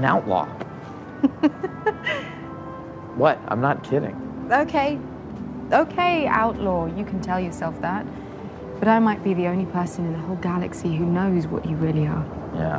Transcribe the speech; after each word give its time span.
an 0.00 0.06
outlaw. 0.06 0.46
what? 3.16 3.38
I'm 3.48 3.60
not 3.60 3.84
kidding. 3.84 4.16
Okay, 4.50 4.98
okay, 5.72 6.26
outlaw, 6.26 6.86
you 6.86 7.04
can 7.04 7.20
tell 7.20 7.38
yourself 7.38 7.78
that. 7.82 8.06
But 8.78 8.88
I 8.88 8.98
might 8.98 9.22
be 9.22 9.34
the 9.34 9.46
only 9.46 9.66
person 9.66 10.06
in 10.06 10.14
the 10.14 10.18
whole 10.20 10.36
galaxy 10.36 10.96
who 10.96 11.04
knows 11.04 11.46
what 11.46 11.66
you 11.66 11.76
really 11.76 12.06
are. 12.06 12.24
Yeah. 12.54 12.78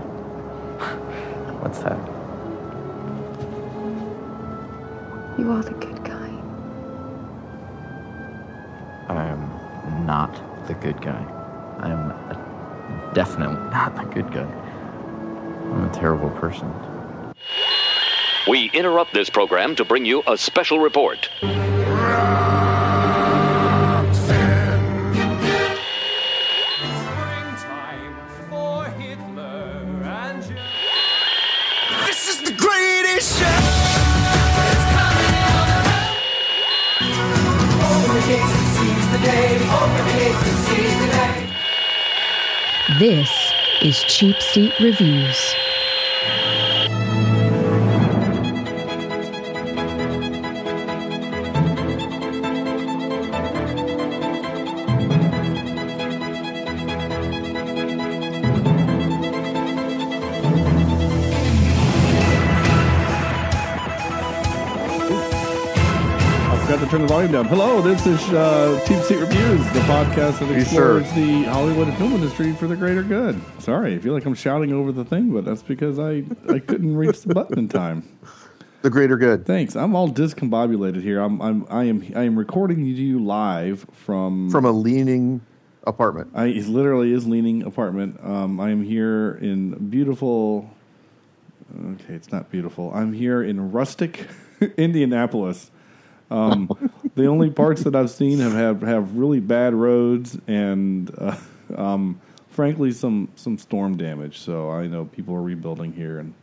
What's 1.61 1.77
that? 1.79 1.99
You 5.37 5.51
are 5.51 5.61
the 5.61 5.75
good 5.75 6.03
guy. 6.03 6.31
I 9.09 9.27
am 9.27 10.05
not 10.07 10.33
the 10.67 10.73
good 10.73 10.99
guy. 11.01 11.23
I 11.77 11.91
am 11.91 12.15
definitely 13.13 13.57
not 13.69 13.95
the 13.95 14.05
good 14.05 14.31
guy. 14.33 14.49
I'm 15.71 15.87
a 15.87 15.93
terrible 15.93 16.31
person. 16.31 16.73
We 18.47 18.71
interrupt 18.73 19.13
this 19.13 19.29
program 19.29 19.75
to 19.75 19.85
bring 19.85 20.03
you 20.03 20.23
a 20.25 20.35
special 20.35 20.79
report. 20.79 21.29
Springtime 27.21 28.15
for 28.49 28.85
Hitler 28.97 29.85
and 30.03 30.43
you. 30.43 30.55
This 32.07 32.29
is 32.29 32.41
the 32.41 32.53
greatest 32.57 33.37
show. 33.37 33.45
Open 37.85 38.15
the 38.15 38.21
gates 38.25 38.53
and 38.57 38.67
seize 38.73 39.07
the 39.11 39.19
day. 39.23 39.47
Open 39.69 40.05
the 40.07 40.13
gates 40.17 40.43
and 40.49 40.57
seize 40.65 40.97
the 40.99 41.09
day. 41.13 41.35
This 42.97 43.29
is 43.83 44.03
Cheap 44.05 44.41
Seat 44.41 44.73
Reviews. 44.79 45.55
Turn 67.01 67.07
the 67.07 67.13
volume 67.13 67.31
down. 67.31 67.45
Hello, 67.45 67.81
this 67.81 68.05
is 68.05 68.21
uh, 68.29 68.79
Cheap 68.87 69.01
Seat 69.03 69.17
Reviews, 69.17 69.59
the 69.73 69.79
podcast 69.81 70.39
that 70.39 70.49
You 70.49 70.63
sure? 70.65 70.99
explores 70.99 71.11
the 71.13 71.43
Hollywood 71.49 71.87
and 71.87 71.97
film 71.97 72.13
industry 72.13 72.53
for 72.53 72.67
the 72.67 72.75
greater 72.75 73.01
good. 73.01 73.41
Sorry, 73.59 73.95
I 73.95 73.99
feel 73.99 74.13
like 74.13 74.25
I'm 74.25 74.35
shouting 74.35 74.71
over 74.71 74.91
the 74.91 75.03
thing, 75.03 75.33
but 75.33 75.43
that's 75.43 75.63
because 75.63 75.97
I, 75.97 76.23
I 76.47 76.59
couldn't 76.59 76.95
reach 76.95 77.21
the 77.21 77.33
button 77.33 77.57
in 77.57 77.69
time. 77.69 78.03
The 78.83 78.91
greater 78.91 79.17
good. 79.17 79.45
Thanks. 79.47 79.75
I'm 79.75 79.95
all 79.95 80.09
discombobulated 80.09 81.01
here. 81.01 81.19
I'm 81.19 81.41
I'm 81.41 81.65
I 81.69 81.85
am 81.85 82.03
I 82.15 82.23
am 82.23 82.37
recording 82.37 82.83
you 82.85 83.23
live 83.23 83.85
from 83.93 84.49
From 84.49 84.65
a 84.65 84.71
leaning 84.71 85.41
apartment. 85.85 86.31
I 86.33 86.47
it 86.47 86.67
literally 86.67 87.13
is 87.13 87.27
leaning 87.27 87.63
apartment. 87.63 88.19
Um, 88.23 88.59
I 88.59 88.69
am 88.71 88.83
here 88.83 89.33
in 89.41 89.89
beautiful. 89.89 90.69
Okay, 91.75 92.13
it's 92.15 92.31
not 92.31 92.51
beautiful. 92.51 92.91
I'm 92.93 93.13
here 93.13 93.41
in 93.43 93.71
rustic 93.71 94.27
Indianapolis. 94.77 95.69
Um, 96.31 96.69
the 97.15 97.25
only 97.25 97.49
parts 97.49 97.83
that 97.83 97.95
I've 97.95 98.09
seen 98.09 98.39
have 98.39 98.53
have, 98.53 98.81
have 98.81 99.17
really 99.17 99.39
bad 99.39 99.73
roads 99.73 100.37
and, 100.47 101.13
uh, 101.17 101.35
um, 101.75 102.19
frankly, 102.49 102.91
some 102.91 103.29
some 103.35 103.57
storm 103.57 103.97
damage. 103.97 104.39
So 104.39 104.69
I 104.71 104.87
know 104.87 105.05
people 105.05 105.35
are 105.35 105.41
rebuilding 105.41 105.93
here 105.93 106.19
and 106.19 106.33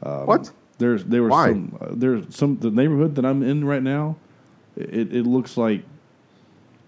what? 0.00 0.50
there's 0.78 1.04
there 1.04 1.22
was 1.22 1.30
Why? 1.32 1.48
some 1.50 1.78
uh, 1.80 1.88
there's 1.92 2.34
some 2.34 2.56
the 2.58 2.70
neighborhood 2.70 3.14
that 3.16 3.24
I'm 3.26 3.42
in 3.42 3.64
right 3.64 3.82
now. 3.82 4.16
It 4.76 5.14
it 5.14 5.26
looks 5.26 5.56
like 5.56 5.82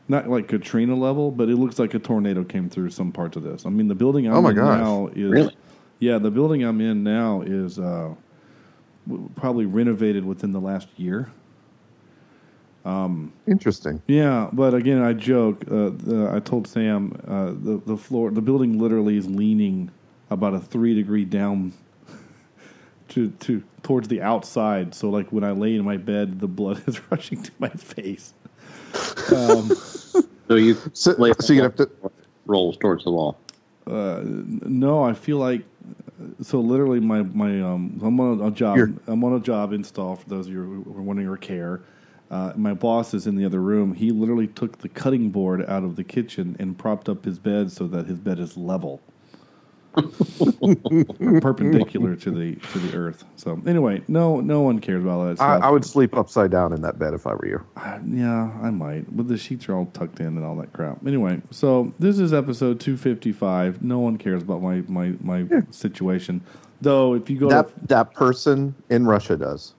not 0.09 0.29
like 0.29 0.49
Katrina 0.49 0.97
level, 0.97 1.31
but 1.31 1.49
it 1.49 1.57
looks 1.57 1.79
like 1.79 1.95
a 1.95 1.99
tornado 1.99 2.45
came 2.45 2.69
through 2.71 2.91
some 2.91 3.13
parts 3.13 3.37
of 3.37 3.43
this. 3.43 3.65
I 3.67 3.71
mean, 3.71 3.89
the 3.89 3.95
building 3.95 4.27
I'm 4.27 4.35
Oh 4.35 4.43
my 4.43 4.51
in 4.51 4.57
gosh. 4.57 4.79
now 4.81 5.09
is 5.15 5.31
Really? 5.31 5.57
yeah, 6.01 6.19
the 6.19 6.31
building 6.31 6.63
I'm 6.65 6.81
in 6.81 7.03
now 7.05 7.43
is 7.43 7.79
uh, 7.79 8.15
w- 9.09 9.31
probably 9.37 9.67
renovated 9.67 10.25
within 10.25 10.53
the 10.53 10.61
last 10.61 10.89
year. 10.97 11.31
Interesting. 13.47 14.03
Yeah, 14.07 14.49
but 14.53 14.75
again, 14.75 15.03
I 15.03 15.13
joke. 15.13 15.63
Uh, 15.69 15.91
the, 15.97 16.31
I 16.33 16.41
told 16.41 16.67
Sam 16.67 17.13
uh, 17.27 17.47
the 17.53 17.81
the 17.87 17.97
floor, 17.97 18.31
the 18.31 18.43
building 18.43 18.79
literally 18.79 19.17
is 19.17 19.27
leaning 19.29 19.91
about 20.31 20.55
a 20.55 20.61
three 20.61 20.95
degree 20.95 21.25
down 21.25 21.73
to 23.11 23.31
to 23.31 23.63
towards 23.83 24.09
the 24.09 24.23
outside. 24.23 24.95
So 24.95 25.11
like 25.11 25.31
when 25.33 25.45
I 25.45 25.53
lay 25.53 25.75
in 25.77 25.85
my 25.85 25.97
bed, 25.97 26.41
the 26.41 26.49
blood 26.49 26.83
is 26.89 27.01
rushing 27.11 27.43
to 27.43 27.53
my 27.59 27.69
face. 27.71 28.35
Um, 29.35 29.73
So 30.49 30.57
you 30.57 30.77
So, 30.93 31.13
lay 31.19 31.33
so 31.41 31.53
you 31.55 31.63
have 31.63 31.77
to. 31.77 31.89
rolls 32.47 32.77
towards 32.77 33.05
the 33.05 33.11
wall. 33.11 33.39
no, 33.87 35.03
I 35.03 35.15
feel 35.15 35.39
like 35.39 35.63
so 36.43 36.61
literally 36.61 37.01
my 37.01 37.23
my 37.23 37.61
um 37.63 37.99
I'm 38.05 38.21
on 38.21 38.41
a 38.43 38.51
job 38.51 38.77
You're- 38.77 38.93
I'm 39.07 39.25
on 39.25 39.35
a 39.35 39.41
job 39.41 39.73
install 39.73 40.17
for 40.17 40.29
those 40.29 40.47
of 40.47 40.53
you 40.53 40.85
who 40.85 40.99
are 40.99 41.03
wanting 41.03 41.27
or 41.27 41.37
care. 41.39 41.81
Uh, 42.33 42.51
my 42.57 42.73
boss 42.73 43.13
is 43.13 43.27
in 43.27 43.37
the 43.37 43.45
other 43.45 43.61
room. 43.61 43.93
He 43.93 44.11
literally 44.11 44.47
took 44.47 44.79
the 44.79 44.89
cutting 44.89 45.29
board 45.29 45.63
out 45.69 45.85
of 45.85 45.97
the 45.97 46.05
kitchen 46.05 46.57
and 46.59 46.79
propped 46.79 47.11
up 47.11 47.27
his 47.27 47.39
bed 47.39 47.71
so 47.71 47.87
that 47.89 48.07
his 48.07 48.19
bed 48.19 48.39
is 48.39 48.57
level, 48.57 49.03
perpendicular 51.43 52.17
to 52.17 52.31
the 52.31 52.55
to 52.73 52.79
the 52.79 52.97
earth. 52.97 53.25
So 53.37 53.61
anyway, 53.67 54.03
no 54.09 54.41
no 54.41 54.63
one 54.63 54.79
cares 54.79 55.05
about 55.05 55.25
that 55.25 55.43
I, 55.43 55.57
stuff. 55.57 55.63
I 55.63 55.71
would 55.71 55.85
sleep 55.85 56.17
upside 56.17 56.51
down 56.51 56.73
in 56.73 56.81
that 56.81 56.99
bed 56.99 57.13
if 57.13 57.27
I 57.27 57.35
were 57.35 57.47
you. 57.47 57.63
Uh, 57.77 57.99
yeah, 58.09 58.51
I 58.63 58.71
might. 58.71 59.15
But 59.15 59.29
the 59.29 59.37
sheets 59.37 59.69
are 59.69 59.75
all 59.75 59.87
tucked 59.93 60.19
in 60.21 60.29
and 60.29 60.43
all 60.43 60.57
that 60.57 60.73
crap. 60.73 61.07
Anyway, 61.07 61.43
so 61.51 61.93
this 61.99 62.19
is 62.19 62.33
episode 62.33 62.81
255. 62.81 63.83
No 63.83 63.99
one 63.99 64.17
cares 64.17 64.43
about 64.43 64.63
my 64.63 64.83
my, 64.89 65.13
my 65.21 65.47
situation. 65.71 66.41
Though, 66.81 67.13
if 67.15 67.29
you 67.29 67.39
go 67.39 67.51
That 67.51 67.69
to, 67.69 67.87
that 67.89 68.15
person 68.15 68.75
in 68.89 69.07
Russia 69.07 69.37
does. 69.37 69.75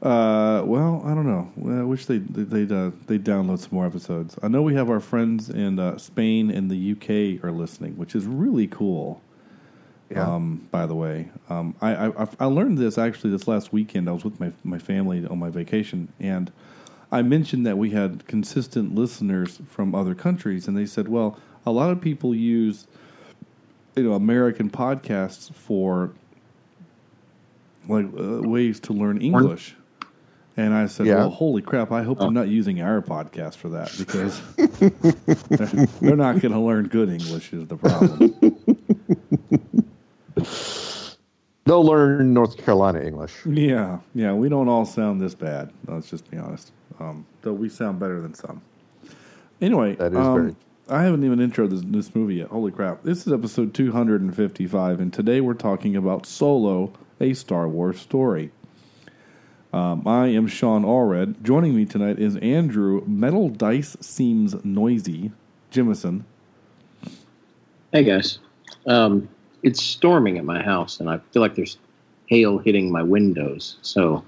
Uh, 0.00 0.62
well, 0.64 1.02
I 1.04 1.12
don't 1.12 1.26
know. 1.26 1.80
I 1.80 1.82
wish 1.82 2.06
they 2.06 2.18
they 2.18 2.42
they'd, 2.44 2.70
uh, 2.72 2.92
they 3.06 3.18
download 3.18 3.58
some 3.58 3.70
more 3.72 3.86
episodes. 3.86 4.36
I 4.42 4.48
know 4.48 4.62
we 4.62 4.74
have 4.74 4.90
our 4.90 5.00
friends 5.00 5.50
in 5.50 5.80
uh, 5.80 5.98
Spain 5.98 6.50
and 6.50 6.70
the 6.70 6.92
UK 6.92 7.42
are 7.44 7.50
listening, 7.50 7.96
which 7.96 8.14
is 8.14 8.24
really 8.24 8.68
cool. 8.68 9.20
Yeah. 10.08 10.34
Um, 10.34 10.68
by 10.70 10.86
the 10.86 10.94
way, 10.94 11.30
um, 11.50 11.74
I, 11.82 12.06
I 12.06 12.28
I 12.40 12.44
learned 12.46 12.78
this 12.78 12.96
actually 12.96 13.30
this 13.30 13.48
last 13.48 13.72
weekend. 13.72 14.08
I 14.08 14.12
was 14.12 14.24
with 14.24 14.38
my 14.38 14.52
my 14.62 14.78
family 14.78 15.26
on 15.26 15.38
my 15.38 15.50
vacation, 15.50 16.12
and 16.20 16.52
I 17.10 17.22
mentioned 17.22 17.66
that 17.66 17.76
we 17.76 17.90
had 17.90 18.26
consistent 18.26 18.94
listeners 18.94 19.60
from 19.68 19.94
other 19.96 20.14
countries, 20.14 20.68
and 20.68 20.76
they 20.76 20.86
said, 20.86 21.08
"Well, 21.08 21.36
a 21.66 21.72
lot 21.72 21.90
of 21.90 22.00
people 22.00 22.34
use 22.34 22.86
you 23.96 24.04
know 24.04 24.12
American 24.12 24.70
podcasts 24.70 25.52
for 25.52 26.12
like 27.88 28.06
uh, 28.16 28.42
ways 28.48 28.78
to 28.80 28.92
learn 28.92 29.20
English." 29.20 29.74
And 30.58 30.74
I 30.74 30.86
said, 30.86 31.06
Yeah. 31.06 31.18
"Well, 31.18 31.30
holy 31.30 31.62
crap! 31.62 31.92
I 31.92 32.02
hope 32.02 32.18
they're 32.18 32.32
not 32.32 32.48
using 32.48 32.80
our 32.82 33.00
podcast 33.00 33.54
for 33.54 33.68
that 33.68 33.94
because 33.96 34.40
they're, 34.56 35.86
they're 36.00 36.16
not 36.16 36.40
going 36.40 36.50
to 36.52 36.58
learn 36.58 36.88
good 36.88 37.08
English. 37.08 37.52
Is 37.52 37.68
the 37.68 37.76
problem?" 37.76 38.34
They'll 41.64 41.84
learn 41.84 42.32
North 42.34 42.56
Carolina 42.56 43.00
English. 43.00 43.34
Yeah, 43.46 43.98
yeah, 44.14 44.32
we 44.32 44.48
don't 44.48 44.68
all 44.68 44.84
sound 44.84 45.20
this 45.20 45.34
bad. 45.36 45.70
Let's 45.86 46.10
just 46.10 46.28
be 46.30 46.38
honest. 46.38 46.72
Um, 46.98 47.24
though 47.42 47.52
we 47.52 47.68
sound 47.68 48.00
better 48.00 48.20
than 48.20 48.34
some. 48.34 48.62
Anyway, 49.60 49.94
That 49.96 50.12
is 50.12 50.18
um, 50.18 50.34
very- 50.34 50.56
I 50.88 51.02
haven't 51.04 51.22
even 51.24 51.40
intro 51.40 51.66
this, 51.68 51.82
this 51.84 52.14
movie 52.16 52.36
yet. 52.36 52.48
Holy 52.48 52.72
crap! 52.72 53.04
This 53.04 53.26
is 53.28 53.32
episode 53.32 53.74
two 53.74 53.92
hundred 53.92 54.22
and 54.22 54.34
fifty-five, 54.34 54.98
and 54.98 55.12
today 55.12 55.40
we're 55.40 55.54
talking 55.54 55.94
about 55.94 56.26
Solo, 56.26 56.92
a 57.20 57.32
Star 57.34 57.68
Wars 57.68 58.00
story. 58.00 58.50
Um, 59.72 60.06
I 60.06 60.28
am 60.28 60.46
Sean 60.46 60.82
Allred. 60.82 61.42
Joining 61.42 61.76
me 61.76 61.84
tonight 61.84 62.18
is 62.18 62.36
Andrew. 62.36 63.02
Metal 63.06 63.48
dice 63.48 63.96
seems 64.00 64.62
noisy. 64.64 65.30
Jimison. 65.70 66.22
Hey 67.92 68.04
guys, 68.04 68.38
um, 68.86 69.28
it's 69.62 69.82
storming 69.82 70.38
at 70.38 70.44
my 70.44 70.62
house, 70.62 71.00
and 71.00 71.08
I 71.10 71.18
feel 71.32 71.42
like 71.42 71.54
there's 71.54 71.78
hail 72.26 72.58
hitting 72.58 72.90
my 72.90 73.02
windows. 73.02 73.76
So 73.82 74.24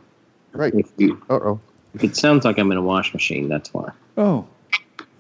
Right. 0.53 0.75
if, 0.75 0.91
you, 0.97 1.23
Uh 1.31 1.35
oh. 1.35 1.61
if 1.95 2.03
it 2.05 2.17
sounds 2.17 2.45
like 2.45 2.59
I'm 2.59 2.71
in 2.73 2.79
a 2.79 2.83
wash 2.83 3.13
machine, 3.15 3.49
that's 3.49 3.73
why. 3.73 3.91
Oh, 4.17 4.47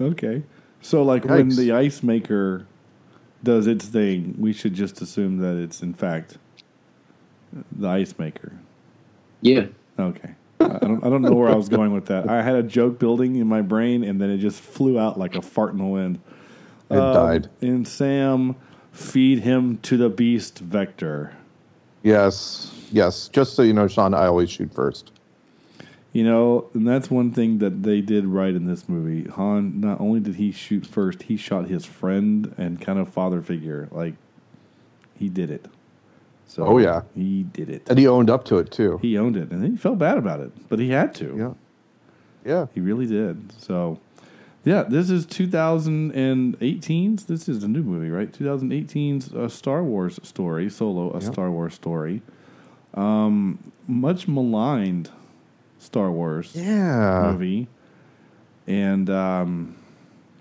okay. 0.00 0.42
So, 0.82 1.02
like 1.02 1.24
when 1.24 1.50
the 1.50 1.72
ice 1.72 2.02
maker 2.02 2.66
does 3.42 3.66
its 3.66 3.86
thing, 3.86 4.34
we 4.38 4.52
should 4.52 4.74
just 4.74 5.00
assume 5.00 5.38
that 5.38 5.56
it's 5.56 5.82
in 5.82 5.92
fact 5.94 6.38
the 7.72 7.88
ice 7.88 8.18
maker. 8.18 8.52
Yeah, 9.42 9.66
Okay. 10.00 10.34
I 10.60 10.78
don't. 10.78 11.04
I 11.04 11.08
don't 11.08 11.22
know 11.22 11.32
where 11.32 11.48
I 11.48 11.54
was 11.54 11.68
going 11.68 11.92
with 11.92 12.06
that. 12.06 12.28
I 12.28 12.42
had 12.42 12.56
a 12.56 12.62
joke 12.62 12.98
building 12.98 13.36
in 13.36 13.46
my 13.46 13.62
brain, 13.62 14.04
and 14.04 14.20
then 14.20 14.30
it 14.30 14.38
just 14.38 14.60
flew 14.60 14.98
out 14.98 15.18
like 15.18 15.34
a 15.34 15.42
fart 15.42 15.72
in 15.72 15.78
the 15.78 15.84
wind. 15.84 16.20
It 16.90 16.98
Um, 16.98 17.14
died. 17.14 17.48
And 17.62 17.88
Sam, 17.88 18.56
feed 18.92 19.40
him 19.40 19.78
to 19.78 19.96
the 19.96 20.10
beast 20.10 20.58
vector. 20.58 21.32
Yes, 22.02 22.72
yes. 22.92 23.28
Just 23.28 23.54
so 23.54 23.62
you 23.62 23.72
know, 23.72 23.88
Sean, 23.88 24.12
I 24.12 24.26
always 24.26 24.50
shoot 24.50 24.72
first. 24.74 25.12
You 26.12 26.24
know, 26.24 26.68
and 26.74 26.86
that's 26.88 27.08
one 27.08 27.30
thing 27.30 27.58
that 27.58 27.84
they 27.84 28.00
did 28.00 28.26
right 28.26 28.52
in 28.52 28.66
this 28.66 28.88
movie. 28.88 29.30
Han, 29.30 29.80
not 29.80 30.00
only 30.00 30.18
did 30.18 30.34
he 30.34 30.50
shoot 30.50 30.84
first, 30.84 31.22
he 31.22 31.36
shot 31.36 31.68
his 31.68 31.86
friend 31.86 32.52
and 32.58 32.80
kind 32.80 32.98
of 32.98 33.08
father 33.08 33.40
figure. 33.40 33.88
Like, 33.92 34.14
he 35.16 35.28
did 35.28 35.50
it. 35.50 35.66
So 36.50 36.64
Oh, 36.66 36.78
yeah. 36.78 37.02
he 37.14 37.44
did 37.44 37.68
it. 37.70 37.88
And 37.88 37.96
he 37.96 38.08
owned 38.08 38.28
up 38.28 38.44
to 38.46 38.58
it 38.58 38.72
too. 38.72 38.98
He 39.00 39.16
owned 39.16 39.36
it, 39.36 39.52
and 39.52 39.64
he 39.64 39.76
felt 39.76 39.98
bad 39.98 40.18
about 40.18 40.40
it, 40.40 40.50
but 40.68 40.80
he 40.80 40.90
had 40.90 41.14
to. 41.14 41.36
Yeah. 41.38 41.52
Yeah. 42.44 42.66
He 42.74 42.80
really 42.80 43.06
did. 43.06 43.52
So, 43.52 44.00
yeah, 44.64 44.82
this 44.82 45.10
is 45.10 45.26
2018's. 45.26 47.24
This 47.26 47.48
is 47.48 47.62
a 47.62 47.68
new 47.68 47.84
movie, 47.84 48.10
right? 48.10 48.32
2018's 48.32 49.32
uh, 49.32 49.48
Star 49.48 49.84
Wars 49.84 50.18
story, 50.24 50.68
Solo, 50.68 51.10
a 51.12 51.20
Yep. 51.20 51.32
Star 51.32 51.50
Wars 51.52 51.74
story. 51.74 52.22
Um, 52.94 53.72
much 53.86 54.26
maligned 54.26 55.10
Star 55.78 56.10
Wars 56.10 56.52
Yeah. 56.56 57.30
movie, 57.30 57.68
and 58.66 59.08
um, 59.08 59.76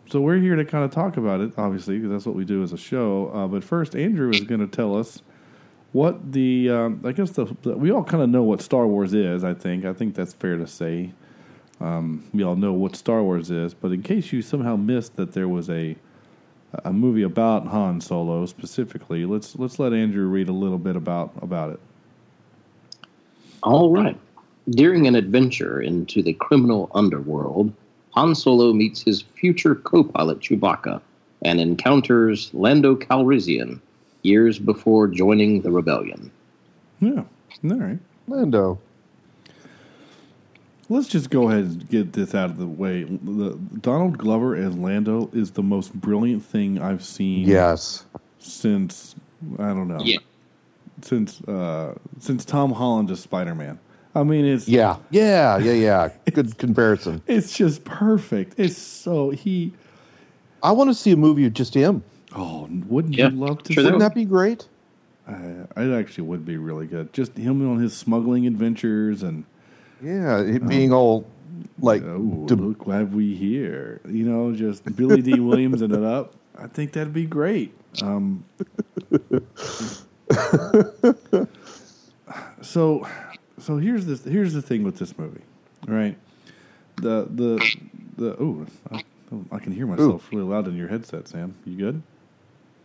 so 0.09 0.19
we're 0.21 0.39
here 0.39 0.55
to 0.55 0.65
kind 0.65 0.83
of 0.83 0.89
talk 0.91 1.17
about 1.17 1.39
it, 1.41 1.51
obviously, 1.55 1.97
because 1.97 2.09
that's 2.09 2.25
what 2.25 2.33
we 2.35 2.45
do 2.45 2.63
as 2.63 2.73
a 2.73 2.77
show. 2.77 3.29
Uh, 3.31 3.47
but 3.47 3.63
first, 3.63 3.95
Andrew 3.95 4.31
is 4.31 4.41
going 4.41 4.61
to 4.61 4.67
tell 4.67 4.97
us 4.97 5.21
what 5.91 6.31
the 6.31 6.69
um, 6.69 7.01
I 7.03 7.11
guess 7.11 7.31
the, 7.31 7.45
the 7.63 7.77
we 7.77 7.91
all 7.91 8.03
kind 8.03 8.21
of 8.21 8.29
know 8.29 8.43
what 8.43 8.61
Star 8.61 8.85
Wars 8.85 9.13
is. 9.13 9.43
I 9.43 9.53
think 9.53 9.85
I 9.85 9.93
think 9.93 10.15
that's 10.15 10.33
fair 10.33 10.57
to 10.57 10.67
say. 10.67 11.13
Um, 11.81 12.25
we 12.33 12.43
all 12.43 12.57
know 12.57 12.73
what 12.73 12.95
Star 12.95 13.23
Wars 13.23 13.49
is, 13.49 13.73
but 13.73 13.91
in 13.91 14.03
case 14.03 14.33
you 14.33 14.41
somehow 14.41 14.75
missed 14.75 15.15
that 15.15 15.31
there 15.33 15.47
was 15.47 15.69
a 15.69 15.95
a 16.85 16.93
movie 16.93 17.23
about 17.23 17.67
Han 17.67 18.01
Solo 18.01 18.45
specifically, 18.45 19.25
let's 19.25 19.57
let's 19.57 19.79
let 19.79 19.93
Andrew 19.93 20.27
read 20.27 20.49
a 20.49 20.53
little 20.53 20.77
bit 20.77 20.95
about 20.95 21.33
about 21.41 21.71
it. 21.71 21.79
All 23.63 23.91
right. 23.91 24.17
During 24.69 25.07
an 25.07 25.15
adventure 25.15 25.81
into 25.81 26.21
the 26.21 26.33
criminal 26.33 26.91
underworld, 26.93 27.73
Han 28.11 28.35
Solo 28.35 28.71
meets 28.73 29.01
his 29.01 29.21
future 29.21 29.75
co 29.75 30.03
pilot 30.03 30.39
Chewbacca 30.39 31.01
and 31.41 31.59
encounters 31.59 32.51
Lando 32.53 32.95
Calrissian 32.95 33.79
years 34.23 34.59
before 34.59 35.07
joining 35.07 35.61
the 35.61 35.71
rebellion. 35.71 36.31
Yeah, 36.99 37.23
all 37.63 37.77
right. 37.77 37.99
Lando. 38.27 38.79
Let's 40.91 41.07
just 41.07 41.29
go 41.29 41.49
ahead 41.49 41.65
and 41.65 41.89
get 41.89 42.13
this 42.13 42.33
out 42.33 42.49
of 42.49 42.57
the 42.57 42.65
way. 42.65 43.03
The, 43.03 43.59
Donald 43.81 44.17
Glover 44.17 44.55
as 44.55 44.75
Lando 44.75 45.29
is 45.33 45.51
the 45.51 45.61
most 45.61 45.93
brilliant 45.93 46.43
thing 46.43 46.81
I've 46.81 47.03
seen. 47.03 47.47
Yes. 47.47 48.05
Since 48.39 49.15
I 49.59 49.67
don't 49.67 49.87
know. 49.87 49.99
Yeah. 50.01 50.17
Since 51.01 51.41
uh, 51.43 51.93
since 52.19 52.43
Tom 52.43 52.71
Holland 52.71 53.11
as 53.11 53.19
Spider 53.19 53.53
Man. 53.53 53.79
I 54.15 54.23
mean, 54.23 54.45
it's 54.45 54.67
Yeah. 54.67 54.97
Yeah. 55.11 55.59
Yeah. 55.59 55.73
Yeah. 55.73 56.09
Good 56.33 56.57
comparison. 56.57 57.21
it's 57.27 57.55
just 57.55 57.83
perfect. 57.83 58.55
It's 58.57 58.77
so 58.77 59.29
he. 59.29 59.73
I 60.63 60.71
want 60.71 60.89
to 60.89 60.93
see 60.95 61.11
a 61.11 61.17
movie 61.17 61.45
of 61.45 61.53
just 61.53 61.73
him. 61.73 62.03
Oh, 62.35 62.67
wouldn't 62.87 63.15
Yeah, 63.15 63.29
you 63.29 63.35
love 63.37 63.63
to? 63.63 63.73
sure 63.73 63.81
see 63.83 63.85
Wouldn't 63.85 64.01
that 64.01 64.15
be 64.15 64.25
great? 64.25 64.67
Uh, 65.27 65.65
it 65.77 65.91
actually 65.99 66.23
would 66.23 66.45
be 66.45 66.57
really 66.57 66.87
good. 66.87 67.13
Just 67.13 67.37
him 67.37 67.67
on 67.69 67.79
his 67.79 67.95
smuggling 67.95 68.47
adventures 68.47 69.21
and 69.23 69.45
Yeah. 70.03 70.39
It 70.41 70.67
being 70.67 70.91
all 70.93 71.25
like, 71.79 72.03
oh, 72.03 72.45
de- 72.47 72.55
look 72.55 72.87
what 72.87 72.97
have 72.97 73.13
we 73.13 73.35
here. 73.35 74.01
You 74.07 74.25
know, 74.25 74.53
just 74.53 74.83
Billy 74.95 75.21
Dee 75.21 75.39
Williams 75.39 75.81
and 75.81 75.93
it 75.93 76.03
up. 76.03 76.33
I 76.57 76.67
think 76.67 76.93
that'd 76.93 77.13
be 77.13 77.25
great. 77.25 77.73
Um, 78.01 78.43
so, 82.61 83.07
so 83.59 83.77
here's 83.77 84.05
this. 84.05 84.23
Here's 84.23 84.53
the 84.53 84.61
thing 84.61 84.83
with 84.83 84.97
this 84.97 85.17
movie, 85.17 85.41
right? 85.87 86.17
The 86.97 87.27
the 87.29 87.75
the 88.17 88.35
oh, 88.39 88.65
I, 88.91 89.01
I 89.51 89.59
can 89.59 89.71
hear 89.71 89.87
myself 89.87 90.27
really 90.31 90.43
loud 90.43 90.67
in 90.67 90.75
your 90.75 90.87
headset, 90.87 91.27
Sam. 91.27 91.55
You 91.65 91.77
good? 91.77 92.01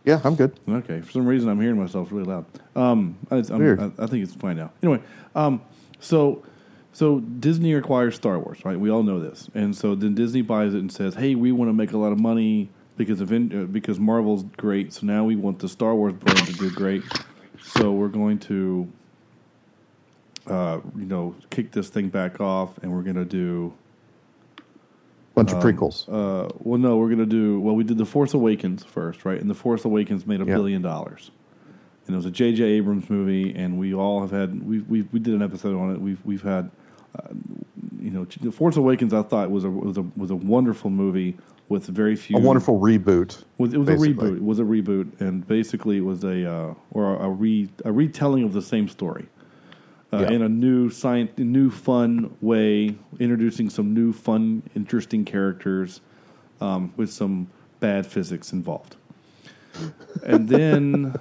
Yeah, 0.05 0.21
I'm 0.23 0.35
good. 0.35 0.57
Okay, 0.69 1.01
for 1.01 1.11
some 1.11 1.25
reason 1.25 1.49
I'm 1.49 1.59
hearing 1.59 1.79
myself 1.79 2.11
really 2.11 2.25
loud. 2.25 2.45
Um, 2.75 3.17
I, 3.31 3.37
I'm, 3.37 3.59
Weird. 3.59 3.79
I, 3.79 4.03
I 4.03 4.07
think 4.07 4.23
it's 4.23 4.35
fine 4.35 4.57
now. 4.57 4.71
Anyway, 4.81 5.01
um, 5.33 5.61
so 5.99 6.43
so 6.93 7.19
Disney 7.19 7.73
acquires 7.73 8.15
Star 8.15 8.39
Wars, 8.39 8.63
right? 8.63 8.79
We 8.79 8.89
all 8.89 9.03
know 9.03 9.19
this, 9.19 9.49
and 9.53 9.75
so 9.75 9.95
then 9.95 10.15
Disney 10.15 10.41
buys 10.41 10.73
it 10.73 10.79
and 10.79 10.91
says, 10.91 11.15
"Hey, 11.15 11.35
we 11.35 11.51
want 11.51 11.69
to 11.69 11.73
make 11.73 11.91
a 11.91 11.97
lot 11.97 12.11
of 12.11 12.19
money 12.19 12.69
because 12.97 13.19
of 13.19 13.31
uh, 13.33 13.37
because 13.37 13.99
Marvel's 13.99 14.43
great, 14.57 14.93
so 14.93 15.05
now 15.05 15.23
we 15.25 15.35
want 15.35 15.59
the 15.59 15.67
Star 15.67 15.95
Wars 15.95 16.13
brand 16.13 16.47
to 16.47 16.53
do 16.53 16.71
great. 16.71 17.03
So 17.61 17.91
we're 17.91 18.09
going 18.09 18.37
to, 18.39 18.91
uh, 20.47 20.79
you 20.95 21.05
know, 21.05 21.35
kick 21.49 21.71
this 21.71 21.89
thing 21.89 22.09
back 22.09 22.39
off, 22.39 22.77
and 22.77 22.93
we're 22.93 23.03
going 23.03 23.15
to 23.15 23.25
do." 23.25 23.73
Bunch 25.35 25.51
of 25.51 25.61
prequels. 25.61 26.07
Uh, 26.07 26.49
well, 26.59 26.79
no, 26.79 26.95
we're 26.95 27.09
gonna 27.09 27.25
do. 27.25 27.59
Well, 27.59 27.75
we 27.75 27.83
did 27.83 27.97
the 27.97 28.05
Force 28.05 28.33
Awakens 28.33 28.85
first, 28.85 29.25
right? 29.25 29.39
And 29.39 29.49
the 29.49 29.55
Force 29.55 29.83
Awakens 29.83 30.25
made 30.25 30.39
a 30.39 30.45
billion 30.45 30.81
dollars, 30.81 31.29
and 32.07 32.13
it 32.13 32.17
was 32.17 32.25
a 32.25 32.31
J.J. 32.31 32.63
Abrams 32.63 33.09
movie, 33.09 33.53
and 33.53 33.77
we 33.77 33.93
all 33.93 34.21
have 34.21 34.31
had. 34.31 34.65
We 34.65 34.79
we 34.79 35.01
we 35.11 35.19
did 35.19 35.33
an 35.33 35.41
episode 35.41 35.77
on 35.77 35.91
it. 35.91 35.99
We've 35.99 36.25
we've 36.25 36.41
had, 36.41 36.71
uh, 37.19 37.33
you 37.99 38.11
know, 38.11 38.25
the 38.39 38.51
Force 38.51 38.77
Awakens. 38.77 39.13
I 39.13 39.23
thought 39.23 39.51
was 39.51 39.65
a 39.65 39.69
was 39.69 39.97
a 39.97 40.03
was 40.15 40.31
a 40.31 40.35
wonderful 40.35 40.89
movie 40.89 41.37
with 41.69 41.85
very 41.87 42.15
few. 42.15 42.37
a 42.37 42.39
wonderful 42.39 42.79
reboot. 42.79 43.43
Was, 43.57 43.73
it 43.73 43.77
was 43.77 43.87
basically. 43.87 44.29
a 44.29 44.31
reboot. 44.31 44.37
It 44.37 44.43
was 44.43 44.59
a 44.59 44.63
reboot, 44.63 45.21
and 45.21 45.45
basically 45.47 45.97
it 45.97 46.05
was 46.05 46.23
a 46.23 46.49
uh, 46.49 46.73
or 46.91 47.15
a, 47.17 47.29
re 47.29 47.69
a 47.83 47.91
retelling 47.91 48.43
of 48.43 48.53
the 48.53 48.61
same 48.61 48.87
story. 48.87 49.27
Uh, 50.13 50.19
Yeah. 50.21 50.31
In 50.31 50.41
a 50.43 50.49
new 50.49 50.89
science, 50.89 51.31
new 51.37 51.69
fun 51.69 52.35
way, 52.41 52.95
introducing 53.19 53.69
some 53.69 53.93
new 53.93 54.13
fun, 54.13 54.61
interesting 54.75 55.25
characters 55.25 56.01
um, 56.61 56.93
with 56.95 57.11
some 57.11 57.47
bad 57.79 58.05
physics 58.05 58.53
involved, 58.53 58.95
and 60.23 60.47
then 60.47 61.15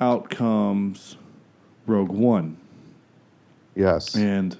out 0.00 0.30
comes 0.30 1.16
Rogue 1.86 2.10
One, 2.12 2.56
Yes. 3.74 4.14
and 4.16 4.56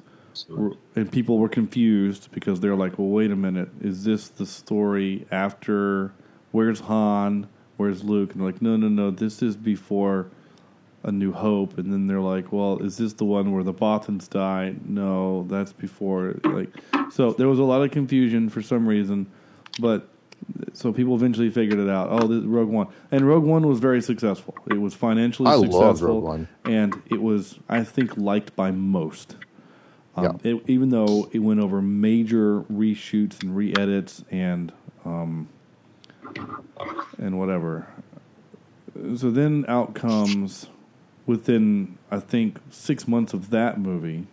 and 0.94 1.10
people 1.10 1.38
were 1.38 1.48
confused 1.48 2.28
because 2.32 2.60
they're 2.60 2.76
like, 2.76 2.98
"Well, 2.98 3.08
wait 3.08 3.30
a 3.30 3.36
minute, 3.36 3.70
is 3.80 4.04
this 4.04 4.28
the 4.28 4.46
story 4.46 5.26
after? 5.30 6.12
Where's 6.52 6.80
Han? 6.80 7.46
Where's 7.76 8.02
Luke?" 8.04 8.32
And 8.32 8.40
they're 8.40 8.50
like, 8.52 8.62
"No, 8.62 8.76
no, 8.76 8.88
no, 8.88 9.10
this 9.10 9.42
is 9.42 9.56
before 9.56 10.26
A 11.04 11.12
New 11.12 11.32
Hope." 11.32 11.78
And 11.78 11.92
then 11.92 12.06
they're 12.06 12.20
like, 12.20 12.52
"Well, 12.52 12.78
is 12.78 12.96
this 12.96 13.12
the 13.14 13.24
one 13.24 13.52
where 13.52 13.62
the 13.64 13.74
Bothans 13.74 14.28
die?" 14.28 14.74
No, 14.84 15.44
that's 15.48 15.72
before. 15.72 16.36
Like, 16.44 16.70
so 17.10 17.32
there 17.32 17.48
was 17.48 17.58
a 17.58 17.64
lot 17.64 17.82
of 17.82 17.90
confusion 17.90 18.48
for 18.48 18.62
some 18.62 18.86
reason, 18.86 19.26
but 19.80 20.08
so 20.72 20.92
people 20.92 21.14
eventually 21.14 21.50
figured 21.50 21.78
it 21.80 21.88
out. 21.88 22.08
Oh, 22.10 22.26
this 22.28 22.44
Rogue 22.44 22.68
One, 22.68 22.86
and 23.10 23.26
Rogue 23.26 23.44
One 23.44 23.66
was 23.66 23.80
very 23.80 24.00
successful. 24.00 24.54
It 24.70 24.80
was 24.80 24.94
financially 24.94 25.50
I 25.50 25.58
successful, 25.60 26.14
Rogue 26.14 26.24
One. 26.24 26.48
and 26.64 27.00
it 27.06 27.20
was, 27.20 27.58
I 27.68 27.82
think, 27.84 28.16
liked 28.16 28.54
by 28.54 28.70
most. 28.70 29.36
Um, 30.16 30.24
Yeah. 30.42 30.52
it, 30.54 30.62
even 30.68 30.88
though 30.90 31.28
it 31.32 31.40
went 31.40 31.60
over 31.60 31.80
major 31.82 32.62
reshoots 32.62 33.40
and 33.42 33.54
re-edits 33.56 34.24
and 34.30 34.72
um, 35.04 35.48
and 37.18 37.38
whatever. 37.38 37.86
So 39.16 39.30
then 39.30 39.64
out 39.68 39.94
comes 39.94 40.66
within 41.28 41.96
I 42.10 42.18
think 42.18 42.58
six 42.70 43.06
months 43.06 43.32
of 43.34 43.50
that 43.50 43.78
movie 43.78 44.26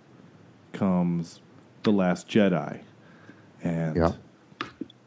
comes 0.74 1.42
the 1.84 1.92
Last 1.92 2.28
Jedi, 2.28 2.80
and 3.64 3.96
Yeah. 3.96 4.14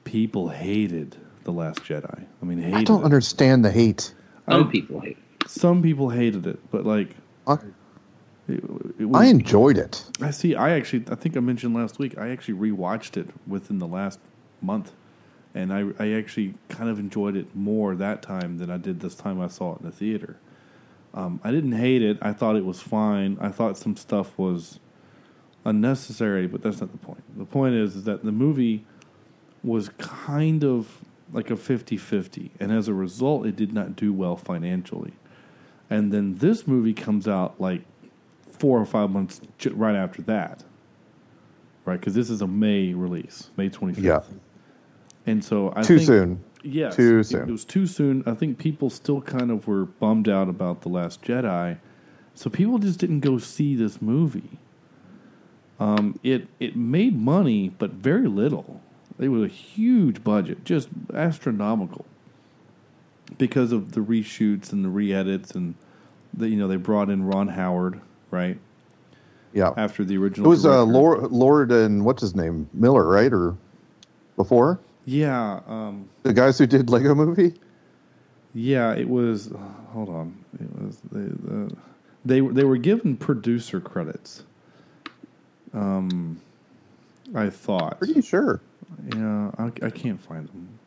people 0.05 0.51
hated 0.51 1.17
the 1.45 1.51
Last 1.53 1.81
Jedi. 1.83 2.25
I 2.41 2.45
mean, 2.45 2.59
hated 2.59 2.75
I 2.77 2.85
don't 2.85 3.01
it. 3.01 3.05
understand 3.07 3.65
the 3.65 3.73
hate. 3.73 4.15
Some 4.49 4.65
I- 4.69 4.71
people 4.71 5.01
hate 5.01 5.17
it. 5.19 5.49
Some 5.51 5.83
people 5.83 6.11
hated 6.11 6.47
it, 6.47 6.61
but 6.71 6.85
like 6.85 7.17
I, 7.47 7.55
it, 8.49 8.63
it 8.99 9.05
was, 9.09 9.23
I 9.23 9.25
enjoyed 9.27 9.79
it. 9.79 10.05
I 10.21 10.31
see. 10.31 10.55
I 10.55 10.71
actually, 10.73 11.05
I 11.11 11.15
think 11.15 11.37
I 11.39 11.41
mentioned 11.41 11.75
last 11.75 11.99
week. 11.99 12.19
I 12.19 12.29
actually 12.29 12.55
rewatched 12.71 13.17
it 13.17 13.31
within 13.47 13.79
the 13.79 13.87
last 13.87 14.19
month, 14.61 14.93
and 15.55 15.73
I, 15.73 15.87
I 15.99 16.11
actually 16.13 16.53
kind 16.69 16.91
of 16.91 16.99
enjoyed 16.99 17.35
it 17.35 17.57
more 17.57 17.95
that 17.95 18.21
time 18.21 18.59
than 18.59 18.71
I 18.71 18.77
did 18.77 19.01
this 19.01 19.15
time 19.15 19.41
I 19.41 19.49
saw 19.49 19.75
it 19.77 19.81
in 19.81 19.87
the 19.87 19.93
theater. 19.93 20.37
Um, 21.19 21.41
I 21.43 21.51
didn't 21.51 21.73
hate 21.73 22.01
it. 22.01 22.17
I 22.23 22.33
thought 22.33 22.55
it 22.55 22.65
was 22.65 22.81
fine. 22.81 23.39
I 23.41 23.49
thought 23.49 23.77
some 23.77 23.97
stuff 23.97 24.39
was 24.39 24.79
unnecessary, 25.65 26.47
but 26.47 26.63
that's 26.63 26.81
not 26.81 26.93
the 26.93 26.99
point. 26.99 27.25
The 27.37 27.45
point 27.45 27.75
is, 27.75 27.97
is 27.97 28.05
that 28.05 28.25
the 28.25 28.31
movie 28.31 28.87
was 29.65 29.89
kind 29.99 30.63
of 30.63 31.01
like 31.33 31.51
a 31.51 31.55
50-50, 31.55 32.51
and 32.61 32.71
as 32.71 32.87
a 32.87 32.95
result, 32.95 33.47
it 33.47 33.57
did 33.57 33.73
not 33.73 33.97
do 33.97 34.13
well 34.13 34.37
financially. 34.37 35.13
And 35.91 36.13
then 36.13 36.37
this 36.37 36.69
movie 36.69 36.95
comes 36.95 37.27
out 37.27 37.61
like 37.61 37.83
four 38.53 38.81
or 38.81 38.87
five 38.87 39.11
months 39.11 39.41
j- 39.59 39.71
right 39.71 39.97
after 39.97 40.23
that, 40.23 40.63
right? 41.85 41.99
Because 41.99 42.15
this 42.15 42.31
is 42.31 42.43
a 42.43 42.47
May 42.47 42.95
release, 42.95 43.51
May 43.57 43.69
twenty 43.69 43.95
fifth. 43.95 44.05
Yeah. 44.05 44.21
And 45.27 45.45
so 45.45 45.73
I 45.75 45.83
Too 45.83 45.97
think, 45.97 46.07
soon. 46.07 46.45
Yes, 46.69 46.97
Too 46.97 47.19
it- 47.21 47.25
soon. 47.25 47.49
It, 47.49 47.53
was 47.53 47.65
too 47.65 47.87
soon. 47.87 48.23
I 48.27 48.35
think 48.35 48.59
people 48.59 48.91
still 48.91 49.21
kind 49.21 49.51
of 49.51 49.67
were 49.67 49.85
bummed 49.87 50.29
out 50.29 50.49
about 50.49 50.83
the 50.83 50.89
Last 50.89 51.23
Jedi, 51.23 51.79
So 52.35 52.49
people 52.51 52.79
just 52.79 52.99
didn't 53.01 53.21
go 53.21 53.39
see 53.39 53.75
this 53.75 54.01
movie. 54.01 54.59
Um, 55.81 56.19
it 56.23 56.49
it 56.59 56.77
made 56.77 57.17
money, 57.21 57.69
but 57.79 57.93
very 57.93 58.29
little. 58.29 58.81
It 59.19 59.29
was 59.29 59.43
a 59.43 59.49
huge 59.53 60.23
budget, 60.25 60.65
just 60.65 60.89
astronomical, 61.15 62.05
because 63.37 63.73
of 63.73 63.93
the 63.93 64.01
reshoots 64.01 64.73
and 64.73 64.85
the 64.85 64.89
re-edits, 64.89 65.53
and 65.53 65.75
the, 66.35 66.49
you 66.49 66.57
know 66.57 66.69
they 66.69 66.77
brought 66.77 67.11
in 67.11 67.25
Ron 67.25 67.49
Howard, 67.49 68.01
right? 68.31 68.59
Yeah. 69.53 69.73
After 69.77 70.05
the 70.05 70.17
original, 70.19 70.47
It 70.47 70.51
was 70.51 70.67
uh. 70.67 70.85
Lord, 70.85 71.31
Lord 71.33 71.73
and 71.73 72.05
what's 72.05 72.21
his 72.23 72.35
name? 72.37 72.69
Miller, 72.73 73.07
right? 73.09 73.33
Or 73.33 73.57
before? 74.37 74.79
Yeah, 75.09 75.61
um, 75.67 76.07
The 76.23 76.35
guys 76.35 76.59
who 76.59 76.67
did 76.67 76.91
Lego 76.91 77.15
movie? 77.15 77.55
yeah. 78.53 78.93
It 78.93 79.09
was. 79.09 79.51
Hold 79.93 80.11
on. 80.11 80.45
It 80.61 80.83
was 80.83 81.01
they 81.11 81.21
the, 81.21 81.77
they 82.27 82.41
they 82.41 82.65
were 82.65 82.77
given 82.77 83.17
producer 83.17 83.81
credits. 83.81 84.45
Um, 85.73 86.43
I 87.35 87.49
thought. 87.49 87.99
Pretty 87.99 88.21
sure. 88.21 88.61
Yeah, 89.15 89.51
I, 89.59 89.73
I 89.83 89.91
can't 89.91 90.21
find 90.21 90.47
them. 90.49 90.79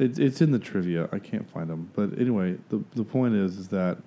It's 0.00 0.18
it's 0.18 0.40
in 0.40 0.50
the 0.50 0.58
trivia. 0.58 1.08
I 1.12 1.20
can't 1.20 1.48
find 1.48 1.70
them. 1.70 1.90
But 1.94 2.18
anyway, 2.18 2.56
the 2.70 2.82
the 2.96 3.04
point 3.04 3.34
is 3.36 3.56
is 3.56 3.68
that 3.68 3.98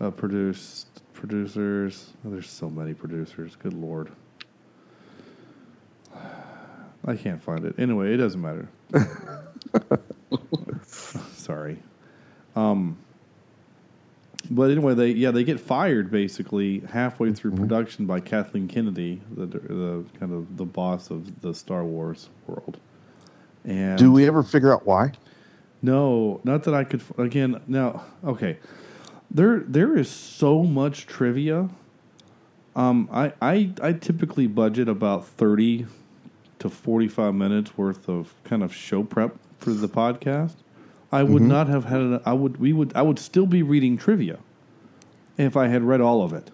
uh, 0.00 0.12
produced 0.12 0.86
producers. 1.14 2.12
Oh, 2.24 2.30
there's 2.30 2.48
so 2.48 2.70
many 2.70 2.94
producers. 2.94 3.56
Good 3.56 3.74
lord. 3.74 4.12
I 7.08 7.16
can't 7.16 7.42
find 7.42 7.64
it. 7.64 7.74
Anyway, 7.78 8.12
it 8.12 8.18
doesn't 8.18 8.40
matter. 8.40 8.68
Sorry. 10.84 11.78
Um. 12.54 12.98
But 14.50 14.70
anyway, 14.70 14.94
they 14.94 15.10
yeah 15.10 15.30
they 15.30 15.44
get 15.44 15.58
fired 15.60 16.10
basically 16.10 16.80
halfway 16.90 17.32
through 17.32 17.52
production 17.52 18.06
by 18.06 18.20
Kathleen 18.20 18.68
Kennedy, 18.68 19.20
the 19.34 19.46
the 19.46 20.04
kind 20.20 20.32
of 20.32 20.56
the 20.56 20.64
boss 20.64 21.10
of 21.10 21.40
the 21.40 21.54
Star 21.54 21.84
Wars 21.84 22.28
world. 22.46 22.78
And 23.64 23.98
Do 23.98 24.12
we 24.12 24.26
ever 24.26 24.42
figure 24.42 24.72
out 24.72 24.86
why? 24.86 25.12
no, 25.82 26.40
not 26.44 26.64
that 26.64 26.74
I 26.74 26.84
could. 26.84 27.02
Again, 27.18 27.60
now, 27.66 28.04
okay, 28.24 28.58
there 29.30 29.60
there 29.60 29.96
is 29.96 30.10
so 30.10 30.62
much 30.62 31.06
trivia. 31.06 31.68
Um, 32.76 33.08
I 33.12 33.32
I 33.42 33.72
I 33.82 33.92
typically 33.92 34.46
budget 34.46 34.88
about 34.88 35.26
thirty 35.26 35.86
to 36.58 36.68
forty 36.68 37.08
five 37.08 37.34
minutes 37.34 37.76
worth 37.76 38.08
of 38.08 38.34
kind 38.44 38.62
of 38.62 38.74
show 38.74 39.02
prep 39.02 39.36
for 39.58 39.70
the 39.70 39.88
podcast. 39.88 40.54
I 41.10 41.22
would 41.22 41.42
Mhm. 41.42 41.46
not 41.48 41.68
have 41.68 41.84
had. 41.86 42.00
An, 42.00 42.20
I 42.26 42.32
would 42.34 42.58
we 42.58 42.72
would 42.72 42.92
I 42.94 43.02
would 43.02 43.18
still 43.18 43.46
be 43.46 43.62
reading 43.62 43.96
trivia 43.96 44.38
if 45.36 45.56
I 45.56 45.68
had 45.68 45.82
read 45.82 46.00
all 46.00 46.22
of 46.22 46.32
it. 46.32 46.50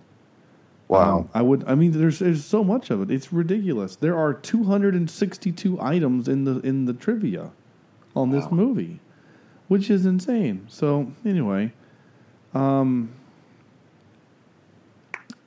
Wow. 0.87 1.18
Um, 1.20 1.28
I 1.34 1.42
would. 1.42 1.64
I 1.66 1.75
mean, 1.75 1.92
there's 1.92 2.18
there's 2.20 2.44
so 2.44 2.62
much 2.62 2.90
of 2.90 3.00
it. 3.02 3.11
It's 3.11 3.32
ridiculous. 3.32 3.96
There 3.96 4.16
are 4.16 4.32
262 4.34 5.80
items 5.80 6.28
in 6.28 6.44
the 6.44 6.61
in 6.61 6.84
the 6.84 6.92
trivia 6.92 7.50
on 8.14 8.30
this 8.30 8.50
movie, 8.50 9.00
which 9.66 9.90
is 9.90 10.06
insane. 10.06 10.66
So 10.68 11.11
anyway, 11.25 11.73
um, 12.54 13.08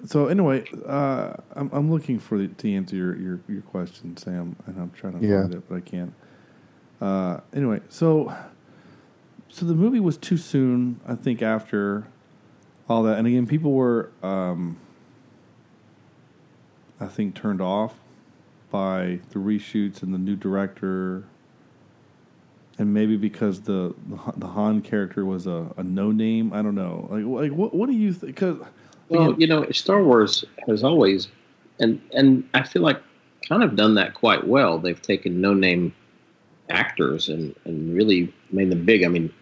so 0.06 0.27
anyway, 0.27 0.66
uh, 0.86 1.34
I'm 1.54 1.70
I'm 1.74 1.92
looking 1.92 2.20
for 2.20 2.38
the, 2.38 2.48
to 2.48 2.74
answer 2.74 2.96
your, 2.96 3.16
your 3.18 3.39
your 3.48 3.62
question, 3.63 4.16
Sam, 4.18 4.56
and 4.66 4.80
I'm 4.80 4.92
trying 4.92 5.20
to 5.20 5.25
Yeah. 5.27 5.42
find 5.42 5.56
it, 5.56 5.63
but 5.70 5.75
I 5.75 5.82
can't. 5.82 6.13
Uh, 7.01 7.39
anyway, 7.54 7.82
so 7.89 8.34
so 9.50 9.66
the 9.66 9.74
movie 9.75 10.00
was 10.00 10.18
too 10.18 10.38
soon. 10.38 11.00
I 11.08 11.16
think 11.16 11.42
after 11.42 12.08
all 12.89 13.04
that, 13.04 13.18
and 13.18 13.27
again, 13.27 13.48
people 13.48 13.74
were. 13.74 14.12
Um, 14.24 14.77
I 17.00 17.06
think 17.08 17.36
turned 17.36 17.62
off 17.62 17.96
by 18.72 19.20
the 19.30 19.39
reshoots 19.39 20.01
and 20.01 20.13
the 20.13 20.18
new 20.18 20.36
director, 20.36 21.25
and 22.80 22.94
maybe 22.94 23.18
because 23.18 23.62
the 23.62 23.94
the, 24.10 24.16
Han- 24.18 24.34
the 24.38 24.48
Han 24.48 24.82
character 24.82 25.24
was 25.25 25.46
a, 25.48 25.72
a 25.77 25.84
no 25.84 26.12
name. 26.12 26.54
I 26.54 26.62
don't 26.62 26.75
know. 26.75 27.08
Like 27.12 27.25
like 27.25 27.51
what 27.58 27.74
what 27.75 27.88
do 27.88 27.94
you 27.96 28.13
think? 28.13 28.34
Because 28.36 28.58
Well, 29.10 29.36
you 29.38 29.48
know, 29.48 29.70
Star 29.72 30.04
Wars 30.04 30.44
has 30.68 30.84
always, 30.84 31.28
and 31.80 32.02
and 32.14 32.48
I 32.54 32.64
feel 32.64 32.82
like 32.82 33.02
kind 33.48 33.64
of 33.64 33.76
done 33.76 33.96
that 33.96 34.14
quite 34.14 34.46
well. 34.46 34.78
They've 34.80 35.02
taken 35.02 35.40
no 35.40 35.54
name 35.54 35.94
actors 36.70 37.30
and 37.30 37.56
and 37.66 37.96
really 37.96 38.34
made 38.52 38.70
them 38.70 38.86
big. 38.86 39.04
I 39.04 39.08
mean, 39.08 39.34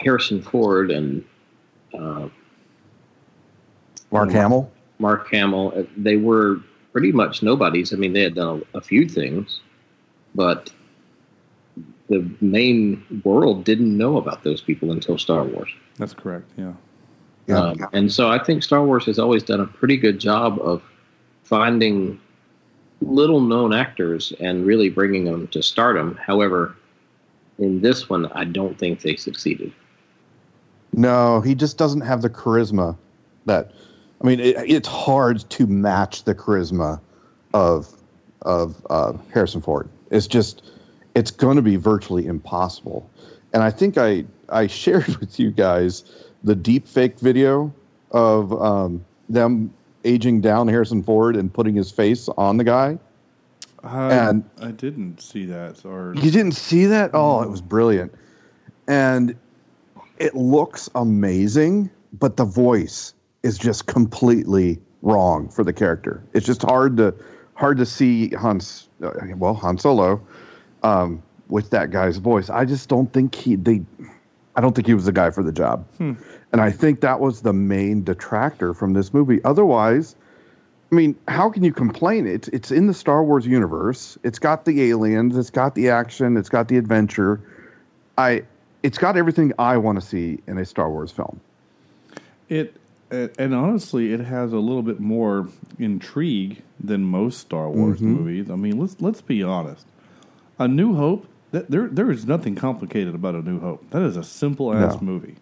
Harrison 0.00 0.42
Ford 0.42 0.90
and 0.90 1.24
uh, 1.94 2.28
Mark 4.10 4.30
Hamill? 4.30 4.70
Mark 4.98 5.28
Hamill, 5.30 5.72
uh, 5.74 5.82
they 5.96 6.16
were 6.16 6.60
pretty 6.92 7.12
much 7.12 7.42
nobodies. 7.42 7.92
I 7.92 7.96
mean, 7.96 8.12
they 8.12 8.22
had 8.22 8.34
done 8.34 8.62
a, 8.74 8.78
a 8.78 8.80
few 8.80 9.08
things, 9.08 9.60
but 10.34 10.70
the 12.08 12.30
main 12.40 13.22
world 13.24 13.64
didn't 13.64 13.96
know 13.96 14.18
about 14.18 14.44
those 14.44 14.60
people 14.60 14.92
until 14.92 15.16
Star 15.16 15.44
Wars. 15.44 15.70
that's 15.96 16.12
correct. 16.12 16.50
Yeah. 16.58 16.74
Um, 17.48 17.86
and 17.92 18.12
so 18.12 18.30
I 18.30 18.38
think 18.38 18.62
Star 18.62 18.84
Wars 18.84 19.06
has 19.06 19.18
always 19.18 19.42
done 19.42 19.60
a 19.60 19.66
pretty 19.66 19.96
good 19.96 20.18
job 20.18 20.58
of 20.60 20.82
finding 21.42 22.20
little 23.00 23.40
known 23.40 23.72
actors 23.72 24.32
and 24.40 24.64
really 24.64 24.88
bringing 24.88 25.24
them 25.24 25.48
to 25.48 25.62
stardom. 25.62 26.16
However, 26.16 26.76
in 27.58 27.80
this 27.80 28.08
one, 28.08 28.26
I 28.32 28.44
don't 28.44 28.78
think 28.78 29.00
they 29.00 29.16
succeeded. 29.16 29.72
No, 30.92 31.40
he 31.40 31.54
just 31.54 31.78
doesn't 31.78 32.02
have 32.02 32.22
the 32.22 32.30
charisma 32.30 32.96
that. 33.46 33.72
I 34.20 34.26
mean, 34.26 34.38
it, 34.38 34.56
it's 34.58 34.88
hard 34.88 35.48
to 35.50 35.66
match 35.66 36.24
the 36.24 36.34
charisma 36.34 37.00
of 37.54 37.92
of 38.42 38.86
uh, 38.90 39.14
Harrison 39.32 39.60
Ford. 39.60 39.88
It's 40.10 40.26
just, 40.26 40.62
it's 41.14 41.30
going 41.30 41.56
to 41.56 41.62
be 41.62 41.76
virtually 41.76 42.26
impossible. 42.26 43.08
And 43.52 43.62
I 43.62 43.70
think 43.70 43.98
I 43.98 44.24
I 44.48 44.66
shared 44.68 45.16
with 45.16 45.40
you 45.40 45.50
guys 45.50 46.04
the 46.44 46.54
deep 46.54 46.86
fake 46.86 47.18
video 47.18 47.72
of 48.10 48.52
um, 48.60 49.04
them 49.28 49.72
aging 50.04 50.40
down 50.40 50.68
Harrison 50.68 51.02
Ford 51.02 51.36
and 51.36 51.52
putting 51.52 51.74
his 51.74 51.90
face 51.90 52.28
on 52.36 52.56
the 52.56 52.64
guy. 52.64 52.98
I, 53.84 54.12
And- 54.12 54.44
I 54.60 54.70
didn't 54.70 55.20
see 55.20 55.44
that. 55.46 55.84
Or 55.84 56.14
You 56.16 56.30
didn't 56.30 56.52
see 56.52 56.86
that? 56.86 57.10
Oh, 57.14 57.42
it 57.42 57.50
was 57.50 57.60
brilliant. 57.60 58.12
And 58.88 59.36
it 60.18 60.34
looks 60.34 60.88
amazing, 60.94 61.90
but 62.18 62.36
the 62.36 62.44
voice 62.44 63.14
is 63.42 63.58
just 63.58 63.86
completely 63.86 64.80
wrong 65.02 65.48
for 65.48 65.64
the 65.64 65.72
character. 65.72 66.22
It's 66.32 66.46
just 66.46 66.62
hard 66.62 66.96
to 66.98 67.14
hard 67.54 67.76
to 67.78 67.86
see 67.86 68.30
Hans 68.30 68.88
uh, 69.02 69.10
well, 69.36 69.54
Han 69.54 69.78
Solo 69.78 70.20
um, 70.82 71.22
with 71.48 71.70
that 71.70 71.90
guy's 71.90 72.18
voice. 72.18 72.50
I 72.50 72.64
just 72.64 72.88
don't 72.88 73.12
think 73.12 73.34
he 73.34 73.56
they 73.56 73.82
I 74.54 74.60
don't 74.60 74.74
think 74.74 74.86
he 74.86 74.94
was 74.94 75.06
the 75.06 75.12
guy 75.12 75.30
for 75.30 75.42
the 75.42 75.52
job. 75.52 75.84
Hmm. 75.98 76.12
And 76.52 76.60
I 76.60 76.70
think 76.70 77.00
that 77.00 77.18
was 77.20 77.40
the 77.40 77.52
main 77.52 78.04
detractor 78.04 78.74
from 78.74 78.92
this 78.92 79.14
movie. 79.14 79.42
Otherwise, 79.44 80.14
I 80.90 80.94
mean, 80.94 81.16
how 81.28 81.48
can 81.48 81.64
you 81.64 81.72
complain? 81.72 82.26
It's 82.26 82.48
it's 82.48 82.70
in 82.70 82.86
the 82.86 82.94
Star 82.94 83.24
Wars 83.24 83.46
universe. 83.46 84.18
It's 84.22 84.38
got 84.38 84.66
the 84.66 84.82
aliens. 84.90 85.36
It's 85.36 85.48
got 85.50 85.74
the 85.74 85.88
action. 85.88 86.36
It's 86.36 86.50
got 86.50 86.68
the 86.68 86.76
adventure. 86.76 87.40
I, 88.18 88.42
it's 88.82 88.98
got 88.98 89.16
everything 89.16 89.54
I 89.58 89.78
want 89.78 89.98
to 89.98 90.06
see 90.06 90.40
in 90.46 90.58
a 90.58 90.66
Star 90.66 90.90
Wars 90.90 91.10
film. 91.10 91.40
It 92.50 92.76
and 93.10 93.54
honestly, 93.54 94.12
it 94.12 94.20
has 94.20 94.52
a 94.52 94.58
little 94.58 94.82
bit 94.82 94.98
more 95.00 95.48
intrigue 95.78 96.62
than 96.82 97.04
most 97.04 97.38
Star 97.40 97.68
Wars 97.70 98.00
Mhm. 98.00 98.04
movies. 98.04 98.50
I 98.50 98.56
mean, 98.56 98.78
let's 98.78 99.00
let's 99.00 99.22
be 99.22 99.42
honest. 99.42 99.86
A 100.58 100.68
New 100.68 100.94
Hope, 100.94 101.26
that, 101.52 101.70
there 101.70 101.88
there 101.88 102.10
is 102.10 102.26
nothing 102.26 102.54
complicated 102.54 103.14
about 103.14 103.34
A 103.34 103.40
New 103.42 103.60
Hope. 103.60 103.88
That 103.90 104.02
is 104.02 104.18
a 104.18 104.22
simple 104.24 104.74
ass 104.74 104.96
No. 105.00 105.06
movie. 105.06 105.36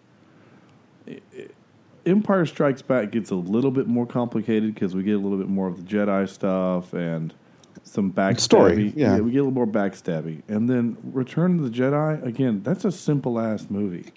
Empire 2.05 2.45
Strikes 2.45 2.81
Back 2.81 3.11
gets 3.11 3.31
a 3.31 3.35
little 3.35 3.71
bit 3.71 3.87
more 3.87 4.05
complicated 4.05 4.73
because 4.73 4.95
we 4.95 5.03
get 5.03 5.15
a 5.15 5.19
little 5.19 5.37
bit 5.37 5.49
more 5.49 5.67
of 5.67 5.77
the 5.77 5.83
Jedi 5.83 6.27
stuff 6.27 6.93
and 6.93 7.33
some 7.83 8.11
backstabby. 8.11 8.39
Story, 8.39 8.93
yeah. 8.95 9.19
we 9.19 9.31
get 9.31 9.39
a 9.39 9.43
little 9.43 9.51
more 9.51 9.67
backstabby, 9.67 10.41
and 10.47 10.69
then 10.69 10.97
Return 11.03 11.59
of 11.59 11.71
the 11.71 11.77
Jedi 11.77 12.25
again. 12.25 12.63
That's 12.63 12.85
a 12.85 12.91
simple 12.91 13.39
ass 13.39 13.67
movie. 13.69 14.13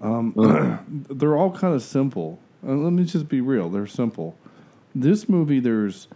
Um, 0.00 1.06
they're 1.10 1.36
all 1.36 1.50
kind 1.50 1.74
of 1.74 1.82
simple. 1.82 2.38
Uh, 2.66 2.72
let 2.72 2.92
me 2.92 3.04
just 3.04 3.28
be 3.28 3.40
real. 3.40 3.68
They're 3.68 3.86
simple. 3.86 4.36
This 4.94 5.28
movie, 5.28 5.60
there's 5.60 6.08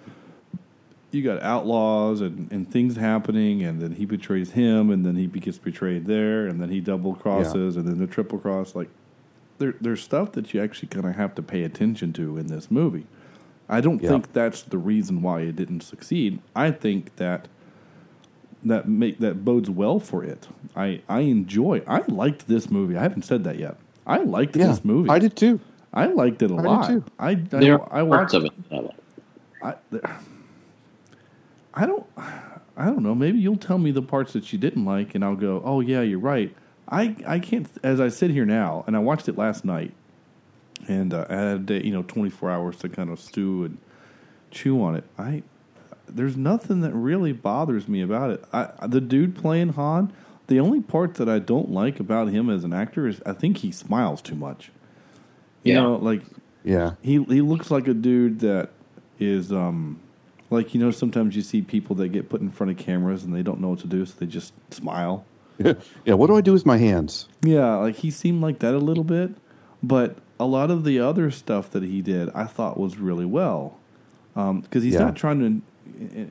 you 1.12 1.22
got 1.22 1.42
outlaws 1.42 2.20
and, 2.20 2.50
and 2.50 2.70
things 2.70 2.96
happening, 2.96 3.62
and 3.62 3.80
then 3.80 3.92
he 3.92 4.06
betrays 4.06 4.52
him, 4.52 4.90
and 4.90 5.04
then 5.04 5.16
he 5.16 5.26
gets 5.26 5.58
betrayed 5.58 6.06
there, 6.06 6.46
and 6.46 6.60
then 6.60 6.70
he 6.70 6.80
double 6.80 7.14
crosses, 7.14 7.76
and 7.76 7.86
then 7.86 7.98
the 7.98 8.06
triple 8.06 8.38
cross. 8.38 8.74
Like 8.74 8.88
there, 9.62 9.74
there's 9.80 10.02
stuff 10.02 10.32
that 10.32 10.52
you 10.52 10.60
actually 10.62 10.88
kind 10.88 11.06
of 11.06 11.14
have 11.16 11.34
to 11.36 11.42
pay 11.42 11.62
attention 11.62 12.12
to 12.14 12.36
in 12.36 12.48
this 12.48 12.70
movie. 12.70 13.06
I 13.68 13.80
don't 13.80 14.02
Yeah. 14.02 14.10
think 14.10 14.32
that's 14.32 14.62
the 14.62 14.76
reason 14.78 15.22
why 15.22 15.40
it 15.42 15.56
didn't 15.56 15.82
succeed. 15.82 16.40
I 16.54 16.70
think 16.72 17.16
that 17.16 17.48
that 18.64 18.88
make 18.88 19.18
that 19.18 19.44
bodes 19.44 19.70
well 19.70 19.98
for 19.98 20.22
it. 20.24 20.48
I 20.76 21.00
I 21.08 21.20
enjoy. 21.20 21.82
I 21.86 22.02
liked 22.08 22.46
this 22.48 22.70
movie. 22.70 22.96
I 22.96 23.02
haven't 23.02 23.22
said 23.24 23.44
that 23.44 23.58
yet. 23.58 23.76
I 24.06 24.18
liked 24.18 24.56
Yeah, 24.56 24.68
this 24.68 24.84
movie. 24.84 25.08
I 25.10 25.18
did 25.18 25.36
too. 25.36 25.58
I 25.94 26.06
liked 26.06 26.42
it 26.42 26.50
a 26.50 26.54
I 26.54 26.62
do 26.62 26.68
lot. 26.68 26.86
too. 26.88 27.04
I 27.18 27.30
I, 27.30 27.34
There 27.34 27.80
are 27.80 27.88
I 27.92 28.02
parts 28.06 28.32
watched 28.32 28.34
of 28.34 28.44
it. 28.46 28.52
that 28.70 28.76
I 29.62 29.66
like. 29.70 29.78
I, 30.04 30.10
I 31.74 31.86
don't 31.86 32.06
I 32.76 32.86
don't 32.86 33.02
know. 33.02 33.14
Maybe 33.14 33.38
you'll 33.38 33.56
tell 33.56 33.78
me 33.78 33.90
the 33.90 34.02
parts 34.02 34.32
that 34.32 34.52
you 34.52 34.58
didn't 34.58 34.84
like, 34.84 35.14
and 35.14 35.24
I'll 35.24 35.36
go, 35.36 35.60
"Oh 35.64 35.80
yeah, 35.80 36.00
you're 36.02 36.18
right." 36.18 36.54
I 36.92 37.16
I 37.26 37.38
can't. 37.38 37.66
As 37.82 38.00
I 38.00 38.08
sit 38.08 38.30
here 38.30 38.44
now, 38.44 38.84
and 38.86 38.94
I 38.94 38.98
watched 39.00 39.28
it 39.28 39.36
last 39.36 39.64
night, 39.64 39.92
and 40.88 41.12
uh, 41.14 41.26
I 41.28 41.34
had 41.34 41.56
a 41.56 41.58
day, 41.58 41.82
you 41.82 41.92
know 41.92 42.02
24 42.02 42.50
hours 42.50 42.76
to 42.78 42.88
kind 42.88 43.10
of 43.10 43.18
stew 43.18 43.64
and 43.64 43.78
chew 44.50 44.82
on 44.82 44.94
it. 44.96 45.04
I 45.18 45.42
there's 46.08 46.36
nothing 46.36 46.80
that 46.82 46.92
really 46.92 47.32
bothers 47.32 47.88
me 47.88 48.02
about 48.02 48.30
it. 48.30 48.44
I 48.52 48.68
the 48.86 49.00
dude 49.00 49.34
playing 49.34 49.70
Han. 49.70 50.12
The 50.48 50.60
only 50.60 50.80
part 50.82 51.14
that 51.14 51.28
I 51.28 51.38
don't 51.38 51.70
like 51.70 51.98
about 52.00 52.28
him 52.28 52.50
as 52.50 52.62
an 52.64 52.72
actor 52.74 53.06
is 53.06 53.22
I 53.24 53.32
think 53.32 53.58
he 53.58 53.72
smiles 53.72 54.20
too 54.20 54.34
much. 54.34 54.70
You 55.62 55.72
Yeah. 55.74 55.80
know, 55.80 55.96
like 55.96 56.22
Yeah. 56.64 56.94
he 57.00 57.22
he 57.24 57.40
looks 57.40 57.70
like 57.70 57.88
a 57.88 57.94
dude 57.94 58.40
that 58.40 58.70
is 59.18 59.50
um 59.52 59.98
like 60.50 60.74
you 60.74 60.80
know 60.80 60.90
sometimes 60.90 61.36
you 61.36 61.42
see 61.42 61.62
people 61.62 61.96
that 61.96 62.08
get 62.08 62.28
put 62.28 62.40
in 62.42 62.50
front 62.50 62.70
of 62.70 62.76
cameras 62.76 63.24
and 63.24 63.32
they 63.34 63.42
don't 63.42 63.60
know 63.60 63.68
what 63.70 63.78
to 63.78 63.86
do 63.86 64.04
so 64.04 64.14
they 64.18 64.26
just 64.26 64.52
smile. 64.70 65.24
yeah. 66.04 66.14
What 66.14 66.26
do 66.28 66.36
I 66.36 66.40
do 66.40 66.52
with 66.52 66.66
my 66.66 66.78
hands? 66.78 67.28
Yeah, 67.42 67.76
like 67.76 67.96
he 67.96 68.10
seemed 68.10 68.42
like 68.42 68.60
that 68.60 68.74
a 68.74 68.78
little 68.78 69.04
bit, 69.04 69.30
but 69.82 70.16
a 70.40 70.46
lot 70.46 70.70
of 70.70 70.84
the 70.84 70.98
other 71.00 71.30
stuff 71.30 71.70
that 71.70 71.82
he 71.82 72.02
did 72.02 72.30
I 72.34 72.44
thought 72.44 72.78
was 72.78 72.98
really 72.98 73.26
well. 73.26 73.78
Um 74.36 74.62
cuz 74.70 74.82
he's 74.82 74.94
Yeah. 74.94 75.00
not 75.00 75.16
trying 75.16 75.40
to 75.40 75.62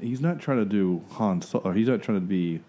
he's 0.01 0.21
not 0.21 0.39
trying 0.39 0.57
to 0.57 0.65
do 0.65 1.01
Han 1.11 1.41
Solo, 1.41 1.63
or 1.65 1.73
he's 1.73 1.87
not 1.87 2.01
trying 2.01 2.19
to 2.19 2.25
be 2.25 2.61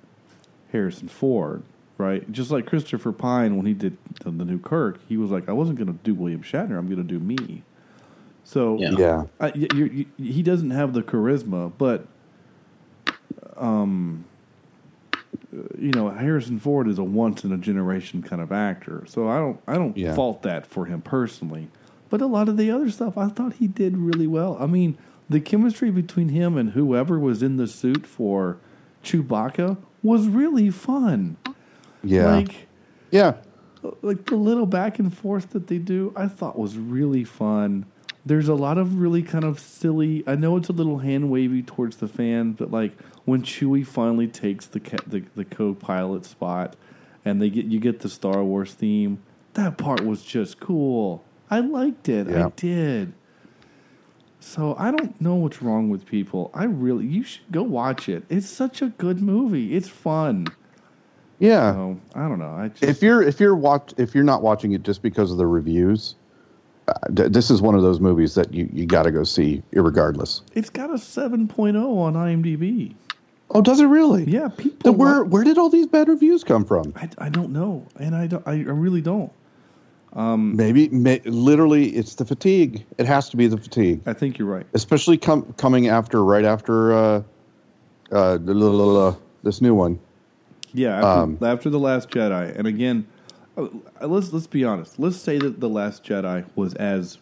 Harrison 0.73 1.09
Ford, 1.09 1.62
right? 1.99 2.30
Just 2.32 2.50
like 2.50 2.66
Christopher 2.66 3.12
Pine 3.12 3.56
when 3.56 3.66
he 3.66 3.75
did 3.75 3.97
the, 4.23 4.30
the 4.30 4.44
new 4.44 4.59
Kirk, 4.59 5.00
he 5.09 5.16
was 5.16 5.30
like 5.30 5.49
I 5.49 5.52
wasn't 5.52 5.78
going 5.78 5.88
to 5.88 5.99
do 6.04 6.14
William 6.14 6.42
Shatner, 6.42 6.78
I'm 6.78 6.87
going 6.87 6.97
to 6.97 7.02
do 7.02 7.18
me. 7.18 7.62
So 8.44 8.78
Yeah. 8.78 8.90
Yeah. 8.90 9.25
I, 9.40 9.47
y- 9.54 9.68
you 9.75 10.06
you 10.18 10.32
he 10.32 10.42
doesn't 10.42 10.71
have 10.71 10.92
the 10.92 11.02
charisma, 11.02 11.73
but 11.78 12.06
um, 13.56 14.25
you 15.78 15.90
know, 15.90 16.09
Harrison 16.11 16.59
Ford 16.59 16.88
is 16.88 16.99
a 16.99 17.04
once 17.04 17.44
in 17.44 17.52
a 17.52 17.59
generation 17.59 18.23
kind 18.23 18.40
of 18.40 18.52
actor. 18.52 19.04
So 19.06 19.28
I 19.28 19.38
don't 19.38 19.61
I 19.66 19.75
don't 19.75 19.97
Yeah. 19.97 20.14
fault 20.14 20.42
that 20.42 20.66
for 20.66 20.87
him 20.87 21.00
personally. 21.02 21.68
But 22.09 22.21
a 22.21 22.26
lot 22.26 22.49
of 22.49 22.56
the 22.56 22.71
other 22.71 22.90
stuff, 22.90 23.16
I 23.16 23.28
thought 23.28 23.54
he 23.54 23.66
did 23.66 23.97
really 23.97 24.26
well. 24.26 24.56
I 24.61 24.66
mean, 24.66 24.97
the 25.30 25.40
chemistry 25.40 25.90
between 25.90 26.28
him 26.30 26.56
and 26.59 26.71
whoever 26.71 27.18
was 27.18 27.42
in 27.42 27.56
the 27.56 27.66
suit 27.66 28.06
for 28.06 28.59
Chewbacca 29.02 29.76
was 30.02 30.28
really 30.28 30.71
fun. 30.71 31.37
Yeah. 32.02 32.35
Like 32.35 32.68
yeah. 33.11 33.35
like 34.00 34.26
the 34.26 34.37
little 34.37 34.66
back 34.66 34.99
and 34.99 35.14
forth 35.16 35.50
that 35.50 35.66
they 35.66 35.78
do, 35.78 36.12
I 36.16 36.28
thought 36.28 36.59
was 36.59 36.76
really 36.78 37.25
fun. 37.25 37.87
There's 38.25 38.49
a 38.49 38.54
lot 38.54 38.78
of 38.78 39.00
really 39.00 39.23
kind 39.23 39.44
of 39.44 39.59
silly. 39.59 40.23
I 40.26 40.37
know 40.37 40.56
it's 40.56 40.68
a 40.68 40.73
little 40.73 40.99
hand 40.99 41.30
wavy 41.30 41.62
towards 41.62 41.97
the 41.97 42.06
fans, 42.09 42.56
but 42.59 42.71
like 42.71 42.92
when 43.24 43.42
Chewie 43.42 43.86
finally 43.86 44.26
takes 44.28 44.66
the 44.66 44.80
ca- 44.80 45.04
the, 45.06 45.24
the 45.34 45.44
co-pilot 45.44 46.24
spot, 46.24 46.76
and 47.24 47.40
they 47.40 47.50
get 47.50 47.66
you 47.66 47.78
get 47.80 48.00
the 48.00 48.08
Star 48.08 48.42
Wars 48.42 48.74
theme. 48.74 49.22
That 49.54 49.76
part 49.78 50.04
was 50.04 50.22
just 50.24 50.58
cool. 50.60 51.22
I 51.50 51.60
liked 51.60 52.08
it. 52.08 52.28
I 52.28 52.48
did. 52.56 53.12
So 54.40 54.74
I 54.76 54.90
don't 54.90 55.20
know 55.20 55.36
what's 55.36 55.62
wrong 55.62 55.88
with 55.88 56.04
people. 56.04 56.50
I 56.52 56.64
really 56.64 57.06
you 57.06 57.22
should 57.22 57.50
go 57.52 57.62
watch 57.62 58.08
it. 58.08 58.24
It's 58.28 58.48
such 58.48 58.82
a 58.82 58.88
good 58.88 59.20
movie. 59.20 59.76
It's 59.76 59.88
fun. 59.88 60.48
Yeah. 61.38 61.72
So 61.72 62.00
I 62.14 62.28
don't 62.28 62.38
know. 62.38 62.54
I 62.54 62.68
just 62.68 62.82
if 62.82 63.02
you're 63.02 63.22
if 63.22 63.38
you're 63.38 63.54
watch 63.54 63.92
if 63.98 64.14
you're 64.14 64.24
not 64.24 64.42
watching 64.42 64.72
it 64.72 64.82
just 64.82 65.02
because 65.02 65.30
of 65.30 65.38
the 65.38 65.46
reviews, 65.46 66.16
uh, 66.88 66.94
d- 67.14 67.28
this 67.28 67.50
is 67.50 67.62
one 67.62 67.74
of 67.74 67.82
those 67.82 68.00
movies 68.00 68.35
that 68.35 68.52
you 68.52 68.68
you 68.72 68.87
got 68.87 69.04
to 69.04 69.12
go 69.12 69.22
see 69.22 69.62
irregardless. 69.72 70.40
It's 70.54 70.70
got 70.70 70.90
a 70.90 70.94
7.0 70.94 71.76
on 71.76 72.14
IMDb. 72.14 72.94
Oh, 73.54 73.60
does 73.60 73.80
it 73.80 73.86
really? 73.86 74.24
Yeah, 74.24 74.48
people. 74.48 74.78
Then 74.82 74.98
where 74.98 75.24
where 75.24 75.44
did 75.44 75.58
all 75.58 75.68
these 75.68 75.86
bad 75.86 76.08
reviews 76.08 76.42
come 76.42 76.64
from? 76.64 76.92
I, 76.96 77.08
I 77.18 77.28
don't 77.28 77.50
know, 77.52 77.86
and 77.96 78.16
I 78.16 78.26
don't. 78.26 78.46
I, 78.48 78.54
really 78.54 79.02
don't. 79.02 79.30
Um, 80.14 80.56
Maybe 80.56 80.88
may, 80.88 81.20
literally 81.24 81.90
it's 81.90 82.14
the 82.14 82.24
fatigue. 82.24 82.84
It 82.98 83.06
has 83.06 83.28
to 83.30 83.36
be 83.36 83.46
the 83.46 83.58
fatigue, 83.58 84.00
I 84.06 84.12
think 84.12 84.38
you're 84.38 84.48
right. 84.48 84.66
especially 84.74 85.16
com- 85.18 85.52
coming 85.54 85.88
after 85.88 86.24
right 86.24 86.44
after 86.44 86.92
uh, 86.92 87.22
uh, 88.10 89.14
this 89.42 89.60
new 89.60 89.74
one. 89.74 89.98
Yeah, 90.74 90.96
after, 90.96 91.06
Um, 91.06 91.38
after 91.42 91.70
the 91.70 91.78
Last 91.78 92.10
Jedi, 92.10 92.56
and 92.56 92.66
again, 92.66 93.06
uh, 93.56 93.68
let's 94.00 94.32
let's 94.32 94.46
be 94.46 94.64
honest. 94.64 94.98
Let's 94.98 95.16
say 95.16 95.38
that 95.38 95.60
the 95.60 95.68
Last 95.68 96.04
Jedi 96.04 96.44
was 96.56 96.74
as 96.74 97.18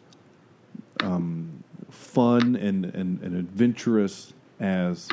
um, 1.02 1.64
fun 1.90 2.56
and, 2.56 2.84
and, 2.86 3.20
and 3.22 3.36
adventurous 3.36 4.32
as 4.60 5.08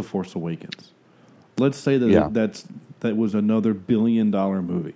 the 0.00 0.08
Force 0.08 0.34
Awakens. 0.34 0.92
Let's 1.58 1.78
say 1.78 1.98
that 1.98 2.08
Yeah. 2.08 2.28
that's 2.30 2.64
that 3.00 3.16
was 3.16 3.34
another 3.34 3.74
billion 3.74 4.30
dollar 4.30 4.62
movie. 4.62 4.94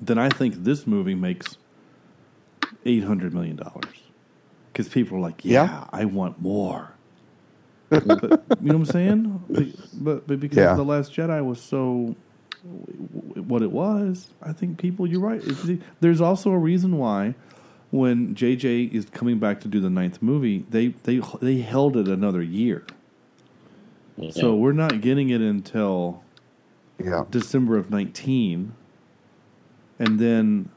Then 0.00 0.18
I 0.18 0.28
think 0.28 0.62
this 0.64 0.86
movie 0.86 1.14
makes 1.16 1.56
eight 2.86 3.04
hundred 3.04 3.34
million 3.34 3.56
dollars 3.56 4.02
because 4.72 4.88
people 4.88 5.18
are 5.18 5.20
like, 5.20 5.44
yeah, 5.44 5.64
Yeah. 5.64 5.84
I 5.92 6.04
want 6.04 6.40
more. 6.40 6.92
but, 7.90 8.04
you 8.06 8.28
know 8.28 8.38
what 8.60 8.74
I'm 8.74 8.84
saying? 8.84 9.42
But, 9.94 10.26
but, 10.26 10.40
because 10.40 10.58
Yeah. 10.58 10.74
the 10.74 10.84
Last 10.84 11.12
Jedi 11.12 11.44
was 11.44 11.60
so 11.60 12.14
what 13.34 13.62
it 13.62 13.70
was, 13.72 14.28
I 14.42 14.52
think 14.52 14.78
people. 14.78 15.06
You're 15.06 15.20
right. 15.20 15.42
There's 16.00 16.20
also 16.20 16.50
a 16.50 16.58
reason 16.58 16.98
why 16.98 17.34
when 17.90 18.34
JJ 18.34 18.92
is 18.92 19.06
coming 19.06 19.38
back 19.38 19.60
to 19.62 19.68
do 19.68 19.80
the 19.80 19.88
ninth 19.90 20.20
movie, 20.20 20.66
they 20.70 20.88
they 21.04 21.20
they 21.40 21.58
held 21.58 21.96
it 21.96 22.08
another 22.08 22.42
year. 22.42 22.84
So 24.32 24.54
we're 24.56 24.72
not 24.72 25.00
getting 25.00 25.30
it 25.30 25.40
until 25.40 26.22
Yeah, 27.02 27.24
December 27.30 27.76
of 27.76 27.90
19. 27.90 28.72
And 29.98 30.18
then 30.18 30.68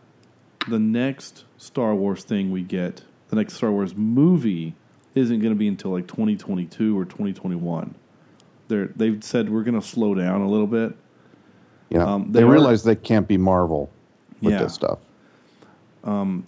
the 0.67 0.79
next 0.79 1.45
Star 1.57 1.95
Wars 1.95 2.23
thing 2.23 2.51
we 2.51 2.61
get, 2.61 3.03
the 3.29 3.35
next 3.35 3.53
Star 3.53 3.71
Wars 3.71 3.95
movie, 3.95 4.75
isn't 5.15 5.39
going 5.39 5.53
to 5.53 5.57
be 5.57 5.67
until 5.67 5.91
like 5.91 6.07
2022 6.07 6.97
or 6.97 7.03
2021. 7.05 7.95
They're, 8.67 8.87
they've 8.95 9.23
said 9.23 9.49
we're 9.49 9.63
going 9.63 9.79
to 9.79 9.85
slow 9.85 10.13
down 10.15 10.41
a 10.41 10.49
little 10.49 10.67
bit. 10.67 10.95
yeah. 11.89 12.03
Um, 12.05 12.31
they 12.31 12.39
they 12.39 12.45
are- 12.45 12.51
realize 12.51 12.83
they 12.83 12.95
can't 12.95 13.27
be 13.27 13.37
Marvel 13.37 13.89
with 14.41 14.53
Yeah. 14.53 14.63
this 14.63 14.73
stuff. 14.73 14.99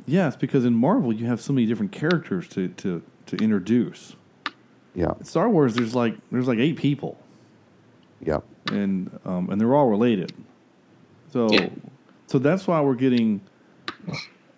Yes, 0.07 0.35
because 0.35 0.65
in 0.65 0.73
Marvel 0.75 1.11
you 1.13 1.25
have 1.27 1.41
so 1.41 1.53
many 1.53 1.65
different 1.67 1.91
characters 1.91 2.47
to, 2.49 2.69
to, 2.69 3.01
to 3.27 3.35
introduce. 3.37 4.15
Yeah, 4.95 5.13
Star 5.23 5.49
Wars, 5.49 5.73
there's 5.75 5.95
like 5.95 6.15
there's 6.31 6.47
like 6.47 6.59
eight 6.59 6.77
people, 6.77 7.17
yeah, 8.21 8.39
and 8.71 9.09
um, 9.25 9.49
and 9.49 9.59
they're 9.59 9.73
all 9.75 9.87
related. 9.89 10.31
So 11.31 11.51
Yeah. 11.51 11.69
so 12.27 12.37
that's 12.37 12.67
why 12.67 12.79
we're 12.81 12.93
getting 12.93 13.41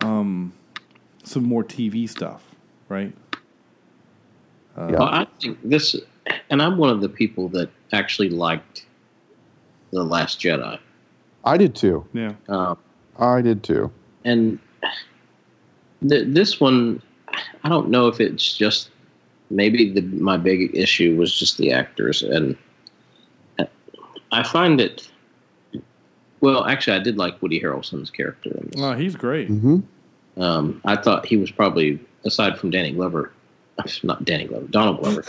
um, 0.01 0.51
some 1.23 1.43
more 1.43 1.63
TV 1.63 2.07
stuff, 2.09 2.43
right? 2.89 3.13
yeah. 4.77 4.91
Well, 4.91 5.03
I 5.03 5.25
think 5.41 5.57
this, 5.63 5.95
and 6.49 6.61
I'm 6.61 6.77
one 6.77 6.89
of 6.89 6.99
the 6.99 7.07
people 7.07 7.47
that 7.49 7.69
actually 7.93 8.29
liked 8.29 8.85
the 9.91 10.03
Last 10.03 10.41
Jedi. 10.41 10.77
I 11.45 11.55
did 11.57 11.75
too. 11.75 12.05
Yeah. 12.11 12.33
Um, 12.49 12.77
I 13.17 13.41
did 13.41 13.63
too. 13.63 13.89
and 14.25 14.59
th- 16.07 16.25
this 16.27 16.59
one, 16.59 17.01
I 17.63 17.69
don't 17.69 17.89
know 17.89 18.07
if 18.09 18.19
it's 18.19 18.53
just 18.57 18.89
maybe 19.49 19.91
the 19.91 20.01
my 20.01 20.37
big 20.37 20.75
issue 20.75 21.15
was 21.15 21.37
just 21.37 21.57
the 21.57 21.71
actors, 21.71 22.21
and 22.23 22.55
I 24.31 24.43
find 24.43 24.81
it. 24.81 25.09
Well, 26.41 26.65
actually, 26.65 26.97
I 26.97 26.99
did 27.03 27.17
like 27.17 27.41
Woody 27.41 27.59
Harrelson's 27.59 28.11
character 28.11 28.49
in 28.51 28.69
this. 28.71 28.81
Oh, 28.81 28.93
he's 28.93 29.15
great. 29.15 29.47
hmm 29.47 29.79
Um, 30.37 30.81
I 30.85 30.95
thought 30.95 31.25
he 31.25 31.37
was 31.37 31.49
probably, 31.49 31.99
aside 32.25 32.59
from 32.59 32.69
Danny 32.69 32.91
Glover, 32.91 33.31
not 34.03 34.25
Danny 34.25 34.45
Glover, 34.45 34.67
Donald 34.67 34.99
Glover. 34.99 35.23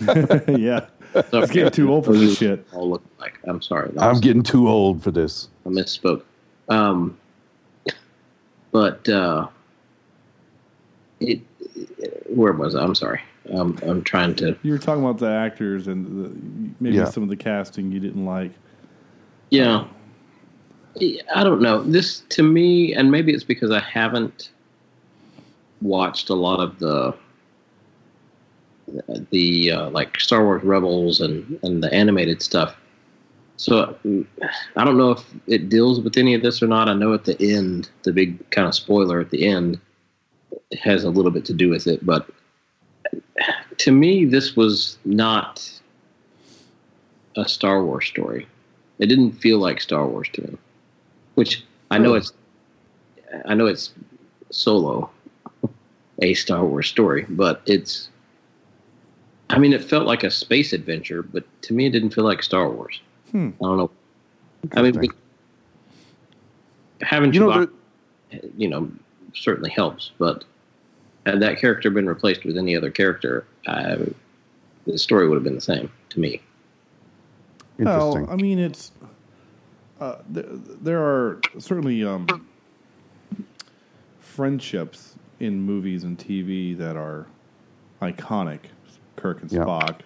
yeah. 0.58 0.86
It's 1.14 1.50
getting 1.50 1.70
too 1.70 1.92
old 1.92 2.06
for 2.06 2.14
this 2.16 2.38
shit. 2.38 2.66
All 2.72 2.88
look 2.88 3.02
like. 3.20 3.38
I'm 3.44 3.60
sorry. 3.60 3.90
I'm 3.98 4.10
was- 4.10 4.20
getting 4.20 4.42
too 4.42 4.68
old 4.68 5.02
for 5.02 5.10
this. 5.10 5.48
I 5.66 5.68
misspoke. 5.68 6.22
Um, 6.70 7.18
but 8.72 9.06
uh, 9.08 9.46
it, 11.20 11.40
where 12.28 12.52
was 12.52 12.74
I? 12.74 12.82
I'm 12.82 12.94
sorry. 12.94 13.20
Um, 13.52 13.78
I'm 13.82 14.02
trying 14.02 14.34
to. 14.36 14.56
You 14.62 14.72
were 14.72 14.78
talking 14.78 15.02
about 15.02 15.18
the 15.18 15.30
actors 15.30 15.88
and 15.88 16.06
the, 16.06 16.74
maybe 16.80 16.96
Yeah. 16.96 17.06
some 17.06 17.22
of 17.22 17.28
the 17.28 17.36
casting 17.36 17.90
you 17.90 17.98
didn't 18.00 18.24
like. 18.24 18.52
Yeah. 19.50 19.84
I 21.34 21.42
don't 21.42 21.60
know. 21.62 21.82
This 21.82 22.20
to 22.30 22.42
me, 22.42 22.94
and 22.94 23.10
maybe 23.10 23.32
it's 23.32 23.44
because 23.44 23.70
I 23.70 23.80
haven't 23.80 24.50
watched 25.80 26.28
a 26.28 26.34
lot 26.34 26.60
of 26.60 26.78
the 26.78 27.14
the 29.30 29.72
uh, 29.72 29.90
like 29.90 30.20
Star 30.20 30.44
Wars 30.44 30.62
Rebels 30.62 31.20
and 31.20 31.58
and 31.62 31.82
the 31.82 31.92
animated 31.94 32.42
stuff. 32.42 32.76
So 33.56 33.96
I 34.76 34.84
don't 34.84 34.98
know 34.98 35.12
if 35.12 35.24
it 35.46 35.68
deals 35.68 36.00
with 36.00 36.16
any 36.16 36.34
of 36.34 36.42
this 36.42 36.62
or 36.62 36.66
not. 36.66 36.88
I 36.88 36.94
know 36.94 37.14
at 37.14 37.24
the 37.24 37.40
end, 37.40 37.88
the 38.02 38.12
big 38.12 38.50
kind 38.50 38.66
of 38.68 38.74
spoiler 38.74 39.20
at 39.20 39.30
the 39.30 39.46
end 39.46 39.80
has 40.82 41.04
a 41.04 41.10
little 41.10 41.30
bit 41.30 41.44
to 41.46 41.54
do 41.54 41.68
with 41.70 41.86
it, 41.86 42.04
but 42.04 42.28
to 43.78 43.92
me, 43.92 44.24
this 44.24 44.56
was 44.56 44.98
not 45.04 45.68
a 47.36 47.48
Star 47.48 47.84
Wars 47.84 48.06
story. 48.06 48.46
It 48.98 49.06
didn't 49.06 49.32
feel 49.32 49.58
like 49.58 49.80
Star 49.80 50.06
Wars 50.06 50.28
to 50.34 50.42
me, 50.42 50.58
which 51.34 51.64
I 51.90 51.98
know 51.98 52.14
it's 52.14 52.32
I 53.46 53.54
know 53.54 53.66
it's 53.66 53.92
solo 54.50 55.10
a 56.20 56.34
Star 56.34 56.64
Wars 56.64 56.88
story, 56.88 57.26
but 57.28 57.62
it's 57.66 58.08
I 59.50 59.58
mean 59.58 59.72
it 59.72 59.82
felt 59.82 60.06
like 60.06 60.22
a 60.22 60.30
space 60.30 60.72
adventure, 60.72 61.22
but 61.22 61.44
to 61.62 61.74
me 61.74 61.86
it 61.86 61.90
didn't 61.90 62.10
feel 62.10 62.24
like 62.24 62.42
Star 62.42 62.68
Wars. 62.70 63.00
Hmm. 63.30 63.50
I 63.60 63.64
don't 63.64 63.76
know. 63.78 63.90
I 64.76 64.82
mean, 64.82 65.10
having 67.00 67.32
You 67.32 67.40
know, 67.40 67.48
Chewbacca, 67.50 67.70
you 68.56 68.68
know, 68.68 68.90
certainly 69.34 69.70
helps, 69.70 70.12
but 70.18 70.44
had 71.26 71.40
that 71.40 71.58
character 71.58 71.90
been 71.90 72.06
replaced 72.06 72.44
with 72.44 72.56
any 72.58 72.76
other 72.76 72.90
character, 72.90 73.44
uh, 73.66 73.96
the 74.86 74.98
story 74.98 75.28
would 75.28 75.36
have 75.36 75.44
been 75.44 75.54
the 75.54 75.60
same 75.60 75.90
to 76.10 76.20
me. 76.20 76.40
Interesting. 77.78 78.22
Well, 78.26 78.30
I 78.30 78.36
mean, 78.36 78.58
it's 78.58 78.92
uh, 80.00 80.16
there, 80.28 80.44
there 80.48 81.02
are 81.02 81.40
certainly 81.58 82.04
um, 82.04 82.26
friendships 84.20 85.14
in 85.40 85.60
movies 85.60 86.04
and 86.04 86.18
TV 86.18 86.76
that 86.76 86.96
are 86.96 87.26
iconic. 88.00 88.60
Kirk 89.16 89.42
and 89.42 89.52
Yeah. 89.52 89.60
Spock. 89.60 90.00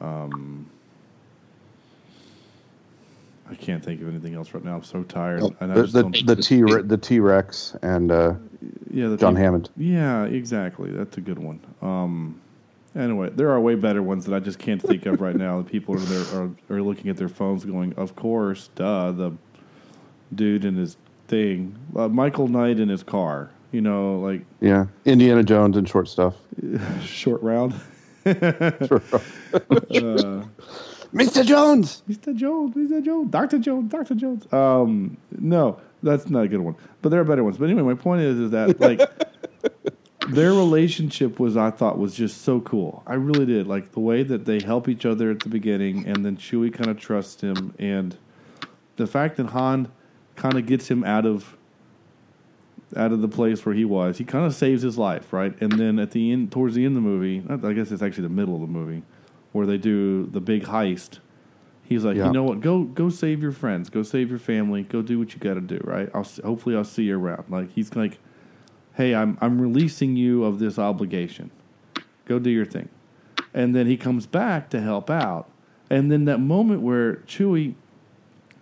Um, 0.00 0.66
I 3.50 3.54
can't 3.54 3.84
think 3.84 4.00
of 4.00 4.08
anything 4.08 4.34
else 4.34 4.54
right 4.54 4.64
now. 4.64 4.76
I'm 4.76 4.84
so 4.84 5.02
tired. 5.02 5.42
and 5.60 5.72
I 5.72 5.74
the 5.74 5.82
just 5.82 5.92
the, 6.26 6.34
the 6.34 6.42
T 6.42 6.62
the 6.62 6.96
T 6.96 7.20
Rex 7.20 7.76
and 7.82 8.10
uh, 8.10 8.34
yeah, 8.90 9.08
the 9.08 9.16
John 9.16 9.34
thing- 9.34 9.42
Hammond. 9.44 9.70
Yeah, 9.76 10.24
exactly. 10.24 10.90
That's 10.90 11.18
a 11.18 11.20
good 11.20 11.38
one. 11.38 11.60
Um, 11.82 12.40
anyway, 12.94 13.30
there 13.30 13.50
are 13.50 13.60
way 13.60 13.74
better 13.74 14.02
ones 14.02 14.24
that 14.26 14.34
I 14.34 14.40
just 14.40 14.58
can't 14.58 14.80
think 14.80 15.06
of 15.06 15.20
right 15.20 15.36
now. 15.36 15.58
The 15.58 15.68
people 15.68 15.96
are 15.96 15.98
there 15.98 16.40
are, 16.40 16.50
are 16.70 16.82
looking 16.82 17.10
at 17.10 17.16
their 17.16 17.28
phones, 17.28 17.64
going, 17.64 17.92
"Of 17.94 18.16
course, 18.16 18.68
duh." 18.74 19.12
The 19.12 19.32
dude 20.34 20.64
in 20.64 20.76
his 20.76 20.96
thing, 21.28 21.76
uh, 21.96 22.08
Michael 22.08 22.48
Knight 22.48 22.78
in 22.80 22.88
his 22.88 23.02
car. 23.02 23.50
You 23.72 23.80
know, 23.80 24.18
like 24.20 24.42
Yeah, 24.60 24.86
Indiana 25.04 25.42
Jones 25.42 25.76
and 25.76 25.88
short 25.88 26.08
stuff. 26.08 26.34
short 27.02 27.42
round. 27.42 27.74
Mr. 31.12 31.44
Jones. 31.44 32.02
Mr. 32.08 32.34
Jones, 32.34 32.74
Mr. 32.74 33.04
Jones, 33.04 33.30
Doctor 33.30 33.58
Jones, 33.58 33.90
Doctor 33.90 34.14
Jones. 34.14 34.50
Um, 34.52 35.16
no, 35.30 35.78
that's 36.02 36.28
not 36.30 36.44
a 36.44 36.48
good 36.48 36.60
one. 36.60 36.76
But 37.02 37.10
there 37.10 37.20
are 37.20 37.24
better 37.24 37.44
ones. 37.44 37.58
But 37.58 37.66
anyway, 37.68 37.82
my 37.82 38.00
point 38.00 38.22
is, 38.22 38.38
is 38.38 38.50
that 38.52 38.80
like 38.80 39.00
their 40.28 40.50
relationship 40.50 41.38
was, 41.38 41.56
I 41.56 41.70
thought, 41.70 41.98
was 41.98 42.14
just 42.14 42.42
so 42.42 42.60
cool. 42.60 43.02
I 43.06 43.14
really 43.14 43.46
did 43.46 43.66
like 43.66 43.92
the 43.92 44.00
way 44.00 44.22
that 44.22 44.46
they 44.46 44.60
help 44.60 44.88
each 44.88 45.04
other 45.04 45.30
at 45.30 45.40
the 45.40 45.48
beginning, 45.48 46.06
and 46.06 46.24
then 46.24 46.36
Chewie 46.36 46.72
kind 46.72 46.88
of 46.88 46.98
trusts 46.98 47.42
him, 47.42 47.74
and 47.78 48.16
the 48.96 49.06
fact 49.06 49.36
that 49.36 49.46
Han 49.46 49.90
kind 50.36 50.56
of 50.56 50.66
gets 50.66 50.88
him 50.88 51.04
out 51.04 51.26
of 51.26 51.56
out 52.96 53.12
of 53.12 53.22
the 53.22 53.28
place 53.28 53.64
where 53.64 53.74
he 53.74 53.84
was. 53.84 54.18
He 54.18 54.24
kind 54.24 54.44
of 54.44 54.54
saves 54.54 54.82
his 54.82 54.98
life, 54.98 55.32
right? 55.32 55.54
And 55.62 55.72
then 55.72 55.98
at 55.98 56.10
the 56.10 56.30
end, 56.30 56.52
towards 56.52 56.74
the 56.74 56.84
end 56.84 56.96
of 56.96 57.02
the 57.02 57.08
movie, 57.08 57.42
I 57.48 57.72
guess 57.72 57.90
it's 57.90 58.02
actually 58.02 58.24
the 58.24 58.34
middle 58.34 58.54
of 58.54 58.60
the 58.60 58.66
movie, 58.66 59.02
where 59.52 59.66
they 59.66 59.78
do 59.78 60.26
the 60.26 60.40
big 60.40 60.64
heist. 60.64 61.18
He's 61.84 62.04
like, 62.04 62.16
Yeah. 62.16 62.26
you 62.26 62.32
know 62.32 62.42
what? 62.44 62.60
Go, 62.60 62.84
go 62.84 63.08
save 63.10 63.42
your 63.42 63.52
friends. 63.52 63.90
Go 63.90 64.02
save 64.02 64.30
your 64.30 64.38
family. 64.38 64.82
Go 64.82 65.02
do 65.02 65.18
what 65.18 65.34
you 65.34 65.38
got 65.40 65.54
to 65.54 65.60
do, 65.60 65.80
right? 65.84 66.08
I'll 66.14 66.26
hopefully 66.44 66.74
I'll 66.74 66.84
see 66.84 67.04
you 67.04 67.18
around. 67.18 67.44
Like 67.48 67.70
he's 67.72 67.94
like, 67.94 68.18
hey, 68.94 69.14
I'm 69.14 69.36
I'm 69.40 69.60
releasing 69.60 70.16
you 70.16 70.44
of 70.44 70.58
this 70.58 70.78
obligation. 70.78 71.50
Go 72.24 72.38
do 72.38 72.50
your 72.50 72.64
thing, 72.64 72.88
and 73.52 73.74
then 73.74 73.86
he 73.86 73.96
comes 73.96 74.26
back 74.26 74.70
to 74.70 74.80
help 74.80 75.10
out. 75.10 75.48
And 75.90 76.10
then 76.10 76.24
that 76.24 76.38
moment 76.38 76.80
where 76.80 77.16
Chewie 77.26 77.74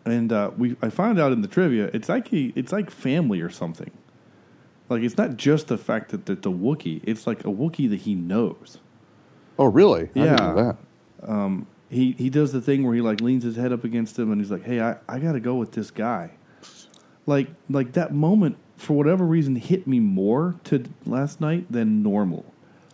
and 0.04 0.32
uh, 0.32 0.50
we 0.56 0.76
I 0.82 0.88
found 0.88 1.20
out 1.20 1.30
in 1.30 1.42
the 1.42 1.48
trivia, 1.48 1.90
it's 1.92 2.08
like 2.08 2.28
he, 2.28 2.52
it's 2.56 2.72
like 2.72 2.90
family 2.90 3.40
or 3.40 3.50
something. 3.50 3.90
Like 4.88 5.02
it's 5.02 5.16
not 5.16 5.36
just 5.36 5.68
the 5.68 5.78
fact 5.78 6.10
that 6.10 6.28
it's 6.28 6.46
a 6.46 6.50
Wookiee; 6.50 7.00
it's 7.04 7.26
like 7.26 7.40
a 7.40 7.48
Wookiee 7.52 7.88
that 7.90 8.00
he 8.00 8.14
knows. 8.16 8.78
Oh, 9.60 9.66
really? 9.66 10.08
I 10.16 10.18
Yeah. 10.24 10.52
that. 11.22 11.30
Um, 11.30 11.66
he 11.90 12.12
he 12.12 12.30
does 12.30 12.52
the 12.52 12.60
thing 12.60 12.82
where 12.84 12.94
he 12.94 13.00
like 13.00 13.20
leans 13.20 13.44
his 13.44 13.56
head 13.56 13.72
up 13.72 13.84
against 13.84 14.18
him 14.18 14.32
and 14.32 14.40
he's 14.40 14.50
like, 14.50 14.64
"Hey, 14.64 14.80
I, 14.80 14.96
I 15.08 15.18
got 15.18 15.32
to 15.32 15.40
go 15.40 15.54
with 15.56 15.72
this 15.72 15.90
guy." 15.90 16.30
Like 17.26 17.48
like 17.68 17.92
that 17.92 18.12
moment 18.14 18.56
for 18.76 18.94
whatever 18.96 19.24
reason 19.26 19.56
hit 19.56 19.86
me 19.86 20.00
more 20.00 20.54
to 20.64 20.84
last 21.04 21.40
night 21.40 21.70
than 21.70 22.02
normal. 22.02 22.44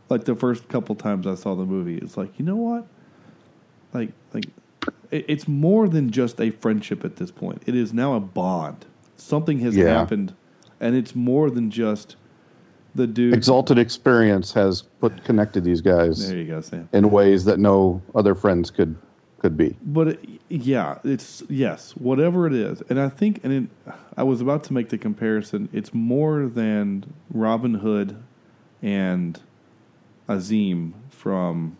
Like 0.09 0.25
the 0.25 0.35
first 0.35 0.69
couple 0.69 0.95
times 0.97 1.27
I 1.27 1.35
saw 1.37 1.55
the 1.55 1.65
movie, 1.65 1.99
it's 1.99 2.17
like 2.17 2.39
you 2.39 2.45
know 2.45 2.57
what, 2.57 2.87
like 3.93 4.11
like 4.33 4.47
it, 5.11 5.25
it's 5.29 5.47
more 5.47 5.89
than 5.89 6.11
just 6.11 6.41
a 6.41 6.51
friendship 6.51 7.05
at 7.05 7.17
this 7.17 7.31
point. 7.31 7.63
It 7.67 7.77
is 7.77 7.93
now 7.93 8.15
a 8.15 8.21
bond. 8.21 8.87
Something 9.15 9.61
has 9.61 9.77
Yeah. 9.77 9.85
happened, 9.87 10.35
and 10.81 10.97
it's 10.97 11.15
more 11.15 11.51
than 11.51 11.71
just 11.71 12.17
the 12.97 13.07
dude. 13.07 13.35
Exalted 13.35 13.79
experience 13.79 14.53
has 14.53 14.83
put 14.83 15.25
connected 15.25 15.65
these 15.65 15.81
guys 15.81 16.29
There 16.29 16.39
you 16.39 16.47
go, 16.47 16.61
Sam. 16.61 16.89
in 16.93 17.11
ways 17.11 17.45
that 17.45 17.59
no 17.59 18.03
other 18.15 18.35
friends 18.35 18.71
could 18.71 18.97
could 19.39 19.57
be. 19.57 19.77
But 19.83 20.09
it, 20.09 20.21
yeah, 20.49 20.99
it's 21.05 21.43
yes, 21.49 21.93
whatever 21.93 22.47
it 22.47 22.55
is, 22.55 22.83
and 22.89 22.99
I 22.99 23.09
think, 23.09 23.41
and 23.45 23.53
it, 23.53 23.93
I 24.17 24.23
was 24.23 24.41
about 24.41 24.65
to 24.65 24.73
make 24.73 24.89
the 24.89 24.99
comparison. 24.99 25.69
It's 25.73 25.93
more 25.93 26.47
than 26.47 27.13
Robin 27.31 27.75
Hood 27.75 28.17
and 28.83 29.39
Azeem 30.29 30.93
from 31.11 31.77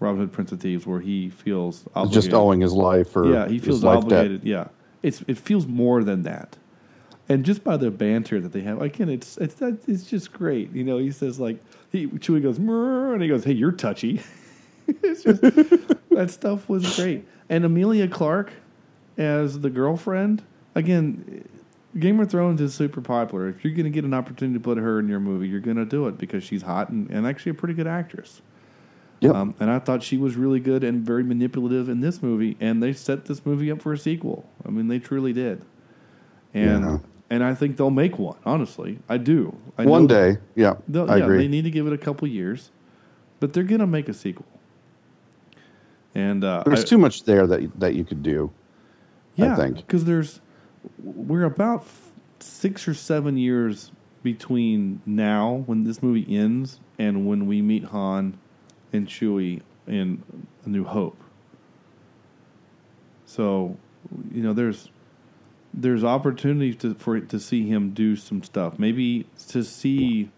Robin 0.00 0.20
Hood 0.20 0.32
Prince 0.32 0.52
of 0.52 0.60
Thieves, 0.60 0.86
where 0.86 1.00
he 1.00 1.28
feels 1.28 1.84
obligated. 1.94 2.22
Just 2.22 2.34
owing 2.34 2.60
his 2.60 2.72
life 2.72 3.16
or 3.16 3.32
yeah, 3.32 3.48
he 3.48 3.58
feels 3.58 3.82
life 3.82 4.02
debt. 4.02 4.18
obligated. 4.20 4.44
Yeah, 4.44 4.68
it's 5.02 5.22
it 5.26 5.38
feels 5.38 5.66
more 5.66 6.04
than 6.04 6.22
that, 6.22 6.56
and 7.28 7.44
just 7.44 7.64
by 7.64 7.76
the 7.76 7.90
banter 7.90 8.40
that 8.40 8.52
they 8.52 8.60
have, 8.60 8.80
again, 8.80 9.08
it's 9.08 9.36
it's 9.38 9.60
it's 9.60 10.04
just 10.04 10.32
great. 10.32 10.72
You 10.72 10.84
know, 10.84 10.98
he 10.98 11.10
says 11.10 11.40
like 11.40 11.58
he 11.90 12.06
Chewie 12.06 12.42
goes 12.42 12.58
and 12.58 13.22
he 13.22 13.28
goes, 13.28 13.44
"Hey, 13.44 13.52
you're 13.52 13.72
touchy." 13.72 14.22
it's 14.86 15.24
just 15.24 15.40
that 15.42 16.30
stuff 16.30 16.68
was 16.68 16.96
great, 16.96 17.26
and 17.48 17.64
Emilia 17.64 18.06
Clarke 18.08 18.52
as 19.16 19.60
the 19.60 19.70
girlfriend 19.70 20.42
again. 20.74 21.48
Game 21.98 22.20
of 22.20 22.30
Thrones 22.30 22.60
is 22.60 22.74
super 22.74 23.00
popular. 23.00 23.48
If 23.48 23.64
you're 23.64 23.72
going 23.72 23.84
to 23.84 23.90
get 23.90 24.04
an 24.04 24.12
opportunity 24.12 24.58
to 24.58 24.62
put 24.62 24.76
her 24.76 24.98
in 24.98 25.08
your 25.08 25.18
movie, 25.18 25.48
you're 25.48 25.60
going 25.60 25.78
to 25.78 25.86
do 25.86 26.06
it 26.08 26.18
because 26.18 26.44
she's 26.44 26.60
hot 26.60 26.90
and, 26.90 27.08
and 27.08 27.26
actually 27.26 27.52
a 27.52 27.54
pretty 27.54 27.72
good 27.72 27.86
actress. 27.86 28.42
Yep. 29.20 29.34
Um, 29.34 29.54
and 29.60 29.70
I 29.70 29.78
thought 29.78 30.02
she 30.02 30.18
was 30.18 30.36
really 30.36 30.60
good 30.60 30.84
and 30.84 31.02
very 31.06 31.24
manipulative 31.24 31.88
in 31.88 32.02
this 32.02 32.22
movie, 32.22 32.58
and 32.60 32.82
they 32.82 32.92
set 32.92 33.24
this 33.24 33.46
movie 33.46 33.70
up 33.70 33.80
for 33.80 33.94
a 33.94 33.98
sequel. 33.98 34.46
I 34.66 34.68
mean, 34.68 34.88
they 34.88 34.98
truly 34.98 35.32
did. 35.32 35.62
And 36.52 36.84
Yeah. 36.84 36.98
And 37.30 37.42
I 37.44 37.54
think 37.54 37.76
they'll 37.76 37.90
make 37.90 38.18
one. 38.18 38.36
Honestly, 38.44 38.98
I 39.08 39.16
do. 39.18 39.56
I 39.78 39.84
One 39.86 40.06
day, 40.06 40.38
yeah, 40.54 40.74
they'll- 40.88 41.10
I 41.10 41.16
yeah, 41.18 41.24
agree. 41.24 41.38
they 41.38 41.48
need 41.48 41.62
to 41.64 41.70
give 41.70 41.86
it 41.86 41.92
a 41.92 41.98
couple 41.98 42.26
years, 42.28 42.70
but 43.40 43.52
they're 43.52 43.62
gonna 43.64 43.86
make 43.86 44.08
a 44.08 44.14
sequel. 44.14 44.46
And 46.14 46.42
uh, 46.44 46.62
There's 46.64 46.82
I- 46.82 46.86
too 46.86 46.98
much 46.98 47.24
there 47.24 47.46
that 47.46 47.78
that 47.80 47.94
you 47.94 48.04
could 48.04 48.22
do. 48.22 48.50
yeah, 49.34 49.52
I 49.52 49.56
think. 49.56 49.76
because 49.76 50.04
there's 50.04 50.40
we're 51.02 51.44
about 51.44 51.80
f- 51.80 52.12
six 52.40 52.86
or 52.86 52.94
seven 52.94 53.36
years 53.36 53.90
between 54.22 55.00
now 55.04 55.62
when 55.66 55.84
this 55.84 56.02
movie 56.02 56.26
ends 56.36 56.80
and 56.98 57.26
when 57.26 57.46
we 57.46 57.60
meet 57.62 57.84
Han 57.84 58.38
and 58.92 59.06
Chewie 59.08 59.60
in 59.86 60.22
A 60.64 60.68
New 60.68 60.84
Hope. 60.84 61.16
So, 63.24 63.76
you 64.32 64.42
know, 64.42 64.52
there's 64.52 64.90
there's 65.76 66.02
opportunities 66.02 66.76
to 66.76 66.94
for 66.94 67.20
to 67.20 67.38
see 67.38 67.68
him 67.68 67.90
do 67.90 68.16
some 68.16 68.42
stuff. 68.42 68.78
Maybe 68.78 69.26
to 69.48 69.62
see 69.62 70.30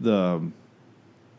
the 0.00 0.14
um, 0.14 0.54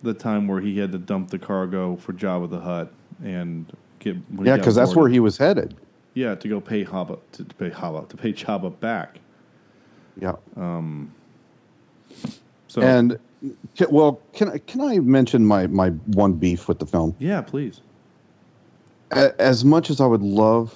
the 0.02 0.14
time 0.14 0.48
where 0.48 0.62
he 0.62 0.80
had 0.80 0.92
to 0.94 0.98
dump 0.98 1.30
the 1.30 1.40
cargo 1.40 1.96
for 1.98 2.14
Jabba 2.14 2.50
the 2.50 2.60
Hutt 2.60 2.92
and 3.24 3.72
get 4.00 4.18
Yeah, 4.42 4.58
because 4.58 4.76
that's 4.76 4.96
where 4.96 5.10
he 5.10 5.20
was 5.20 5.38
headed. 5.38 5.76
Yeah, 6.14 6.36
to 6.36 6.48
go 6.48 6.62
pay 6.62 6.86
Haba 6.86 7.20
to, 7.34 7.44
to 7.44 7.56
pay 7.56 7.70
Haba 7.70 8.08
to 8.10 8.18
pay 8.18 8.34
Chaba 8.34 8.78
back. 8.80 9.20
Yeah. 10.20 10.36
Um, 10.56 11.12
so 12.68 12.82
And 12.82 13.18
well, 13.90 14.22
can 14.34 14.50
I 14.52 14.58
can 14.60 14.82
I 14.82 15.00
mention 15.00 15.46
my 15.46 15.68
my 15.68 15.90
one 15.90 16.34
beef 16.34 16.68
with 16.68 16.80
the 16.80 16.86
film? 16.86 17.16
yeah, 17.20 17.42
please. 17.42 17.82
A- 19.12 19.40
As 19.42 19.66
much 19.66 19.90
as 19.90 20.00
I 20.00 20.06
would 20.06 20.22
love 20.22 20.76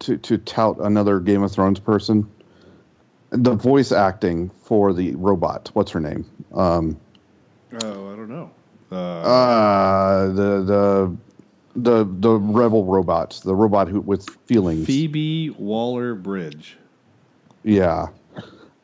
to 0.00 0.16
to 0.18 0.38
tout 0.38 0.78
another 0.80 1.20
Game 1.20 1.42
of 1.42 1.52
Thrones 1.52 1.80
person, 1.80 2.28
the 3.30 3.54
voice 3.54 3.92
acting 3.92 4.50
for 4.62 4.92
the 4.92 5.14
robot, 5.16 5.70
what's 5.74 5.90
her 5.92 6.00
name? 6.00 6.24
Um, 6.54 6.96
Oh, 7.82 8.12
I 8.12 8.16
don't 8.16 8.28
know. 8.30 8.50
Uh, 8.90 8.94
uh, 8.96 10.26
the 10.28 10.62
the 10.62 11.16
the 11.76 12.04
the 12.20 12.30
rebel 12.38 12.84
robots, 12.84 13.40
the 13.40 13.54
robot 13.54 13.88
who 13.88 14.00
with 14.00 14.28
feelings. 14.46 14.86
Phoebe 14.86 15.50
Waller 15.50 16.14
Bridge. 16.14 16.78
Yeah, 17.64 18.06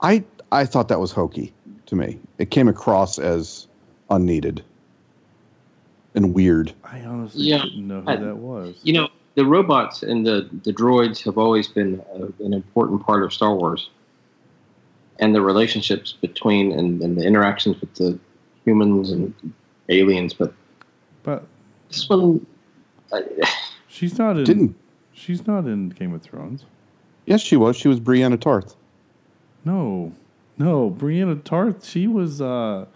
I 0.03 0.23
I 0.53 0.67
thought 0.67 0.89
that 0.89 1.01
was 1.01 1.11
hokey 1.13 1.55
to 1.87 1.97
me. 1.97 2.19
It 2.39 2.51
came 2.51 2.69
across 2.69 3.19
as 3.19 3.67
unneeded 4.11 4.63
and 6.15 6.35
weird. 6.35 6.75
I 6.85 7.01
honestly 7.01 7.47
Yeah, 7.47 7.63
didn't 7.63 7.89
know 7.89 8.03
who 8.03 8.11
I- 8.11 8.17
that 8.17 8.37
was. 8.37 8.77
You 8.83 8.93
know, 8.93 9.09
the 9.35 9.45
robots 9.45 10.03
and 10.03 10.27
the, 10.27 10.49
the 10.65 10.73
droids 10.73 11.23
have 11.25 11.39
always 11.39 11.69
been 11.69 12.01
uh 12.15 12.29
an 12.45 12.53
important 12.53 13.05
part 13.05 13.23
of 13.23 13.33
Star 13.33 13.55
Wars. 13.55 13.91
And 15.21 15.35
the 15.35 15.41
relationships 15.41 16.13
between 16.21 16.73
and, 16.73 17.01
and 17.01 17.17
the 17.17 17.25
interactions 17.25 17.81
with 17.81 17.95
the 17.95 18.19
humans 18.65 19.13
and 19.13 19.33
aliens. 19.89 20.35
But 20.35 20.53
But 21.23 21.45
this 21.89 22.09
one, 22.09 22.45
I, 23.13 23.23
she's 23.89 24.19
not 24.19 24.37
in. 24.39 24.45
Didn't 24.45 24.77
She's 25.13 25.47
not 25.47 25.65
in 25.67 25.91
Game 25.91 26.13
of 26.13 26.23
Thrones. 26.23 26.65
yes, 27.27 27.41
she 27.41 27.57
was. 27.57 27.77
She 27.77 27.87
was 27.87 28.01
Brienne 28.01 28.33
of 28.33 28.41
Tarth. 28.41 28.75
No, 29.65 30.13
no, 30.59 30.91
Brienne 30.91 31.29
of 31.31 31.45
Tarth. 31.45 31.85
She 31.85 32.07
was. 32.09 32.41
uh 32.41 32.87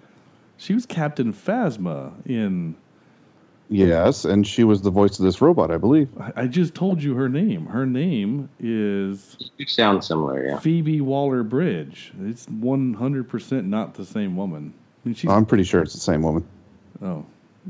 She 0.57 0.75
was 0.75 0.85
Captain 0.87 1.33
Phasma 1.33 2.13
in. 2.27 2.75
Yes, 3.71 4.25
and 4.25 4.47
she 4.47 4.65
was 4.65 4.81
the 4.81 4.91
voice 4.91 5.19
of 5.19 5.25
this 5.27 5.43
robot, 5.43 5.71
I 5.71 5.77
believe. 5.77 6.09
I- 6.19 6.33
I 6.43 6.47
just 6.47 6.75
told 6.75 7.03
you 7.03 7.15
her 7.15 7.29
name. 7.29 7.67
Her 7.67 7.85
name 7.85 8.49
is 8.59 9.37
you 9.59 9.67
sound 9.67 10.03
similar, 10.05 10.47
yeah. 10.47 10.59
Phoebe 10.59 11.01
Waller 11.03 11.43
Bridge. 11.43 12.13
It's 12.25 12.47
one 12.49 12.95
hundred 12.95 13.29
percent 13.29 13.67
not 13.67 13.95
the 13.95 14.07
same 14.07 14.37
woman. 14.37 14.73
I 15.05 15.09
mean, 15.09 15.15
she's 15.15 15.31
I'm 15.31 15.45
pretty 15.45 15.65
sure 15.65 15.83
it's 15.83 15.93
the 15.95 16.01
same 16.01 16.23
woman. 16.23 16.47
oh. 17.03 17.25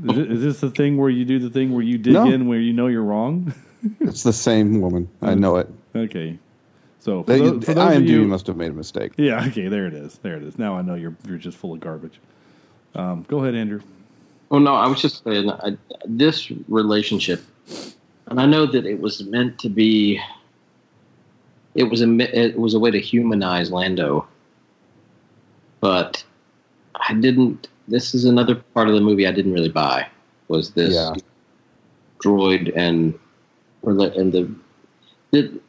Is, 0.09 0.17
it, 0.17 0.31
is 0.31 0.41
this 0.41 0.59
the 0.61 0.69
thing 0.69 0.95
where 0.95 1.09
you 1.09 1.25
do 1.25 1.39
the 1.39 1.49
thing 1.49 1.73
where 1.73 1.83
you 1.83 1.97
dig 1.97 2.13
No. 2.13 2.31
in 2.31 2.47
where 2.47 2.59
you 2.59 2.71
know 2.71 2.87
you're 2.87 3.03
wrong? 3.03 3.53
It's 4.01 4.23
the 4.23 4.33
same 4.33 4.79
woman. 4.81 5.07
I 5.21 5.35
know 5.35 5.55
it. 5.57 5.69
okay, 5.95 6.37
so 6.99 7.23
for 7.23 7.31
They, 7.31 7.39
those, 7.39 7.63
for 7.65 7.73
those 7.73 7.95
of 7.95 8.03
IMDb 8.03 8.07
you, 8.09 8.27
must 8.27 8.47
have 8.47 8.55
made 8.57 8.71
a 8.71 8.73
mistake. 8.73 9.13
yeah, 9.17 9.45
okay, 9.47 9.67
there 9.69 9.85
it 9.87 9.93
is, 9.93 10.17
there 10.19 10.35
it 10.37 10.43
is. 10.43 10.57
Now 10.59 10.75
I 10.77 10.81
know 10.81 10.95
you're 10.95 11.15
you're 11.27 11.37
just 11.37 11.57
full 11.57 11.73
of 11.73 11.79
garbage. 11.81 12.19
Um, 12.95 13.25
go 13.29 13.39
ahead, 13.39 13.55
Andrew. 13.55 13.79
Well, 14.49 14.59
no, 14.59 14.73
I 14.75 14.87
was 14.87 15.01
just 15.01 15.23
saying 15.23 15.49
I, 15.49 15.77
this 16.05 16.51
relationship, 16.67 17.41
and 18.27 18.39
I 18.41 18.45
know 18.45 18.65
that 18.65 18.85
it 18.85 18.99
was 18.99 19.23
meant 19.23 19.59
to 19.59 19.69
be. 19.69 20.19
It 21.75 21.83
was 21.83 22.01
a 22.01 22.09
it 22.47 22.57
was 22.57 22.73
a 22.73 22.79
way 22.79 22.89
to 22.91 22.99
humanize 22.99 23.71
Lando, 23.71 24.27
but 25.81 26.23
I 26.95 27.13
didn't. 27.13 27.67
This 27.87 28.13
is 28.15 28.25
another 28.25 28.55
part 28.55 28.87
of 28.87 28.95
the 28.95 29.01
movie 29.01 29.27
I 29.27 29.31
didn't 29.31 29.53
really 29.53 29.69
buy. 29.69 30.07
Was 30.47 30.71
this 30.71 30.93
Yeah. 30.95 31.13
droid 32.23 32.73
and 32.75 33.17
or 33.83 33.93
the 33.93 34.11
and 34.13 34.33
the, 34.33 34.51
the 35.31 35.59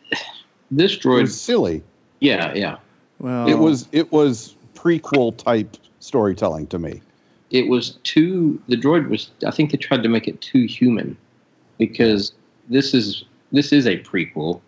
this 0.71 0.95
It 0.95 1.03
droid? 1.03 1.21
was 1.23 1.39
silly. 1.41 1.83
Yeah, 2.21 2.53
yeah. 2.55 2.79
Well, 3.19 3.47
It 3.49 3.59
was 3.59 3.89
it 3.93 4.11
was 4.11 4.57
prequel 4.75 5.37
type 5.37 5.77
storytelling 6.01 6.67
to 6.69 6.79
me. 6.79 7.03
It 7.51 7.69
was 7.69 7.99
too 8.05 8.61
the 8.69 8.77
droid 8.77 9.09
was 9.09 9.31
i 9.47 9.51
think 9.51 9.71
they 9.71 9.77
tried 9.77 10.03
to 10.03 10.09
make 10.09 10.29
it 10.29 10.41
too 10.41 10.67
human 10.67 11.17
because 11.79 12.33
this 12.69 12.95
is 12.95 13.25
this 13.53 13.73
is 13.73 13.87
a 13.87 13.99
prequel 13.99 14.61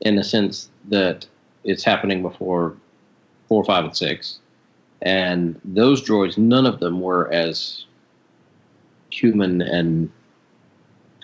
in 0.00 0.16
the 0.16 0.24
sense 0.24 0.70
that 0.88 1.26
it's 1.64 1.84
happening 1.84 2.22
before 2.22 2.74
four 3.48 3.62
five 3.64 3.84
and 3.84 3.94
six. 3.96 4.38
And 5.02 5.60
those 5.64 6.02
droids 6.02 6.38
none 6.38 6.64
of 6.64 6.80
them 6.80 7.00
were 7.00 7.30
as 7.32 7.84
human 9.10 9.60
and 9.60 10.10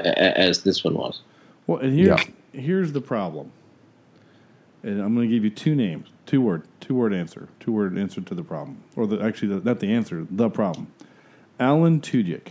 a- 0.01 0.09
a- 0.09 0.39
as 0.39 0.63
this 0.63 0.85
one 0.85 0.95
was. 0.95 1.21
Well, 1.67 1.79
and 1.79 1.99
here's 1.99 2.21
here's 2.53 2.93
the 2.93 3.01
problem. 3.01 3.51
And 4.83 5.01
I'm 5.01 5.15
going 5.15 5.29
to 5.29 5.35
give 5.35 5.45
you 5.45 5.51
two 5.51 5.75
names, 5.75 6.09
two 6.27 6.41
word, 6.41 6.65
two 6.81 6.95
word 6.95 7.15
answer, 7.15 7.49
two 7.61 7.73
word 7.73 7.97
answer 7.99 8.21
to 8.21 8.35
the 8.35 8.43
problem, 8.45 8.83
or 8.97 9.07
the 9.07 9.21
actually 9.23 9.49
the, 9.49 9.61
not 9.65 9.81
the 9.81 9.93
answer, 9.93 10.27
the 10.31 10.51
problem. 10.51 10.89
Alan 11.59 12.01
Tudyk. 12.01 12.49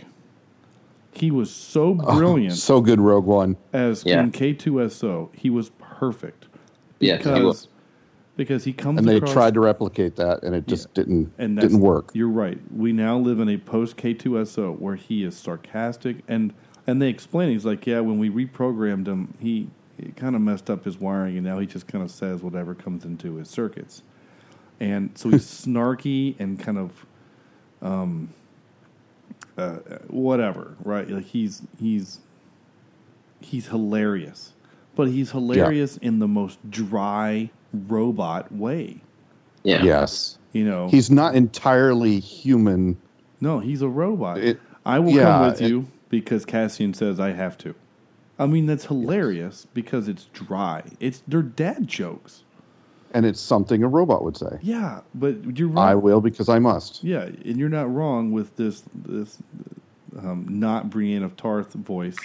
He 1.12 1.30
was 1.30 1.50
so 1.50 1.98
oh, 2.04 2.16
brilliant 2.18 2.54
So 2.54 2.80
good, 2.80 3.00
Rogue 3.00 3.24
One. 3.24 3.56
as 3.72 4.04
Yeah. 4.04 4.28
King 4.28 4.56
K2SO. 4.56 5.34
He 5.34 5.48
was 5.50 5.70
perfect 5.78 6.46
Yes, 7.00 7.24
he 7.24 7.30
because 7.30 7.44
was. 7.44 7.68
because 8.36 8.64
he 8.64 8.72
comes 8.72 8.98
And 8.98 9.08
they 9.08 9.16
across, 9.16 9.32
tried 9.32 9.54
to 9.54 9.60
replicate 9.60 10.16
that, 10.16 10.42
and 10.42 10.54
it 10.54 10.66
just 10.66 10.92
didn't 10.94 11.32
and 11.38 11.56
that's, 11.56 11.68
didn't 11.68 11.80
work. 11.80 12.10
You're 12.14 12.28
right. 12.28 12.58
We 12.74 12.92
now 12.92 13.16
live 13.18 13.40
in 13.40 13.48
a 13.48 13.58
post 13.58 13.96
K2SO 13.96 14.78
where 14.78 14.96
he 14.96 15.24
is 15.24 15.36
sarcastic 15.36 16.18
and 16.28 16.52
and 16.86 17.02
they 17.02 17.08
explain 17.08 17.50
he's 17.50 17.64
like, 17.64 17.86
yeah, 17.86 18.00
when 18.00 18.18
we 18.18 18.30
reprogrammed 18.30 19.06
him, 19.08 19.34
he, 19.40 19.68
he 19.98 20.12
kind 20.12 20.34
of 20.36 20.42
messed 20.42 20.68
up 20.70 20.84
his 20.84 20.98
wiring, 20.98 21.36
and 21.36 21.46
now 21.46 21.58
he 21.58 21.66
just 21.66 21.86
kind 21.86 22.02
of 22.04 22.10
says 22.10 22.42
whatever 22.42 22.74
comes 22.74 23.04
into 23.04 23.36
his 23.36 23.48
circuits, 23.48 24.02
and 24.80 25.10
so 25.16 25.30
he's 25.30 25.44
snarky 25.66 26.38
and 26.38 26.58
kind 26.58 26.78
of, 26.78 27.06
um, 27.82 28.30
uh, 29.56 29.76
whatever, 30.08 30.74
right? 30.84 31.08
Like 31.08 31.24
he's 31.24 31.62
he's 31.80 32.20
he's 33.40 33.66
hilarious, 33.68 34.52
but 34.94 35.08
he's 35.08 35.30
hilarious 35.30 35.96
in 35.98 36.18
the 36.18 36.28
most 36.28 36.58
dry 36.70 37.50
robot 37.72 38.50
way. 38.52 39.00
yeah 39.62 39.82
Yes, 39.82 40.38
You 40.52 40.64
know, 40.64 40.88
he's 40.88 41.10
not 41.10 41.34
entirely 41.34 42.20
human. 42.20 42.96
No, 43.40 43.58
he's 43.60 43.82
a 43.82 43.88
robot. 43.88 44.38
It- 44.38 44.60
I 44.84 45.00
will 45.00 45.12
yeah, 45.12 45.22
come 45.24 45.46
with 45.48 45.60
it- 45.62 45.68
you 45.68 45.86
because 46.10 46.44
Cassian 46.44 46.94
says 46.94 47.18
I 47.18 47.32
have 47.32 47.58
to. 47.58 47.74
I 48.38 48.46
mean, 48.46 48.66
that's 48.66 48.84
hilarious 48.86 49.66
because 49.72 50.08
it's 50.08 50.24
dry. 50.32 50.82
It's 51.00 51.22
they're 51.26 51.42
dad 51.42 51.86
jokes. 51.88 52.42
and 53.14 53.24
it's 53.24 53.40
something 53.40 53.82
a 53.82 53.88
robot 53.88 54.24
would 54.24 54.36
say. 54.36 54.58
Yeah, 54.62 55.00
but 55.14 55.58
you're 55.58 55.76
I 55.78 55.94
will 55.94 56.20
because 56.20 56.48
I 56.48 56.58
must. 56.58 57.02
Yeah, 57.02 57.22
and 57.22 57.56
you're 57.56 57.68
not 57.70 57.92
wrong 57.92 58.32
with 58.32 58.56
this 58.56 58.82
this 58.94 59.38
um, 60.18 60.46
not 60.48 60.90
Brienne 60.90 61.22
of 61.22 61.36
Tarth 61.36 61.72
voice 61.72 62.16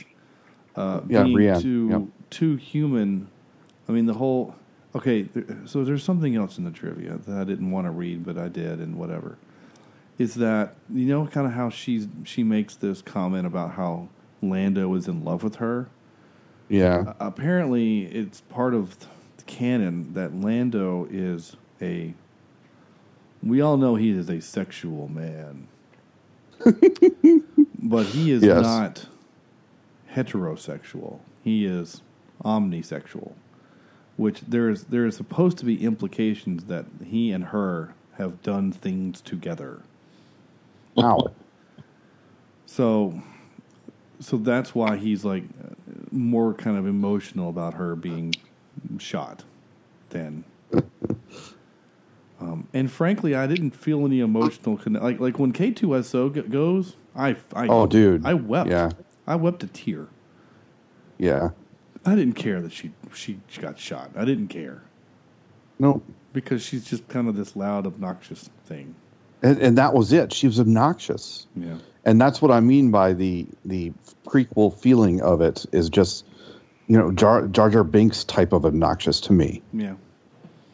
uh, 0.76 1.02
Yeah, 1.08 1.24
being 1.24 1.34
Brienne, 1.36 1.62
too 1.62 2.12
too 2.30 2.56
human. 2.58 3.30
I 3.88 3.92
mean, 3.94 4.06
the 4.06 4.14
whole 4.16 4.56
okay. 4.96 5.24
There, 5.24 5.46
so 5.66 5.84
there's 5.84 6.04
something 6.04 6.36
else 6.36 6.58
in 6.58 6.66
the 6.66 6.72
trivia 6.72 7.18
that 7.26 7.38
I 7.38 7.44
didn't 7.44 7.72
want 7.72 7.88
to 7.88 7.92
read, 7.92 8.26
but 8.26 8.38
I 8.38 8.48
did, 8.50 8.80
and 8.80 8.98
whatever. 8.98 9.38
Is 10.18 10.36
that 10.36 10.76
you 10.94 11.06
know 11.06 11.26
kind 11.28 11.48
of 11.48 11.54
how 11.54 11.70
she's 11.70 12.08
she 12.26 12.44
makes 12.44 12.76
this 12.76 13.02
comment 13.02 13.48
about 13.48 13.72
how 13.72 14.10
Lando 14.42 14.94
is 14.96 15.08
in 15.08 15.24
love 15.24 15.42
with 15.44 15.56
her? 15.56 15.88
Yeah, 16.72 17.06
uh, 17.08 17.14
apparently 17.22 18.06
it's 18.06 18.42
part 18.44 18.76
of 18.76 19.00
the 19.38 19.44
canon 19.48 20.14
that 20.16 20.36
Lando 20.36 21.08
is 21.12 21.58
a. 21.82 22.16
We 23.44 23.62
all 23.62 23.78
know 23.78 23.96
he 23.96 24.12
is 24.12 24.30
a 24.30 24.42
sexual 24.42 25.08
man, 25.10 25.68
but 27.80 28.08
he 28.08 28.32
is 28.32 28.44
Yes. 28.44 28.62
not 28.62 29.08
heterosexual. 30.16 31.20
He 31.44 31.66
is 31.66 32.02
omnisexual, 32.46 33.34
which 34.18 34.42
there 34.42 34.70
is 34.70 34.86
there 34.86 35.06
is 35.08 35.18
supposed 35.18 35.58
to 35.60 35.66
be 35.66 35.84
implications 35.84 36.66
that 36.66 36.86
he 37.06 37.32
and 37.32 37.46
her 37.46 37.94
have 38.18 38.42
done 38.44 38.72
things 38.72 39.22
together. 39.22 39.82
ow. 40.98 41.34
So, 42.68 43.22
so 44.22 44.38
that's 44.38 44.74
why 44.74 44.96
he's 44.96 45.26
like 45.26 45.44
more 46.12 46.54
kind 46.54 46.78
of 46.78 46.88
emotional 46.88 47.50
about 47.50 47.74
her 47.74 47.96
being 47.96 48.34
shot 48.98 49.44
than. 50.12 50.46
Um, 52.40 52.68
and 52.74 52.90
frankly, 52.92 53.36
I 53.36 53.46
didn't 53.46 53.72
feel 53.76 54.06
any 54.06 54.20
emotional 54.20 54.78
connect. 54.78 55.04
Like 55.04 55.20
like 55.20 55.38
when 55.40 55.52
K 55.52 55.72
two 55.72 56.02
SO 56.02 56.30
goes, 56.30 56.96
I, 57.16 57.36
I 57.54 57.68
Oh, 57.68 57.86
dude. 57.86 58.26
I 58.26 58.34
wept. 58.34 58.70
Yeah. 58.70 58.92
I 59.28 59.36
wept 59.36 59.64
a 59.64 59.68
tear. 59.68 60.08
Yeah, 61.20 61.50
I 62.04 62.16
didn't 62.16 62.34
care 62.34 62.62
that 62.62 62.72
she 62.72 62.92
she, 63.14 63.40
she 63.48 63.62
got 63.62 63.78
shot. 63.78 64.10
I 64.16 64.26
didn't 64.26 64.48
care 64.48 64.82
no, 65.78 66.02
because 66.34 66.64
she's 66.64 66.84
just 66.84 67.08
kind 67.10 67.28
of 67.28 67.36
this 67.36 67.56
loud, 67.56 67.86
obnoxious 67.86 68.50
thing. 68.66 68.96
and, 69.44 69.60
and 69.60 69.78
that 69.78 69.94
was 69.94 70.12
it. 70.12 70.34
She 70.34 70.48
was 70.48 70.60
obnoxious. 70.60 71.46
Yeah. 71.56 71.78
And 72.06 72.20
that's 72.20 72.42
what 72.42 72.52
I 72.52 72.60
mean 72.60 72.92
by 72.92 73.14
the 73.14 73.46
the 73.66 73.92
prequel 74.26 74.78
feeling 74.78 75.22
of 75.22 75.42
it 75.42 75.66
is 75.72 75.90
just 75.90 76.26
you 76.88 76.98
know 76.98 77.12
Jar 77.12 77.48
Jar, 77.48 77.70
Jar 77.70 77.84
Binks 77.84 78.24
type 78.24 78.54
of 78.54 78.66
obnoxious 78.66 79.20
to 79.22 79.34
me. 79.34 79.62
Yeah. 79.74 79.96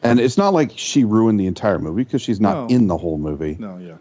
And 0.03 0.19
it's 0.19 0.37
not 0.37 0.53
like 0.53 0.71
she 0.75 1.03
ruined 1.03 1.39
the 1.39 1.47
entire 1.47 1.79
movie 1.79 2.03
because 2.03 2.21
she's 2.21 2.39
not 2.39 2.69
No. 2.69 2.75
in 2.75 2.87
the 2.87 2.95
whole 2.97 3.17
movie, 3.17 3.57
No. 3.59 3.77
Yeah. 3.77 3.95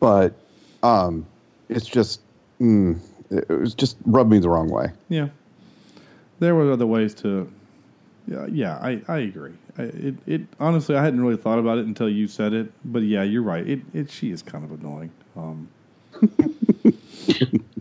but 0.00 0.34
um, 0.82 1.26
it's 1.68 1.86
just 1.86 2.20
mm, 2.60 2.98
it 3.30 3.48
was 3.48 3.74
just 3.74 3.96
rubbed 4.06 4.30
me 4.30 4.38
the 4.38 4.48
wrong 4.48 4.70
way. 4.70 4.90
Yeah, 5.08 5.28
there 6.40 6.54
were 6.54 6.72
other 6.72 6.86
ways 6.86 7.14
to. 7.16 7.50
Yeah, 8.26 8.46
yeah, 8.46 8.78
I, 8.80 9.02
I 9.08 9.18
agree. 9.18 9.52
I, 9.78 9.82
it 9.82 10.14
it 10.26 10.40
honestly, 10.60 10.96
I 10.96 11.02
hadn't 11.04 11.20
really 11.20 11.36
thought 11.36 11.58
about 11.58 11.78
it 11.78 11.86
until 11.86 12.08
you 12.08 12.26
said 12.28 12.52
it. 12.52 12.70
But 12.84 13.02
yeah, 13.02 13.22
you're 13.22 13.42
right. 13.42 13.66
It 13.68 13.80
it 13.92 14.10
she 14.10 14.30
is 14.30 14.42
kind 14.42 14.64
of 14.64 14.72
annoying. 14.72 15.10
Um, 15.36 15.68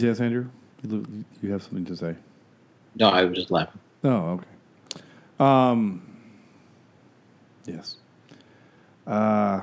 Yes, 0.00 0.20
Andrew, 0.20 0.48
you, 0.88 1.24
you 1.42 1.52
have 1.52 1.62
something 1.62 1.84
to 1.86 1.96
say. 1.96 2.14
No, 2.94 3.08
I 3.08 3.24
was 3.24 3.36
just 3.36 3.50
laughing. 3.50 3.80
Oh, 4.04 4.40
okay. 4.40 5.02
Um, 5.40 6.02
yes. 7.66 7.96
Uh, 9.06 9.60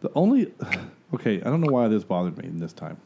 the 0.00 0.10
only 0.14 0.52
okay, 1.14 1.40
I 1.40 1.44
don't 1.44 1.60
know 1.62 1.72
why 1.72 1.88
this 1.88 2.04
bothered 2.04 2.36
me 2.36 2.48
this 2.52 2.72
time. 2.72 2.98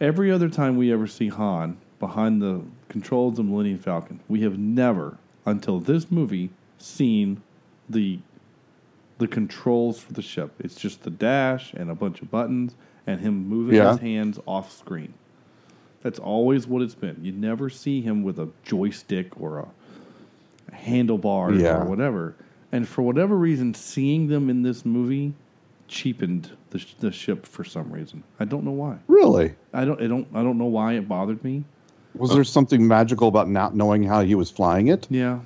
Every 0.00 0.32
other 0.32 0.48
time 0.48 0.76
we 0.76 0.92
ever 0.92 1.06
see 1.06 1.28
Han 1.28 1.78
behind 2.00 2.42
the 2.42 2.62
controls 2.88 3.38
of 3.38 3.46
Millennium 3.46 3.78
Falcon, 3.78 4.20
we 4.28 4.42
have 4.42 4.58
never, 4.58 5.16
until 5.44 5.78
this 5.78 6.10
movie, 6.10 6.50
seen 6.78 7.40
the 7.88 8.18
the 9.18 9.26
controls 9.28 10.00
for 10.00 10.12
the 10.12 10.22
ship. 10.22 10.52
It's 10.58 10.74
just 10.76 11.02
the 11.02 11.10
dash 11.10 11.72
and 11.72 11.90
a 11.90 11.94
bunch 11.94 12.20
of 12.22 12.30
buttons 12.30 12.74
and 13.06 13.20
him 13.20 13.48
moving 13.48 13.76
Yeah. 13.76 13.92
his 13.92 14.00
hands 14.00 14.38
off 14.46 14.72
screen. 14.76 15.14
That's 16.02 16.18
always 16.18 16.66
what 16.66 16.82
it's 16.82 16.94
been. 16.94 17.18
You 17.22 17.32
never 17.32 17.68
see 17.70 18.00
him 18.00 18.22
with 18.22 18.38
a 18.38 18.48
joystick 18.64 19.40
or 19.40 19.58
a 19.58 19.68
handlebar 20.74 21.58
Yeah. 21.60 21.78
or 21.82 21.84
whatever. 21.84 22.34
And 22.72 22.86
for 22.86 23.02
whatever 23.02 23.36
reason, 23.36 23.74
seeing 23.74 24.28
them 24.28 24.50
in 24.50 24.62
this 24.62 24.84
movie 24.84 25.34
cheapened 25.88 26.50
the, 26.70 26.78
sh- 26.80 26.94
the 26.98 27.12
ship 27.12 27.46
for 27.46 27.64
some 27.64 27.90
reason. 27.92 28.22
I 28.40 28.44
don't 28.44 28.64
know 28.64 28.72
why. 28.72 28.98
Really? 29.08 29.54
I 29.72 29.84
don't. 29.84 30.00
I 30.02 30.06
don't. 30.08 30.26
I 30.34 30.42
don't 30.42 30.58
know 30.58 30.64
why 30.66 30.94
it 30.94 31.08
bothered 31.08 31.42
me. 31.44 31.64
Was 32.14 32.34
there 32.34 32.44
something 32.44 32.86
magical 32.86 33.28
about 33.28 33.48
not 33.48 33.74
knowing 33.76 34.02
how 34.02 34.22
he 34.22 34.34
was 34.34 34.50
flying 34.50 34.88
it? 34.88 35.06
Yeah. 35.10 35.40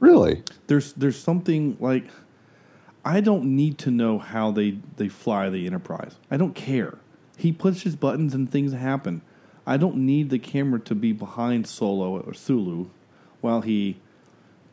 Really? 0.00 0.42
There's 0.66 0.92
there's 0.94 1.18
something 1.18 1.76
like 1.80 2.08
I 3.08 3.20
don't 3.22 3.56
need 3.56 3.78
to 3.78 3.90
know 3.90 4.18
how 4.18 4.50
they 4.50 4.78
they 4.98 5.08
fly 5.08 5.48
the 5.48 5.66
Enterprise. 5.66 6.16
I 6.30 6.36
don't 6.36 6.54
care. 6.54 6.98
He 7.38 7.52
pushes 7.52 7.96
buttons 7.96 8.34
and 8.34 8.50
things 8.52 8.74
happen. 8.74 9.22
I 9.66 9.78
don't 9.78 9.96
need 9.96 10.28
the 10.28 10.38
camera 10.38 10.78
to 10.80 10.94
be 10.94 11.12
behind 11.12 11.66
Solo 11.66 12.20
or 12.20 12.34
Sulu 12.34 12.90
while 13.40 13.62
he 13.62 13.96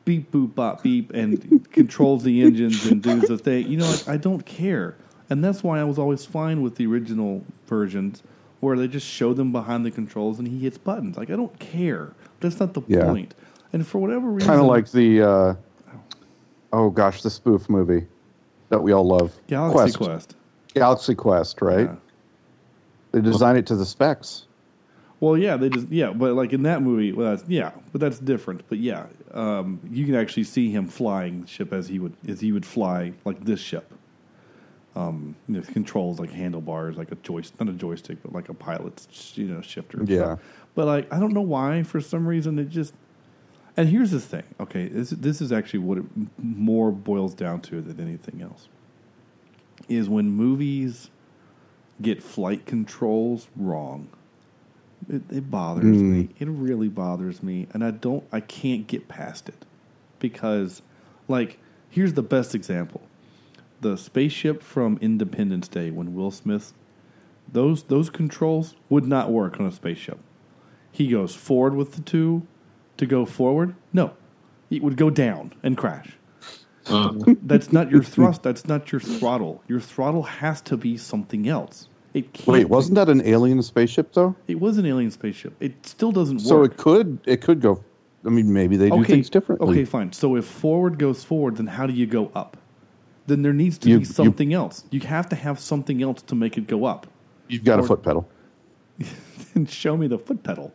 beep 0.04 0.34
boop 0.34 0.54
bop 0.54 0.84
beep 0.84 1.14
and 1.14 1.64
controls 1.72 2.26
the 2.26 2.42
engines 2.42 2.84
and 2.84 3.02
does 3.02 3.28
the 3.28 3.38
thing. 3.38 3.68
You 3.68 3.78
know, 3.78 3.88
like, 3.88 4.06
I 4.06 4.18
don't 4.18 4.46
care, 4.46 4.98
and 5.30 5.42
that's 5.42 5.64
why 5.64 5.80
I 5.80 5.86
was 5.86 5.98
always 5.98 6.26
fine 6.26 6.62
with 6.62 6.76
the 6.76 6.88
original 6.88 7.46
versions 7.68 8.22
where 8.60 8.76
they 8.76 8.90
just 8.90 9.08
show 9.08 9.34
them 9.34 9.54
behind 9.54 9.86
the 9.86 9.92
controls 9.92 10.40
and 10.40 10.48
he 10.50 10.60
hits 10.60 10.78
buttons. 10.78 11.16
Like 11.16 11.30
I 11.30 11.38
don't 11.38 11.58
care. 11.60 12.12
That's 12.42 12.60
not 12.60 12.74
the 12.74 12.82
Yeah. 12.88 13.06
point. 13.06 13.34
And 13.72 13.88
for 13.88 14.00
whatever 14.00 14.28
reason, 14.28 14.50
Kind 14.50 14.60
of 14.60 14.68
like 14.68 14.92
the, 14.92 15.22
uh, 15.22 15.56
oh 16.74 16.90
gosh, 16.90 17.22
the 17.22 17.30
spoof 17.30 17.70
movie 17.70 18.08
that 18.70 18.82
we 18.82 18.92
all 18.92 19.06
love. 19.06 19.34
Galaxy 19.48 19.98
Quest. 19.98 20.36
Galaxy 20.74 21.16
Quest, 21.16 21.62
right? 21.62 21.88
Yeah. 21.88 21.96
They 23.12 23.22
designed 23.22 23.58
it 23.58 23.66
to 23.68 23.76
the 23.76 23.86
specs. 23.86 24.46
Well, 25.22 25.38
yeah, 25.38 25.56
they 25.56 25.70
just 25.70 25.88
yeah, 25.90 26.12
but 26.12 26.34
like 26.34 26.52
in 26.52 26.64
that 26.64 26.82
movie, 26.82 27.14
well, 27.14 27.36
that's, 27.36 27.50
yeah, 27.50 27.72
but 27.92 28.02
that's 28.02 28.20
different. 28.20 28.68
But 28.68 28.80
yeah, 28.80 29.06
um, 29.34 29.80
you 29.90 30.06
can 30.06 30.16
actually 30.16 30.44
see 30.44 30.70
him 30.70 30.88
flying 30.88 31.42
the 31.42 31.48
ship 31.48 31.72
as 31.72 31.88
he 31.88 32.00
would 32.00 32.14
as 32.28 32.42
he 32.42 32.52
would 32.52 32.66
fly 32.66 33.14
like 33.24 33.44
this 33.46 33.60
ship. 33.60 33.94
Um, 34.96 35.36
you 35.48 35.56
know, 35.56 35.62
controls 35.62 36.20
like 36.20 36.32
handlebars, 36.32 36.98
like 36.98 37.12
a 37.12 37.16
joystick, 37.16 37.60
not 37.60 37.70
a 37.70 37.74
joystick, 37.78 38.22
but 38.24 38.34
like 38.34 38.50
a 38.50 38.54
pilot's 38.54 39.38
you 39.38 39.46
know 39.46 39.62
shifter. 39.62 40.04
Yeah. 40.06 40.18
stuff. 40.18 40.40
But 40.76 40.88
like 40.88 41.14
I 41.14 41.20
don't 41.20 41.34
know 41.34 41.42
why 41.42 41.84
for 41.84 42.02
some 42.02 42.28
reason 42.28 42.60
it 42.60 42.70
just. 42.70 42.94
And 43.78 43.90
here's 43.90 44.12
the 44.12 44.20
thing. 44.20 44.44
Okay, 44.60 44.88
this 44.88 45.10
this 45.10 45.42
is 45.42 45.52
actually 45.52 45.80
what 45.80 45.98
it 45.98 46.06
more 46.38 46.92
boils 46.92 47.34
down 47.34 47.62
to 47.62 47.82
than 47.82 48.00
anything 48.00 48.42
else. 48.42 48.68
Is 49.90 50.08
when 50.08 50.30
movies 50.30 51.10
get 52.02 52.24
flight 52.24 52.66
controls 52.66 53.48
wrong. 53.56 54.10
It, 55.10 55.22
it 55.30 55.52
bothers 55.52 56.02
me. 56.02 56.24
Mm. 56.24 56.30
It 56.40 56.48
really 56.48 56.88
bothers 56.88 57.44
me, 57.44 57.68
and 57.74 57.84
I 57.84 57.92
don't. 57.92 58.24
I 58.32 58.40
can't 58.40 58.88
get 58.88 59.08
past 59.08 59.50
it 59.50 59.66
because, 60.20 60.82
like, 61.28 61.60
here's 61.90 62.14
the 62.14 62.24
best 62.24 62.56
example: 62.56 63.02
the 63.82 63.98
spaceship 63.98 64.64
from 64.64 64.98
Independence 65.02 65.68
Day 65.68 65.92
when 65.92 66.16
Will 66.16 66.32
Smith. 66.32 66.74
Those 67.52 67.84
those 67.84 68.10
controls 68.10 68.76
would 68.90 69.06
not 69.06 69.32
work 69.32 69.60
on 69.60 69.68
a 69.68 69.72
spaceship. 69.72 70.18
He 70.92 71.10
goes 71.10 71.36
forward 71.36 71.76
with 71.76 71.94
the 71.94 72.02
two 72.02 72.48
to 72.98 73.06
go 73.06 73.26
forward. 73.26 73.76
No, 73.94 74.12
it 74.70 74.82
would 74.84 74.98
go 74.98 75.10
down 75.10 75.54
and 75.64 75.78
crash. 75.78 76.14
Uh. 76.88 77.14
That's 77.44 77.72
not 77.74 77.90
your 77.92 78.04
thrust. 78.14 78.44
That's 78.44 78.68
not 78.68 78.92
your 78.92 79.02
throttle. 79.02 79.64
Your 79.68 79.80
throttle 79.80 80.24
has 80.24 80.62
to 80.62 80.78
be 80.78 80.98
something 80.98 81.48
else. 81.48 81.90
It 82.14 82.32
can't 82.34 82.48
Wait, 82.48 82.70
wasn't 82.70 82.96
that 82.96 83.10
an 83.10 83.22
alien 83.26 83.62
spaceship 83.62 84.14
though? 84.14 84.36
it 84.48 84.60
was 84.60 84.78
an 84.78 84.86
alien 84.86 85.12
spaceship. 85.12 85.54
It 85.60 85.86
still 85.86 86.12
doesn't 86.14 86.40
So 86.40 86.60
work. 86.60 86.72
it 86.74 86.78
could 86.78 87.20
it 87.26 87.42
could 87.42 87.60
go. 87.62 87.84
I 88.26 88.30
mean, 88.30 88.52
maybe 88.54 88.78
they 88.78 88.90
do 88.90 89.04
things 89.04 89.30
differently. 89.30 89.70
Okay, 89.70 89.86
fine. 89.86 90.12
So 90.14 90.36
if 90.36 90.46
forward 90.46 90.98
goes 90.98 91.24
forward, 91.24 91.58
then 91.58 91.68
how 91.68 91.86
do 91.86 91.94
you 91.94 92.06
go 92.08 92.32
up? 92.34 92.58
Then 93.28 93.42
there 93.42 93.54
needs 93.54 93.78
to 93.80 93.90
You- 93.90 93.98
be 93.98 94.00
you- 94.02 94.06
something 94.06 94.54
else. 94.54 94.86
You 94.92 95.00
have 95.02 95.28
to 95.30 95.36
have 95.36 95.60
something 95.60 96.02
else 96.02 96.22
to 96.24 96.36
make 96.36 96.58
it 96.58 96.68
go 96.68 96.86
up. 96.86 97.06
You've 97.50 97.64
got 97.64 97.80
a 97.80 97.84
foot 97.84 98.02
pedal. 98.02 98.28
and 99.56 99.70
show 99.70 99.98
me 99.98 100.08
the 100.08 100.18
foot 100.18 100.42
pedal, 100.44 100.72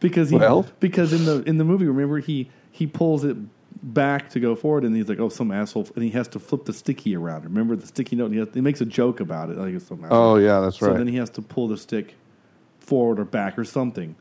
because 0.00 0.30
he 0.30 0.36
Well- 0.36 0.66
because 0.80 1.12
in 1.12 1.24
the 1.24 1.42
in 1.48 1.58
the 1.58 1.64
movie, 1.64 1.86
remember 1.86 2.18
he 2.18 2.50
he 2.70 2.86
pulls 2.86 3.24
it 3.24 3.36
back 3.82 4.30
to 4.30 4.40
go 4.40 4.56
forward, 4.56 4.84
and 4.84 4.94
he's 4.96 5.08
like, 5.08 5.20
oh, 5.20 5.28
some 5.28 5.50
asshole, 5.52 5.88
and 5.94 6.02
he 6.04 6.10
has 6.10 6.26
to 6.28 6.38
flip 6.38 6.64
the 6.64 6.72
sticky 6.72 7.14
around. 7.16 7.44
Remember 7.44 7.76
the 7.76 7.86
sticky 7.86 8.16
note? 8.16 8.26
And 8.26 8.34
he, 8.34 8.40
has, 8.40 8.48
he 8.52 8.60
makes 8.60 8.80
a 8.80 8.86
joke 8.86 9.20
about 9.20 9.50
it. 9.50 9.56
Like 9.56 9.74
it's 9.74 9.86
some 9.86 10.04
asshole. 10.04 10.18
Oh 10.18 10.36
yeah, 10.36 10.60
that's 10.60 10.80
right. 10.82 10.92
So 10.92 10.94
then 10.98 11.06
he 11.08 11.16
has 11.16 11.30
to 11.30 11.42
pull 11.42 11.68
the 11.68 11.76
stick 11.76 12.14
forward 12.80 13.18
or 13.20 13.24
back 13.24 13.58
or 13.58 13.64
something. 13.64 14.16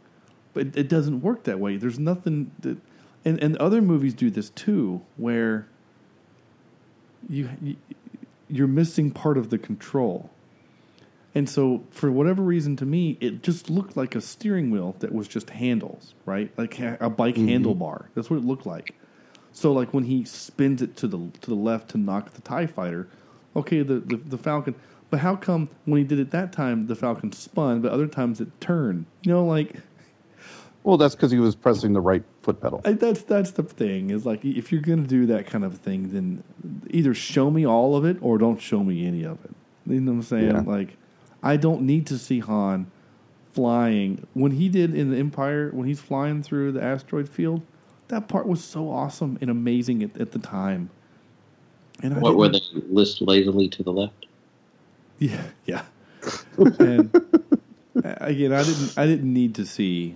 But 0.54 0.68
it, 0.68 0.78
it 0.78 0.90
doesn't 0.90 1.22
work 1.22 1.44
that 1.44 1.60
way. 1.60 1.78
There's 1.78 2.00
nothing 2.00 2.52
that, 2.60 2.78
and 3.26 3.42
and 3.42 3.58
other 3.58 3.82
movies 3.82 4.14
do 4.14 4.30
this 4.30 4.50
too, 4.52 5.02
where 5.18 5.68
you, 7.30 7.50
you 7.62 7.76
you're 8.50 8.68
missing 8.68 9.12
part 9.12 9.38
of 9.38 9.50
the 9.50 9.58
control. 9.58 10.30
And 11.38 11.48
so, 11.48 11.84
for 11.92 12.12
whatever 12.12 12.42
reason, 12.42 12.76
to 12.78 12.86
me, 12.88 13.16
it 13.22 13.44
just 13.44 13.70
looked 13.70 13.96
like 13.96 14.16
a 14.16 14.22
steering 14.22 14.72
wheel 14.72 14.96
that 15.02 15.14
was 15.14 15.28
just 15.28 15.52
handles, 15.52 16.16
right? 16.26 16.52
Like 16.58 16.80
a 16.80 17.12
bike 17.12 17.36
mm-hmm. 17.36 17.64
handlebar. 17.64 18.06
That's 18.16 18.32
what 18.32 18.38
it 18.38 18.44
looked 18.44 18.66
like. 18.66 18.96
So, 19.52 19.72
like 19.72 19.94
when 19.94 20.06
he 20.06 20.26
spins 20.26 20.82
it 20.82 20.98
to 20.98 21.08
the 21.08 21.30
to 21.42 21.50
the 21.52 21.56
left 21.56 21.90
to 21.90 22.00
knock 22.00 22.32
the 22.32 22.42
Tie 22.42 22.66
Fighter, 22.66 23.08
okay, 23.56 23.84
the, 23.84 24.00
the 24.00 24.16
the 24.16 24.38
Falcon. 24.40 24.74
But 25.12 25.20
how 25.20 25.36
come 25.36 25.70
when 25.86 26.00
he 26.00 26.04
did 26.04 26.18
it 26.18 26.32
that 26.32 26.52
time, 26.52 26.88
the 26.88 26.96
Falcon 26.96 27.32
spun, 27.32 27.82
but 27.82 27.92
other 27.92 28.08
times 28.08 28.42
it 28.42 28.60
turned? 28.60 29.06
You 29.22 29.34
know, 29.34 29.46
like 29.46 29.76
well, 30.84 30.98
that's 30.98 31.14
because 31.14 31.30
he 31.30 31.38
was 31.38 31.56
pressing 31.56 31.94
the 31.94 32.02
right 32.02 32.24
foot 32.42 32.60
pedal. 32.60 32.82
I, 32.84 32.94
that's 32.94 33.22
that's 33.22 33.52
the 33.52 33.62
thing 33.62 34.10
is 34.10 34.26
like 34.26 34.44
if 34.44 34.72
you're 34.72 34.82
gonna 34.82 35.04
do 35.04 35.28
that 35.28 35.46
kind 35.46 35.64
of 35.64 35.78
thing, 35.78 36.14
then 36.14 36.44
either 36.90 37.14
show 37.14 37.52
me 37.52 37.64
all 37.64 37.96
of 37.96 38.06
it 38.06 38.18
or 38.22 38.40
don't 38.40 38.60
show 38.60 38.84
me 38.84 39.06
any 39.06 39.24
of 39.24 39.38
it. 39.46 39.52
You 39.86 40.02
know 40.02 40.14
what 40.14 40.18
I'm 40.18 40.24
saying? 40.24 40.56
Yeah. 40.56 40.62
Like 40.62 40.98
I 41.44 41.58
don't 41.58 41.82
need 41.84 42.08
to 42.08 42.18
see 42.18 42.40
Han 42.40 42.92
flying 43.54 44.28
when 44.34 44.52
he 44.52 44.70
did 44.70 44.94
in 44.94 45.10
the 45.12 45.18
Empire 45.18 45.72
when 45.74 45.88
he's 45.88 46.00
flying 46.00 46.44
through 46.44 46.72
the 46.72 46.84
asteroid 46.84 47.28
field. 47.30 47.62
That 48.10 48.28
part 48.28 48.48
was 48.48 48.64
so 48.64 48.90
awesome 48.90 49.38
and 49.42 49.50
amazing 49.50 50.04
at, 50.04 50.20
at 50.20 50.32
the 50.32 50.40
time. 50.40 50.90
And 52.02 52.22
What 52.22 52.38
were 52.38 52.50
they 52.50 52.62
list 52.74 53.22
lazily 53.22 53.68
to 53.70 53.84
the 53.84 53.92
left? 53.92 54.14
Yeah, 55.20 55.42
yeah. 55.66 55.82
and 56.78 57.12
again, 57.96 58.54
I 58.54 58.64
didn't. 58.64 58.94
I 58.98 59.08
didn't 59.08 59.34
need 59.34 59.56
to 59.56 59.66
see 59.66 60.16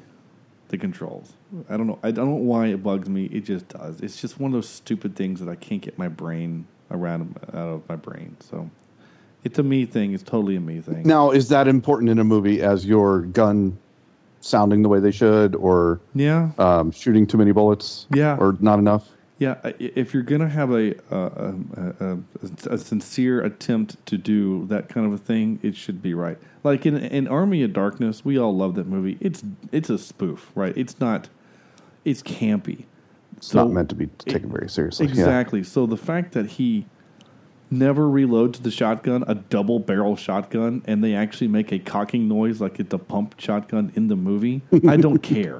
the 0.67 0.77
controls. 0.77 1.33
I 1.69 1.75
don't 1.75 1.87
know. 1.87 1.97
I 2.03 2.11
don't 2.11 2.27
know 2.27 2.35
why 2.35 2.67
it 2.67 2.83
bugs 2.83 3.09
me. 3.09 3.25
It 3.25 3.41
just 3.45 3.67
does. 3.67 4.01
It's 4.01 4.21
just 4.21 4.39
one 4.39 4.51
of 4.51 4.53
those 4.53 4.69
stupid 4.69 5.15
things 5.15 5.39
that 5.39 5.49
I 5.49 5.55
can't 5.55 5.81
get 5.81 5.97
my 5.97 6.07
brain 6.07 6.67
around 6.91 7.35
out 7.49 7.55
of 7.55 7.89
my 7.89 7.95
brain. 7.95 8.37
So 8.41 8.69
it's 9.43 9.57
a 9.59 9.63
me 9.63 9.85
thing. 9.85 10.13
It's 10.13 10.23
totally 10.23 10.55
a 10.55 10.59
me 10.59 10.81
thing. 10.81 11.03
Now, 11.03 11.31
is 11.31 11.49
that 11.49 11.67
important 11.67 12.09
in 12.09 12.19
a 12.19 12.23
movie 12.23 12.61
as 12.61 12.85
your 12.85 13.21
gun 13.21 13.77
sounding 14.41 14.81
the 14.81 14.89
way 14.89 14.99
they 14.99 15.11
should, 15.11 15.55
or 15.55 15.99
Yeah, 16.15 16.51
um, 16.57 16.91
shooting 16.91 17.27
too 17.27 17.37
many 17.37 17.51
bullets? 17.51 18.07
Yeah. 18.13 18.37
or 18.37 18.57
not 18.59 18.79
enough? 18.79 19.07
yeah. 19.37 19.55
If 19.79 20.13
you're 20.13 20.23
gonna 20.23 20.49
have 20.49 20.71
a 20.71 20.93
a, 21.09 21.17
a, 21.17 21.53
a 21.99 22.17
a 22.73 22.77
sincere 22.77 23.41
attempt 23.41 24.03
to 24.05 24.17
do 24.17 24.65
that 24.67 24.89
kind 24.89 25.05
of 25.07 25.13
a 25.13 25.17
thing, 25.17 25.59
it 25.63 25.75
should 25.75 26.01
be 26.01 26.13
right. 26.13 26.37
Like 26.63 26.85
in 26.85 26.97
in 26.97 27.27
Army 27.27 27.63
of 27.63 27.73
Darkness, 27.73 28.23
we 28.23 28.37
all 28.37 28.55
love 28.55 28.75
that 28.75 28.87
movie. 28.87 29.17
It's 29.19 29.43
it's 29.71 29.89
a 29.89 29.97
spoof, 29.97 30.51
right? 30.55 30.77
It's 30.77 30.99
not. 30.99 31.29
It's 32.05 32.21
campy. 32.23 32.85
It's 33.37 33.53
not 33.55 33.71
meant 33.71 33.89
to 33.89 33.95
be 33.95 34.07
taken 34.19 34.51
very 34.51 34.69
seriously. 34.69 35.05
Yeah. 35.07 35.11
Exactly. 35.13 35.63
So 35.63 35.85
the 35.87 35.97
fact 35.97 36.33
that 36.33 36.45
he 36.45 36.85
never 37.71 38.03
reloads 38.03 38.61
the 38.61 38.71
shotgun, 38.71 39.23
a 39.27 39.35
double 39.35 39.79
barrel 39.79 40.15
shotgun, 40.15 40.83
and 40.85 41.03
they 41.03 41.15
actually 41.15 41.47
make 41.47 41.71
a 41.71 41.79
cocking 41.79 42.27
noise 42.27 42.61
like 42.61 42.79
it's 42.79 42.93
a 42.93 42.97
pump 42.97 43.35
shotgun 43.39 43.91
in 43.95 44.07
the 44.07 44.15
movie, 44.15 44.61
I 44.87 44.97
don't 44.97 45.17
care 45.23 45.59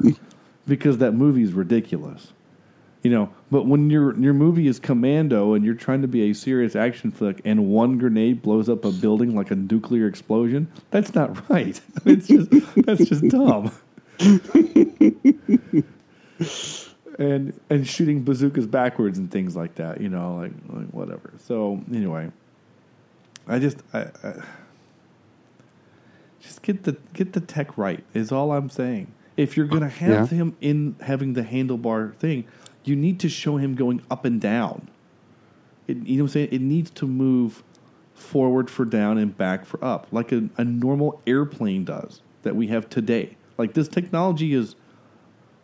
because 0.68 1.00
that 1.00 1.14
movie 1.14 1.44
is 1.44 1.54
ridiculous. 1.54 2.34
You 3.04 3.10
know, 3.10 3.34
but 3.50 3.66
when 3.66 3.90
your 3.90 4.16
your 4.20 4.34
movie 4.34 4.68
is 4.68 4.78
Commando 4.78 5.56
and 5.56 5.66
you're 5.66 5.74
trying 5.74 6.04
to 6.04 6.08
be 6.08 6.30
a 6.30 6.34
serious 6.34 6.76
action 6.76 7.10
flick, 7.10 7.42
and 7.44 7.68
one 7.68 7.98
grenade 7.98 8.44
blows 8.44 8.70
up 8.70 8.86
a 8.86 8.92
building 8.92 9.36
like 9.36 9.50
a 9.50 9.56
nuclear 9.56 10.06
explosion, 10.06 10.68
that's 10.92 11.16
not 11.16 11.50
right. 11.50 11.82
It's 12.06 12.28
just 12.28 12.52
that's 12.76 13.06
just 13.06 13.28
dumb. 13.28 13.72
and 17.20 17.60
and 17.70 17.88
shooting 17.88 18.24
bazookas 18.24 18.68
backwards 18.68 19.18
and 19.18 19.30
things 19.32 19.56
like 19.56 19.76
that, 19.76 20.02
you 20.02 20.10
know, 20.10 20.36
like 20.36 20.52
like 20.70 20.88
whatever. 20.88 21.34
So 21.40 21.82
anyway, 21.92 22.32
I 23.48 23.60
just 23.60 23.78
I, 23.94 24.08
I 24.24 24.34
just 26.42 26.62
get 26.62 26.84
the 26.84 26.98
get 27.14 27.34
the 27.34 27.40
tech 27.40 27.78
right 27.78 28.04
is 28.14 28.32
all 28.32 28.52
I'm 28.52 28.70
saying. 28.70 29.12
If 29.38 29.56
you're 29.58 29.68
gonna 29.68 29.90
have 29.90 30.32
Yeah. 30.32 30.38
him 30.38 30.58
in 30.62 30.96
having 31.02 31.34
the 31.34 31.44
handlebar 31.44 32.16
thing, 32.16 32.46
you 32.84 32.96
need 32.96 33.20
to 33.22 33.30
show 33.30 33.58
him 33.58 33.76
going 33.76 34.02
up 34.10 34.26
and 34.26 34.40
down. 34.42 34.88
It, 35.88 35.98
you 36.06 36.18
know 36.18 36.24
what 36.24 36.30
I'm 36.30 36.34
saying? 36.34 36.50
It 36.52 36.62
needs 36.62 36.92
to 36.92 37.08
move 37.08 37.64
forward 38.14 38.70
for 38.70 38.86
down 38.86 39.18
and 39.18 39.36
back 39.36 39.66
for 39.66 39.84
up, 39.84 40.08
like 40.12 40.32
a, 40.32 40.48
a 40.58 40.64
normal 40.64 41.22
airplane 41.26 41.84
does 41.86 42.22
that 42.44 42.56
we 42.56 42.68
have 42.68 42.88
today. 42.90 43.36
Like 43.58 43.74
this 43.74 43.88
technology 43.88 44.54
is, 44.54 44.76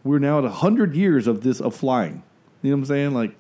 we're 0.04 0.20
now 0.20 0.40
at 0.40 0.46
a 0.46 0.50
hundred 0.50 0.96
years 0.96 1.28
of 1.28 1.42
this 1.42 1.60
of 1.60 1.76
flying. 1.76 2.24
You 2.62 2.72
know 2.72 2.78
what 2.78 2.82
I'm 2.82 2.86
saying? 2.86 3.14
Like 3.14 3.36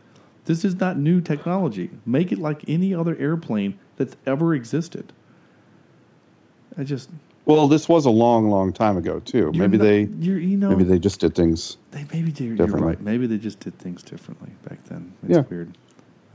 this 0.46 0.64
is 0.66 0.76
not 0.76 0.98
new 0.98 1.22
technology. 1.22 1.90
Make 2.06 2.32
it 2.32 2.40
like 2.40 2.64
any 2.68 2.94
other 2.94 3.16
airplane 3.18 3.78
that's 3.98 4.16
ever 4.26 4.54
existed. 4.54 5.12
I 6.78 6.84
just 6.84 7.10
Well, 7.46 7.68
this 7.68 7.90
was 7.90 8.06
a 8.06 8.10
long, 8.10 8.50
long 8.50 8.72
time 8.74 8.98
ago 8.98 9.20
too. 9.20 9.52
Maybe 9.56 9.78
not- 9.78 9.84
they, 9.84 10.04
you're, 10.20 10.40
you 10.40 10.58
know, 10.58 10.70
maybe 10.70 10.84
they 10.84 11.00
just 11.00 11.20
did 11.20 11.36
things. 11.36 11.78
they 11.92 12.06
maybe 12.14 12.32
you're 12.44 12.56
differently. 12.56 12.90
right. 12.90 13.02
Maybe 13.02 13.28
they 13.28 13.38
just 13.38 13.60
did 13.60 13.78
things 13.80 14.04
differently 14.04 14.50
back 14.68 14.84
then. 14.86 15.14
It's 15.24 15.38
Yeah. 15.38 15.44
weird. 15.50 15.78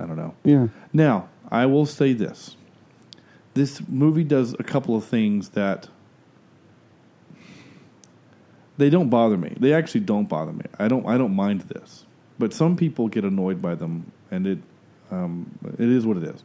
I 0.00 0.06
don't 0.06 0.16
know. 0.16 0.34
Yeah. 0.44 0.68
Now, 0.92 1.28
I 1.50 1.66
will 1.66 1.86
say 1.86 2.12
this. 2.12 2.56
This 3.54 3.86
movie 3.88 4.24
does 4.24 4.54
a 4.58 4.62
couple 4.64 4.96
of 4.96 5.04
things 5.04 5.50
that 5.50 5.88
they 8.78 8.90
don't 8.90 9.10
bother 9.10 9.36
me. 9.36 9.54
They 9.58 9.72
actually 9.72 10.00
don't 10.00 10.28
bother 10.28 10.52
me. 10.52 10.64
I 10.78 10.88
don't 10.88 11.06
I 11.06 11.18
don't 11.18 11.34
mind 11.34 11.62
this. 11.62 12.06
But 12.38 12.52
some 12.52 12.76
people 12.76 13.08
get 13.08 13.24
annoyed 13.24 13.60
by 13.60 13.74
them 13.74 14.10
and 14.30 14.46
it 14.46 14.58
um, 15.10 15.58
it 15.78 15.88
is 15.88 16.06
what 16.06 16.16
it 16.16 16.24
is. 16.24 16.42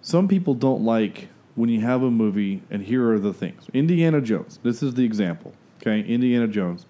Some 0.00 0.28
people 0.28 0.54
don't 0.54 0.84
like 0.84 1.28
when 1.54 1.68
you 1.68 1.80
have 1.80 2.02
a 2.02 2.10
movie 2.10 2.62
and 2.70 2.82
here 2.82 3.10
are 3.10 3.18
the 3.18 3.32
things. 3.32 3.64
Indiana 3.74 4.20
Jones. 4.20 4.58
This 4.62 4.82
is 4.82 4.94
the 4.94 5.04
example. 5.04 5.52
Okay? 5.80 6.00
Indiana 6.00 6.46
Jones. 6.46 6.86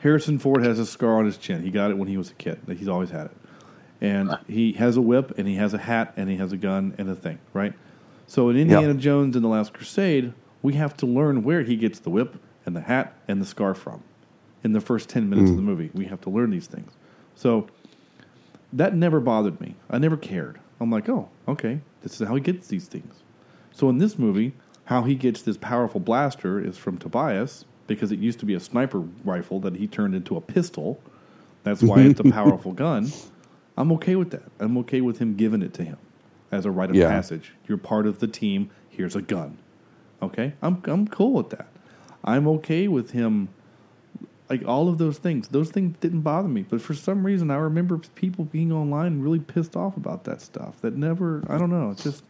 Harrison 0.00 0.38
Ford 0.38 0.64
has 0.64 0.78
a 0.78 0.86
scar 0.86 1.18
on 1.18 1.24
his 1.24 1.38
chin. 1.38 1.62
He 1.62 1.70
got 1.70 1.90
it 1.90 1.96
when 1.96 2.08
he 2.08 2.18
was 2.18 2.30
a 2.30 2.34
kid. 2.34 2.60
He's 2.68 2.88
always 2.88 3.10
had 3.10 3.26
it. 3.26 3.36
And 4.00 4.36
he 4.46 4.72
has 4.74 4.96
a 4.96 5.00
whip 5.00 5.38
and 5.38 5.48
he 5.48 5.54
has 5.54 5.72
a 5.72 5.78
hat 5.78 6.12
and 6.16 6.28
he 6.28 6.36
has 6.36 6.52
a 6.52 6.56
gun 6.56 6.94
and 6.98 7.08
a 7.08 7.14
thing, 7.14 7.38
right? 7.54 7.72
So 8.26 8.50
in 8.50 8.56
Indiana 8.56 8.94
Jones 8.94 9.36
and 9.36 9.44
the 9.44 9.48
Last 9.48 9.72
Crusade, 9.72 10.34
we 10.60 10.74
have 10.74 10.96
to 10.98 11.06
learn 11.06 11.42
where 11.42 11.62
he 11.62 11.76
gets 11.76 12.00
the 12.00 12.10
whip 12.10 12.36
and 12.66 12.76
the 12.76 12.82
hat 12.82 13.14
and 13.28 13.40
the 13.40 13.46
scarf 13.46 13.78
from. 13.78 14.02
In 14.62 14.72
the 14.72 14.80
first 14.80 15.08
10 15.08 15.30
minutes 15.30 15.50
of 15.50 15.56
the 15.56 15.62
mm. 15.62 15.66
movie, 15.66 15.90
we 15.94 16.06
have 16.06 16.20
to 16.22 16.30
learn 16.30 16.50
these 16.50 16.66
things. 16.66 16.92
So 17.36 17.68
that 18.72 18.94
never 18.94 19.20
bothered 19.20 19.60
me. 19.60 19.76
I 19.88 19.98
never 19.98 20.16
cared. 20.16 20.58
I'm 20.80 20.90
like, 20.90 21.08
oh, 21.08 21.28
okay, 21.46 21.80
this 22.02 22.20
is 22.20 22.26
how 22.26 22.34
he 22.34 22.40
gets 22.40 22.66
these 22.66 22.86
things. 22.86 23.22
So 23.72 23.88
in 23.88 23.98
this 23.98 24.18
movie, 24.18 24.54
how 24.86 25.04
he 25.04 25.14
gets 25.14 25.42
this 25.42 25.56
powerful 25.56 26.00
blaster 26.00 26.58
is 26.58 26.76
from 26.76 26.98
Tobias 26.98 27.64
because 27.86 28.10
it 28.10 28.18
used 28.18 28.40
to 28.40 28.46
be 28.46 28.54
a 28.54 28.60
sniper 28.60 29.00
rifle 29.24 29.60
that 29.60 29.76
he 29.76 29.86
turned 29.86 30.14
into 30.14 30.36
a 30.36 30.40
pistol. 30.40 31.00
That's 31.62 31.82
why 31.82 32.00
it's 32.02 32.20
a 32.20 32.24
powerful 32.32 32.72
gun. 32.72 33.10
I'm 33.76 33.92
okay 33.92 34.16
with 34.16 34.30
that. 34.30 34.44
I'm 34.58 34.76
okay 34.78 35.00
with 35.00 35.18
him 35.18 35.36
giving 35.36 35.62
it 35.62 35.74
to 35.74 35.84
him 35.84 35.98
as 36.50 36.64
a 36.66 36.70
rite 36.70 36.90
of 36.90 36.96
Yeah. 36.96 37.08
passage. 37.08 37.52
You're 37.68 37.78
part 37.78 38.06
of 38.06 38.18
the 38.18 38.26
team. 38.26 38.70
Here's 38.88 39.14
a 39.14 39.22
gun. 39.22 39.58
Okay, 40.22 40.54
I'm 40.62 40.82
I'm 40.86 41.06
cool 41.08 41.32
with 41.34 41.50
that. 41.50 41.68
I'm 42.26 42.48
okay 42.48 42.88
with 42.88 43.12
him. 43.12 43.48
Like 44.50 44.66
all 44.66 44.88
of 44.88 44.98
those 44.98 45.18
things, 45.18 45.48
those 45.48 45.70
things 45.70 45.96
didn't 46.00 46.20
bother 46.22 46.48
me. 46.48 46.62
But 46.68 46.80
for 46.80 46.94
some 46.94 47.24
reason, 47.26 47.50
I 47.50 47.56
remember 47.56 47.98
people 48.14 48.44
being 48.44 48.72
online 48.72 49.20
really 49.20 49.40
pissed 49.40 49.76
off 49.76 49.96
about 49.96 50.24
that 50.24 50.40
stuff. 50.40 50.80
That 50.82 50.96
never, 50.96 51.42
I 51.48 51.58
don't 51.58 51.70
know. 51.70 51.90
It 51.90 51.98
just 51.98 52.22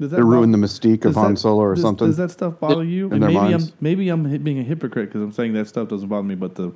does 0.00 0.10
that 0.10 0.18
It 0.18 0.24
ruined 0.24 0.52
the 0.54 0.58
mystique 0.58 1.04
of 1.04 1.14
does 1.14 1.16
Han 1.16 1.36
Solo 1.36 1.62
or 1.62 1.74
does, 1.76 1.82
something. 1.82 2.08
Does 2.08 2.16
that 2.16 2.30
stuff 2.32 2.58
bother 2.60 2.84
you? 2.84 3.06
In 3.06 3.12
And 3.12 3.22
their 3.22 3.30
maybe 3.30 3.52
minds. 3.52 3.66
I'm 3.68 3.72
maybe 3.80 4.08
I'm 4.08 4.38
being 4.42 4.58
a 4.58 4.62
hypocrite 4.64 5.08
because 5.10 5.22
I'm 5.22 5.32
saying 5.32 5.52
that 5.54 5.68
stuff 5.68 5.88
doesn't 5.88 6.08
bother 6.08 6.24
me, 6.26 6.34
but 6.34 6.56
the 6.56 6.72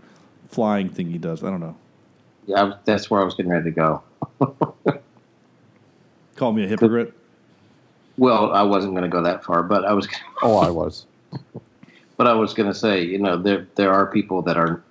flying 0.51 0.89
thing 0.89 1.11
he 1.11 1.18
does, 1.18 1.43
I 1.43 1.51
don't 1.51 1.61
know. 1.61 1.77
Yeah, 2.47 2.61
I 2.61 2.64
was- 2.64 2.77
that's 2.85 3.11
where 3.11 3.20
I 3.20 3.25
was 3.25 3.35
getting 3.35 3.51
ready 3.53 3.64
to 3.64 3.70
go. 3.72 4.03
Call 6.37 6.53
me 6.53 6.64
a 6.64 6.68
hypocrite. 6.68 7.12
Well, 8.16 8.53
I 8.53 8.62
wasn't 8.62 8.95
going 8.95 9.05
to 9.05 9.09
go 9.09 9.22
that 9.22 9.45
far, 9.45 9.62
but 9.62 9.85
I 9.85 9.93
was. 9.93 10.09
Oh, 10.43 10.57
I 10.59 10.70
was. 10.70 11.07
But 12.17 12.27
I 12.29 12.35
was 12.35 12.55
going 12.55 12.73
to 12.73 12.79
say, 12.79 13.03
you 13.03 13.19
know, 13.19 13.37
there 13.37 13.67
there 13.75 13.93
are 13.93 14.07
people 14.07 14.43
that 14.43 14.57
are 14.57 14.83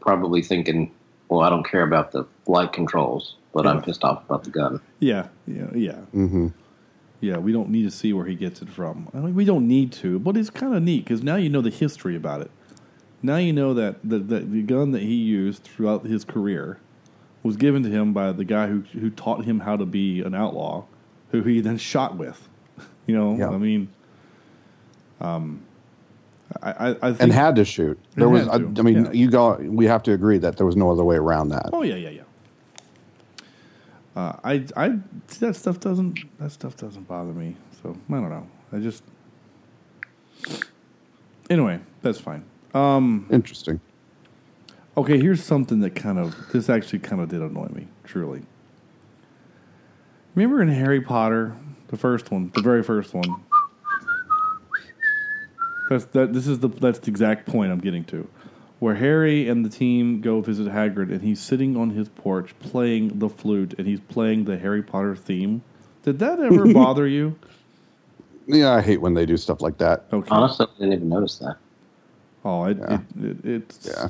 probably 0.00 0.42
thinking, 0.42 0.92
well, 1.28 1.40
I 1.40 1.48
don't 1.50 1.64
care 1.64 1.82
about 1.82 2.12
the 2.12 2.24
flight 2.44 2.72
controls, 2.72 3.36
but 3.52 3.66
I'm 3.66 3.80
pissed 3.82 4.04
off 4.04 4.24
about 4.24 4.44
the 4.44 4.50
gun. 4.50 4.80
Yeah, 4.98 5.28
yeah, 5.46 5.70
yeah. 5.74 5.92
hmm 6.12 6.48
Yeah, 7.20 7.38
we 7.38 7.52
don't 7.52 7.70
need 7.70 7.84
to 7.84 7.90
see 7.90 8.12
where 8.12 8.26
he 8.26 8.34
gets 8.34 8.60
it 8.60 8.68
from. 8.68 9.08
I 9.14 9.18
mean, 9.18 9.34
we 9.34 9.44
don't 9.44 9.66
need 9.68 9.92
to, 9.92 10.18
but 10.18 10.36
it's 10.36 10.50
kind 10.50 10.74
of 10.74 10.82
neat 10.82 11.04
because 11.04 11.22
now 11.22 11.36
you 11.36 11.48
know 11.48 11.60
the 11.62 11.70
history 11.70 12.16
about 12.16 12.40
it. 12.42 12.50
Now 13.22 13.36
you 13.36 13.52
know 13.52 13.72
that 13.72 13.96
the, 14.04 14.18
the 14.18 14.40
the 14.40 14.62
gun 14.62 14.90
that 14.90 15.02
he 15.02 15.14
used 15.14 15.62
throughout 15.62 16.04
his 16.04 16.24
career 16.24 16.78
was 17.42 17.56
given 17.56 17.82
to 17.84 17.88
him 17.88 18.12
by 18.12 18.32
the 18.32 18.44
guy 18.44 18.66
who 18.66 18.80
who 18.92 19.10
taught 19.10 19.44
him 19.44 19.60
how 19.60 19.76
to 19.76 19.86
be 19.86 20.20
an 20.20 20.34
outlaw, 20.34 20.84
who 21.30 21.42
he 21.42 21.60
then 21.60 21.78
shot 21.78 22.16
with. 22.16 22.48
You 23.06 23.14
know, 23.14 23.36
Yeah. 23.36 23.50
I 23.50 23.58
mean, 23.58 23.88
um, 25.20 25.60
I 26.62 26.96
I, 27.02 27.10
And 27.20 27.32
had 27.32 27.56
to 27.56 27.64
shoot. 27.64 27.98
There 28.14 28.28
was. 28.28 28.46
I, 28.48 28.54
I 28.54 28.58
mean, 28.58 29.06
yeah. 29.06 29.12
you 29.12 29.30
go. 29.30 29.56
We 29.56 29.86
have 29.86 30.02
to 30.04 30.12
agree 30.12 30.38
that 30.38 30.56
there 30.56 30.66
was 30.66 30.76
no 30.76 30.90
other 30.90 31.04
way 31.04 31.16
around 31.16 31.48
that. 31.50 31.70
Oh 31.72 31.82
yeah, 31.82 31.96
yeah, 31.96 32.10
yeah. 32.10 32.22
Uh, 34.16 34.36
I 34.44 34.64
I 34.76 34.98
that 35.40 35.56
stuff 35.56 35.80
doesn't 35.80 36.18
that 36.38 36.52
stuff 36.52 36.76
doesn't 36.76 37.08
bother 37.08 37.32
me. 37.32 37.56
So 37.82 37.96
I 38.08 38.12
don't 38.12 38.30
know. 38.30 38.46
I 38.72 38.78
just 38.78 39.02
anyway, 41.50 41.80
that's 42.02 42.20
fine. 42.20 42.44
Um, 42.74 43.26
Interesting. 43.30 43.80
okay, 44.96 45.18
here's 45.20 45.42
something 45.42 45.80
that 45.80 45.94
kind 45.94 46.18
of 46.18 46.34
this 46.52 46.68
actually 46.68 47.00
kind 47.00 47.20
of 47.20 47.28
did 47.28 47.40
annoy 47.40 47.66
me. 47.68 47.88
Truly, 48.04 48.42
remember 50.34 50.62
in 50.62 50.68
Harry 50.68 51.00
Potter, 51.00 51.54
the 51.88 51.96
first 51.96 52.30
one, 52.30 52.50
the 52.54 52.62
very 52.62 52.82
first 52.82 53.14
one. 53.14 53.28
That's 55.88 56.04
that. 56.06 56.32
This 56.32 56.46
is 56.46 56.58
the 56.60 56.68
that's 56.68 56.98
the 56.98 57.10
exact 57.10 57.46
point 57.46 57.70
I'm 57.72 57.78
getting 57.80 58.04
to, 58.06 58.28
where 58.78 58.94
Harry 58.94 59.48
and 59.48 59.64
the 59.64 59.68
team 59.68 60.20
go 60.20 60.40
visit 60.40 60.66
Hagrid, 60.68 61.10
and 61.10 61.22
he's 61.22 61.40
sitting 61.40 61.76
on 61.76 61.90
his 61.90 62.08
porch 62.08 62.54
playing 62.60 63.18
the 63.18 63.28
flute, 63.28 63.74
and 63.78 63.86
he's 63.86 64.00
playing 64.00 64.44
the 64.44 64.56
Harry 64.58 64.82
Potter 64.82 65.14
theme. 65.16 65.62
Did 66.02 66.18
that 66.20 66.40
ever 66.40 66.66
bother 66.72 67.06
you? 67.06 67.36
Yeah, 68.46 68.72
I 68.74 68.80
hate 68.82 69.00
when 69.00 69.14
they 69.14 69.24
do 69.26 69.36
stuff 69.36 69.60
like 69.62 69.78
that. 69.78 70.04
Okay. 70.12 70.28
Honestly, 70.30 70.66
I 70.66 70.78
didn't 70.80 70.92
even 70.94 71.08
notice 71.08 71.38
that. 71.38 71.56
Oh, 72.44 72.64
it, 72.64 72.76
Yeah. 72.78 72.98
it, 73.22 73.24
it, 73.24 73.44
it's 73.46 73.86
Yeah. 73.90 74.08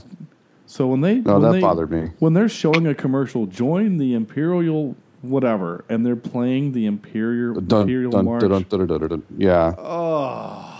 So 0.66 0.88
when 0.88 1.02
they 1.02 1.16
No, 1.20 1.34
when 1.34 1.42
that 1.42 1.52
they- 1.52 1.60
bothered 1.60 1.90
me. 1.92 2.10
when 2.18 2.32
they're 2.32 2.48
showing 2.48 2.86
a 2.88 2.94
commercial, 2.96 3.46
join 3.46 3.96
the 3.98 4.14
Imperial 4.14 4.96
whatever, 5.22 5.84
and 5.88 6.04
they're 6.04 6.16
playing 6.16 6.72
the 6.72 6.86
Imperial 6.86 7.60
Dun, 7.60 7.82
Imperial 7.82 8.10
dun, 8.10 8.24
March. 8.24 8.40
dun, 8.40 8.50
dun, 8.50 8.62
dun, 8.68 8.86
dun, 8.88 8.98
dun, 9.00 9.08
dun. 9.08 9.22
Yeah. 9.38 9.74
Oh, 9.78 10.73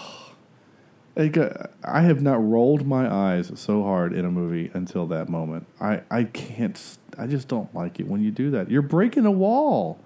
I, 1.17 1.29
got, 1.29 1.71
I 1.85 2.03
have 2.03 2.21
not 2.23 2.43
rolled 2.45 2.87
my 2.87 3.13
eyes 3.13 3.53
so 3.55 3.83
hard 3.85 4.13
in 4.13 4.25
a 4.25 4.31
movie 4.31 4.71
until 4.75 5.07
that 5.07 5.29
moment. 5.29 5.67
I, 5.81 6.01
I 6.11 6.25
can't. 6.25 6.77
s- 6.77 6.99
I 7.17 7.27
just 7.29 7.47
don't 7.49 7.73
like 7.75 8.01
it 8.01 8.09
when 8.09 8.21
you 8.23 8.31
do 8.33 8.51
that. 8.51 8.71
You're 8.71 8.83
breaking 8.83 9.25
a 9.25 9.31
wall. 9.31 9.99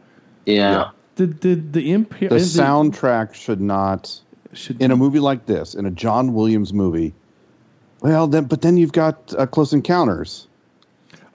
Yeah. 0.44 0.90
Did 1.16 1.40
did 1.40 1.72
the 1.72 1.92
Imperial 1.92 2.36
The 2.36 2.44
soundtrack 2.44 3.34
should 3.34 3.60
not 3.60 4.20
should 4.52 4.80
in 4.80 4.90
a 4.90 4.96
movie 4.96 5.18
like 5.18 5.46
this, 5.46 5.74
in 5.74 5.86
a 5.86 5.90
John 5.90 6.34
Williams 6.34 6.72
movie. 6.72 7.14
Well, 8.02 8.28
then, 8.28 8.44
but 8.44 8.60
then 8.62 8.76
you've 8.76 8.92
got 8.92 9.34
uh, 9.36 9.46
Close 9.46 9.72
Encounters. 9.72 10.46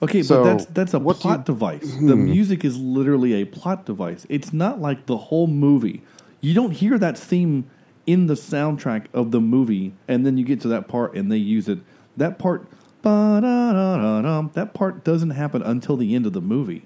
Okay, 0.01 0.21
So, 0.23 0.43
but 0.43 0.49
that's 0.51 0.65
that's 0.67 0.93
a 0.93 0.99
plot 0.99 1.39
you- 1.39 1.45
device. 1.45 1.95
The 1.99 2.15
music 2.15 2.63
is 2.63 2.77
literally 2.77 3.33
a 3.33 3.45
plot 3.45 3.85
device. 3.85 4.25
It's 4.29 4.53
not 4.53 4.79
like 4.79 5.05
the 5.07 5.17
whole 5.17 5.47
movie. 5.47 6.01
You 6.41 6.53
don't 6.53 6.71
hear 6.71 6.97
that 6.99 7.17
theme 7.17 7.69
in 8.05 8.27
the 8.27 8.33
soundtrack 8.33 9.05
of 9.13 9.31
the 9.31 9.39
movie, 9.41 9.93
and 10.07 10.25
then 10.25 10.37
you 10.37 10.43
get 10.45 10.59
to 10.61 10.67
that 10.69 10.87
part 10.87 11.15
and 11.15 11.31
they 11.31 11.37
use 11.37 11.67
it. 11.69 11.79
That 12.17 12.37
part, 12.37 12.67
that 13.03 14.71
part 14.73 15.03
doesn't 15.03 15.29
happen 15.31 15.61
until 15.61 15.97
the 15.97 16.15
end 16.15 16.25
of 16.25 16.33
the 16.33 16.41
movie, 16.41 16.85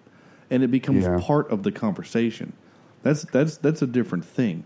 and 0.50 0.64
it 0.64 0.70
becomes 0.70 1.06
Yeah. 1.06 1.20
part 1.22 1.50
of 1.52 1.64
the 1.64 1.72
conversation. 1.72 2.54
That's 3.04 3.24
that's 3.26 3.58
that's 3.58 3.82
a 3.82 3.88
different 3.88 4.26
thing. 4.26 4.64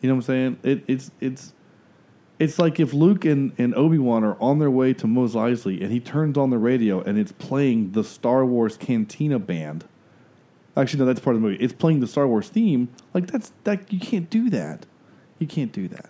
You 0.00 0.08
know 0.08 0.14
what 0.16 0.20
I'm 0.20 0.26
saying? 0.26 0.58
It, 0.62 0.84
it's 0.86 1.10
it's 1.20 1.52
It's 2.38 2.58
like 2.58 2.80
if 2.80 2.92
Luke 2.92 3.24
and, 3.24 3.52
and 3.56 3.72
Obi 3.76 3.98
Wan 3.98 4.24
are 4.24 4.36
on 4.40 4.58
their 4.58 4.70
way 4.70 4.92
to 4.94 5.06
Mos 5.06 5.34
Eisley, 5.34 5.80
and 5.80 5.92
he 5.92 6.00
turns 6.00 6.36
on 6.36 6.50
the 6.50 6.58
radio, 6.58 7.00
and 7.00 7.16
it's 7.18 7.30
playing 7.32 7.92
the 7.92 8.02
Star 8.02 8.44
Wars 8.44 8.76
Cantina 8.76 9.38
band. 9.38 9.84
Actually, 10.76 11.00
no, 11.00 11.04
that's 11.06 11.20
part 11.20 11.36
of 11.36 11.42
the 11.42 11.48
movie. 11.48 11.62
It's 11.62 11.74
playing 11.74 12.00
the 12.00 12.06
Star 12.06 12.26
Wars 12.26 12.48
theme. 12.48 12.88
Like 13.14 13.26
that's 13.28 13.52
that 13.64 13.92
you 13.92 14.00
can't 14.00 14.28
do 14.30 14.50
that. 14.50 14.86
You 15.42 15.48
can't 15.48 15.72
do 15.72 15.88
that. 15.88 16.08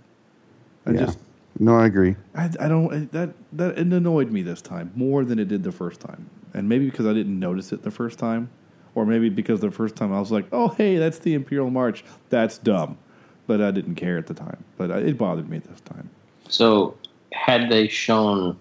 I 0.85 0.91
yeah. 0.91 1.07
just 1.07 1.19
no, 1.59 1.75
I 1.75 1.87
agree. 1.87 2.17
I, 2.35 2.51
I 2.61 2.69
don't 2.69 3.11
that 3.13 3.33
that 3.55 3.79
it 3.79 3.87
annoyed 3.87 4.31
me 4.31 4.43
this 4.43 4.61
time 4.61 4.93
more 4.95 5.25
than 5.25 5.39
it 5.39 5.49
did 5.49 5.63
the 5.63 5.73
first 5.73 6.01
time, 6.01 6.29
and 6.53 6.69
maybe 6.69 6.85
because 6.85 7.07
I 7.07 7.15
didn't 7.15 7.41
notice 7.41 7.73
it 7.73 7.83
the 7.83 7.91
first 7.91 8.19
time, 8.19 8.51
or 8.95 9.07
maybe 9.07 9.31
because 9.31 9.61
the 9.61 9.71
first 9.71 9.97
time 9.97 10.13
I 10.13 10.21
was 10.21 10.31
like, 10.31 10.45
oh 10.53 10.69
hey, 10.69 10.99
that's 10.99 11.19
the 11.21 11.33
Imperial 11.33 11.71
March. 11.71 12.05
That's 12.29 12.59
dumb, 12.59 12.99
but 13.47 13.63
I 13.63 13.71
didn't 13.71 13.95
care 13.95 14.19
at 14.19 14.27
the 14.27 14.35
time. 14.35 14.63
But 14.77 14.91
I, 14.91 14.99
it 14.99 15.17
bothered 15.17 15.49
me 15.49 15.61
this 15.61 15.81
time. 15.81 16.11
So, 16.51 16.95
had 17.33 17.71
they 17.71 17.89
shown 17.89 18.59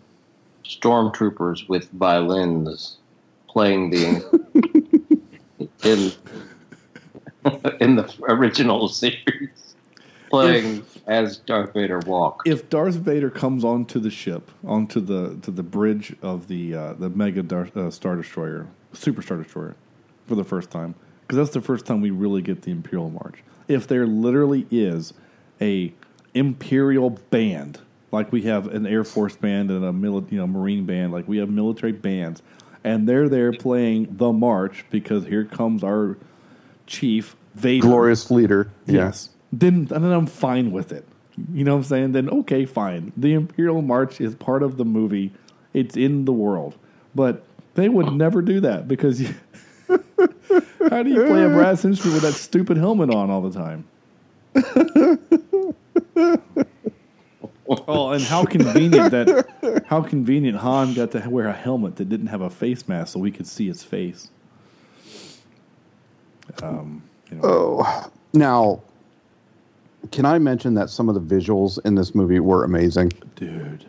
stormtroopers 0.63 1.67
with 1.67 1.89
violins 1.91 2.95
playing 3.49 3.89
the 3.89 5.19
in 5.83 6.13
in 7.81 7.97
the 7.97 8.13
original 8.29 8.87
series, 8.87 9.60
playing 10.31 10.83
as 11.07 11.37
Darth 11.37 11.73
Vader 11.73 11.99
walks? 11.99 12.49
If 12.49 12.69
Darth 12.69 12.95
Vader 12.95 13.29
comes 13.29 13.63
onto 13.63 13.99
the 13.99 14.09
ship, 14.09 14.49
onto 14.65 14.99
the 14.99 15.37
to 15.43 15.51
the 15.51 15.63
bridge 15.63 16.15
of 16.21 16.47
the 16.47 16.73
uh, 16.73 16.93
the 16.93 17.09
Mega 17.09 17.43
Dar- 17.43 17.69
uh, 17.75 17.91
Star 17.91 18.15
Destroyer, 18.15 18.67
Super 18.93 19.21
Star 19.21 19.37
Destroyer, 19.37 19.75
for 20.27 20.35
the 20.35 20.43
first 20.43 20.71
time, 20.71 20.95
because 21.21 21.37
that's 21.37 21.51
the 21.51 21.61
first 21.61 21.85
time 21.85 22.01
we 22.01 22.09
really 22.09 22.41
get 22.41 22.63
the 22.63 22.71
Imperial 22.71 23.09
March. 23.09 23.43
If 23.67 23.87
there 23.87 24.07
literally 24.07 24.65
is 24.71 25.13
a 25.59 25.93
Imperial 26.33 27.09
band, 27.09 27.79
like 28.11 28.31
we 28.31 28.43
have 28.43 28.67
an 28.67 28.87
Air 28.87 29.03
Force 29.03 29.35
band 29.35 29.69
and 29.69 29.83
a 29.83 29.91
mili- 29.91 30.31
you 30.31 30.37
know 30.37 30.47
Marine 30.47 30.85
band, 30.85 31.11
like 31.11 31.27
we 31.27 31.37
have 31.37 31.49
military 31.49 31.91
bands, 31.91 32.41
and 32.83 33.07
they're 33.07 33.29
there 33.29 33.51
playing 33.51 34.15
the 34.17 34.31
march 34.31 34.85
because 34.89 35.25
here 35.25 35.45
comes 35.45 35.83
our 35.83 36.17
chief 36.87 37.35
Vader. 37.55 37.87
Glorious 37.87 38.31
leader. 38.31 38.69
Yes. 38.85 39.29
Then 39.51 39.85
then 39.85 40.03
I'm 40.03 40.27
fine 40.27 40.71
with 40.71 40.91
it. 40.91 41.05
You 41.53 41.63
know 41.63 41.73
what 41.73 41.79
I'm 41.79 41.83
saying? 41.85 42.11
Then 42.13 42.29
okay, 42.29 42.65
fine. 42.65 43.11
The 43.17 43.33
Imperial 43.33 43.81
March 43.81 44.21
is 44.21 44.35
part 44.35 44.63
of 44.63 44.77
the 44.77 44.85
movie. 44.85 45.31
It's 45.73 45.95
in 45.95 46.25
the 46.25 46.33
world. 46.33 46.75
But 47.15 47.43
they 47.75 47.89
would 47.89 48.13
never 48.13 48.41
do 48.41 48.59
that 48.61 48.87
because 48.87 49.21
you, 49.21 49.33
how 50.89 51.03
do 51.03 51.09
you 51.09 51.25
play 51.25 51.43
a 51.43 51.49
brass 51.49 51.85
instrument 51.85 52.21
with 52.21 52.31
that 52.31 52.39
stupid 52.39 52.77
helmet 52.77 53.09
on 53.09 53.29
all 53.29 53.41
the 53.41 53.51
time? 53.51 53.85
oh, 57.87 58.11
and 58.11 58.23
how 58.23 58.43
convenient 58.43 59.11
that 59.11 59.83
how 59.87 60.01
convenient 60.01 60.57
Han 60.57 60.93
got 60.93 61.11
to 61.11 61.29
wear 61.29 61.47
a 61.47 61.53
helmet 61.53 61.95
that 61.97 62.09
didn't 62.09 62.27
have 62.27 62.41
a 62.41 62.49
face 62.49 62.87
mask 62.87 63.13
so 63.13 63.19
we 63.19 63.31
could 63.31 63.47
see 63.47 63.67
his 63.67 63.83
face. 63.83 64.29
Um, 66.61 67.03
you 67.29 67.37
know. 67.37 67.43
Oh, 67.43 68.11
now, 68.33 68.81
can 70.11 70.25
I 70.25 70.39
mention 70.39 70.73
that 70.75 70.89
some 70.89 71.09
of 71.09 71.15
the 71.15 71.21
visuals 71.35 71.77
in 71.85 71.95
this 71.95 72.15
movie 72.15 72.39
were 72.39 72.63
amazing? 72.63 73.11
dude, 73.35 73.85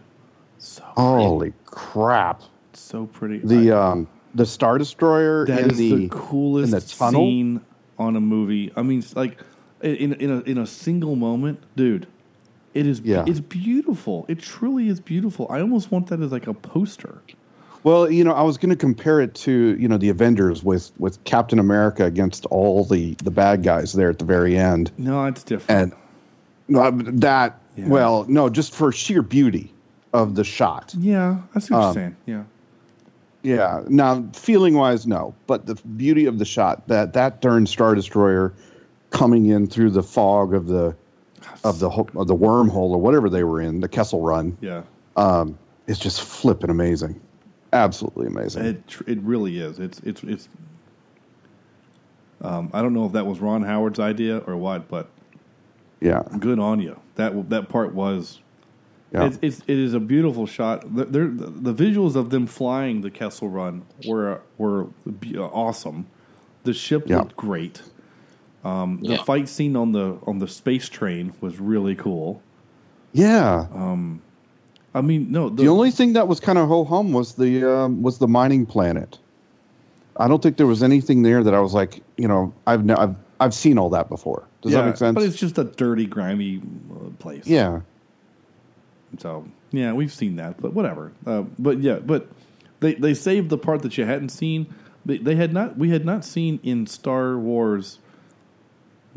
so 0.59 0.83
Holy 0.97 1.53
crap! 1.65 2.43
so 2.75 3.07
pretty. 3.07 3.39
The 3.39 3.73
um, 3.73 4.09
the 4.35 4.47
Star 4.47 4.79
Destroyer 4.79 5.47
That 5.47 5.61
in 5.61 5.71
is 5.71 5.77
the, 5.79 5.95
the, 5.95 6.09
coolest 6.11 6.73
in 6.73 6.79
the 6.79 6.87
tunnel. 6.87 7.21
scene 7.27 7.61
on 7.99 8.17
a 8.17 8.21
movie. 8.21 8.73
I 8.77 8.83
mean, 8.83 9.03
like 9.15 9.39
in 9.83 10.13
in 10.15 10.31
a 10.31 10.41
in 10.41 10.59
a 10.59 10.67
single 10.67 11.17
moment, 11.17 11.61
dude. 11.77 12.07
It 12.75 12.87
is 12.87 13.01
Yeah. 13.01 13.25
it's 13.27 13.41
beautiful. 13.41 14.25
It 14.29 14.39
truly 14.39 14.89
is 14.89 14.99
beautiful. 15.01 15.47
I 15.51 15.61
almost 15.61 15.91
want 15.91 16.07
that 16.07 16.21
as 16.23 16.33
like 16.33 16.47
a 16.47 16.55
poster. 16.55 17.21
Well, 17.85 18.11
you 18.11 18.25
know, 18.25 18.33
I 18.33 18.43
was 18.45 18.57
going 18.57 18.71
to 18.71 18.77
compare 18.77 19.21
it 19.21 19.35
to 19.35 19.77
you 19.79 19.89
know 19.89 19.99
the 19.99 20.09
Avengers 20.09 20.65
with 20.65 20.91
with 20.99 21.23
Captain 21.25 21.59
America 21.59 22.05
against 22.07 22.47
all 22.47 22.85
the 22.85 23.13
the 23.23 23.31
bad 23.31 23.63
guys 23.63 23.93
there 23.93 24.09
at 24.09 24.19
the 24.19 24.25
very 24.25 24.57
end, 24.57 24.91
No, 24.97 25.27
it's 25.27 25.43
different. 25.43 25.93
and 25.93 26.02
that 26.73 27.61
Yeah. 27.77 27.89
well, 27.89 28.25
no, 28.29 28.49
just 28.49 28.75
for 28.75 28.93
sheer 28.93 29.23
beauty 29.23 29.73
of 30.13 30.35
the 30.35 30.45
shot. 30.45 30.95
yeah, 30.99 31.39
that's 31.55 31.71
what 31.71 31.79
um, 31.79 31.85
you're 31.85 31.95
saying. 31.95 32.17
Yeah, 32.27 32.43
Yeah. 33.43 33.83
Now, 33.89 34.25
feeling 34.35 34.75
wise, 34.75 35.07
no, 35.07 35.35
but 35.47 35.67
the 35.67 35.75
beauty 35.97 36.27
of 36.27 36.39
the 36.39 36.45
shot 36.45 36.87
that 36.89 37.13
that 37.15 37.41
darn 37.41 37.67
Star 37.67 37.95
Destroyer 37.95 38.53
coming 39.11 39.47
in 39.47 39.67
through 39.67 39.91
the 39.91 40.03
fog 40.03 40.55
of 40.55 40.67
the 40.67 40.95
of 41.65 41.79
the 41.79 41.91
of 41.91 42.27
the 42.27 42.37
wormhole 42.37 42.91
or 42.91 42.99
whatever 42.99 43.29
they 43.29 43.45
were 43.45 43.61
in, 43.61 43.81
the 43.81 43.89
Kessel 43.89 44.21
Run, 44.21 44.57
yeah. 44.61 44.83
um, 45.17 45.59
is 45.87 45.99
just 45.99 46.23
flipping 46.23 46.71
amazing, 46.71 47.21
absolutely 47.73 48.27
amazing. 48.27 48.65
It 48.65 48.83
it 49.07 49.19
really 49.21 49.59
is. 49.59 49.79
It's 49.79 50.01
it's 50.01 50.23
it's. 50.25 50.49
Um, 52.41 52.71
I 52.75 52.83
don't 52.83 52.93
know 52.93 53.07
if 53.07 53.13
that 53.13 53.25
was 53.25 53.39
Ron 53.39 53.63
Howard's 53.63 54.01
idea 54.01 54.39
or 54.39 54.57
what, 54.57 54.89
but 54.89 55.09
yeah. 56.03 56.23
good 56.39 56.59
on 56.59 56.81
you. 56.81 56.99
That 57.15 57.51
that 57.51 57.69
part 57.69 57.95
was 57.95 58.41
Yeah. 59.13 59.27
It's, 59.27 59.39
it's 59.43 59.59
it 59.67 59.79
is 59.79 59.93
a 59.95 60.01
beautiful 60.01 60.47
shot. 60.47 60.77
The, 60.97 61.05
the, 61.05 61.25
the 61.71 61.75
visuals 61.85 62.17
of 62.17 62.31
them 62.31 62.47
flying 62.47 63.03
the 63.03 63.11
Kessel 63.11 63.49
Run 63.49 63.83
were 64.07 64.41
were 64.59 64.87
uh, 65.37 65.43
awesome. 65.65 66.07
The 66.65 66.73
ship 66.73 67.03
Yeah. 67.07 67.19
looked 67.19 67.37
great. 67.37 67.83
Um, 68.65 69.01
the 69.03 69.15
Yeah. 69.15 69.25
fight 69.25 69.49
scene 69.49 69.77
on 69.77 69.93
the 69.93 70.17
on 70.27 70.39
the 70.39 70.49
space 70.49 70.89
train 70.89 71.33
was 71.41 71.59
really 71.61 71.95
cool. 71.95 72.41
yeah. 73.13 73.67
I 74.95 75.01
mean, 75.01 75.33
no, 75.33 75.49
the 75.49 75.69
only 75.69 75.91
thing 75.91 76.13
that 76.15 76.29
was 76.29 76.39
kind 76.39 76.59
of 76.59 76.69
ho 76.69 76.85
hum 76.85 77.13
was 77.13 77.35
the 77.35 77.65
um, 77.69 78.03
was 78.03 78.19
the 78.19 78.29
mining 78.29 78.67
planet. 78.67 79.19
I 80.19 80.29
don't 80.29 80.43
think 80.43 80.59
there 80.59 80.67
was 80.67 80.83
anything 80.83 81.23
there 81.23 81.43
that 81.43 81.55
I 81.55 81.61
was 81.61 81.73
like, 81.73 82.03
you 82.19 82.29
know, 82.29 82.53
I've 82.67 82.85
ne- 82.85 82.95
I've 83.03 83.15
I've 83.43 83.55
seen 83.55 83.79
all 83.79 83.91
that 83.91 84.09
before. 84.09 84.47
Does 84.63 84.73
that 84.73 84.85
make 84.87 84.97
sense? 84.97 85.15
But 85.15 85.25
it's 85.25 85.37
just 85.37 85.59
a 85.59 85.65
dirty, 85.65 86.07
grimy 86.07 86.61
uh, 86.95 87.11
place. 87.19 87.47
yeah. 87.47 87.81
So 89.19 89.47
yeah, 89.73 89.93
we've 89.93 90.13
seen 90.13 90.37
that, 90.37 90.61
but 90.61 90.73
whatever. 90.73 91.13
Uh, 91.27 91.43
but 91.59 91.81
yeah, 91.81 91.97
but 91.99 92.29
they 92.81 92.95
they 92.95 93.13
saved 93.15 93.51
the 93.51 93.59
part 93.59 93.83
that 93.83 93.99
you 93.99 94.05
hadn't 94.07 94.31
seen. 94.31 94.73
They, 95.05 95.19
they 95.19 95.35
had 95.35 95.53
not. 95.53 95.77
We 95.77 95.91
had 95.91 96.05
not 96.05 96.25
seen 96.25 96.61
in 96.63 96.87
Star 96.87 97.37
Wars 97.37 97.99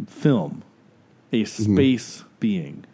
film 0.07 0.63
a 1.31 1.43
Mm-hmm. 1.43 1.73
space 1.75 2.23
being. 2.39 2.85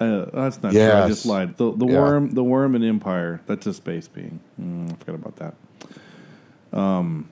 Uh, 0.00 0.26
that's 0.32 0.62
not 0.62 0.72
true. 0.72 0.82
I 0.82 1.06
just 1.08 1.24
lied. 1.26 1.56
The 1.56 1.72
the 1.72 1.86
Yeah. 1.86 2.00
worm, 2.00 2.30
the 2.30 2.44
worm 2.44 2.74
in 2.74 2.82
Empire. 2.84 3.40
That's 3.46 3.66
a 3.66 3.72
space 3.74 4.08
being. 4.08 4.40
Mm, 4.60 4.92
I 4.92 4.96
forgot 4.96 5.14
about 5.14 5.36
that. 6.72 6.78
Um, 6.78 7.28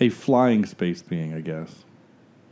a 0.00 0.08
flying 0.08 0.64
space 0.66 1.02
being, 1.02 1.34
I 1.34 1.40
guess. 1.40 1.84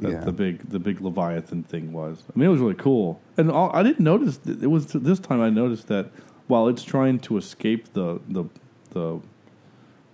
That 0.01 0.13
Yeah. 0.13 0.21
the 0.25 0.33
big 0.33 0.69
the 0.69 0.79
big 0.79 1.01
Leviathan 1.01 1.63
thing 1.63 1.93
was. 1.93 2.23
I 2.35 2.39
mean, 2.39 2.49
it 2.49 2.53
was 2.53 2.61
really 2.61 2.75
cool, 2.75 3.21
and 3.37 3.51
all, 3.51 3.71
I 3.75 3.83
didn't 3.83 4.05
notice. 4.05 4.41
It 4.47 4.71
was 4.71 4.87
this 4.87 5.19
time 5.19 5.41
I 5.41 5.49
noticed 5.49 5.89
that 5.89 6.11
while 6.49 6.69
it's 6.69 6.83
trying 6.83 7.19
to 7.21 7.37
escape 7.39 7.93
the 7.95 8.21
the 8.29 8.45
the 8.91 9.21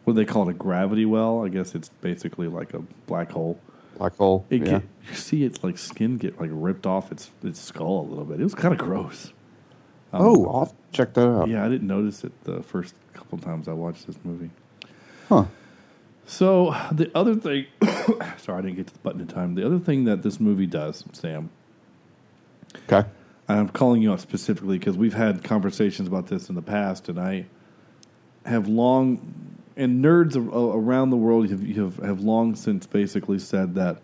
what 0.05 0.13
do 0.13 0.13
they 0.15 0.25
call 0.25 0.49
it 0.49 0.53
a 0.53 0.55
gravity 0.55 1.05
well. 1.05 1.45
I 1.45 1.49
guess 1.49 1.75
it's 1.75 1.89
basically 2.01 2.47
like 2.47 2.75
a 2.75 2.81
black 3.07 3.33
hole. 3.33 3.59
Black 3.99 4.17
hole. 4.17 4.47
It 4.51 4.61
yeah. 4.61 4.73
get, 4.73 4.83
you 5.09 5.15
see 5.15 5.45
its 5.45 5.63
like 5.63 5.79
skin 5.79 6.17
get 6.17 6.41
like 6.41 6.51
ripped 6.53 6.87
off 6.87 7.11
its 7.13 7.31
its 7.43 7.61
skull 7.61 8.01
a 8.01 8.09
little 8.09 8.25
bit. 8.25 8.41
It 8.41 8.45
was 8.45 8.55
kind 8.55 8.73
of 8.73 8.79
gross. 8.79 9.33
Um, 10.13 10.23
oh, 10.23 10.47
I'll 10.47 10.75
check 10.93 11.15
that 11.15 11.27
out. 11.27 11.49
Yeah, 11.49 11.65
I 11.65 11.69
didn't 11.69 11.87
notice 11.89 12.23
it 12.23 12.33
the 12.45 12.63
first 12.63 12.95
couple 13.15 13.39
times 13.39 13.67
I 13.67 13.73
watched 13.73 14.07
this 14.07 14.19
movie. 14.25 14.51
Huh. 15.29 15.47
So 16.27 16.75
the 16.93 17.11
other 17.15 17.35
thing, 17.35 17.67
sorry, 18.39 18.59
I 18.59 18.63
didn't 18.63 18.77
get 18.77 18.87
to 18.89 18.93
the 18.93 19.01
button 19.01 19.21
in 19.21 19.27
time. 19.27 19.55
The 19.55 19.67
other 19.67 19.79
thing 19.79 20.05
that 20.05 20.23
this 20.23 20.41
movie 20.41 20.67
does, 20.67 21.05
Sam, 21.13 21.51
Okay. 22.91 23.07
I'm 23.49 23.69
calling 23.69 24.03
you 24.03 24.13
out 24.13 24.21
specifically 24.21 24.79
because 24.79 24.97
we've 24.97 25.15
had 25.15 25.43
conversations 25.45 26.09
about 26.09 26.29
this 26.29 26.49
in 26.49 26.55
the 26.55 26.63
past, 26.63 27.09
and 27.09 27.19
I 27.19 27.47
have 28.47 28.69
long, 28.69 29.35
and 29.77 30.03
nerds 30.05 30.37
around 30.37 31.11
the 31.11 31.17
world 31.17 31.51
have, 31.51 31.63
have 31.77 31.97
have 31.99 32.21
long 32.21 32.55
since 32.55 32.87
basically 32.87 33.39
said 33.39 33.75
that 33.75 33.99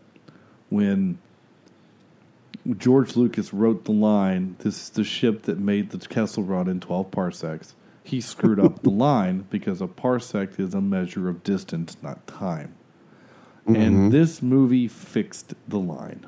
when 0.69 1.19
George 2.77 3.17
Lucas 3.17 3.55
wrote 3.55 3.85
the 3.85 3.93
line, 3.93 4.57
"This 4.59 4.83
is 4.83 4.91
the 4.91 5.05
ship 5.05 5.43
that 5.43 5.59
made 5.59 5.91
the 5.91 5.99
Kessel 5.99 6.43
Run 6.43 6.69
in 6.69 6.81
12 6.81 7.11
parsecs," 7.11 7.75
he 8.09 8.21
screwed 8.21 8.59
up 8.59 8.83
the 8.83 8.91
line 8.91 9.47
because 9.51 9.81
a 9.81 9.87
parsec 9.87 10.59
is 10.59 10.75
a 10.75 10.81
measure 10.81 11.29
of 11.29 11.43
distance, 11.43 11.97
not 12.03 12.27
time. 12.27 12.75
And 13.67 13.77
mm-hmm. 13.77 14.11
this 14.11 14.41
movie 14.41 14.89
fixed 14.89 15.55
the 15.67 15.79
line 15.79 16.27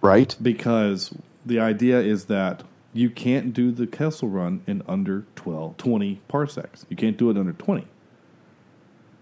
Right. 0.00 0.34
because 0.40 1.14
the 1.44 1.60
idea 1.60 2.00
is 2.00 2.26
that 2.26 2.62
you 2.94 3.10
can't 3.10 3.52
do 3.52 3.70
the 3.70 3.86
Kessel 3.86 4.28
Run 4.28 4.62
in 4.66 4.82
under 4.88 5.26
12, 5.36 5.76
20 5.76 6.20
parsecs. 6.28 6.86
You 6.88 6.96
can't 6.96 7.16
do 7.16 7.30
it 7.30 7.36
under 7.36 7.52
20. 7.52 7.86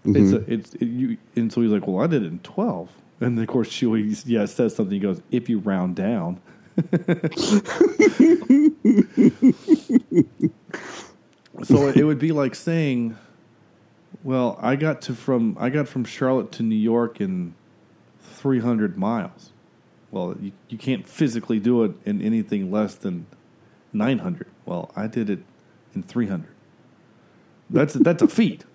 It's 0.03 0.17
mm-hmm. 0.17 0.51
a, 0.51 0.53
it's 0.53 0.73
it, 0.75 0.85
you, 0.85 1.17
and 1.35 1.53
so 1.53 1.61
he's 1.61 1.71
like, 1.71 1.85
well, 1.85 2.03
I 2.03 2.07
did 2.07 2.23
it 2.23 2.27
in 2.27 2.39
twelve, 2.39 2.89
and 3.19 3.37
then 3.37 3.43
of 3.43 3.49
course 3.49 3.69
Chewie, 3.69 4.23
yeah, 4.25 4.45
says 4.45 4.75
something. 4.75 4.95
He 4.95 4.99
goes, 4.99 5.21
if 5.29 5.47
you 5.47 5.59
round 5.59 5.95
down, 5.95 6.41
so 11.71 11.87
it 11.95 12.03
would 12.03 12.19
be 12.19 12.31
like 12.31 12.55
saying, 12.55 13.17
"Well, 14.23 14.57
I 14.61 14.75
got 14.75 15.01
to 15.03 15.13
from 15.15 15.57
I 15.59 15.69
got 15.69 15.87
from 15.87 16.03
Charlotte 16.05 16.51
to 16.53 16.63
New 16.63 16.75
York 16.75 17.19
in 17.21 17.53
300 18.21 18.97
miles." 18.97 19.51
Well, 20.11 20.35
you, 20.41 20.51
you 20.67 20.77
can't 20.77 21.07
physically 21.07 21.59
do 21.59 21.83
it 21.85 21.91
in 22.05 22.21
anything 22.21 22.69
less 22.69 22.95
than 22.95 23.25
900. 23.93 24.45
Well, 24.65 24.91
I 24.95 25.07
did 25.07 25.29
it 25.29 25.39
in 25.95 26.03
300. 26.03 26.49
That's 27.69 27.93
that's 27.93 28.21
a 28.21 28.27
feat. 28.27 28.65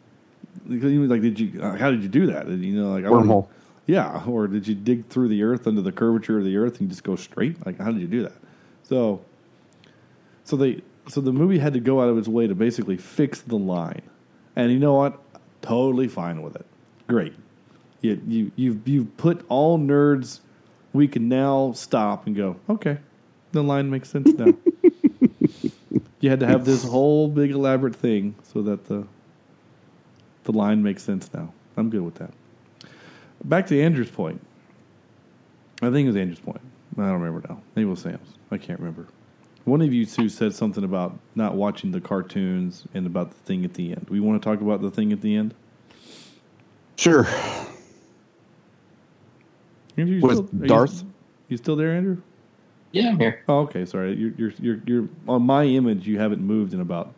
Like, 0.66 1.20
did 1.20 1.38
you? 1.38 1.60
uh, 1.62 1.76
How 1.76 1.90
did 1.90 2.02
you 2.02 2.08
do 2.08 2.26
that? 2.26 2.48
You 2.48 2.72
know, 2.82 2.92
like 2.92 3.04
Wormhole. 3.04 3.48
yeah, 3.86 4.24
or 4.26 4.46
did 4.46 4.66
you 4.66 4.74
dig 4.74 5.06
through 5.08 5.28
the 5.28 5.42
earth 5.42 5.66
under 5.66 5.82
the 5.82 5.92
curvature 5.92 6.38
of 6.38 6.44
the 6.44 6.56
earth 6.56 6.80
and 6.80 6.88
just 6.88 7.04
go 7.04 7.14
straight? 7.14 7.64
Like, 7.66 7.78
how 7.78 7.92
did 7.92 8.00
you 8.00 8.06
do 8.06 8.22
that? 8.22 8.32
So, 8.82 9.20
so 10.44 10.56
they, 10.56 10.80
so 11.08 11.20
the 11.20 11.32
movie 11.32 11.58
had 11.58 11.72
to 11.74 11.80
go 11.80 12.00
out 12.00 12.08
of 12.08 12.18
its 12.18 12.28
way 12.28 12.46
to 12.46 12.54
basically 12.54 12.96
fix 12.96 13.40
the 13.40 13.56
line, 13.56 14.02
and 14.54 14.72
you 14.72 14.78
know 14.78 14.94
what? 14.94 15.20
Totally 15.62 16.08
fine 16.08 16.42
with 16.42 16.56
it. 16.56 16.66
Great. 17.08 17.34
You 18.00 18.20
you 18.26 18.52
you've 18.56 18.88
you've 18.88 19.16
put 19.16 19.44
all 19.48 19.78
nerds. 19.78 20.40
We 20.92 21.08
can 21.08 21.28
now 21.28 21.72
stop 21.72 22.26
and 22.26 22.34
go. 22.34 22.56
Okay, 22.68 22.98
the 23.52 23.62
line 23.62 23.90
makes 23.90 24.08
sense 24.08 24.32
now. 24.32 24.54
you 26.20 26.30
had 26.30 26.40
to 26.40 26.46
have 26.46 26.64
this 26.64 26.84
whole 26.84 27.28
big 27.28 27.50
elaborate 27.50 27.96
thing 27.96 28.34
so 28.42 28.62
that 28.62 28.86
the 28.86 29.06
the 30.44 30.52
line 30.52 30.82
makes 30.82 31.02
sense 31.02 31.32
now. 31.32 31.52
I'm 31.76 31.90
good 31.90 32.02
with 32.02 32.14
that 32.16 32.30
back 33.44 33.66
to 33.68 33.80
Andrew's 33.80 34.10
point. 34.10 34.40
I 35.82 35.90
think 35.90 36.06
it 36.06 36.08
was 36.08 36.16
Andrew's 36.16 36.40
point. 36.40 36.60
I 36.98 37.02
don't 37.02 37.20
remember 37.20 37.46
now. 37.48 37.60
Maybe 37.74 37.86
it 37.86 37.90
was 37.90 38.00
Sam's. 38.00 38.34
I 38.50 38.58
can't 38.58 38.78
remember. 38.80 39.06
One 39.66 39.82
of 39.82 39.92
you 39.92 40.06
two 40.06 40.28
said 40.28 40.54
something 40.54 40.84
about 40.84 41.18
not 41.34 41.54
watching 41.56 41.90
the 41.90 42.00
cartoons 42.00 42.84
and 42.94 43.04
about 43.04 43.30
the 43.30 43.36
thing 43.38 43.64
at 43.64 43.74
the 43.74 43.90
end. 43.90 44.06
We 44.08 44.20
want 44.20 44.40
to 44.40 44.48
talk 44.48 44.60
about 44.62 44.80
the 44.80 44.90
thing 44.92 45.12
at 45.12 45.20
the 45.20 45.34
end. 45.36 45.54
Sure. 46.96 47.26
Andrew, 49.96 50.16
you 50.16 50.20
With 50.22 50.36
still- 50.36 50.60
are 50.60 50.62
you- 50.62 50.68
Darth? 50.68 51.04
You, 51.48 51.56
still 51.56 51.76
there, 51.76 51.92
Andrew? 51.92 52.20
Yeah, 52.92 53.10
I'm 53.10 53.18
here. 53.18 53.42
Oh, 53.48 53.58
okay. 53.60 53.84
Sorry, 53.84 54.14
you're, 54.14 54.32
you're 54.38 54.52
you're 54.60 54.80
you're 54.86 55.08
on 55.28 55.42
my 55.42 55.64
image. 55.64 56.06
You 56.06 56.18
haven't 56.18 56.40
moved 56.40 56.72
in 56.72 56.80
about 56.80 57.12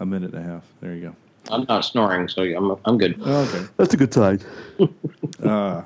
a 0.00 0.06
minute 0.06 0.32
and 0.34 0.44
a 0.46 0.48
half. 0.48 0.64
There 0.80 0.94
you 0.94 1.00
go. 1.08 1.16
I'm 1.50 1.64
not 1.68 1.84
snoring, 1.84 2.28
so 2.28 2.42
I'm 2.42 2.78
I'm 2.84 2.96
good. 2.98 3.18
Oh, 3.24 3.42
okay. 3.42 3.66
That's 3.76 3.92
a 3.94 3.96
good 3.96 4.12
sign. 4.14 4.40
Uh, 5.42 5.82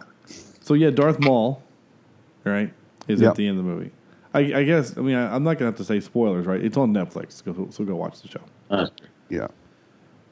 so 0.61 0.75
yeah, 0.75 0.91
Darth 0.91 1.19
Maul, 1.21 1.63
right, 2.45 2.73
is 3.09 3.21
Yep. 3.21 3.31
at 3.31 3.37
the 3.37 3.49
end 3.49 3.59
of 3.59 3.65
the 3.65 3.71
movie. 3.71 3.91
I, 4.35 4.41
I 4.41 4.65
guess. 4.65 4.97
I 4.97 5.01
mean, 5.01 5.17
I, 5.17 5.35
I'm 5.35 5.43
not 5.43 5.55
gonna 5.59 5.71
have 5.71 5.79
to 5.79 5.85
say 5.85 6.01
spoilers, 6.01 6.47
right? 6.47 6.63
It's 6.63 6.77
on 6.77 6.93
Netflix, 6.93 7.43
so, 7.45 7.69
so 7.71 7.85
go 7.85 7.97
watch 7.97 8.21
the 8.23 8.29
show. 8.29 8.41
Uh, 8.71 8.89
Yeah. 9.29 9.49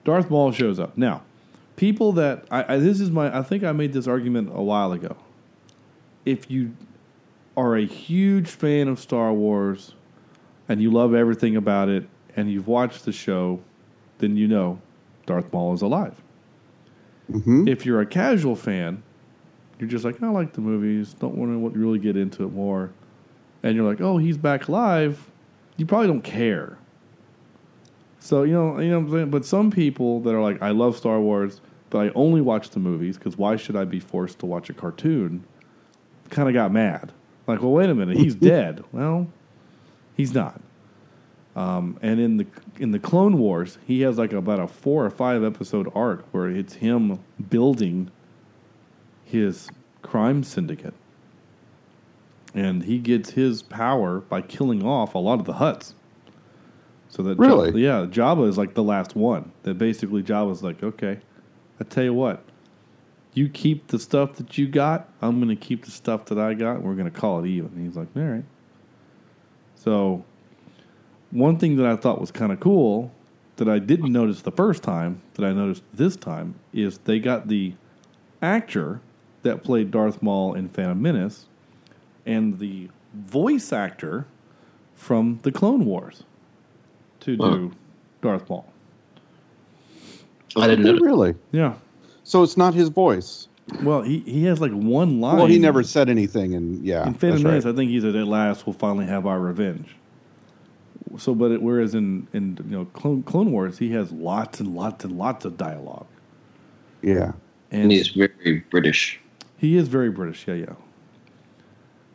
Darth 0.05 0.31
Maul 0.31 0.53
shows 0.53 0.79
up 0.79 0.97
now. 0.97 1.23
People 1.77 2.13
that 2.13 2.45
I, 2.51 2.75
I 2.75 2.79
this 2.79 3.01
is 3.01 3.11
my 3.11 3.37
I 3.37 3.43
think 3.43 3.65
I 3.65 3.73
made 3.73 3.93
this 3.93 4.07
argument 4.07 4.51
a 4.55 4.63
while 4.63 4.93
ago. 4.93 5.17
If 6.25 6.51
you 6.51 6.75
are 7.57 7.77
a 7.77 7.85
huge 7.87 8.49
fan 8.49 8.89
of 8.89 8.99
Star 9.01 9.33
Wars 9.33 9.95
and 10.69 10.81
you 10.83 10.91
love 10.91 11.15
everything 11.15 11.57
about 11.57 11.89
it 11.89 12.07
and 12.37 12.51
you've 12.51 12.67
watched 12.67 13.05
the 13.05 13.13
show, 13.13 13.61
then 14.19 14.37
you 14.37 14.47
know 14.47 14.81
Darth 15.27 15.53
Maul 15.53 15.73
is 15.75 15.83
alive. 15.83 16.15
If 17.67 17.85
you're 17.87 18.01
a 18.01 18.07
casual 18.07 18.57
fan, 18.57 19.03
you're 19.79 19.89
just 19.89 20.05
like, 20.05 20.23
I 20.23 20.29
like 20.29 20.53
the 20.53 20.61
movies, 20.61 21.15
don't 21.15 21.35
want 21.35 21.73
to 21.75 21.79
really 21.79 21.99
get 21.99 22.17
into 22.17 22.45
it 22.45 22.53
more, 22.53 22.93
and 23.67 23.77
you're 23.77 23.89
like, 23.89 24.01
oh, 24.01 24.19
he's 24.19 24.37
back 24.37 24.69
live, 24.69 25.31
You 25.77 25.87
probably 25.87 26.07
don't 26.07 26.23
care. 26.23 26.79
So 28.19 28.43
you 28.43 28.55
know, 28.55 28.81
you 28.81 28.91
know 28.91 28.99
what 29.01 29.07
I'm 29.07 29.13
saying. 29.13 29.31
But 29.31 29.45
some 29.45 29.71
people 29.71 30.21
that 30.21 30.35
are 30.35 30.43
like, 30.43 30.61
I 30.63 30.71
love 30.71 30.97
Star 30.97 31.21
Wars, 31.21 31.61
but 31.91 31.99
I 31.99 32.11
only 32.15 32.41
watch 32.41 32.71
the 32.71 32.81
movies 32.81 33.17
because 33.17 33.37
why 33.37 33.57
should 33.57 33.77
I 33.77 33.85
be 33.85 34.01
forced 34.01 34.41
to 34.41 34.47
watch 34.47 34.69
a 34.71 34.73
cartoon? 34.75 35.45
Kind 36.31 36.49
of 36.49 36.55
got 36.55 36.73
mad. 36.73 37.13
Like, 37.47 37.63
well, 37.63 37.73
wait 37.73 37.89
a 37.91 37.95
minute, 37.95 38.17
he's 38.17 38.35
dead. 38.53 38.83
Well, 38.91 39.29
he's 40.17 40.35
not. 40.35 40.61
Um, 41.55 41.99
and 42.03 42.21
in 42.21 42.37
the 42.37 42.47
in 42.79 42.91
the 42.91 42.99
Clone 42.99 43.39
Wars, 43.39 43.79
he 43.87 44.03
has 44.03 44.19
like 44.19 44.33
about 44.33 44.61
a 44.61 44.67
four 44.67 45.07
or 45.07 45.11
five 45.11 45.43
episode 45.43 45.91
arc 45.95 46.27
where 46.33 46.51
it's 46.51 46.75
him 46.75 47.21
building 47.49 48.11
his 49.25 49.71
crime 50.03 50.43
syndicate, 50.43 50.95
and 52.57 52.85
he 52.85 52.99
gets 52.99 53.31
his 53.31 53.61
power 53.63 54.21
by 54.21 54.41
killing 54.41 54.83
off 54.83 55.15
a 55.15 55.19
lot 55.19 55.39
of 55.39 55.45
the 55.45 55.53
Hutts. 55.53 55.93
So 57.09 57.23
that 57.23 57.39
Really? 57.39 57.83
yeah, 57.83 58.07
Jabba 58.07 58.49
is 58.49 58.57
like 58.57 58.75
the 58.75 58.83
last 58.83 59.15
one. 59.15 59.53
That 59.63 59.75
basically 59.75 60.23
Jabba's 60.23 60.63
like, 60.63 60.83
okay, 60.83 61.21
I 61.79 61.85
tell 61.85 62.03
you 62.03 62.15
what, 62.15 62.43
you 63.35 63.51
keep 63.51 63.89
the 63.89 63.99
stuff 63.99 64.37
that 64.37 64.57
you 64.57 64.67
got. 64.67 65.09
I'm 65.21 65.37
going 65.37 65.55
to 65.55 65.63
keep 65.63 65.85
the 65.85 65.91
stuff 65.91 66.25
that 66.27 66.39
I 66.39 66.55
got. 66.55 66.77
And 66.77 66.85
we're 66.85 66.95
going 66.95 67.11
to 67.11 67.17
call 67.17 67.45
it 67.45 67.49
even. 67.49 67.71
And 67.77 67.87
he's 67.87 67.97
like, 67.97 68.09
all 68.17 68.23
right. 68.23 68.45
So, 69.75 70.25
one 71.31 71.59
thing 71.59 71.77
that 71.77 71.87
I 71.87 71.97
thought 71.97 72.21
was 72.21 72.31
kind 72.31 72.51
of 72.51 72.59
cool 72.59 73.13
that 73.57 73.69
I 73.69 73.79
didn't 73.79 74.13
notice 74.13 74.41
the 74.43 74.51
first 74.51 74.83
time 74.83 75.21
that 75.35 75.45
I 75.45 75.53
noticed 75.53 75.83
this 75.93 76.17
time 76.17 76.55
is 76.73 76.99
they 76.99 77.19
got 77.19 77.49
the 77.49 77.75
actor 78.41 79.01
that 79.43 79.63
played 79.63 79.91
Darth 79.91 80.23
Maul 80.23 80.55
in 80.55 80.71
Phantom 80.71 81.01
Menace 81.01 81.47
and 82.27 82.59
the 82.59 82.89
voice 83.15 83.73
actor 83.73 84.27
from 84.95 85.39
the 85.43 85.53
Clone 85.53 85.85
Wars 85.87 86.25
to 87.21 87.37
do 87.37 87.73
Darth 88.23 88.49
Maul. 88.51 88.67
I 90.57 90.67
didn't 90.67 90.85
know. 90.85 90.99
Really? 91.05 91.35
Yeah. 91.53 91.75
So 92.25 92.43
it's 92.43 92.57
not 92.57 92.75
his 92.75 92.89
voice. 92.89 93.49
Well, 93.83 94.03
he, 94.03 94.21
he 94.21 94.45
has 94.45 94.61
like 94.61 94.73
one 94.73 95.21
line. 95.21 95.37
Well, 95.37 95.47
he 95.47 95.59
never 95.59 95.83
said 95.83 96.09
anything, 96.09 96.55
and 96.55 96.85
yeah, 96.85 97.07
In 97.07 97.15
Phantom 97.15 97.31
that's 97.31 97.45
Menace, 97.45 97.65
right. 97.65 97.75
I 97.75 97.77
think 97.77 97.91
he 97.91 98.01
said, 98.01 98.15
"At 98.17 98.27
last, 98.29 98.67
we'll 98.67 98.75
finally 98.75 99.07
have 99.07 99.27
our 99.27 99.41
revenge." 99.41 99.97
So, 101.19 101.35
but 101.35 101.51
it, 101.51 101.63
whereas 101.63 101.95
in 101.95 102.29
in 102.33 102.59
you 102.69 102.79
know 102.79 102.85
Clone, 102.87 103.23
Clone 103.25 103.51
Wars, 103.53 103.79
he 103.79 103.91
has 103.93 104.13
lots 104.13 104.61
and 104.61 104.75
lots 104.75 105.05
and 105.05 105.19
lots 105.19 105.45
of 105.45 105.57
dialogue, 105.57 106.07
Yeah. 107.03 107.33
and 107.73 107.85
And 107.85 107.93
he's 107.93 108.09
very 108.09 108.65
British. 108.71 109.21
he 109.59 109.77
is 109.77 109.89
very 109.89 110.11
British, 110.11 110.47
yeah, 110.47 110.55
yeah, 110.55 110.75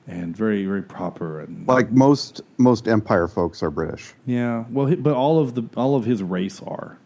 and 0.08 0.36
very 0.36 0.66
very 0.66 0.82
proper 0.82 1.42
and 1.42 1.68
Like 1.68 1.92
most 1.92 2.42
most 2.58 2.88
Empire 2.88 3.28
folks 3.28 3.62
are 3.64 3.70
British. 3.72 4.14
yeah. 4.26 4.66
Well, 4.72 4.96
but 4.96 5.14
all 5.14 5.40
of 5.40 5.56
the 5.56 5.64
all 5.78 5.96
of 5.96 6.06
his 6.06 6.22
race 6.24 6.62
are 6.64 6.98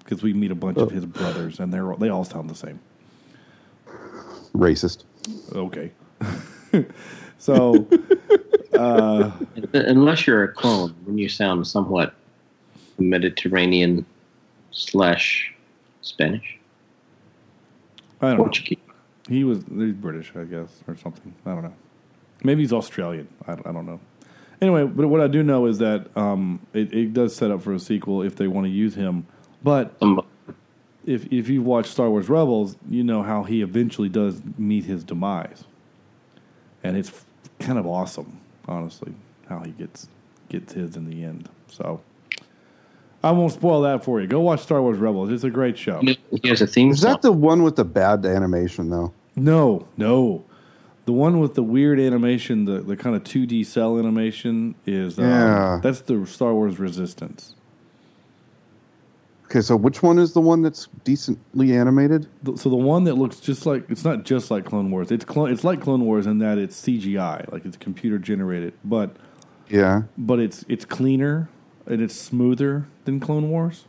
because 0.00 0.22
we 0.22 0.32
meet 0.32 0.50
a 0.50 0.54
bunch 0.54 0.78
of 0.78 0.88
Oh. 0.88 0.94
his 0.94 1.06
brothers, 1.06 1.60
and 1.60 1.72
they're 1.72 1.94
they 1.98 2.08
all 2.08 2.24
sound 2.24 2.50
the 2.50 2.54
same. 2.54 2.78
Racist. 4.54 5.04
Okay, 5.54 5.90
so 7.38 7.86
uh, 8.74 9.30
Unless 9.72 10.26
you're 10.26 10.42
a 10.44 10.48
clone, 10.52 10.94
then 11.06 11.16
you 11.16 11.28
sound 11.28 11.66
somewhat 11.66 12.14
Mediterranean 12.98 14.04
slash 14.72 15.54
Spanish. 16.02 16.58
I 18.20 18.28
don't 18.28 18.36
know. 18.38 18.44
Portuguese. 18.44 18.78
He 19.28 19.44
was 19.44 19.58
he's 19.74 19.92
British, 19.94 20.32
I 20.36 20.44
guess, 20.44 20.68
or 20.86 20.96
something. 20.96 21.32
I 21.46 21.50
don't 21.54 21.62
know. 21.62 21.74
Maybe 22.44 22.62
he's 22.62 22.72
Australian. 22.72 23.28
I, 23.46 23.52
I 23.52 23.72
don't 23.72 23.86
know. 23.86 24.00
Anyway, 24.60 24.84
but 24.84 25.08
what 25.08 25.20
I 25.20 25.26
do 25.26 25.42
know 25.42 25.66
is 25.66 25.78
that 25.78 26.16
um, 26.16 26.60
it, 26.72 26.92
it 26.92 27.12
does 27.12 27.34
set 27.34 27.50
up 27.50 27.62
for 27.62 27.72
a 27.72 27.80
sequel 27.80 28.22
if 28.22 28.36
they 28.36 28.46
want 28.46 28.66
to 28.66 28.70
use 28.70 28.94
him. 28.94 29.26
But 29.62 29.98
Some, 29.98 30.24
if 31.04 31.32
if 31.32 31.48
you 31.48 31.62
watch 31.62 31.86
Star 31.86 32.08
Wars 32.08 32.28
Rebels, 32.28 32.76
you 32.88 33.02
know 33.02 33.22
how 33.22 33.42
he 33.42 33.62
eventually 33.62 34.08
does 34.08 34.40
meet 34.56 34.84
his 34.84 35.02
demise, 35.02 35.64
and 36.84 36.96
it's 36.96 37.24
kind 37.58 37.78
of 37.78 37.86
awesome, 37.86 38.38
honestly, 38.68 39.12
how 39.48 39.60
he 39.60 39.72
gets 39.72 40.08
gets 40.48 40.74
his 40.74 40.96
in 40.96 41.10
the 41.10 41.24
end. 41.24 41.48
So 41.68 42.00
I 43.24 43.30
won't 43.30 43.52
spoil 43.52 43.82
that 43.82 44.04
for 44.04 44.20
you. 44.20 44.26
Go 44.26 44.40
watch 44.40 44.60
Star 44.60 44.80
Wars 44.82 44.98
Rebels. 44.98 45.30
It's 45.30 45.44
a 45.44 45.50
great 45.50 45.78
show. 45.78 46.00
he 46.00 46.18
has 46.44 46.60
a 46.60 46.66
theme 46.66 46.90
Is 46.90 47.00
that 47.00 47.22
the 47.22 47.32
one 47.32 47.62
with 47.62 47.76
the 47.76 47.84
bad 47.84 48.24
animation 48.26 48.90
though? 48.90 49.12
No, 49.36 49.86
no. 49.96 50.44
The 51.04 51.12
one 51.12 51.40
with 51.40 51.54
the 51.54 51.62
weird 51.64 51.98
animation, 51.98 52.64
the, 52.64 52.80
the 52.80 52.96
kind 52.96 53.16
of 53.16 53.24
2D 53.24 53.66
cell 53.66 53.98
animation, 53.98 54.74
is 54.86 55.18
um, 55.18 55.24
Yeah. 55.24 55.80
that's 55.82 56.00
the 56.02 56.24
Star 56.26 56.54
Wars 56.54 56.78
Resistance. 56.78 57.54
Okay, 59.46 59.60
so 59.60 59.76
which 59.76 60.02
one 60.02 60.18
is 60.18 60.32
the 60.32 60.40
one 60.40 60.62
that's 60.62 60.88
decently 61.04 61.74
animated? 61.76 62.26
So 62.56 62.70
the 62.70 62.76
one 62.76 63.04
that 63.04 63.16
looks 63.16 63.38
just 63.40 63.66
like 63.66 63.84
it's 63.90 64.04
not 64.04 64.22
just 64.24 64.50
like 64.50 64.64
Clone 64.64 64.90
Wars. 64.90 65.10
It's 65.10 65.26
clone. 65.26 65.50
It's 65.52 65.62
like 65.62 65.82
Clone 65.82 66.06
Wars 66.06 66.26
in 66.26 66.38
that 66.38 66.56
it's 66.56 66.80
CGI, 66.80 67.52
like 67.52 67.66
it's 67.66 67.76
computer 67.76 68.18
generated, 68.18 68.72
but 68.82 69.14
Yeah. 69.68 70.04
but 70.16 70.38
it's 70.40 70.64
it's 70.68 70.86
cleaner 70.86 71.50
and 71.84 72.00
it's 72.00 72.14
smoother 72.14 72.86
than 73.04 73.20
Clone 73.20 73.50
Wars. 73.50 73.84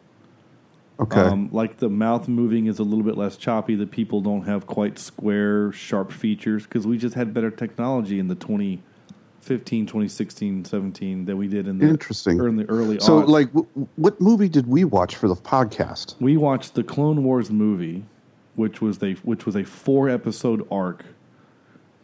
Okay. 0.99 1.19
Um, 1.21 1.49
like 1.51 1.77
the 1.77 1.89
mouth 1.89 2.27
moving 2.27 2.67
is 2.67 2.79
a 2.79 2.83
little 2.83 3.03
bit 3.03 3.17
less 3.17 3.35
choppy. 3.35 3.75
The 3.75 3.87
people 3.87 4.21
don't 4.21 4.43
have 4.43 4.67
quite 4.67 4.99
square, 4.99 5.71
sharp 5.71 6.11
features 6.11 6.63
because 6.63 6.85
we 6.85 6.97
just 6.97 7.15
had 7.15 7.33
better 7.33 7.49
technology 7.49 8.19
in 8.19 8.27
the 8.27 8.35
15, 8.35 9.85
2016, 9.87 10.65
17 10.65 11.25
that 11.25 11.35
we 11.35 11.47
did 11.47 11.67
in 11.67 11.77
the 11.79 11.87
Interesting. 11.87 12.39
early 12.39 12.65
early. 12.65 12.99
So, 12.99 13.21
aughts. 13.21 13.27
like, 13.27 13.47
w- 13.47 13.67
what 13.95 14.21
movie 14.21 14.47
did 14.47 14.67
we 14.67 14.83
watch 14.85 15.15
for 15.15 15.27
the 15.27 15.35
podcast? 15.35 16.15
we 16.21 16.37
watched 16.37 16.75
the 16.75 16.83
Clone 16.83 17.23
Wars 17.23 17.49
movie, 17.51 18.05
which 18.55 18.79
was 18.81 19.01
a 19.03 19.13
which 19.15 19.45
was 19.45 19.55
a 19.55 19.63
four 19.63 20.09
episode 20.09 20.65
arc 20.71 21.03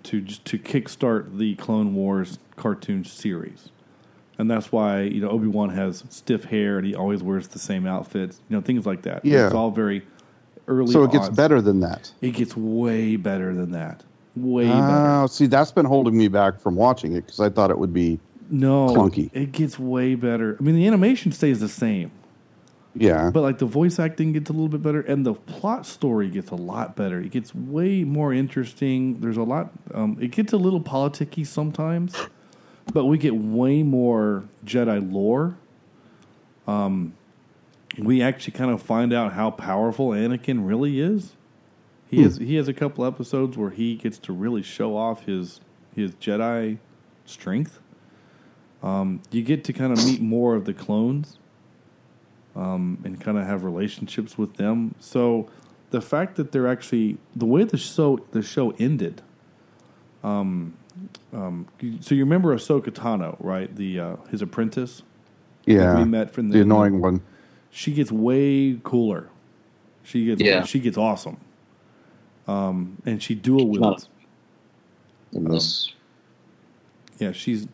to 0.04 0.22
to 0.26 0.58
kickstart 0.58 1.38
the 1.38 1.56
Clone 1.56 1.94
Wars 1.94 2.40
cartoon 2.58 3.06
series, 3.06 3.70
and 4.40 4.50
that's 4.50 4.72
why 4.72 5.02
you 5.02 5.22
know 5.22 5.30
Obi 5.30 5.48
Wan 5.48 5.70
has 5.70 6.04
stiff 6.10 6.46
hair 6.46 6.78
and 6.78 6.88
he 6.88 6.96
always 6.96 7.22
wears 7.22 7.50
the 7.50 7.60
same 7.60 7.86
outfits, 7.86 8.42
you 8.50 8.56
know 8.56 8.62
things 8.62 8.88
like 8.88 9.04
that. 9.04 9.24
Yeah. 9.24 9.46
it's 9.46 9.54
all 9.54 9.70
very 9.70 10.02
early. 10.68 10.92
So 10.92 11.04
it 11.04 11.12
gets 11.12 11.30
aughts. 11.30 11.36
better 11.36 11.62
than 11.62 11.82
that. 11.82 12.12
It 12.22 12.32
gets 12.32 12.58
way 12.58 13.18
better 13.18 13.54
than 13.54 13.72
that. 13.72 14.04
Way 14.36 14.68
better. 14.68 15.24
Oh, 15.24 15.28
see, 15.28 15.48
that's 15.48 15.72
been 15.72 15.86
holding 15.86 16.18
me 16.18 16.30
back 16.30 16.60
from 16.60 16.76
watching 16.76 17.16
it 17.16 17.26
because 17.26 17.42
I 17.42 17.50
thought 17.50 17.70
it 17.70 17.78
would 17.78 17.94
be. 17.94 18.20
No, 18.50 18.88
clunky. 18.88 19.30
It 19.34 19.52
gets 19.52 19.78
way 19.78 20.16
better. 20.16 20.58
I 20.60 20.64
mean, 20.64 20.76
the 20.76 20.88
animation 20.88 21.32
stays 21.32 21.60
the 21.60 21.70
same. 21.70 22.12
Yeah. 22.96 23.30
But 23.32 23.42
like 23.42 23.60
the 23.60 23.66
voice 23.66 24.00
acting 24.00 24.34
gets 24.34 24.50
a 24.50 24.54
little 24.54 24.70
bit 24.70 24.82
better, 24.82 25.02
and 25.02 25.26
the 25.26 25.34
plot 25.34 25.86
story 25.86 26.30
gets 26.30 26.50
a 26.50 26.56
lot 26.56 26.96
better. 26.96 27.20
It 27.20 27.32
gets 27.32 27.54
way 27.54 28.04
more 28.04 28.34
interesting. 28.34 29.20
There's 29.20 29.38
a 29.38 29.44
lot. 29.44 29.72
Um, 29.94 30.18
it 30.20 30.32
gets 30.32 30.54
a 30.54 30.58
little 30.58 30.82
politicky 30.82 31.46
sometimes, 31.46 32.16
but 32.94 33.06
we 33.06 33.18
get 33.18 33.36
way 33.36 33.84
more 33.84 34.46
Jedi 34.66 35.12
lore. 35.12 35.58
Um, 36.68 37.14
we 37.98 38.22
actually 38.22 38.54
kind 38.54 38.72
of 38.72 38.82
find 38.82 39.12
out 39.14 39.34
how 39.34 39.52
powerful 39.52 40.10
Anakin 40.10 40.68
really 40.68 41.00
is. 41.00 41.34
He 42.10 42.24
has 42.24 42.38
he 42.38 42.56
has 42.56 42.68
a 42.68 42.74
couple 42.74 43.06
episodes 43.06 43.58
where 43.58 43.70
he 43.70 43.96
gets 43.96 44.18
to 44.20 44.34
really 44.34 44.64
show 44.64 44.98
off 44.98 45.26
his 45.26 45.62
his 45.96 46.12
Jedi 46.16 46.80
strength. 47.26 47.80
Um, 48.82 49.22
you 49.32 49.44
get 49.44 49.64
to 49.66 49.74
kind 49.74 49.92
of 49.92 50.04
meet 50.06 50.22
more 50.22 50.56
of 50.56 50.66
the 50.66 50.74
clones 50.74 51.38
um, 52.56 53.00
and 53.04 53.20
kind 53.20 53.38
of 53.38 53.46
have 53.46 53.64
relationships 53.64 54.38
with 54.38 54.56
them. 54.56 54.96
So 55.00 55.50
the 55.92 56.02
fact 56.02 56.36
that 56.38 56.52
they're 56.52 56.68
actually 56.68 57.18
the 57.36 57.46
way 57.46 57.64
the 57.64 57.78
show 57.78 58.20
the 58.32 58.42
show 58.42 58.72
ended. 58.80 59.22
Um, 60.24 60.74
um, 61.34 61.68
so 62.02 62.16
you 62.16 62.24
remember 62.24 62.56
Ahsoka 62.56 62.90
Tano, 62.92 63.36
right? 63.40 63.74
The 63.76 64.00
uh, 64.00 64.16
his 64.32 64.42
apprentice. 64.42 65.04
yeah. 65.66 65.98
we 65.98 66.06
met 66.06 66.32
from 66.32 66.50
the, 66.50 66.56
the 66.58 66.62
annoying 66.62 67.00
one. 67.02 67.22
She 67.72 67.92
gets 67.94 68.12
way 68.12 68.80
cooler. 68.84 69.30
She 70.04 70.26
gets 70.26 70.42
Yeah. 70.42 70.64
she 70.64 70.80
gets 70.80 70.98
awesome. 70.98 71.38
Um, 72.48 72.98
and 73.06 73.22
she 73.22 73.36
dual 73.36 73.66
Not- 73.68 73.70
wields. 73.82 74.10
in 75.34 75.44
this. 75.46 75.94
Yeah, 77.20 77.32
she's 77.32 77.68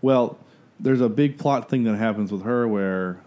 well. 0.00 0.38
There's 0.80 1.00
a 1.00 1.08
big 1.08 1.38
plot 1.38 1.68
thing 1.68 1.84
that 1.84 1.96
happens 1.96 2.32
with 2.32 2.42
her 2.42 2.66
where 2.66 3.20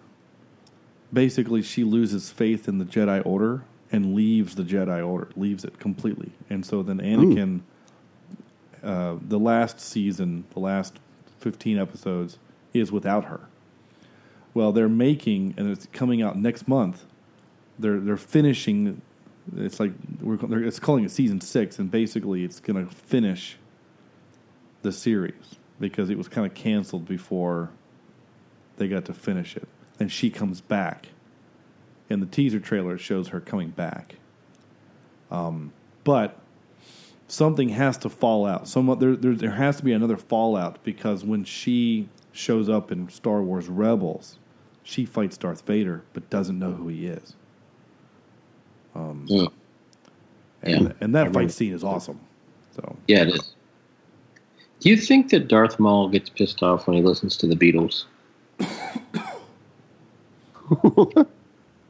basically 1.13 1.61
she 1.61 1.83
loses 1.85 2.29
faith 2.29 2.67
in 2.67 2.79
the 2.79 2.85
Jedi 2.85 3.25
Order 3.25 3.63
and 3.91 4.13
leaves 4.13 4.55
the 4.55 4.63
Jedi 4.63 5.05
Order, 5.07 5.29
leaves 5.37 5.63
it 5.63 5.79
completely, 5.79 6.31
and 6.49 6.65
so 6.65 6.81
then 6.83 6.97
Anakin, 6.99 7.61
uh, 8.85 9.17
the 9.19 9.39
last 9.39 9.79
season, 9.79 10.45
the 10.53 10.59
last 10.59 10.99
fifteen 11.39 11.77
episodes, 11.77 12.37
is 12.73 12.91
without 12.91 13.25
her. 13.25 13.41
Well, 14.53 14.71
they're 14.71 14.87
making, 14.87 15.55
and 15.57 15.69
it's 15.69 15.87
coming 15.91 16.21
out 16.21 16.37
next 16.37 16.67
month. 16.67 17.03
They're 17.77 17.99
they're 17.99 18.15
finishing. 18.15 19.01
It's 19.57 19.79
like 19.79 19.91
we're 20.21 20.63
it's 20.63 20.79
calling 20.79 21.03
it 21.03 21.11
season 21.11 21.41
six, 21.41 21.77
and 21.77 21.91
basically 21.91 22.43
it's 22.43 22.59
going 22.59 22.87
to 22.87 22.93
finish 22.95 23.57
the 24.81 24.91
series 24.91 25.55
because 25.79 26.09
it 26.09 26.17
was 26.17 26.27
kind 26.27 26.47
of 26.47 26.53
canceled 26.53 27.05
before 27.05 27.71
they 28.77 28.87
got 28.87 29.05
to 29.05 29.13
finish 29.13 29.57
it. 29.57 29.67
And 29.99 30.11
she 30.11 30.29
comes 30.29 30.61
back. 30.61 31.07
In 32.07 32.19
the 32.19 32.27
teaser 32.27 32.59
trailer, 32.59 32.97
shows 32.97 33.29
her 33.29 33.39
coming 33.39 33.69
back. 33.69 34.17
Um, 35.31 35.73
but 36.03 36.39
something 37.27 37.69
has 37.69 37.97
to 37.99 38.09
fall 38.09 38.45
out. 38.45 38.67
Some 38.67 38.95
there, 38.99 39.15
there 39.15 39.33
there 39.35 39.51
has 39.51 39.77
to 39.77 39.83
be 39.83 39.93
another 39.93 40.17
fallout 40.17 40.83
because 40.83 41.23
when 41.25 41.43
she 41.43 42.09
shows 42.33 42.69
up 42.69 42.91
in 42.91 43.09
Star 43.09 43.41
Wars 43.41 43.67
Rebels, 43.67 44.37
she 44.83 45.05
fights 45.05 45.37
Darth 45.37 45.65
Vader 45.65 46.03
but 46.13 46.29
doesn't 46.29 46.59
know 46.59 46.71
who 46.73 46.87
he 46.89 47.07
is. 47.07 47.33
Um, 48.95 49.27
Mm. 49.29 49.51
and 50.63 50.85
Yeah, 50.87 50.91
and 51.01 51.15
that 51.15 51.27
remember. 51.27 51.39
fight 51.41 51.51
scene 51.51 51.73
is 51.73 51.83
awesome. 51.83 52.19
So 52.75 52.95
Yeah, 53.07 53.23
it 53.23 53.29
is. 53.35 53.55
Do 54.81 54.89
you 54.89 54.97
think 54.97 55.29
that 55.31 55.47
Darth 55.47 55.79
Maul 55.79 56.09
gets 56.09 56.29
pissed 56.29 56.61
off 56.61 56.87
when 56.87 56.97
he 56.97 57.03
listens 57.03 57.37
to 57.37 57.47
the 57.47 57.55
Beatles? 57.55 58.05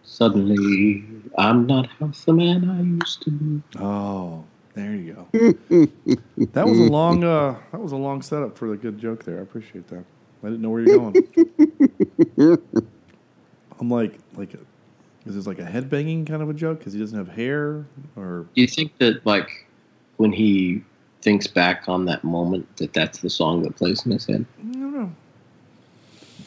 Suddenly, 0.03 1.03
I'm 1.37 1.65
not 1.67 1.87
half 1.99 2.23
the 2.25 2.33
man 2.33 2.69
I 2.69 2.81
used 2.81 3.21
to 3.23 3.31
be. 3.31 3.61
Oh, 3.79 4.43
there 4.75 4.93
you 4.93 5.13
go. 5.13 5.27
that 6.51 6.67
was 6.67 6.77
a 6.77 6.83
long. 6.83 7.23
Uh, 7.23 7.57
that 7.71 7.79
was 7.81 7.93
a 7.93 7.97
long 7.97 8.21
setup 8.21 8.57
for 8.57 8.69
the 8.69 8.75
good 8.75 8.99
joke 8.99 9.23
there. 9.23 9.39
I 9.39 9.41
appreciate 9.41 9.87
that. 9.87 10.03
I 10.43 10.47
didn't 10.47 10.61
know 10.61 10.69
where 10.69 10.81
you're 10.81 10.97
going. 10.97 11.15
I'm 13.79 13.89
like, 13.89 14.19
like, 14.35 14.53
is 15.25 15.35
this 15.35 15.47
like 15.47 15.59
a 15.59 15.65
head 15.65 15.89
banging 15.89 16.25
kind 16.25 16.41
of 16.41 16.49
a 16.49 16.53
joke 16.53 16.79
because 16.79 16.93
he 16.93 16.99
doesn't 16.99 17.17
have 17.17 17.29
hair, 17.29 17.85
or 18.15 18.47
Do 18.53 18.61
you 18.61 18.67
think 18.67 18.97
that, 18.99 19.25
like, 19.25 19.65
when 20.17 20.31
he 20.31 20.83
thinks 21.21 21.47
back 21.47 21.85
on 21.87 22.05
that 22.05 22.23
moment, 22.23 22.77
that 22.77 22.93
that's 22.93 23.19
the 23.19 23.29
song 23.29 23.63
that 23.63 23.75
plays 23.75 24.05
in 24.05 24.11
his 24.11 24.25
head 24.27 24.45
I 24.59 24.71
don't 24.73 24.93
know. 24.93 25.11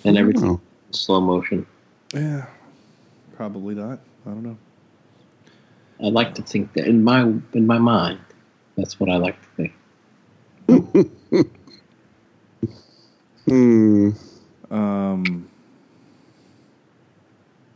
and 0.05 0.17
everything 0.17 0.61
slow 0.93 1.21
motion? 1.21 1.67
Yeah, 2.15 2.47
probably 3.35 3.75
not. 3.75 4.01
I 4.27 4.31
don't 4.31 4.43
know. 4.43 4.59
I 6.03 6.09
like 6.09 6.35
to 6.37 6.43
think 6.43 6.73
that 6.75 6.87
in 6.87 7.03
my 7.03 7.23
in 7.53 7.67
my 7.67 7.79
mind, 7.79 8.21
that's 8.77 9.01
what 9.01 9.11
I 9.11 9.17
like 9.17 9.37
to 9.43 9.49
think. 9.57 11.51
Hmm. 13.49 14.11
Um. 14.71 15.49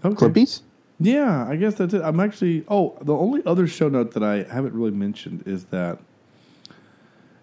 Okay. 0.05 0.27
Clippies? 0.27 0.61
Yeah, 1.01 1.49
I 1.49 1.57
guess 1.57 1.75
that's 1.77 1.95
it. 1.95 2.03
I'm 2.03 2.21
actually. 2.21 2.65
Oh, 2.69 2.99
the 3.01 3.15
only 3.15 3.43
other 3.47 3.67
show 3.67 3.89
note 3.89 4.13
that 4.13 4.23
I 4.23 4.43
haven't 4.43 4.75
really 4.75 4.91
mentioned 4.91 5.45
is 5.47 5.65
that. 5.67 5.99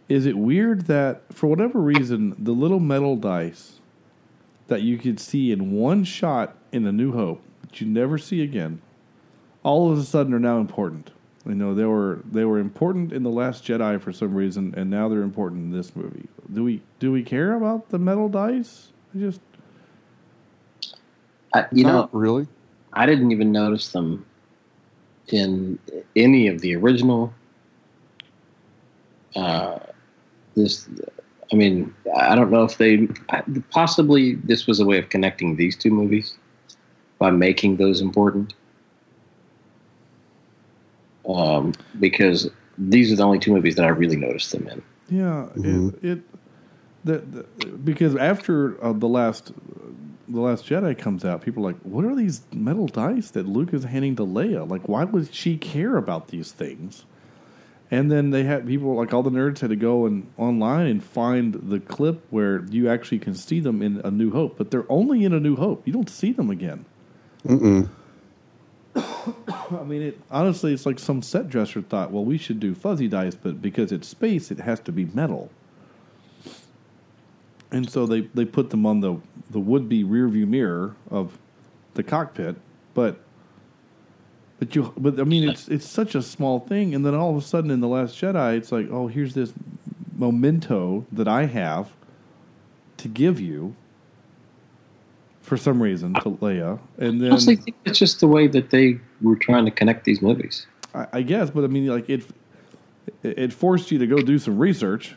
Is 0.08 0.26
it 0.26 0.38
weird 0.38 0.88
that 0.88 1.22
for 1.32 1.48
whatever 1.48 1.80
reason 1.80 2.36
the 2.38 2.52
little 2.52 2.80
metal 2.80 3.16
dice 3.16 3.80
that 4.68 4.82
you 4.82 4.98
could 4.98 5.20
see 5.20 5.52
in 5.52 5.72
one 5.72 6.04
shot 6.04 6.56
in 6.72 6.86
A 6.88 6.92
New 6.92 7.12
Hope 7.12 7.42
that 7.62 7.80
you 7.80 7.88
never 7.88 8.18
see 8.18 8.42
again, 8.42 8.82
all 9.64 9.92
of 9.92 9.98
a 9.98 10.04
sudden 10.04 10.34
are 10.34 10.40
now 10.40 10.60
important. 10.60 11.12
You 11.46 11.56
know 11.56 11.74
they 11.74 11.86
were 11.86 12.22
they 12.30 12.46
were 12.46 12.60
important 12.60 13.12
in 13.12 13.24
the 13.24 13.30
Last 13.30 13.64
Jedi 13.64 14.00
for 14.02 14.12
some 14.12 14.36
reason, 14.36 14.74
and 14.78 14.90
now 14.90 15.08
they're 15.10 15.22
important 15.22 15.62
in 15.62 15.72
this 15.72 15.96
movie. 15.96 16.28
Do 16.54 16.64
we 16.64 16.82
do 17.00 17.12
we 17.12 17.24
care 17.24 17.54
about 17.54 17.90
the 17.90 17.98
metal 17.98 18.30
dice? 18.30 18.92
I 19.16 19.20
just 19.20 19.42
I, 21.54 21.66
you 21.72 21.84
know, 21.84 22.10
really. 22.12 22.48
I 22.94 23.06
didn't 23.06 23.32
even 23.32 23.52
notice 23.52 23.92
them 23.92 24.26
in 25.30 25.80
any 26.16 26.48
of 26.48 26.62
the 26.62 26.76
original. 26.76 27.34
Uh, 29.36 29.80
this, 30.56 30.88
I 31.52 31.56
mean, 31.56 31.94
I 32.18 32.36
don't 32.36 32.52
know 32.52 32.64
if 32.64 32.78
they 32.78 33.08
possibly 33.72 34.36
this 34.36 34.68
was 34.68 34.80
a 34.80 34.86
way 34.86 34.98
of 34.98 35.10
connecting 35.10 35.56
these 35.56 35.76
two 35.76 35.92
movies 35.92 36.36
by 37.18 37.32
making 37.32 37.78
those 37.78 38.02
important. 38.02 38.54
Um, 41.30 41.74
because 42.00 42.50
these 42.78 43.12
are 43.12 43.16
the 43.16 43.24
only 43.24 43.40
two 43.40 43.54
movies 43.54 43.76
that 43.76 43.86
I 43.86 43.90
really 43.90 44.16
noticed 44.16 44.52
them 44.52 44.68
in. 44.68 44.82
Yeah, 45.10 45.50
Mhm. 45.56 45.94
it, 46.04 46.04
it 46.04 46.22
the, 47.04 47.18
the, 47.20 47.68
because 47.68 48.16
after 48.16 48.84
uh, 48.84 48.94
the 48.94 49.08
last 49.08 49.52
the 50.28 50.42
last 50.42 50.66
Jedi 50.66 50.96
comes 50.98 51.26
out, 51.26 51.42
people 51.42 51.64
are 51.66 51.72
like, 51.72 51.82
"What 51.82 52.06
are 52.06 52.16
these 52.16 52.42
metal 52.54 52.88
dice 52.88 53.32
that 53.32 53.48
Luke 53.48 53.74
is 53.74 53.84
handing 53.84 54.16
to 54.18 54.24
Leia? 54.24 54.70
Like, 54.70 54.88
why 54.88 55.04
would 55.04 55.34
she 55.34 55.58
care 55.58 55.98
about 55.98 56.28
these 56.28 56.52
things?" 56.52 57.06
And 57.92 58.12
then 58.12 58.30
they 58.30 58.44
had 58.44 58.68
people 58.68 58.94
like 58.96 59.14
all 59.14 59.24
the 59.24 59.32
nerds 59.32 59.60
had 59.60 59.72
to 59.72 59.76
go 59.76 60.06
and 60.06 60.32
online 60.38 60.86
and 60.86 61.04
find 61.04 61.56
the 61.56 61.80
clip 61.80 62.24
where 62.30 62.64
you 62.66 62.88
actually 62.88 63.18
can 63.18 63.34
see 63.34 63.60
them 63.60 63.82
in 63.82 64.00
A 64.04 64.12
New 64.12 64.32
Hope, 64.32 64.58
but 64.58 64.70
they're 64.70 64.86
only 64.90 65.24
in 65.24 65.34
A 65.34 65.40
New 65.40 65.56
Hope. 65.56 65.88
You 65.88 65.94
don't 65.94 66.10
see 66.10 66.32
them 66.32 66.52
again. 66.52 66.86
Mm-mm. 67.48 67.90
I 68.96 69.84
mean, 69.86 70.02
it 70.02 70.20
honestly, 70.32 70.74
it's 70.74 70.86
like 70.86 71.00
some 71.00 71.22
set 71.22 71.50
dresser 71.50 71.82
thought, 71.82 72.12
well, 72.12 72.26
we 72.26 72.38
should 72.38 72.60
do 72.60 72.74
fuzzy 72.74 73.08
dice, 73.08 73.36
but 73.36 73.62
because 73.62 73.92
it's 73.92 74.08
space, 74.08 74.52
it 74.52 74.60
has 74.60 74.80
to 74.82 74.92
be 74.92 75.06
metal. 75.06 75.52
And 77.72 77.90
so 77.90 78.06
they, 78.06 78.22
they 78.22 78.46
put 78.46 78.72
them 78.72 78.86
on 78.86 79.02
the, 79.02 79.18
the 79.50 79.60
would 79.60 79.88
be 79.88 80.04
rear 80.04 80.28
view 80.28 80.48
mirror 80.48 80.96
of 81.12 81.38
the 81.94 82.04
cockpit, 82.04 82.56
but 82.94 83.20
but 84.60 84.76
you 84.76 84.94
but 84.98 85.20
I 85.20 85.24
mean 85.24 85.48
it's 85.48 85.68
it's 85.68 85.88
such 85.88 86.16
a 86.16 86.22
small 86.22 86.60
thing, 86.60 86.94
and 86.94 87.06
then 87.06 87.16
all 87.16 87.32
of 87.32 87.38
a 87.38 87.46
sudden 87.46 87.72
in 87.72 87.80
the 87.80 87.88
Last 87.88 88.16
Jedi, 88.20 88.58
it's 88.58 88.72
like, 88.72 88.88
oh, 88.92 89.08
here's 89.08 89.34
this 89.34 89.54
memento 90.18 91.06
that 91.12 91.28
I 91.28 91.46
have 91.46 91.92
to 92.98 93.08
give 93.08 93.40
you 93.40 93.76
for 95.42 95.58
some 95.58 95.82
reason 95.82 96.14
to 96.16 96.32
Leia, 96.32 96.80
and 96.98 97.18
I 97.18 97.24
then 97.24 97.32
honestly 97.32 97.56
think 97.56 97.76
it's 97.86 97.98
just 98.00 98.20
the 98.20 98.28
way 98.28 98.48
that 98.48 98.70
they 98.70 99.00
were 99.22 99.36
trying 99.36 99.66
to 99.66 99.72
connect 99.72 100.06
these 100.06 100.22
movies. 100.22 100.68
I, 100.94 101.08
I 101.14 101.22
guess, 101.22 101.50
but 101.50 101.64
I 101.64 101.68
mean, 101.68 101.88
like 101.88 102.10
it, 102.10 102.24
it 103.24 103.54
forced 103.54 103.92
you 103.92 103.98
to 104.00 104.08
go 104.08 104.18
do 104.22 104.38
some 104.40 104.58
research. 104.58 105.16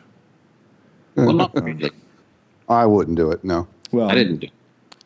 Well, 1.15 1.33
not 1.33 1.53
really. 1.63 1.91
I 2.69 2.85
wouldn't 2.85 3.17
do 3.17 3.31
it. 3.31 3.43
No. 3.43 3.67
Well, 3.91 4.09
I 4.09 4.15
didn't 4.15 4.37
do. 4.37 4.47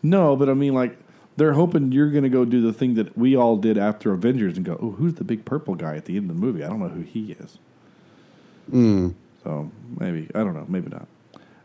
No, 0.04 0.36
but 0.36 0.50
I 0.50 0.54
mean, 0.54 0.74
like 0.74 0.98
they're 1.36 1.54
hoping 1.54 1.92
you're 1.92 2.10
going 2.10 2.24
to 2.24 2.30
go 2.30 2.46
do 2.46 2.62
the 2.62 2.72
thing 2.74 2.94
that 2.96 3.18
we 3.18 3.36
all 3.36 3.58
did 3.58 3.78
after 3.78 4.14
Avengers 4.14 4.58
and 4.58 4.66
go, 4.66 4.78
"Oh, 4.82 4.92
who's 4.92 5.16
the 5.16 5.24
big 5.24 5.44
purple 5.44 5.76
guy 5.76 5.96
at 5.96 6.06
the 6.06 6.16
end 6.18 6.30
of 6.30 6.36
the 6.40 6.42
movie? 6.46 6.64
I 6.64 6.68
don't 6.70 6.80
know 6.80 6.88
who 6.90 7.02
he 7.02 7.34
is." 7.34 7.58
Mm. 8.72 9.14
So 9.44 9.70
maybe 10.00 10.30
I 10.36 10.40
don't 10.40 10.54
know, 10.54 10.66
maybe 10.68 10.90
not. 10.90 11.08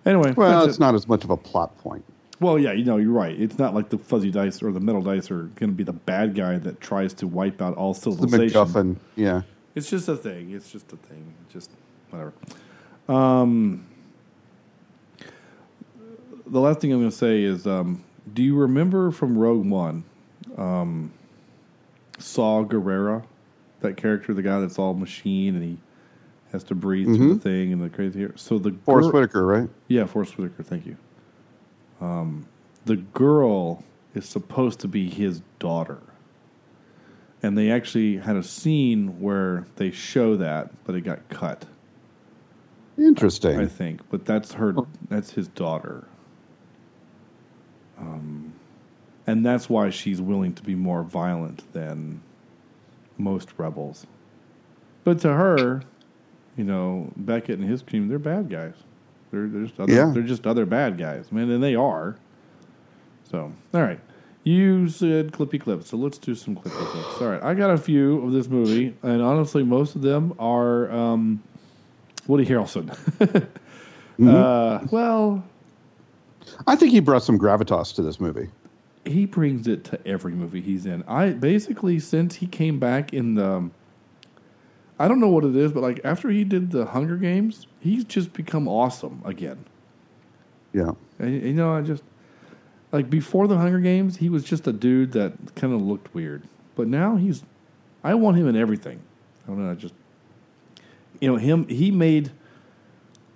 Anyway, 0.05 0.33
Well, 0.37 0.65
it's 0.65 0.77
it. 0.79 0.81
not 0.81 0.95
as 0.95 1.07
much 1.07 1.23
of 1.25 1.31
a 1.31 1.37
plot 1.37 1.77
point. 1.79 2.05
Well, 2.43 2.59
yeah, 2.59 2.73
you 2.73 2.85
know, 2.85 2.97
you're 2.97 3.13
right. 3.13 3.39
It's 3.41 3.57
not 3.59 3.73
like 3.73 3.91
the 3.91 3.99
fuzzy 3.99 4.31
dice 4.33 4.63
or 4.63 4.73
the 4.73 4.81
metal 4.81 5.01
dice 5.01 5.31
are 5.31 5.45
going 5.45 5.71
to 5.71 5.77
be 5.77 5.85
the 5.85 5.93
bad 5.93 6.35
guy 6.35 6.59
that 6.59 6.81
tries 6.81 7.15
to 7.15 7.27
wipe 7.29 7.63
out 7.63 7.77
all 7.77 7.95
The 7.95 8.01
civilization. 8.01 8.49
MacGuffin. 8.61 8.97
Yeah. 9.15 9.43
It's 9.77 9.89
just 9.89 10.09
a 10.09 10.17
thing. 10.17 10.51
It's 10.51 10.71
just 10.71 10.93
a 10.93 10.97
thing. 10.97 11.35
Just 11.53 11.71
whatever. 12.11 12.33
Um, 13.09 13.87
the 16.47 16.61
last 16.61 16.81
thing 16.81 16.93
I'm 16.93 16.99
going 16.99 17.11
to 17.11 17.17
say 17.17 17.43
is, 17.45 17.67
um, 17.67 18.03
do 18.35 18.43
you 18.43 18.57
remember 18.57 19.11
from 19.13 19.39
Rogue 19.39 19.65
One, 19.67 20.05
um, 20.59 21.13
Saw 22.19 22.65
Gerrera, 22.65 23.25
that 23.81 23.97
character, 23.97 24.35
the 24.35 24.43
guy 24.43 24.61
that's 24.61 24.79
all 24.79 24.95
machine 24.95 25.55
and 25.55 25.65
he 25.65 25.79
has 26.53 26.63
to 26.65 26.75
breathe 26.75 27.07
through 27.07 27.35
the 27.35 27.41
thing 27.41 27.73
and 27.73 27.83
the 27.83 27.89
crazy 27.89 28.21
hair. 28.21 28.33
So 28.37 28.59
the 28.59 28.73
Forest 28.85 29.11
gir- 29.11 29.21
Whitaker, 29.21 29.47
right? 29.47 29.69
yeah, 29.89 30.05
Forest 30.07 30.37
Whitaker. 30.39 30.63
Thank 30.63 30.87
you. 30.87 30.97
Um, 32.03 32.49
the 32.85 32.97
girl 32.97 33.85
is 34.13 34.29
supposed 34.29 34.81
to 34.81 34.89
be 34.89 35.09
his 35.09 35.41
daughter, 35.61 36.03
and 37.43 37.57
they 37.57 37.71
actually 37.71 38.17
had 38.17 38.35
a 38.35 38.43
scene 38.43 39.21
where 39.21 39.67
they 39.77 39.93
show 39.93 40.37
that, 40.37 40.73
but 40.85 40.97
it 40.97 41.03
got 41.03 41.29
cut. 41.29 41.65
Interesting. 42.99 43.59
I 43.59 43.67
think, 43.67 44.01
but 44.11 44.25
that's 44.25 44.55
her. 44.55 44.75
That's 45.09 45.31
his 45.31 45.47
daughter. 45.47 46.09
Um, 47.99 48.53
and 49.29 49.47
that's 49.47 49.71
why 49.71 49.91
she's 49.91 50.21
willing 50.21 50.55
to 50.55 50.63
be 50.63 50.75
more 50.75 51.05
violent 51.05 51.73
than 51.73 52.21
most 53.17 53.51
rebels. 53.57 54.07
But 55.05 55.21
to 55.21 55.29
her, 55.29 55.83
you 56.57 56.65
know, 56.65 57.13
Beckett 57.17 57.61
and 57.61 57.69
his 57.69 57.83
team, 57.83 58.09
they're 58.09 58.19
bad 58.19 58.51
guys. 58.51 58.75
They're, 59.33 59.49
they're 59.49 59.65
just 59.65 59.81
other, 59.81 59.93
Yeah. 59.93 60.11
they're 60.15 60.23
just 60.23 60.47
other 60.47 60.65
bad 60.67 60.97
guys, 60.99 61.33
man, 61.33 61.51
and 61.51 61.63
they 61.63 61.75
are. 61.75 62.17
So, 63.31 63.53
all 63.75 63.83
right. 63.83 63.99
You 64.45 64.89
said 64.89 65.33
clippy 65.33 65.61
clips, 65.61 65.89
so 65.91 65.97
let's 65.97 66.19
do 66.19 66.35
some 66.35 66.55
clippy 66.57 66.71
clips. 66.73 67.21
All 67.23 67.29
right, 67.29 67.43
I 67.43 67.55
got 67.55 67.71
a 67.71 67.79
few 67.79 68.25
of 68.27 68.33
this 68.33 68.49
movie, 68.49 68.95
and 69.03 69.23
honestly, 69.23 69.63
most 69.63 69.95
of 69.95 70.03
them 70.03 70.35
are 70.39 70.91
um, 70.91 71.43
Woody 72.27 72.45
Harrelson. 72.45 72.91
uh, 74.27 74.81
well, 74.91 75.45
I 76.67 76.75
think 76.77 76.91
he 76.93 76.99
brought 77.01 77.23
some 77.23 77.39
gravitas 77.39 77.95
to 77.95 78.03
this 78.03 78.19
movie. 78.21 78.49
he 79.05 79.27
brings 79.27 79.67
it 79.69 79.85
to 79.85 80.07
every 80.07 80.33
movie 80.33 80.61
he's 80.61 80.87
in. 80.87 81.03
I 81.09 81.31
basically 81.31 81.99
since 82.01 82.37
he 82.37 82.47
came 82.47 82.79
back 82.81 83.13
in 83.13 83.35
the 83.35 83.71
I 85.03 85.09
don't 85.09 85.19
know 85.19 85.27
what 85.27 85.43
it 85.43 85.57
is, 85.57 85.73
but 85.73 85.83
like 85.83 86.01
after 86.05 86.31
he 86.31 86.45
did 86.45 86.71
the 86.71 86.87
Hunger 86.87 87.17
Games, 87.17 87.67
he's 87.81 88.05
just 88.05 88.33
become 88.33 88.69
awesome 88.69 89.21
again. 89.25 89.65
Yeah. 90.73 90.93
And, 91.19 91.43
you 91.43 91.55
know, 91.55 91.75
I 91.75 91.81
just 91.81 92.05
like 92.93 93.11
before 93.11 93.49
the 93.49 93.59
Hunger 93.59 93.81
Games, 93.81 94.19
he 94.19 94.29
was 94.29 94.45
just 94.45 94.65
a 94.69 94.73
dude 94.73 95.11
that 95.11 95.57
kind 95.57 95.75
of 95.75 95.83
looked 95.83 96.15
weird. 96.15 96.45
But 96.77 96.87
now 96.87 97.17
he's 97.17 97.43
I 98.05 98.15
want 98.15 98.37
him 98.37 98.47
in 98.47 98.55
everything. 98.55 99.01
I 99.43 99.49
don't 99.49 99.65
know, 99.65 99.73
I 99.73 99.75
just 99.75 99.95
you 101.21 101.29
know, 101.29 101.37
him 101.37 101.67
he 101.67 101.91
made 101.91 102.31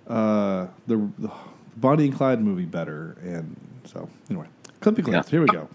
uh 0.07 0.67
the, 0.87 1.09
the 1.19 1.29
Bonnie 1.75 2.05
and 2.05 2.15
Clyde 2.15 2.41
movie 2.41 2.63
better 2.63 3.17
and 3.21 3.59
so 3.83 4.07
anyway. 4.29 4.47
Clippy 4.79 5.03
clips, 5.03 5.29
here 5.29 5.41
we 5.41 5.47
go. 5.47 5.67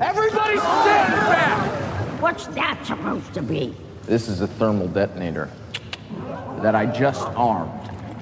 Everybody 0.00 0.56
stand 0.56 1.12
back! 1.12 2.22
What's 2.22 2.46
that 2.46 2.86
supposed 2.86 3.34
to 3.34 3.42
be? 3.42 3.74
This 4.08 4.26
is 4.28 4.40
a 4.40 4.46
thermal 4.46 4.88
detonator 4.88 5.50
that 6.62 6.74
I 6.74 6.86
just 6.86 7.26
armed. 7.36 7.70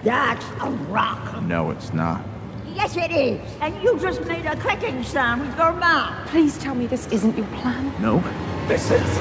That's 0.03 0.45
a 0.61 0.71
rock. 0.91 1.41
No, 1.43 1.71
it's 1.71 1.93
not. 1.93 2.27
Yes, 2.75 2.97
it 2.97 3.13
is. 3.13 3.41
And 3.61 3.81
you 3.81 3.97
just 4.01 4.25
made 4.25 4.47
a 4.47 4.57
clicking 4.57 5.05
sound 5.05 5.43
with 5.43 5.57
your 5.57 5.73
mouth. 5.75 6.27
Please 6.27 6.59
tell 6.59 6.75
me 6.75 6.89
this 6.89 7.07
isn't 7.13 7.39
your 7.39 7.47
plan. 7.59 7.93
No. 8.03 8.19
This 8.67 8.91
is. 8.91 9.21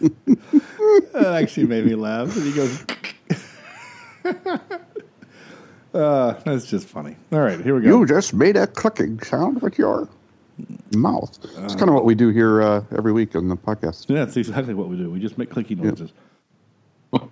That 1.12 1.34
actually 1.42 1.66
made 1.66 1.84
me 1.84 1.96
laugh. 1.96 2.34
And 2.36 2.46
he 2.46 2.52
goes, 2.52 2.84
uh, 5.94 6.34
that's 6.44 6.66
just 6.66 6.88
funny. 6.88 7.16
All 7.32 7.40
right, 7.40 7.60
here 7.60 7.74
we 7.74 7.82
go. 7.82 7.88
You 7.88 8.06
just 8.06 8.32
made 8.32 8.56
a 8.56 8.68
clicking 8.68 9.20
sound 9.20 9.60
with 9.60 9.76
your 9.78 10.08
mouth. 10.96 11.38
It's 11.58 11.74
kind 11.74 11.88
of 11.88 11.94
what 11.94 12.04
we 12.04 12.14
do 12.14 12.28
here 12.30 12.62
uh, 12.62 12.84
every 12.96 13.12
week 13.12 13.34
on 13.36 13.48
the 13.48 13.56
podcast. 13.56 14.06
Yeah, 14.08 14.24
that's 14.24 14.36
exactly 14.36 14.74
what 14.74 14.88
we 14.88 14.96
do. 14.96 15.10
We 15.10 15.20
just 15.20 15.38
make 15.38 15.50
clicky 15.50 15.76
noises. 15.76 16.12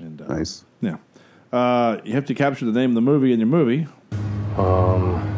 and 0.00 0.22
uh, 0.22 0.26
Nice. 0.26 0.64
yeah, 0.80 0.96
uh, 1.52 1.98
you 2.04 2.12
have 2.14 2.26
to 2.26 2.34
capture 2.34 2.64
the 2.64 2.72
name 2.72 2.90
of 2.90 2.94
the 2.94 3.00
movie 3.00 3.32
in 3.32 3.38
your 3.40 3.48
movie. 3.48 3.86
Um. 4.56 5.28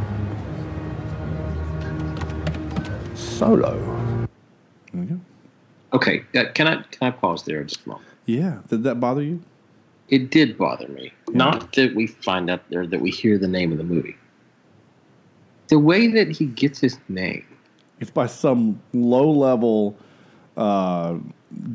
Solo. 3.14 4.26
There 4.92 5.02
you 5.02 5.08
go. 5.08 5.20
Okay, 5.94 6.24
uh, 6.34 6.44
can 6.54 6.66
I 6.66 6.82
can 6.82 7.08
I 7.08 7.10
pause 7.10 7.44
there 7.44 7.62
just 7.64 7.84
a 7.86 7.88
moment? 7.90 8.08
Yeah, 8.26 8.60
did 8.68 8.82
that 8.84 8.96
bother 9.00 9.22
you? 9.22 9.42
It 10.08 10.30
did 10.30 10.56
bother 10.58 10.88
me. 10.88 11.12
Not 11.30 11.72
that 11.74 11.94
we 11.94 12.06
find 12.06 12.50
out 12.50 12.68
there 12.70 12.86
that 12.86 13.00
we 13.00 13.10
hear 13.10 13.38
the 13.38 13.48
name 13.48 13.72
of 13.72 13.78
the 13.78 13.84
movie. 13.84 14.16
The 15.68 15.78
way 15.78 16.08
that 16.08 16.30
he 16.30 16.46
gets 16.46 16.78
his 16.80 16.98
name. 17.08 17.44
It's 18.00 18.10
by 18.10 18.26
some 18.26 18.80
low 18.92 19.30
level 19.30 19.96
uh, 20.56 21.16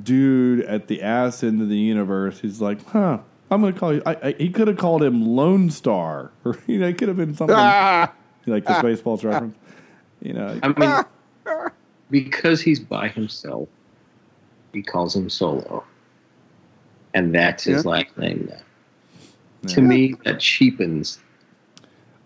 dude 0.03 0.61
at 0.61 0.87
the 0.87 1.01
ass 1.01 1.43
end 1.43 1.61
of 1.61 1.69
the 1.69 1.77
universe. 1.77 2.39
He's 2.39 2.61
like, 2.61 2.85
huh. 2.87 3.19
I'm 3.51 3.61
going 3.61 3.73
to 3.73 3.79
call 3.79 3.93
you. 3.95 4.03
I, 4.05 4.15
I, 4.21 4.31
he 4.37 4.49
could 4.49 4.67
have 4.67 4.77
called 4.77 5.01
him 5.01 5.25
Lone 5.25 5.71
Star, 5.71 6.31
or 6.45 6.57
you 6.67 6.77
know, 6.77 6.87
it 6.87 6.97
could 6.99 7.07
have 7.07 7.17
been 7.17 7.33
something 7.33 7.57
Ah! 7.57 8.13
like 8.45 8.65
the 8.65 8.73
Spaceballs 8.73 9.23
reference. 9.23 9.57
You 10.21 10.33
know, 10.33 10.59
I 10.61 10.67
mean, 10.77 11.03
because 12.11 12.61
he's 12.61 12.79
by 12.79 13.07
himself, 13.07 13.67
he 14.73 14.83
calls 14.83 15.15
him 15.15 15.29
Solo, 15.29 15.83
and 17.15 17.33
that's 17.33 17.63
his 17.63 17.85
Yeah. 17.85 17.91
last 17.91 18.17
name 18.17 18.51
now. 18.51 19.69
To 19.69 19.81
me, 19.81 20.15
that 20.25 20.39
cheapens. 20.39 21.19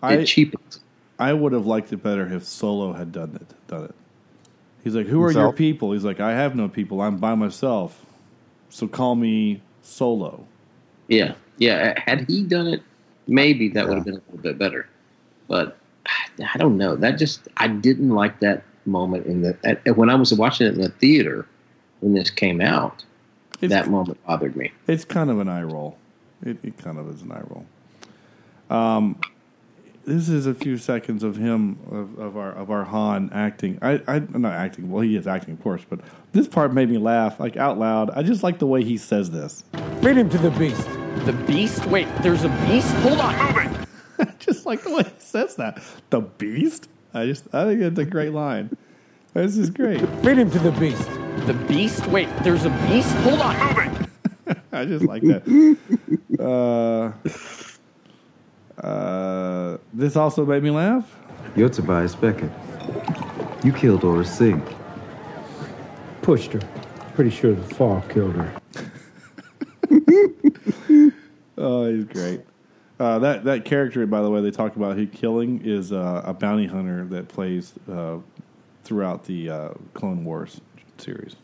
I 0.02 0.14
it 0.14 0.26
cheapens. 0.26 0.80
I 1.18 1.32
would 1.32 1.52
have 1.52 1.66
liked 1.66 1.92
it 1.92 2.02
better 2.02 2.26
if 2.32 2.44
Solo 2.44 2.92
had 2.92 3.12
done 3.12 3.36
it. 3.36 3.68
Done 3.68 3.84
it. 3.84 3.94
He's 4.82 4.94
like, 4.94 5.06
"Who 5.06 5.22
are 5.22 5.32
your 5.32 5.52
people?" 5.52 5.92
He's 5.92 6.04
like, 6.04 6.20
"I 6.20 6.32
have 6.32 6.54
no 6.54 6.68
people. 6.68 7.00
I'm 7.00 7.16
by 7.18 7.34
myself. 7.34 8.04
So 8.68 8.86
call 8.86 9.14
me 9.14 9.62
Solo." 9.82 10.46
Yeah, 11.08 11.34
yeah. 11.58 11.98
Had 12.04 12.28
he 12.28 12.42
done 12.42 12.66
it, 12.66 12.82
maybe 13.26 13.68
that 13.70 13.88
would 13.88 13.96
have 13.96 14.04
been 14.04 14.16
a 14.16 14.22
little 14.30 14.42
bit 14.42 14.58
better. 14.58 14.88
But 15.48 15.76
I 16.06 16.58
don't 16.58 16.76
know. 16.76 16.96
That 16.96 17.18
just 17.18 17.48
I 17.56 17.68
didn't 17.68 18.10
like 18.10 18.40
that 18.40 18.62
moment 18.86 19.26
in 19.26 19.42
the 19.42 19.92
when 19.94 20.10
I 20.10 20.14
was 20.14 20.34
watching 20.34 20.66
it 20.66 20.74
in 20.74 20.80
the 20.80 20.90
theater 20.90 21.46
when 22.00 22.14
this 22.14 22.30
came 22.30 22.60
out. 22.60 23.04
It's, 23.60 23.72
that 23.72 23.88
moment 23.88 24.18
bothered 24.26 24.56
me. 24.56 24.72
it's 24.86 25.04
kind 25.04 25.30
of 25.30 25.38
an 25.38 25.48
eye 25.48 25.62
roll. 25.62 25.96
It, 26.42 26.58
it 26.62 26.76
kind 26.76 26.98
of 26.98 27.08
is 27.08 27.22
an 27.22 27.32
eye 27.32 27.42
roll. 27.48 27.66
Um, 28.68 29.18
this 30.06 30.28
is 30.28 30.46
a 30.46 30.54
few 30.54 30.76
seconds 30.76 31.22
of 31.22 31.36
him 31.36 31.78
of, 31.90 32.18
of 32.18 32.36
our 32.36 32.52
of 32.52 32.70
our 32.70 32.84
Han 32.84 33.30
acting. 33.32 33.78
I 33.82 34.00
I 34.06 34.16
am 34.16 34.42
not 34.42 34.52
acting. 34.52 34.90
Well, 34.90 35.02
he 35.02 35.16
is 35.16 35.26
acting, 35.26 35.54
of 35.54 35.62
course, 35.62 35.82
but 35.88 36.00
this 36.32 36.48
part 36.48 36.72
made 36.72 36.90
me 36.90 36.98
laugh 36.98 37.40
like 37.40 37.56
out 37.56 37.78
loud. 37.78 38.10
I 38.10 38.22
just 38.22 38.42
like 38.42 38.58
the 38.58 38.66
way 38.66 38.84
he 38.84 38.96
says 38.96 39.30
this. 39.30 39.64
Feed 40.02 40.16
him 40.16 40.28
to 40.30 40.38
the 40.38 40.50
beast. 40.52 40.88
The 41.24 41.32
beast? 41.46 41.86
Wait, 41.86 42.08
there's 42.22 42.44
a 42.44 42.48
beast? 42.66 42.92
Hold 42.96 43.20
on, 43.20 43.54
moving. 43.54 43.86
just 44.38 44.66
like 44.66 44.82
the 44.82 44.94
way 44.94 45.02
he 45.04 45.10
says 45.18 45.56
that. 45.56 45.82
The 46.10 46.20
beast. 46.20 46.88
I 47.12 47.26
just 47.26 47.52
I 47.54 47.64
think 47.64 47.80
that's 47.80 47.98
a 47.98 48.04
great 48.04 48.32
line. 48.32 48.76
This 49.32 49.56
is 49.56 49.70
great. 49.70 50.00
Feed 50.22 50.38
him 50.38 50.50
to 50.50 50.58
the 50.58 50.72
beast. 50.72 51.10
The 51.46 51.54
beast? 51.66 52.06
Wait, 52.06 52.28
there's 52.42 52.64
a 52.64 52.70
beast? 52.88 53.10
Hold 53.16 53.40
on, 53.40 53.74
moving. 53.74 54.10
I 54.72 54.84
just 54.84 55.04
like 55.04 55.22
that. 55.22 55.42
Uh, 56.38 57.12
uh, 58.84 59.78
this 59.92 60.16
also 60.16 60.44
made 60.44 60.62
me 60.62 60.70
laugh. 60.70 61.16
You're 61.56 61.68
Tobias 61.68 62.14
Beckett. 62.14 62.50
You 63.64 63.72
killed 63.72 64.02
Aurra 64.02 64.26
Sing. 64.26 64.62
Pushed 66.22 66.52
her. 66.52 66.60
Pretty 67.14 67.30
sure 67.30 67.54
the 67.54 67.74
fall 67.74 68.02
killed 68.08 68.34
her. 68.34 68.54
Oh, 71.56 71.86
he's 71.92 72.04
great. 72.04 72.40
Uh, 72.98 73.18
that 73.20 73.44
that 73.44 73.64
character, 73.64 74.04
by 74.06 74.22
the 74.22 74.30
way, 74.30 74.40
they 74.40 74.50
talk 74.50 74.76
about 74.76 74.96
who 74.96 75.06
killing 75.06 75.60
is 75.64 75.92
uh, 75.92 76.22
a 76.24 76.34
bounty 76.34 76.66
hunter 76.66 77.04
that 77.06 77.28
plays 77.28 77.74
uh, 77.90 78.18
throughout 78.84 79.24
the 79.24 79.50
uh, 79.50 79.68
Clone 79.94 80.24
Wars 80.24 80.60
series. 80.98 81.36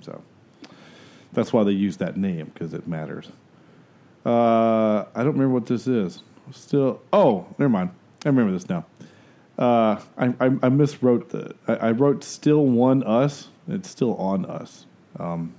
So 0.00 0.22
that's 1.32 1.52
why 1.52 1.64
they 1.64 1.72
use 1.72 1.96
that 1.98 2.16
name 2.16 2.50
because 2.52 2.74
it 2.74 2.86
matters. 2.86 3.28
Uh, 4.24 5.04
I 5.14 5.22
don't 5.22 5.32
remember 5.32 5.50
what 5.50 5.66
this 5.66 5.86
is. 5.86 6.22
Still, 6.52 7.00
oh, 7.12 7.46
never 7.58 7.68
mind. 7.68 7.90
I 8.24 8.28
remember 8.28 8.52
this 8.52 8.68
now. 8.68 8.84
Uh, 9.58 10.00
I, 10.16 10.26
I, 10.26 10.46
I 10.46 10.68
miswrote 10.68 11.30
the. 11.30 11.54
I, 11.66 11.88
I 11.88 11.90
wrote 11.90 12.22
"still 12.22 12.64
one 12.64 13.02
us." 13.02 13.48
It's 13.66 13.90
still 13.90 14.14
on 14.16 14.46
us. 14.46 14.86
Um, 15.18 15.54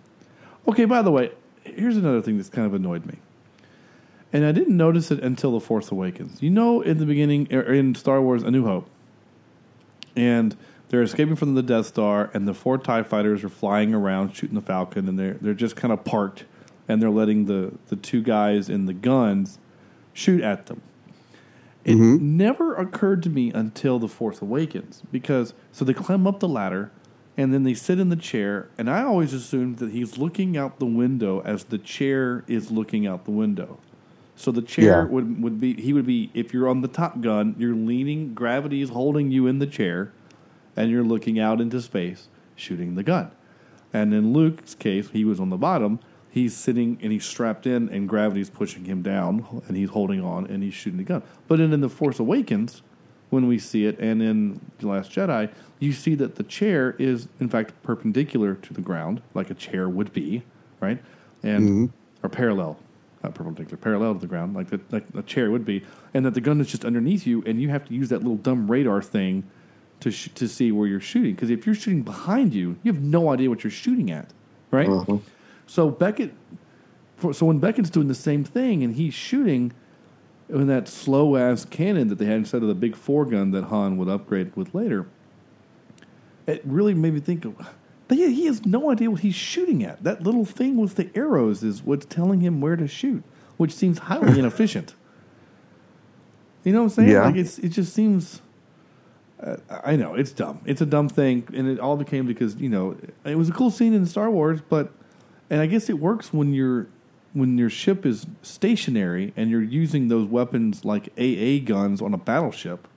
okay. 0.68 0.86
By 0.86 1.02
the 1.02 1.12
way, 1.12 1.32
here's 1.64 1.98
another 1.98 2.22
thing 2.22 2.38
that's 2.38 2.50
kind 2.50 2.66
of 2.66 2.74
annoyed 2.74 3.06
me, 3.06 3.18
and 4.32 4.46
I 4.46 4.54
didn't 4.54 4.78
notice 4.78 5.12
it 5.12 5.20
until 5.20 5.52
the 5.52 5.60
Force 5.60 5.92
Awakens. 5.92 6.42
You 6.42 6.50
know, 6.50 6.82
in 6.82 6.98
the 6.98 7.06
beginning, 7.06 7.54
or 7.54 7.62
in 7.62 7.94
Star 7.94 8.22
Wars: 8.22 8.42
A 8.42 8.52
New 8.52 8.66
Hope, 8.66 8.90
and 10.16 10.56
they're 10.88 11.04
escaping 11.04 11.36
from 11.36 11.56
the 11.56 11.64
Death 11.64 11.88
Star, 11.88 12.30
and 12.34 12.48
the 12.48 12.54
four 12.54 12.78
Tie 12.78 13.04
Fighters 13.04 13.44
are 13.44 13.50
flying 13.50 13.94
around 13.94 14.34
shooting 14.34 14.56
the 14.56 14.66
Falcon, 14.66 15.10
and 15.10 15.20
they're 15.20 15.36
they're 15.36 15.54
just 15.54 15.76
kind 15.76 15.92
of 15.92 16.06
parked, 16.06 16.46
and 16.88 17.02
they're 17.02 17.10
letting 17.10 17.46
the 17.46 17.74
the 17.88 17.98
two 17.98 18.22
guys 18.22 18.70
in 18.70 18.86
the 18.86 18.94
guns 18.94 19.60
shoot 20.20 20.42
at 20.42 20.68
them. 20.68 20.82
It 21.86 21.96
mm-hmm. 21.96 22.38
never 22.38 22.76
occurred 22.76 23.24
to 23.24 23.30
me 23.30 23.52
until 23.54 24.00
The 24.00 24.10
Force 24.10 24.42
Awakens 24.42 25.02
because 25.12 25.54
so 25.72 25.86
they 25.86 25.94
climb 25.94 26.28
up 26.28 26.40
the 26.40 26.48
ladder 26.48 26.92
and 27.38 27.54
then 27.54 27.64
they 27.64 27.74
sit 27.74 28.02
in 28.02 28.10
the 28.10 28.18
chair, 28.18 28.68
and 28.78 28.90
I 28.90 29.02
always 29.02 29.34
assumed 29.34 29.78
that 29.78 29.92
he's 29.92 30.18
looking 30.18 30.58
out 30.58 30.80
the 30.80 30.86
window 30.86 31.42
as 31.46 31.64
the 31.64 31.78
chair 31.78 32.44
is 32.48 32.70
looking 32.70 33.08
out 33.08 33.24
the 33.24 33.32
window. 33.32 33.80
So 34.36 34.52
the 34.52 34.62
chair 34.62 35.04
Yeah. 35.04 35.04
would 35.06 35.42
would 35.42 35.60
be 35.60 35.74
he 35.76 35.94
would 35.94 36.06
be 36.06 36.32
if 36.34 36.54
you're 36.54 36.68
on 36.68 36.82
the 36.82 36.90
Top 36.90 37.22
Gun, 37.22 37.56
you're 37.58 37.76
leaning, 37.76 38.34
gravity 38.34 38.82
is 38.82 38.90
holding 38.90 39.32
you 39.32 39.48
in 39.48 39.60
the 39.60 39.68
chair, 39.68 40.12
and 40.76 40.92
you're 40.92 41.04
looking 41.04 41.40
out 41.40 41.62
into 41.62 41.82
space 41.82 42.28
shooting 42.58 42.96
the 42.96 43.04
gun. 43.04 43.32
And 43.94 44.14
in 44.14 44.34
Luke's 44.34 44.76
case, 44.76 45.10
he 45.12 45.24
was 45.24 45.40
on 45.40 45.50
the 45.50 45.58
bottom. 45.58 46.00
He's 46.32 46.56
sitting 46.56 47.00
and 47.02 47.12
he's 47.12 47.26
strapped 47.26 47.66
in, 47.66 47.90
and 47.90 48.08
gravity's 48.08 48.50
pushing 48.50 48.86
him 48.86 49.02
down, 49.02 49.64
and 49.68 49.76
he's 49.76 49.90
holding 49.90 50.24
on 50.24 50.46
and 50.46 50.62
he's 50.62 50.74
shooting 50.74 50.98
the 50.98 51.04
gun. 51.04 51.24
But 51.48 51.60
then 51.60 51.74
in 51.74 51.82
The 51.82 51.90
Force 51.90 52.20
Awakens, 52.20 52.82
when 53.30 53.48
we 53.48 53.60
see 53.60 53.86
it, 53.86 53.98
and 54.00 54.22
in 54.22 54.60
The 54.80 54.88
Last 54.88 55.12
Jedi, 55.12 55.52
you 55.80 55.94
see 55.94 56.16
that 56.16 56.36
the 56.36 56.44
chair 56.44 56.96
is, 57.00 57.28
in 57.40 57.50
fact, 57.50 57.74
perpendicular 57.84 58.56
to 58.56 58.74
the 58.74 58.82
ground, 58.82 59.22
like 59.34 59.50
a 59.50 59.54
chair 59.54 59.88
would 59.88 60.14
be, 60.14 60.44
right? 60.80 61.00
And 61.42 61.70
mm-hmm. 61.70 62.26
or 62.26 62.30
parallel, 62.30 62.78
not 63.24 63.34
perpendicular, 63.34 63.78
parallel 63.78 64.16
to 64.16 64.20
the 64.20 64.28
ground, 64.28 64.56
like 64.56 64.70
the, 64.70 64.80
like 64.92 65.06
a 65.16 65.22
chair 65.22 65.52
would 65.52 65.66
be, 65.66 65.84
and 66.14 66.26
that 66.26 66.34
the 66.34 66.42
gun 66.42 66.60
is 66.60 66.68
just 66.68 66.84
underneath 66.84 67.26
you, 67.26 67.44
and 67.46 67.62
you 67.62 67.70
have 67.70 67.86
to 67.86 67.94
use 67.94 68.10
that 68.10 68.20
little 68.20 68.36
dumb 68.36 68.70
radar 68.70 69.02
thing 69.02 69.44
to 70.02 70.12
sh- 70.12 70.30
to 70.36 70.48
see 70.48 70.72
where 70.72 70.88
you're 70.88 71.00
shooting. 71.00 71.34
Because 71.34 71.50
if 71.50 71.66
you're 71.66 71.76
shooting 71.76 72.04
behind 72.04 72.54
you, 72.54 72.78
you 72.84 72.92
have 72.92 73.02
no 73.02 73.30
idea 73.30 73.50
what 73.50 73.64
you're 73.64 73.72
shooting 73.72 74.12
at, 74.12 74.30
right? 74.72 74.90
Uh-huh. 74.90 75.18
So 75.70 75.92
Beckett, 75.92 76.34
for, 77.16 77.32
so 77.32 77.46
when 77.46 77.60
Beckett's 77.60 77.92
doing 77.92 78.08
the 78.08 78.16
same 78.16 78.44
thing 78.44 78.82
and 78.82 78.96
he's 78.96 79.14
shooting 79.14 79.72
in 80.50 80.66
that 80.66 80.88
slow 80.88 81.36
ass 81.36 81.64
cannon 81.64 82.08
that 82.08 82.18
they 82.18 82.26
had 82.26 82.38
instead 82.38 82.64
of 82.64 82.68
the 82.68 82.74
big 82.74 82.96
four 82.96 83.24
gun 83.24 83.52
that 83.52 83.66
Han 83.66 83.96
would 83.98 84.10
upgrade 84.10 84.56
with 84.56 84.74
later, 84.74 85.06
it 86.48 86.64
really 86.66 86.96
made 86.96 87.14
me 87.14 87.20
think 87.20 87.46
of. 87.46 87.70
He 88.10 88.48
has 88.48 88.66
no 88.66 88.90
idea 88.90 89.12
what 89.12 89.20
he's 89.20 89.36
shooting 89.36 89.84
at. 89.84 90.04
That 90.04 90.24
little 90.24 90.44
thing 90.44 90.76
with 90.76 90.96
the 90.96 91.12
arrows 91.14 91.62
is 91.62 91.84
what's 91.84 92.08
telling 92.08 92.42
him 92.42 92.62
where 92.62 92.76
to 92.76 92.88
shoot, 92.88 93.24
which 93.58 93.72
seems 93.72 94.00
highly 94.00 94.40
inefficient. 94.40 94.96
You 96.64 96.74
know 96.74 96.80
what 96.80 96.86
I'm 96.86 96.90
saying? 96.96 97.10
Yeah. 97.10 97.26
Like 97.26 97.36
it's 97.36 97.60
it 97.60 97.70
just 97.70 97.94
seems. 97.94 98.42
Uh, 99.40 99.58
I 99.86 99.96
know 99.96 100.16
it's 100.16 100.32
dumb. 100.32 100.62
It's 100.66 100.82
a 100.82 100.86
dumb 100.88 101.10
thing, 101.10 101.48
and 101.54 101.68
it 101.68 101.80
all 101.80 101.96
became 101.96 102.26
because 102.26 102.56
you 102.56 102.70
know 102.70 102.98
it 103.24 103.38
was 103.38 103.50
a 103.50 103.54
cool 103.54 103.70
scene 103.70 103.94
in 103.94 104.08
Star 104.08 104.32
Wars, 104.32 104.62
but 104.68 104.92
and 105.50 105.62
I 105.62 105.66
guess 105.66 105.90
it 105.90 106.00
works 106.00 106.34
when 106.34 106.54
you're 106.54 106.88
when 107.34 107.58
your 107.58 107.70
ship 107.70 108.06
is 108.06 108.26
stationary 108.42 109.34
and 109.38 109.50
you're 109.52 109.62
using 109.62 110.08
those 110.08 110.28
weapons 110.28 110.84
like 110.84 111.10
AA 111.18 111.64
guns 111.64 112.02
on 112.02 112.14
a 112.14 112.18
battleship. 112.18 112.88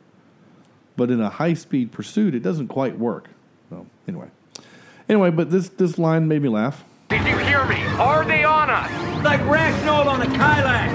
But 0.97 1.11
in 1.11 1.21
a 1.21 1.29
high 1.29 1.55
speed 1.55 1.93
pursuit, 1.93 2.35
it 2.35 2.41
doesn't 2.41 2.69
quite 2.69 2.99
work. 2.99 3.29
So 3.71 3.87
anyway, 4.07 4.29
anyway, 5.09 5.31
but 5.31 5.51
this 5.51 5.69
this 5.69 5.99
line 5.99 6.29
made 6.29 6.43
me 6.43 6.49
laugh. 6.49 6.85
Did 7.09 7.27
you 7.27 7.37
hear 7.39 7.65
me? 7.67 7.83
Are 7.99 8.25
they 8.25 8.45
on 8.45 8.71
us? 8.71 8.91
Like 9.25 9.41
Ragnall 9.41 10.07
on 10.07 10.21
the 10.21 10.27
Kylax. 10.27 10.93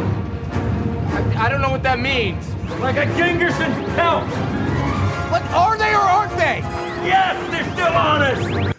I, 1.37 1.45
I 1.45 1.49
don't 1.49 1.61
know 1.61 1.69
what 1.69 1.83
that 1.83 1.99
means. 1.99 2.47
Like 2.79 2.97
a 2.97 3.05
Gingerson's 3.15 3.75
pelt. 3.95 4.25
Like, 5.31 5.43
are 5.51 5.77
they 5.77 5.93
or 5.93 5.97
aren't 5.97 6.37
they? 6.37 6.59
Yes, 7.05 7.35
they're 7.51 7.73
still 7.73 7.93
on 7.93 8.21
us. 8.21 8.76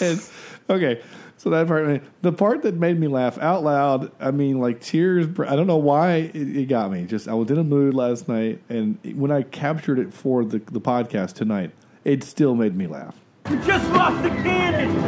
And 0.00 0.22
okay, 0.70 1.02
so 1.36 1.50
that 1.50 1.66
part, 1.68 2.02
the 2.22 2.32
part 2.32 2.62
that 2.62 2.74
made 2.76 2.98
me 2.98 3.06
laugh 3.08 3.38
out 3.38 3.62
loud. 3.62 4.10
I 4.20 4.30
mean, 4.30 4.58
like 4.58 4.80
tears. 4.80 5.26
I 5.46 5.54
don't 5.54 5.66
know 5.66 5.76
why 5.76 6.30
it, 6.34 6.56
it 6.56 6.68
got 6.68 6.90
me. 6.90 7.04
Just 7.04 7.28
I 7.28 7.34
was 7.34 7.50
in 7.50 7.58
a 7.58 7.64
mood 7.64 7.94
last 7.94 8.28
night, 8.28 8.60
and 8.68 8.98
when 9.14 9.30
I 9.30 9.42
captured 9.42 9.98
it 9.98 10.14
for 10.14 10.44
the 10.44 10.58
the 10.58 10.80
podcast 10.80 11.34
tonight, 11.34 11.72
it 12.04 12.24
still 12.24 12.54
made 12.54 12.74
me 12.74 12.86
laugh. 12.86 13.16
We 13.50 13.56
just 13.58 13.88
lost 13.90 14.22
the 14.22 14.30
cannon. 14.30 14.98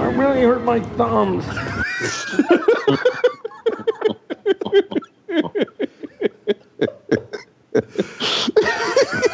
I 0.00 0.06
really 0.14 0.42
hurt 0.42 0.62
my 0.62 0.80
thumbs. 0.80 1.44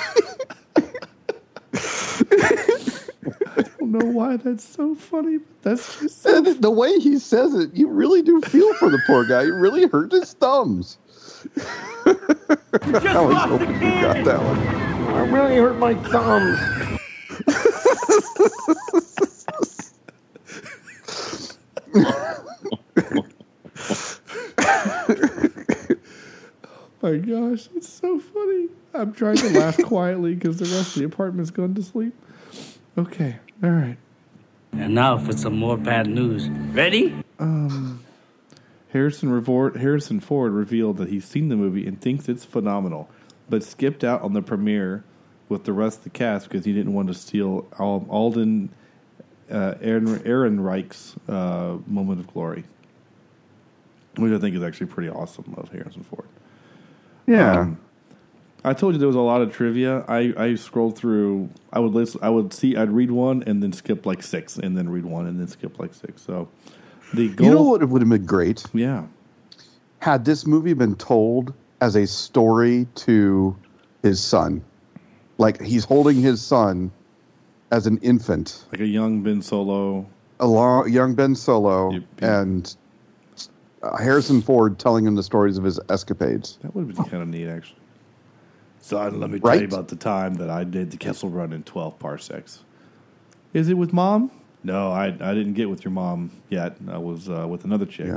I 2.33 3.63
don't 3.79 3.93
know 3.93 4.07
why 4.07 4.37
that's 4.37 4.65
so 4.67 4.95
funny, 4.95 5.39
but 5.39 5.63
that's 5.63 6.01
just 6.01 6.27
And 6.27 6.47
the 6.47 6.71
way 6.71 6.99
he 6.99 7.19
says 7.19 7.55
it, 7.55 7.75
you 7.75 7.89
really 7.89 8.23
do 8.23 8.41
feel 8.43 8.73
for 8.75 8.91
the 8.91 9.01
poor 9.07 9.27
guy. 9.27 9.43
It 9.43 9.55
really 9.55 9.87
hurt 9.87 10.13
his 10.13 10.33
thumbs. 10.35 10.99
I 12.05 13.21
was 13.21 13.37
hoping 13.37 13.75
you 13.75 14.01
got 14.01 14.25
that 14.25 14.43
one. 14.43 14.59
I 15.15 15.21
really 15.29 15.57
hurt 15.57 15.79
my 15.79 15.95
thumbs. 15.95 16.59
oh 26.65 26.89
my 27.03 27.17
gosh, 27.17 27.69
it's 27.75 27.89
so 27.89 28.19
funny. 28.19 28.69
I'm 28.97 29.13
trying 29.13 29.37
to 29.37 29.59
laugh 29.59 29.77
quietly 29.85 30.35
because 30.35 30.59
the 30.59 30.65
rest 30.65 30.97
of 30.97 31.01
the 31.01 31.05
apartment's 31.05 31.51
gone 31.51 31.75
to 31.75 31.83
sleep. 31.83 32.15
Okay, 32.99 33.37
all 33.63 33.71
right. 33.71 33.97
And 34.73 34.95
now 34.95 35.19
for 35.19 35.33
some 35.33 35.59
more 35.59 35.77
bad 35.77 36.07
news. 36.07 36.49
Ready? 36.49 37.15
Um, 37.39 38.05
Harrison 38.91 39.31
Revort, 39.31 39.77
Harrison 39.77 40.21
Ford 40.21 40.53
revealed 40.53 40.97
that 40.99 41.09
he's 41.09 41.25
seen 41.25 41.49
the 41.49 41.57
movie 41.57 41.87
and 41.87 42.01
thinks 42.01 42.29
it's 42.29 42.45
phenomenal, 42.45 43.09
but 43.49 43.63
skipped 43.63 44.05
out 44.05 44.23
on 44.23 44.33
the 44.33 44.43
premiere 44.43 45.05
with 45.49 45.65
the 45.65 45.73
rest 45.73 45.99
of 45.99 46.05
the 46.05 46.11
cast 46.11 46.49
because 46.49 46.65
he 46.65 46.73
didn't 46.73 46.93
want 46.93 47.09
to 47.09 47.15
steal 47.15 47.67
Al- 47.79 48.07
Alden 48.09 48.71
uh, 49.51 49.75
Aaron, 49.81 50.19
Ehrenreich's 50.21 51.15
uh, 51.29 51.77
moment 51.87 52.21
of 52.21 52.27
glory, 52.33 52.65
which 54.17 54.33
I 54.33 54.39
think 54.39 54.57
is 54.57 54.63
actually 54.63 54.87
pretty 54.87 55.09
awesome 55.09 55.55
of 55.57 55.71
Harrison 55.71 56.03
Ford. 56.03 56.29
Yeah. 57.27 57.61
Um, 57.61 57.79
I 58.67 58.73
told 58.73 58.95
you 58.95 58.99
there 58.99 59.07
was 59.07 59.15
a 59.15 59.21
lot 59.21 59.43
of 59.43 59.53
trivia. 59.55 60.05
I, 60.09 60.35
I 60.37 60.55
scrolled 60.57 60.99
through. 60.99 61.49
I 61.73 61.79
would 61.79 61.93
listen. 61.93 62.19
I 62.21 62.31
would 62.31 62.53
see. 62.53 62.77
I'd 62.77 62.91
read 62.91 63.13
one 63.13 63.45
and 63.47 63.63
then 63.63 63.73
skip 63.73 64.05
like 64.05 64.25
six, 64.25 64.57
and 64.57 64.77
then 64.77 64.89
read 64.89 65.05
one 65.05 65.29
and 65.29 65.39
then 65.39 65.47
skip 65.47 65.79
like 65.79 65.95
six. 65.95 66.21
So 66.21 66.49
the 67.15 67.29
goal. 67.29 67.47
You 67.47 67.55
know 67.55 67.63
what 67.63 67.89
would 67.89 68.03
have 68.03 68.11
been 68.11 68.27
great? 68.27 68.65
Yeah. 68.75 69.07
Had 70.01 70.25
this 70.25 70.47
movie 70.47 70.73
been 70.73 70.97
told 70.97 71.55
as 71.81 71.95
a 71.95 72.09
story 72.09 72.89
to 72.97 73.57
his 74.03 74.21
son, 74.21 74.65
like 75.39 75.63
he's 75.63 75.85
holding 75.85 76.21
his 76.21 76.45
son 76.45 76.91
as 77.71 77.87
an 77.87 77.99
infant, 77.99 78.65
like 78.73 78.81
a 78.81 78.87
young 78.87 79.23
Ben 79.23 79.43
Solo, 79.43 80.05
a 80.41 80.47
long, 80.47 80.91
young 80.91 81.15
Ben 81.15 81.37
Solo, 81.37 82.01
and 82.19 82.77
uh, 83.85 83.97
Harrison 83.97 84.43
Ford 84.43 84.81
telling 84.81 85.07
him 85.07 85.15
the 85.15 85.23
stories 85.23 85.57
of 85.57 85.63
his 85.63 85.79
escapades. 85.89 86.59
That 86.63 86.75
would 86.75 86.89
have 86.89 86.97
been 86.97 87.05
kind 87.05 87.23
of 87.23 87.29
neat, 87.29 87.47
actually. 87.47 87.79
Son, 88.87 89.19
let 89.19 89.31
me 89.31 89.41
tell 89.41 89.59
you 89.59 89.67
about 89.67 89.89
the 89.89 89.97
time 89.97 90.35
that 90.35 90.49
I 90.49 90.63
did 90.63 90.93
the 90.93 90.97
Kessel 90.97 91.29
Run 91.29 91.53
in 91.53 91.65
12 91.65 91.99
parsecs. 91.99 92.63
Is 93.53 93.69
it 93.69 93.75
with 93.75 93.93
mom? 93.93 94.31
No, 94.63 94.93
I, 94.93 95.07
I 95.07 95.35
didn't 95.35 95.55
get 95.55 95.69
with 95.69 95.85
your 95.85 95.91
mom 95.91 96.31
yet. 96.51 96.77
I 96.89 96.97
was 96.99 97.29
uh, 97.29 97.49
with 97.49 97.65
another 97.65 97.85
chick. 97.85 98.15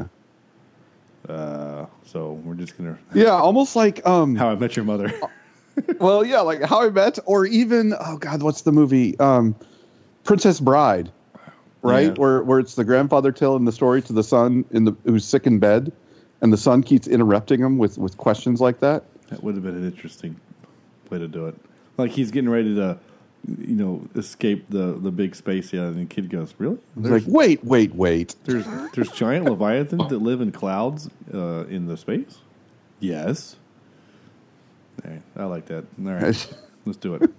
Uh, 1.28 1.88
so 2.06 2.34
we're 2.44 2.54
just 2.54 2.78
going 2.78 2.96
to. 3.14 3.20
Yeah, 3.20 3.32
almost 3.32 3.76
like 3.76 4.06
um, 4.06 4.36
How 4.36 4.52
I 4.52 4.56
Met 4.56 4.76
Your 4.76 4.86
Mother. 4.86 5.12
well, 6.00 6.24
yeah, 6.24 6.42
like 6.42 6.62
How 6.62 6.84
I 6.84 6.92
Met, 6.92 7.18
or 7.26 7.48
even 7.48 7.96
oh 8.00 8.18
god, 8.18 8.44
what's 8.44 8.62
the 8.62 8.72
movie? 8.72 9.20
Um, 9.20 9.56
Princess 10.24 10.60
Bride. 10.60 11.12
right? 11.82 12.10
Yeah. 12.10 12.14
Where 12.14 12.44
where 12.44 12.60
it's 12.60 12.76
the 12.76 12.84
grandfather 12.84 13.32
telling 13.32 13.66
the 13.66 13.72
story 13.72 14.04
to 14.04 14.14
the 14.14 14.24
son 14.24 14.66
in 14.70 14.86
the 14.86 14.96
who's 15.06 15.26
sick 15.26 15.48
in 15.48 15.58
bed, 15.58 15.92
and 16.42 16.54
the 16.54 16.58
son 16.58 16.84
keeps 16.84 17.08
interrupting 17.08 17.60
him 17.60 17.80
with 17.80 17.98
with 17.98 18.18
questions 18.18 18.62
like 18.62 18.82
that. 18.82 19.04
That 19.30 19.44
would 19.44 19.56
have 19.56 19.64
been 19.64 19.76
an 19.76 19.86
interesting 19.86 20.40
way 21.10 21.20
to 21.20 21.28
do 21.28 21.48
it. 21.48 21.56
Like 21.98 22.12
he's 22.12 22.32
getting 22.32 22.50
ready 22.50 22.76
to, 22.76 22.98
you 23.48 23.76
know, 23.76 24.08
escape 24.16 24.66
the 24.70 24.94
the 24.94 25.12
big 25.12 25.36
space 25.36 25.74
yeah, 25.74 25.84
and 25.84 25.96
the 25.98 26.06
kid 26.06 26.30
goes, 26.30 26.54
"Really? 26.58 26.78
It's 26.98 27.10
like, 27.10 27.24
wait, 27.28 27.64
wait, 27.64 27.94
wait. 27.96 28.36
There's 28.46 28.66
there's 28.94 29.12
giant 29.12 29.46
leviathans 29.46 30.10
that 30.10 30.20
live 30.20 30.42
in 30.42 30.52
clouds 30.52 31.10
uh, 31.34 31.66
in 31.66 31.88
the 31.88 31.98
space. 31.98 32.38
Yes. 33.00 33.56
All 35.04 35.12
right, 35.12 35.22
I 35.38 35.44
like 35.46 35.66
that. 35.68 35.86
All 36.00 36.12
right, 36.14 36.54
let's 36.86 36.98
do 36.98 37.16
it. 37.16 37.32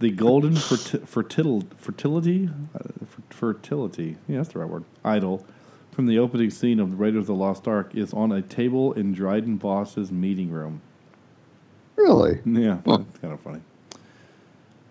The 0.00 0.10
golden 0.10 0.54
ferti- 0.54 1.00
fertil- 1.06 1.66
fertility, 1.76 2.48
uh, 2.74 3.04
fertility. 3.28 4.16
Yeah, 4.28 4.38
that's 4.38 4.50
the 4.50 4.58
right 4.58 4.68
word. 4.68 4.84
Idol 5.04 5.44
from 5.92 6.06
the 6.06 6.18
opening 6.18 6.48
scene 6.50 6.80
of 6.80 6.98
Raiders 6.98 7.20
of 7.20 7.26
the 7.26 7.34
Lost 7.34 7.68
Ark 7.68 7.94
is 7.94 8.14
on 8.14 8.32
a 8.32 8.40
table 8.40 8.94
in 8.94 9.12
Dryden 9.12 9.58
Voss's 9.58 10.10
meeting 10.10 10.50
room. 10.50 10.80
Really? 12.00 12.40
Yeah, 12.46 12.78
that's 12.84 13.18
kind 13.18 13.34
of 13.34 13.40
funny. 13.40 13.60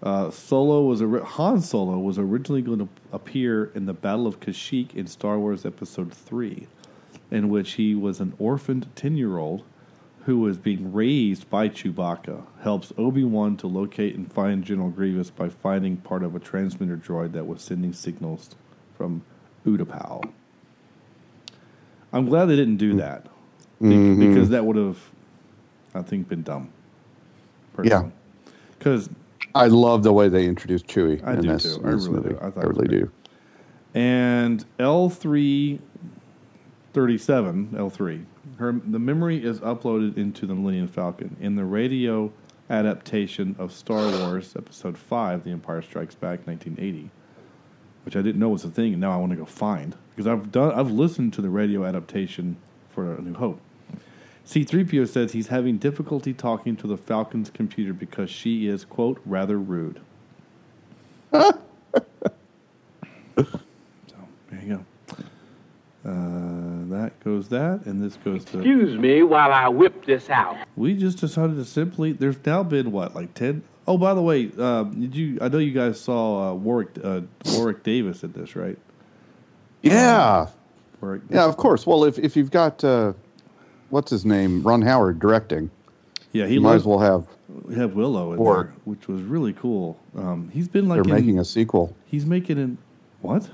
Uh, 0.02 0.30
Solo 0.32 0.84
was 0.84 1.02
ori- 1.02 1.22
Han 1.24 1.60
Solo 1.62 1.98
was 1.98 2.18
originally 2.20 2.62
going 2.62 2.80
to 2.80 2.88
appear 3.12 3.66
in 3.76 3.86
the 3.86 3.94
Battle 3.94 4.28
of 4.28 4.40
Kashyyyk 4.40 4.94
in 4.96 5.08
Star 5.08 5.38
Wars 5.40 5.66
Episode 5.66 6.14
Three, 6.14 6.68
in 7.32 7.50
which 7.50 7.74
he 7.74 7.96
was 7.96 8.20
an 8.20 8.34
orphaned 8.40 8.88
ten-year-old 8.96 9.64
who 10.26 10.40
was 10.40 10.58
being 10.58 10.94
raised 10.94 11.50
by 11.50 11.68
Chewbacca. 11.68 12.44
Helps 12.62 12.94
Obi 12.98 13.24
Wan 13.24 13.58
to 13.58 13.68
locate 13.68 14.16
and 14.16 14.32
find 14.32 14.64
General 14.64 14.90
Grievous 14.90 15.32
by 15.32 15.50
finding 15.50 15.98
part 15.98 16.24
of 16.24 16.36
a 16.36 16.40
transmitter 16.40 16.96
droid 16.96 17.32
that 17.34 17.48
was 17.48 17.62
sending 17.62 17.92
signals 17.92 18.52
from 18.96 19.24
Utapau. 19.66 20.30
I'm 22.14 22.26
glad 22.28 22.46
they 22.46 22.56
didn't 22.56 22.78
do 22.78 22.96
that 22.98 23.24
be- 23.82 23.88
Mhm. 23.88 24.20
because 24.20 24.50
that 24.50 24.66
would 24.66 24.76
have, 24.78 25.00
I 25.94 26.02
think, 26.04 26.28
been 26.30 26.44
dumb. 26.44 26.70
Yeah. 27.86 28.10
Because 28.78 29.10
I 29.56 29.68
love 29.68 30.04
the 30.04 30.14
way 30.14 30.30
they 30.30 30.46
introduced 30.46 30.88
Chewie. 30.88 31.24
I 31.24 31.34
in 31.34 31.42
do 31.42 31.48
this, 31.50 31.76
too. 31.76 31.82
I 31.84 31.90
really 31.90 32.10
movie. 32.10 32.30
do. 32.30 32.38
I 32.42 32.50
thought 32.50 32.64
I 32.64 32.68
really 32.68 32.88
do. 32.88 33.12
And 33.94 34.64
L 34.80 35.10
three 35.10 35.80
thirty 36.94 37.18
seven 37.18 37.76
L 37.78 37.90
three. 37.90 38.26
Her 38.58 38.72
the 38.86 39.00
memory 39.00 39.44
is 39.44 39.60
uploaded 39.62 40.18
into 40.18 40.46
the 40.46 40.54
Millennium 40.54 40.88
Falcon 40.88 41.36
in 41.40 41.56
the 41.56 41.66
radio 41.66 42.32
adaptation 42.70 43.56
of 43.58 43.72
Star 43.72 44.08
Wars 44.20 44.56
Episode 44.56 44.98
Five: 44.98 45.44
The 45.44 45.52
Empire 45.52 45.82
Strikes 45.82 46.16
Back, 46.16 46.46
nineteen 46.46 46.76
eighty, 46.80 47.10
which 48.06 48.16
I 48.16 48.22
didn't 48.22 48.40
know 48.40 48.50
was 48.50 48.64
a 48.64 48.70
thing, 48.70 48.94
and 48.94 49.02
now 49.02 49.12
I 49.12 49.18
want 49.18 49.32
to 49.32 49.38
go 49.38 49.46
find 49.46 49.96
because 50.16 50.28
I've 50.28 50.52
done 50.52 50.72
I've 50.74 50.92
listened 50.92 51.34
to 51.34 51.42
the 51.42 51.50
radio 51.50 51.86
adaptation 51.86 52.58
for 52.90 53.16
A 53.16 53.22
New 53.22 53.34
Hope. 53.34 53.60
C3PO 54.50 55.08
says 55.08 55.32
he's 55.32 55.50
having 55.50 55.78
difficulty 55.78 56.34
talking 56.34 56.76
to 56.78 56.88
the 56.88 56.98
Falcon's 56.98 57.52
computer 57.52 57.94
because 57.94 58.32
she 58.32 58.68
is, 58.68 58.84
quote, 58.84 59.22
rather 59.24 59.60
rude. 59.60 60.00
so, 61.32 61.54
there 63.38 64.60
you 64.64 64.68
go. 64.68 64.86
Uh, 66.04 66.90
that 66.90 67.12
goes 67.24 67.50
that, 67.50 67.86
and 67.86 68.02
this 68.02 68.18
goes 68.18 68.44
to. 68.46 68.58
Excuse 68.58 68.98
me 68.98 69.22
while 69.22 69.54
I 69.54 69.68
whip 69.68 70.06
this 70.06 70.32
out. 70.32 70.58
We 70.76 70.96
just 70.96 71.20
decided 71.20 71.58
to 71.58 71.66
simply. 71.66 72.14
There's 72.14 72.44
now 72.44 72.64
been 72.64 72.92
what, 72.92 73.14
like 73.14 73.36
ten? 73.36 73.62
Oh, 73.88 74.00
by 74.00 74.16
the 74.16 74.22
way, 74.24 74.50
uh, 74.58 74.86
did 74.86 75.16
you? 75.16 75.38
I 75.42 75.50
know 75.50 75.60
you 75.60 75.74
guys 75.74 76.02
saw 76.02 76.50
uh, 76.50 76.54
Warwick 76.56 76.98
uh, 77.04 77.22
Warwick 77.54 77.84
Davis 77.84 78.24
at 78.24 78.34
this, 78.34 78.56
right? 78.56 78.80
Yeah. 79.84 80.48
Warwick, 81.02 81.22
Yeah, 81.30 81.46
of 81.46 81.56
course. 81.58 81.86
Well, 81.86 82.04
if 82.04 82.18
if 82.18 82.36
you've 82.36 82.50
got 82.50 82.84
uh, 82.84 83.14
what's 83.90 84.10
his 84.12 84.26
name, 84.26 84.62
Ron 84.64 84.82
Howard 84.82 85.20
directing, 85.20 85.70
Yeah, 86.32 86.46
he 86.48 86.56
you 86.56 86.62
might 86.62 86.76
as 86.76 86.86
well 86.86 87.00
have. 87.00 87.26
have 87.76 87.94
Willow 87.94 88.34
in 88.34 88.40
Or- 88.40 88.64
there, 88.64 88.74
which 88.86 89.08
was 89.08 89.22
really 89.24 89.54
cool. 89.54 89.98
Um, 90.16 90.50
he's 90.54 90.68
been 90.68 90.88
like 90.88 91.04
They're 91.04 91.16
in- 91.16 91.22
making 91.26 91.40
a 91.40 91.46
sequel. 91.46 91.96
He's 92.06 92.26
making 92.26 92.58
an 92.60 92.78
what? 93.22 93.50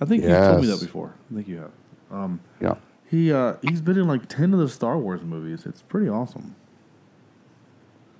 I 0.00 0.04
think 0.06 0.22
you 0.24 0.28
told 0.30 0.60
me 0.62 0.66
that 0.66 0.80
before. 0.80 1.12
I 1.30 1.34
think 1.34 1.48
you 1.48 1.58
have. 1.58 1.70
Um, 2.10 2.40
Yeah. 2.60 2.74
he 3.06 3.32
uh, 3.32 3.54
he's 3.62 3.80
been 3.80 3.98
in 3.98 4.06
like 4.08 4.28
ten 4.28 4.52
of 4.52 4.58
the 4.58 4.68
Star 4.68 4.98
Wars 4.98 5.22
movies. 5.22 5.64
It's 5.66 5.82
pretty 5.82 6.08
awesome. 6.08 6.54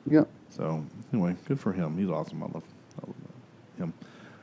Yeah. 0.08 0.24
So 0.50 0.84
anyway, 1.12 1.34
good 1.46 1.58
for 1.58 1.72
him. 1.72 1.96
He's 1.98 2.08
awesome. 2.08 2.42
I 2.42 2.46
love, 2.46 2.62
I 3.02 3.06
love 3.06 3.14
him. 3.78 3.92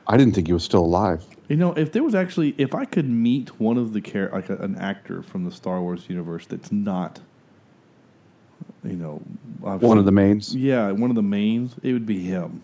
I 0.06 0.16
didn't 0.16 0.34
think 0.34 0.46
he 0.48 0.52
was 0.52 0.64
still 0.64 0.84
alive. 0.84 1.24
You 1.48 1.56
know, 1.56 1.72
if 1.74 1.92
there 1.92 2.02
was 2.02 2.14
actually, 2.14 2.54
if 2.58 2.74
I 2.74 2.84
could 2.84 3.08
meet 3.08 3.60
one 3.60 3.76
of 3.78 3.92
the 3.92 4.00
char- 4.00 4.30
like 4.32 4.48
a, 4.50 4.56
an 4.56 4.76
actor 4.76 5.22
from 5.22 5.44
the 5.44 5.50
Star 5.52 5.80
Wars 5.80 6.06
universe 6.08 6.46
that's 6.46 6.72
not, 6.72 7.20
you 8.84 8.96
know, 8.96 9.22
obviously- 9.62 9.88
One 9.88 9.98
of 9.98 10.04
the 10.04 10.12
mains? 10.12 10.54
Yeah, 10.54 10.90
one 10.92 11.10
of 11.10 11.16
the 11.16 11.22
mains. 11.22 11.76
It 11.82 11.92
would 11.92 12.06
be 12.06 12.20
him. 12.20 12.62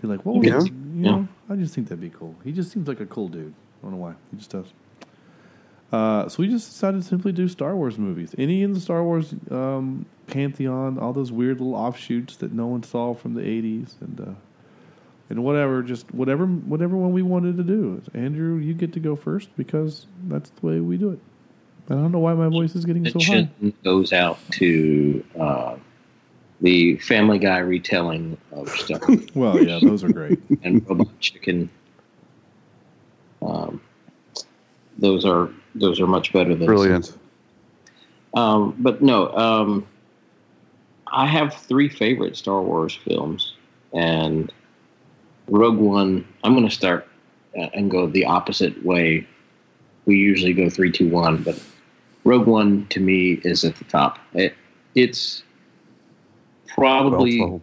Be 0.00 0.08
like, 0.08 0.24
what 0.26 0.36
was 0.36 0.46
Yeah. 0.46 0.58
it? 0.60 0.66
You 0.66 0.72
Yeah. 1.04 1.10
know, 1.12 1.28
I 1.48 1.56
just 1.56 1.74
think 1.74 1.88
that'd 1.88 2.00
be 2.00 2.10
cool. 2.10 2.34
He 2.44 2.52
just 2.52 2.72
seems 2.72 2.88
like 2.88 3.00
a 3.00 3.06
cool 3.06 3.28
dude. 3.28 3.54
I 3.80 3.82
don't 3.86 3.92
know 3.92 3.98
why. 3.98 4.14
He 4.30 4.36
just 4.36 4.50
does. 4.50 4.66
Uh, 5.92 6.26
so 6.28 6.42
we 6.42 6.48
just 6.48 6.70
decided 6.70 7.02
to 7.02 7.06
simply 7.06 7.32
do 7.32 7.46
Star 7.48 7.76
Wars 7.76 7.98
movies. 7.98 8.34
Any 8.38 8.62
in 8.62 8.72
the 8.72 8.80
Star 8.80 9.04
Wars 9.04 9.34
um, 9.50 10.06
pantheon, 10.26 10.98
all 10.98 11.12
those 11.12 11.30
weird 11.30 11.60
little 11.60 11.74
offshoots 11.74 12.36
that 12.36 12.52
no 12.52 12.66
one 12.66 12.82
saw 12.82 13.12
from 13.14 13.34
the 13.34 13.42
'80s, 13.42 14.00
and 14.00 14.20
uh, 14.20 14.24
and 15.32 15.42
whatever, 15.42 15.82
just 15.82 16.12
whatever, 16.14 16.44
whatever 16.44 16.94
one 16.94 17.14
we 17.14 17.22
wanted 17.22 17.56
to 17.56 17.62
do. 17.62 18.02
Andrew, 18.12 18.56
you 18.56 18.74
get 18.74 18.92
to 18.92 19.00
go 19.00 19.16
first 19.16 19.48
because 19.56 20.06
that's 20.28 20.50
the 20.50 20.66
way 20.66 20.78
we 20.78 20.98
do 20.98 21.10
it. 21.10 21.18
I 21.88 21.94
don't 21.94 22.12
know 22.12 22.18
why 22.18 22.34
my 22.34 22.48
voice 22.48 22.76
is 22.76 22.84
getting 22.84 23.08
so 23.08 23.18
high. 23.18 23.48
Mention 23.60 23.72
goes 23.82 24.12
out 24.12 24.38
to 24.52 25.24
uh, 25.40 25.76
the 26.60 26.98
Family 26.98 27.38
Guy 27.38 27.58
retelling 27.58 28.36
of 28.52 28.68
stuff. 28.68 29.02
Well, 29.34 29.62
yeah, 29.62 29.78
those 29.82 30.04
are 30.04 30.12
great. 30.12 30.38
and 30.62 30.86
Robot 30.86 31.18
Chicken. 31.18 31.70
Um, 33.40 33.80
those 34.98 35.24
are 35.24 35.48
those 35.74 35.98
are 35.98 36.06
much 36.06 36.34
better 36.34 36.54
than 36.54 36.66
Brilliant. 36.66 37.16
Um, 38.34 38.76
but 38.78 39.00
no, 39.00 39.32
um, 39.34 39.86
I 41.06 41.26
have 41.26 41.54
three 41.54 41.88
favorite 41.88 42.36
Star 42.36 42.60
Wars 42.60 42.94
films, 42.94 43.54
and 43.94 44.52
Rogue 45.48 45.78
One. 45.78 46.26
I'm 46.44 46.54
going 46.54 46.68
to 46.68 46.74
start 46.74 47.06
uh, 47.56 47.68
and 47.74 47.90
go 47.90 48.06
the 48.06 48.24
opposite 48.24 48.84
way. 48.84 49.26
We 50.06 50.16
usually 50.16 50.52
go 50.52 50.68
three, 50.68 50.90
two, 50.90 51.08
one, 51.08 51.42
but 51.42 51.60
Rogue 52.24 52.46
One 52.46 52.86
to 52.88 53.00
me 53.00 53.40
is 53.44 53.64
at 53.64 53.76
the 53.76 53.84
top. 53.84 54.18
It, 54.34 54.54
it's 54.94 55.42
probably 56.66 57.40
Well 57.40 57.62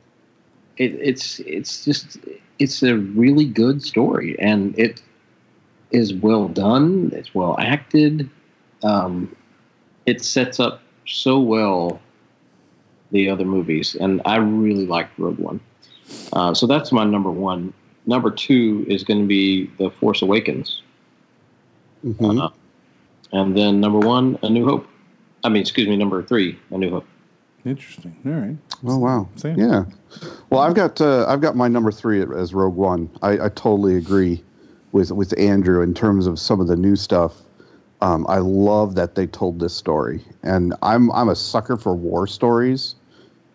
it, 0.79 0.93
it's 0.93 1.39
it's 1.41 1.85
just 1.85 2.17
it's 2.57 2.81
a 2.81 2.97
really 2.97 3.45
good 3.45 3.83
story 3.83 4.39
and 4.39 4.77
it 4.79 5.01
is 5.91 6.13
well 6.13 6.47
done 6.47 7.11
it's 7.13 7.35
well 7.35 7.55
acted 7.59 8.29
um, 8.83 9.35
it 10.05 10.23
sets 10.23 10.59
up 10.59 10.81
so 11.05 11.39
well 11.39 12.01
the 13.11 13.29
other 13.29 13.45
movies 13.45 13.95
and 13.95 14.21
i 14.25 14.37
really 14.37 14.85
liked 14.85 15.17
rogue 15.19 15.37
one 15.37 15.59
uh, 16.33 16.53
so 16.53 16.65
that's 16.67 16.91
my 16.91 17.03
number 17.03 17.31
one 17.31 17.73
number 18.05 18.31
two 18.31 18.85
is 18.87 19.03
going 19.03 19.19
to 19.21 19.27
be 19.27 19.69
the 19.77 19.89
force 19.89 20.21
awakens 20.21 20.81
Mhm. 22.05 22.41
Uh, 22.41 22.49
and 23.33 23.57
then 23.57 23.81
number 23.81 23.99
one 23.99 24.39
a 24.41 24.49
new 24.49 24.65
hope 24.65 24.87
i 25.43 25.49
mean 25.49 25.61
excuse 25.61 25.87
me 25.87 25.97
number 25.97 26.23
three 26.23 26.57
a 26.71 26.77
new 26.77 26.89
hope 26.89 27.05
Interesting. 27.65 28.15
All 28.25 28.31
right. 28.31 28.57
Oh 28.85 28.97
wow. 28.97 29.27
Sam. 29.35 29.59
Yeah. 29.59 29.83
Well, 30.49 30.61
I've 30.61 30.75
got 30.75 31.01
uh, 31.01 31.25
I've 31.27 31.41
got 31.41 31.55
my 31.55 31.67
number 31.67 31.91
three 31.91 32.21
as 32.21 32.53
Rogue 32.53 32.75
One. 32.75 33.09
I, 33.21 33.31
I 33.33 33.49
totally 33.49 33.97
agree 33.97 34.41
with 34.91 35.11
with 35.11 35.37
Andrew 35.37 35.81
in 35.81 35.93
terms 35.93 36.25
of 36.25 36.39
some 36.39 36.61
of 36.61 36.67
the 36.67 36.75
new 36.75 36.95
stuff. 36.95 37.35
Um, 38.01 38.25
I 38.29 38.37
love 38.37 38.95
that 38.95 39.15
they 39.15 39.27
told 39.27 39.59
this 39.59 39.73
story, 39.75 40.23
and 40.41 40.73
I'm 40.81 41.11
I'm 41.11 41.27
a 41.27 41.35
sucker 41.35 41.75
for 41.75 41.93
war 41.93 42.27
stories. 42.27 42.95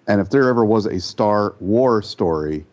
And 0.06 0.20
if 0.20 0.30
there 0.30 0.48
ever 0.48 0.64
was 0.64 0.86
a 0.86 1.00
Star 1.00 1.54
War 1.60 2.02
story, 2.02 2.64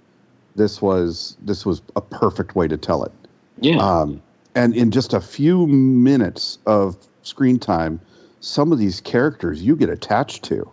this 0.56 0.82
was 0.82 1.38
this 1.42 1.66
was 1.66 1.82
a 1.96 2.02
perfect 2.02 2.56
way 2.56 2.68
to 2.68 2.78
tell 2.78 3.04
it. 3.04 3.12
Yeah. 3.60 3.78
Um, 3.78 4.22
and 4.56 4.76
in 4.76 4.92
just 4.92 5.14
a 5.14 5.22
few 5.22 5.68
minutes 5.68 6.60
of 6.66 6.98
screen 7.24 7.58
time, 7.58 8.02
some 8.42 8.72
of 8.72 8.80
these 8.80 9.00
characters 9.00 9.62
you 9.62 9.76
get 9.76 9.90
attached 9.90 10.44
to. 10.46 10.70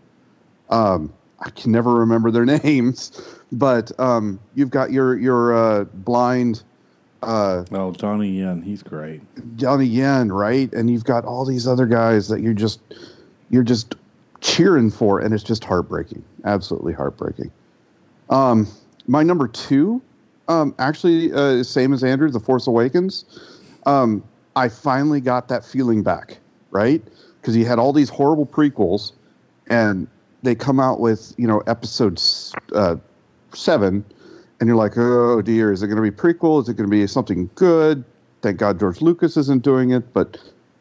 Um, 0.70 1.12
I 1.40 1.51
can 1.51 1.70
never 1.70 1.94
remember 1.94 2.30
their 2.30 2.44
names, 2.64 3.12
but 3.52 3.98
um, 4.01 4.40
you've 4.55 4.70
got 4.70 4.90
your 4.90 5.16
your 5.18 5.55
uh, 5.55 5.85
blind 5.85 6.62
uh, 7.22 7.64
Oh, 7.72 7.90
Donnie 7.93 8.39
Yen, 8.39 8.62
he's 8.62 8.82
great. 8.82 9.20
Donnie 9.56 9.86
Yen, 9.86 10.30
right? 10.30 10.72
And 10.72 10.90
you've 10.90 11.05
got 11.05 11.24
all 11.24 11.44
these 11.44 11.66
other 11.66 11.86
guys 11.86 12.28
that 12.28 12.40
you're 12.40 12.55
just 12.55 12.80
you're 13.51 13.64
just 13.64 13.94
cheering 14.40 14.90
for, 14.90 15.20
and 15.20 15.35
it's 15.35 15.43
just 15.43 15.65
heartbreaking, 15.65 16.23
absolutely 16.44 16.93
heartbreaking. 16.93 17.51
Um, 18.31 18.69
my 19.06 19.23
number 19.23 19.48
two, 19.48 20.02
um, 20.48 20.74
actually, 20.78 21.32
uh, 21.32 21.62
same 21.62 21.93
as 21.93 22.05
Andrew, 22.05 22.31
The 22.31 22.40
Force 22.40 22.66
Awakens. 22.66 23.24
Um, 23.86 24.23
I 24.56 24.69
finally 24.69 25.20
got 25.20 25.48
that 25.48 25.65
feeling 25.65 26.02
back, 26.02 26.39
right? 26.70 27.02
Because 27.40 27.56
you 27.56 27.65
had 27.65 27.78
all 27.78 27.93
these 27.93 28.09
horrible 28.09 28.47
prequels, 28.47 29.12
and 29.69 30.06
they 30.43 30.55
come 30.55 30.81
out 30.81 31.01
with 31.01 31.35
you 31.36 31.47
know 31.47 31.60
episode 31.66 32.20
uh, 32.74 32.97
seven, 33.55 34.05
and 34.60 34.66
you're 34.66 34.77
like, 34.77 34.97
oh 34.97 35.43
dear, 35.43 35.73
is 35.73 35.82
it 35.82 35.89
going 35.89 36.02
to 36.02 36.02
be 36.02 36.10
prequel? 36.10 36.62
Is 36.62 36.69
it 36.69 36.74
going 36.74 36.89
to 36.89 36.90
be 36.90 37.06
something 37.06 37.51
good? 37.55 38.05
Thank 38.43 38.59
God 38.59 38.78
George 38.78 39.01
Lucas 39.01 39.36
isn't 39.36 39.62
doing 39.62 39.90
it, 39.90 40.12
but 40.12 40.39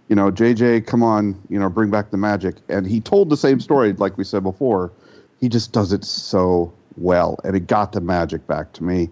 you 0.08 0.16
know, 0.16 0.32
JJ, 0.32 0.86
come 0.86 1.04
on, 1.04 1.40
you 1.50 1.60
know, 1.60 1.70
bring 1.70 1.90
back 1.90 2.12
the 2.12 2.18
magic. 2.18 2.56
And 2.70 2.88
he 2.88 3.02
told 3.02 3.30
the 3.30 3.38
same 3.38 3.60
story, 3.60 3.94
like 3.94 4.18
we 4.18 4.24
said 4.24 4.44
before. 4.44 4.92
He 5.40 5.50
just 5.50 5.72
does 5.72 5.92
it 5.94 6.04
so 6.04 6.74
well, 6.96 7.38
and 7.44 7.56
it 7.56 7.68
got 7.68 7.92
the 7.92 8.02
magic 8.02 8.48
back 8.48 8.74
to 8.74 8.84
me. 8.84 9.10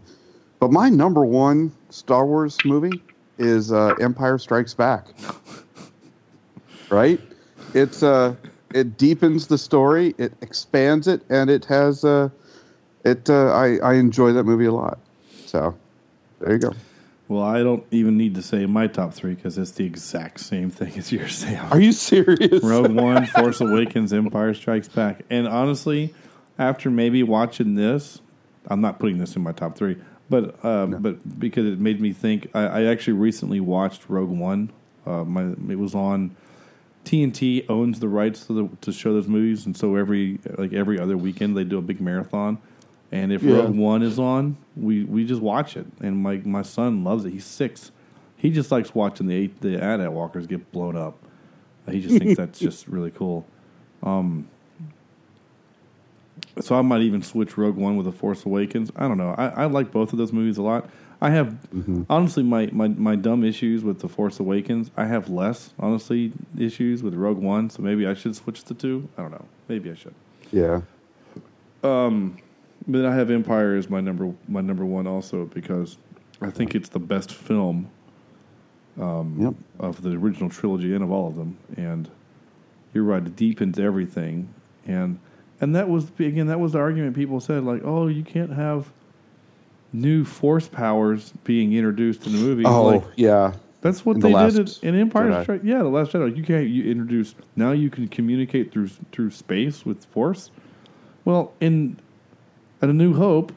But 0.59 0.71
my 0.71 0.89
number 0.89 1.23
one 1.23 1.71
Star 1.89 2.25
Wars 2.25 2.63
movie 2.65 2.99
is 3.37 3.71
uh, 3.71 3.93
Empire 3.99 4.37
Strikes 4.37 4.73
Back. 4.73 5.07
right? 6.89 7.19
It's 7.73 8.01
uh, 8.01 8.35
it 8.73 8.97
deepens 8.97 9.47
the 9.47 9.57
story, 9.57 10.15
it 10.17 10.33
expands 10.41 11.07
it, 11.07 11.21
and 11.29 11.49
it 11.49 11.65
has 11.65 12.03
uh, 12.03 12.29
it. 13.03 13.29
Uh, 13.29 13.51
I 13.51 13.77
I 13.83 13.93
enjoy 13.95 14.31
that 14.33 14.45
movie 14.45 14.65
a 14.65 14.73
lot. 14.73 14.97
So 15.45 15.75
there 16.39 16.53
you 16.53 16.59
go. 16.59 16.73
Well, 17.27 17.41
I 17.41 17.63
don't 17.63 17.83
even 17.89 18.17
need 18.17 18.35
to 18.35 18.43
say 18.43 18.65
my 18.67 18.85
top 18.85 19.13
three 19.13 19.33
because 19.33 19.57
it's 19.57 19.71
the 19.71 19.85
exact 19.85 20.39
same 20.41 20.69
thing 20.69 20.93
as 20.97 21.11
yours. 21.11 21.35
Sam. 21.35 21.71
Are 21.71 21.79
you 21.81 21.91
serious? 21.91 22.63
Rogue 22.63 22.91
One, 22.95 23.25
Force 23.25 23.61
Awakens, 23.61 24.13
Empire 24.13 24.53
Strikes 24.53 24.87
Back. 24.87 25.23
And 25.31 25.47
honestly, 25.47 26.13
after 26.59 26.91
maybe 26.91 27.23
watching 27.23 27.75
this, 27.75 28.21
I'm 28.67 28.81
not 28.81 28.99
putting 28.99 29.17
this 29.17 29.35
in 29.35 29.41
my 29.41 29.53
top 29.53 29.75
three, 29.75 29.97
but 30.29 30.63
um, 30.63 31.01
but 31.01 31.39
because 31.39 31.65
it 31.65 31.79
made 31.79 31.99
me 31.99 32.13
think. 32.13 32.49
I, 32.53 32.65
I 32.65 32.83
actually 32.85 33.13
recently 33.13 33.59
watched 33.59 34.07
Rogue 34.07 34.29
One. 34.29 34.71
Uh, 35.05 35.23
my 35.23 35.43
it 35.71 35.79
was 35.79 35.93
on 35.93 36.35
TNT 37.05 37.65
owns 37.69 37.99
the 37.99 38.07
rights 38.07 38.45
to 38.47 38.53
the 38.53 38.77
to 38.81 38.91
show 38.91 39.13
those 39.13 39.27
movies, 39.27 39.65
and 39.65 39.77
so 39.77 39.95
every 39.95 40.39
like 40.57 40.73
every 40.73 40.99
other 40.99 41.17
weekend 41.17 41.55
they 41.55 41.63
do 41.63 41.77
a 41.77 41.81
big 41.81 42.01
marathon. 42.01 42.57
And 43.11 43.31
if 43.31 43.43
Yeah. 43.43 43.57
Rogue 43.57 43.75
One 43.75 44.01
is 44.01 44.17
on, 44.19 44.57
we, 44.75 45.03
we 45.03 45.25
just 45.25 45.41
watch 45.41 45.77
it. 45.77 45.85
And 46.01 46.21
my 46.21 46.37
my 46.43 46.61
son 46.63 47.03
loves 47.03 47.25
it. 47.25 47.31
He's 47.31 47.45
six. 47.45 47.91
He 48.37 48.49
just 48.51 48.71
likes 48.71 48.93
watching 48.93 49.27
the 49.27 49.47
the 49.61 49.75
AT-AT 49.81 50.11
walkers 50.11 50.47
get 50.47 50.71
blown 50.71 50.95
up. 50.97 51.17
He 51.89 52.01
just 52.01 52.17
thinks 52.17 52.35
that's 52.37 52.59
just 52.59 52.87
really 52.89 53.11
cool. 53.11 53.45
Um, 54.03 54.47
so 56.59 56.75
I 56.75 56.81
might 56.81 57.01
even 57.01 57.21
switch 57.21 57.57
Rogue 57.57 57.75
One 57.75 57.95
with 57.97 58.05
The 58.05 58.11
Force 58.11 58.45
Awakens. 58.45 58.91
I 58.95 59.07
don't 59.07 59.17
know. 59.17 59.35
I, 59.37 59.47
I 59.47 59.65
like 59.65 59.91
both 59.91 60.11
of 60.13 60.17
those 60.17 60.31
movies 60.33 60.57
a 60.57 60.61
lot. 60.61 60.89
I 61.21 61.29
have 61.31 61.57
honestly 62.09 62.43
my, 62.43 62.69
my, 62.71 62.87
my 62.89 63.15
dumb 63.15 63.43
issues 63.43 63.83
with 63.83 63.99
The 63.99 64.09
Force 64.09 64.39
Awakens. 64.39 64.91
I 64.97 65.05
have 65.05 65.29
less 65.29 65.73
honestly 65.79 66.33
issues 66.57 67.01
with 67.03 67.13
Rogue 67.13 67.37
One. 67.37 67.69
So 67.69 67.81
maybe 67.81 68.05
I 68.05 68.13
should 68.13 68.35
switch 68.35 68.63
the 68.65 68.73
two. 68.73 69.07
I 69.17 69.21
don't 69.21 69.31
know. 69.31 69.45
Maybe 69.67 69.89
I 69.91 69.95
should. 69.95 70.13
Yeah. 70.51 70.81
Um, 71.83 72.37
but 72.87 72.99
then 72.99 73.05
I 73.05 73.15
have 73.15 73.31
Empire 73.31 73.75
as 73.75 73.89
my 73.89 74.01
number 74.01 74.33
my 74.47 74.61
number 74.61 74.85
one 74.85 75.07
also 75.07 75.45
because 75.45 75.97
I 76.41 76.49
think 76.49 76.75
it's 76.75 76.89
the 76.89 76.99
best 76.99 77.33
film 77.33 77.89
um, 78.99 79.55
of 79.79 80.01
the 80.01 80.11
original 80.11 80.49
trilogy 80.49 80.93
and 80.93 81.03
of 81.03 81.11
all 81.11 81.27
of 81.27 81.35
them. 81.35 81.57
And 81.75 82.09
you're 82.93 83.03
right, 83.03 83.25
it 83.25 83.35
deepens 83.35 83.79
everything. 83.79 84.53
And 84.85 85.19
and 85.61 85.75
that 85.75 85.89
was 85.89 86.11
again 86.19 86.47
that 86.47 86.59
was 86.59 86.73
the 86.73 86.79
argument 86.79 87.15
people 87.15 87.39
said 87.39 87.63
like, 87.63 87.81
oh, 87.83 88.07
you 88.07 88.23
can't 88.23 88.53
have 88.53 88.91
new 89.93 90.23
force 90.25 90.67
powers 90.67 91.33
being 91.43 91.73
introduced 91.73 92.25
in 92.25 92.33
the 92.33 92.39
movie. 92.39 92.65
Oh 92.65 92.83
like, 92.83 93.03
yeah. 93.15 93.53
that's 93.81 94.05
what 94.05 94.15
In 94.15 94.19
the 94.21 94.27
they 94.27 94.33
Last 94.33 94.55
did 94.55 94.77
in 94.83 94.99
Empire 94.99 95.29
Jedi. 95.29 95.43
Strike. 95.43 95.61
Yeah, 95.63 95.79
the 95.79 95.89
Last 95.89 96.11
Jedi. 96.11 96.35
You 96.35 96.43
can't 96.43 96.67
you 96.67 96.89
introduce 96.91 97.35
now. 97.55 97.71
You 97.71 97.89
can 97.89 98.07
communicate 98.07 98.71
through 98.71 98.89
through 99.11 99.31
space 99.31 99.85
with 99.85 100.05
Force. 100.05 100.51
Well, 101.23 101.53
in 101.59 101.97
at 102.85 102.89
A 102.91 102.93
New 102.93 103.13
Hope, 103.15 103.51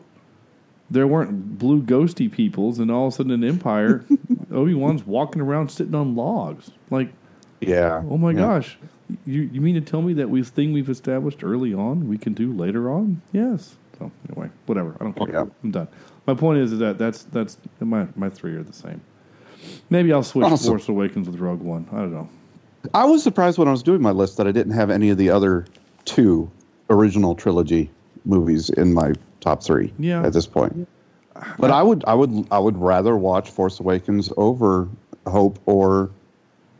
there 0.90 1.06
weren't 1.06 1.58
blue 1.58 1.82
ghosty 1.82 2.30
peoples, 2.32 2.78
and 2.78 2.90
all 2.90 3.08
of 3.08 3.12
a 3.12 3.16
sudden 3.16 3.32
in 3.32 3.44
Empire, 3.44 4.04
Obi 4.52 4.72
Wan's 4.74 5.06
walking 5.06 5.42
around 5.42 5.70
sitting 5.70 5.94
on 5.94 6.16
logs. 6.16 6.70
Like, 6.90 7.12
Yeah. 7.60 8.02
oh 8.10 8.16
my 8.16 8.30
Yeah. 8.30 8.38
gosh, 8.38 8.78
you 9.26 9.42
you 9.52 9.60
mean 9.60 9.74
to 9.74 9.80
tell 9.82 10.00
me 10.02 10.14
that 10.14 10.30
we 10.30 10.42
thing 10.42 10.72
we've 10.72 10.88
established 10.88 11.44
early 11.44 11.74
on 11.74 12.08
we 12.08 12.16
can 12.18 12.32
do 12.32 12.52
later 12.52 12.90
on? 12.90 13.20
Yes. 13.32 13.76
So 13.98 14.10
anyway, 14.30 14.48
whatever. 14.66 14.96
I 15.00 15.04
don't 15.04 15.14
care. 15.16 15.46
I'm 15.62 15.70
done. 15.70 15.88
My 16.26 16.34
point 16.34 16.58
is, 16.60 16.72
is 16.72 16.78
that 16.78 16.96
that's 16.98 17.24
that's 17.24 17.58
my 17.80 18.06
my 18.16 18.30
three 18.30 18.54
are 18.54 18.62
the 18.62 18.72
same. 18.72 19.00
Maybe 19.90 20.12
I'll 20.12 20.22
switch 20.22 20.46
Awesome. 20.46 20.70
Force 20.72 20.88
Awakens 20.88 21.28
with 21.28 21.38
Rogue 21.40 21.60
One. 21.60 21.86
I 21.92 21.96
don't 21.96 22.12
know. 22.14 22.28
I 22.94 23.04
was 23.04 23.22
surprised 23.22 23.58
when 23.58 23.66
I 23.68 23.72
was 23.72 23.82
doing 23.82 24.00
my 24.00 24.12
list 24.12 24.36
that 24.38 24.46
I 24.46 24.52
didn't 24.52 24.72
have 24.72 24.88
any 24.88 25.10
of 25.10 25.18
the 25.18 25.28
other 25.30 25.66
two 26.06 26.50
original 26.90 27.34
trilogy 27.34 27.90
movies 28.24 28.70
in 28.70 28.92
my 28.94 29.12
top 29.40 29.62
three. 29.62 29.92
Yeah. 29.98 30.24
At 30.24 30.32
this 30.32 30.46
point, 30.46 30.88
but 31.58 31.70
I 31.70 31.82
would, 31.82 32.04
I 32.06 32.14
would, 32.14 32.46
I 32.50 32.58
would 32.58 32.76
rather 32.76 33.16
watch 33.16 33.50
Force 33.50 33.78
Awakens 33.80 34.32
over 34.36 34.88
Hope 35.26 35.58
or, 35.66 36.10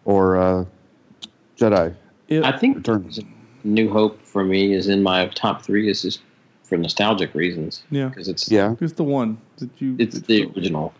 or 0.05 0.37
uh, 0.37 0.65
Jedi. 1.57 1.95
I 2.31 2.53
think 2.59 2.87
New 3.65 3.91
Hope 3.91 4.21
for 4.23 4.45
me 4.45 4.73
is 4.73 4.89
in 4.89 5.03
my 5.03 5.27
top 5.29 5.63
three. 5.63 5.89
Is 5.89 6.03
just 6.03 6.21
for 6.63 6.77
nostalgic 6.77 7.35
reasons. 7.35 7.83
Yeah, 7.91 8.09
because 8.09 8.29
it's 8.29 8.51
Yeah. 8.51 8.75
It's 8.81 8.93
the 8.95 9.05
one 9.05 9.39
that 9.57 9.71
you. 9.79 9.97
it's 9.99 10.21
the 10.21 10.45
original. 10.45 10.93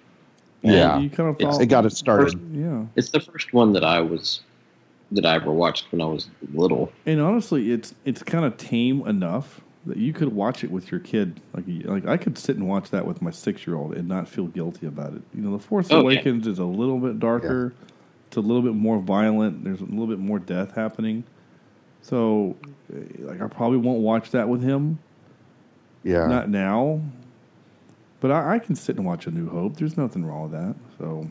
Yeah. 0.63 0.95
And 0.95 1.05
You 1.05 1.11
kind 1.11 1.29
of 1.29 1.37
it's- 1.39 1.59
It 1.61 1.67
got 1.67 1.85
it 1.87 1.93
started. 1.93 2.33
First- 2.33 2.37
Yeah. 2.53 2.85
It's 2.97 3.11
the 3.11 3.21
first 3.21 3.53
one 3.53 3.73
that 3.75 3.85
I 3.85 4.01
was 4.01 4.41
that 5.13 5.25
I 5.25 5.37
ever 5.37 5.53
watched 5.53 5.91
when 5.93 6.01
I 6.03 6.07
was 6.07 6.29
little. 6.53 6.91
And 7.07 7.21
honestly, 7.21 7.71
it's 7.73 7.95
it's 8.05 8.23
kind 8.23 8.45
of 8.45 8.57
tame 8.57 9.07
enough 9.07 9.61
that 9.61 9.68
you 9.97 10.13
could 10.13 10.33
watch 10.33 10.63
it 10.65 10.71
with 10.71 10.91
your 10.91 11.01
kid. 11.01 11.41
Like 11.55 11.65
like 11.85 12.07
I 12.07 12.17
could 12.17 12.37
sit 12.37 12.57
and 12.57 12.69
watch 12.69 12.91
that 12.91 13.07
with 13.07 13.23
my 13.23 13.31
six 13.31 13.67
year 13.67 13.77
old 13.77 13.95
and 13.95 14.09
not 14.09 14.29
feel 14.29 14.47
guilty 14.47 14.87
about 14.87 15.15
it. 15.15 15.23
You 15.35 15.43
know, 15.43 15.57
The 15.57 15.63
Force 15.63 15.89
Oh, 15.91 15.97
yeah. 15.97 16.03
Awakens 16.03 16.47
is 16.47 16.59
a 16.59 16.65
little 16.65 16.99
bit 16.99 17.19
darker. 17.19 17.73
It's 18.27 18.37
a 18.37 18.41
little 18.41 18.63
bit 18.63 18.75
more 18.75 18.99
violent. 18.99 19.65
There's 19.65 19.81
a 19.81 19.85
little 19.87 20.07
bit 20.07 20.19
more 20.19 20.39
death 20.39 20.75
happening. 20.75 21.25
So, 22.03 22.57
eh, 22.95 23.01
like, 23.21 23.41
I 23.41 23.47
probably 23.49 23.79
won't 23.79 24.01
watch 24.01 24.31
that 24.33 24.49
with 24.49 24.63
him. 24.63 24.99
Yeah. 26.05 26.27
Not 26.27 26.49
now. 26.51 27.01
But 28.21 28.31
I, 28.31 28.55
I 28.55 28.59
can 28.59 28.75
sit 28.75 28.97
and 28.97 29.07
watch 29.07 29.27
A 29.27 29.31
New 29.31 29.49
Hope. 29.49 29.77
There's 29.77 29.97
nothing 29.97 30.27
wrong 30.27 30.51
with 30.51 30.53
that. 30.53 30.75
So, 30.99 31.31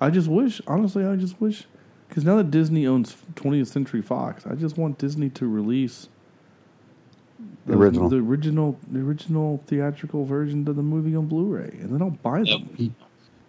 I 0.00 0.10
just 0.10 0.28
wish, 0.28 0.60
honestly, 0.66 1.04
I 1.04 1.16
just 1.16 1.40
wish, 1.40 1.66
because 2.08 2.24
now 2.24 2.36
that 2.36 2.50
Disney 2.50 2.86
owns 2.86 3.16
20th 3.34 3.68
Century 3.68 4.02
Fox, 4.02 4.44
I 4.46 4.54
just 4.54 4.76
want 4.76 4.98
Disney 4.98 5.30
to 5.30 5.46
release 5.46 6.08
The 7.66 7.74
original. 7.74 8.08
the 8.08 8.18
original, 8.18 8.78
the 8.92 9.00
original 9.00 9.62
theatrical 9.66 10.24
version 10.24 10.66
of 10.68 10.76
the 10.76 10.82
movie 10.82 11.16
on 11.16 11.26
Blu-ray, 11.26 11.76
and 11.80 11.92
then 11.92 12.00
I'll 12.00 12.10
buy 12.10 12.44
them. 12.44 12.94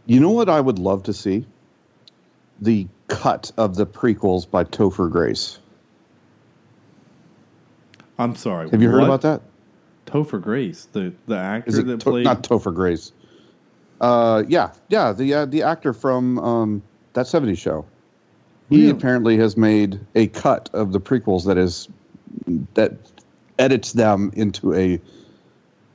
You 0.07 0.19
know 0.19 0.31
what 0.31 0.49
I 0.49 0.59
would 0.59 0.79
love 0.79 1.03
to 1.03 1.13
see? 1.13 1.45
The 2.61 2.87
cut 3.07 3.51
of 3.57 3.75
the 3.75 3.85
prequels 3.85 4.49
by 4.49 4.63
Topher 4.63 5.11
Grace. 5.11 5.59
I'm 8.17 8.35
sorry. 8.35 8.69
Have 8.71 8.81
you 8.81 8.89
heard 8.89 9.01
what? 9.01 9.05
about 9.05 9.21
that? 9.21 9.41
Topher 10.07 10.41
Grace, 10.41 10.87
the 10.91 11.13
the 11.27 11.37
actor 11.37 11.69
Is 11.69 11.77
it 11.77 11.85
that 11.85 11.99
To- 11.99 12.09
played 12.09 12.23
not 12.25 12.41
Topher 12.41 12.73
Grace? 12.73 13.11
Uh, 14.01 14.43
yeah, 14.47 14.71
yeah, 14.89 15.11
the 15.11 15.33
uh, 15.33 15.45
the 15.45 15.61
actor 15.61 15.93
from 15.93 16.39
um, 16.39 16.83
that 17.13 17.27
'70s 17.27 17.57
show. 17.57 17.85
He 18.69 18.89
apparently 18.89 19.37
has 19.37 19.55
made 19.55 19.97
a 20.15 20.27
cut 20.27 20.69
of 20.73 20.91
the 20.91 20.99
prequels 20.99 21.45
that 21.45 21.57
is 21.57 21.87
that 22.73 22.93
edits 23.59 23.93
them 23.93 24.31
into 24.35 24.73
a 24.73 24.99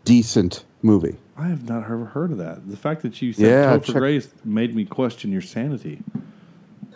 decent 0.04 0.64
movie. 0.82 1.16
I 1.36 1.46
have 1.48 1.68
not 1.68 1.84
ever 1.84 2.04
heard 2.04 2.30
of 2.32 2.38
that. 2.38 2.68
The 2.68 2.76
fact 2.76 3.02
that 3.02 3.20
you 3.22 3.32
said 3.32 3.46
Yeah, 3.46 3.76
Topher 3.78 3.84
check- 3.84 3.96
Grace 3.96 4.28
made 4.44 4.74
me 4.74 4.84
question 4.84 5.32
your 5.32 5.40
sanity. 5.40 6.00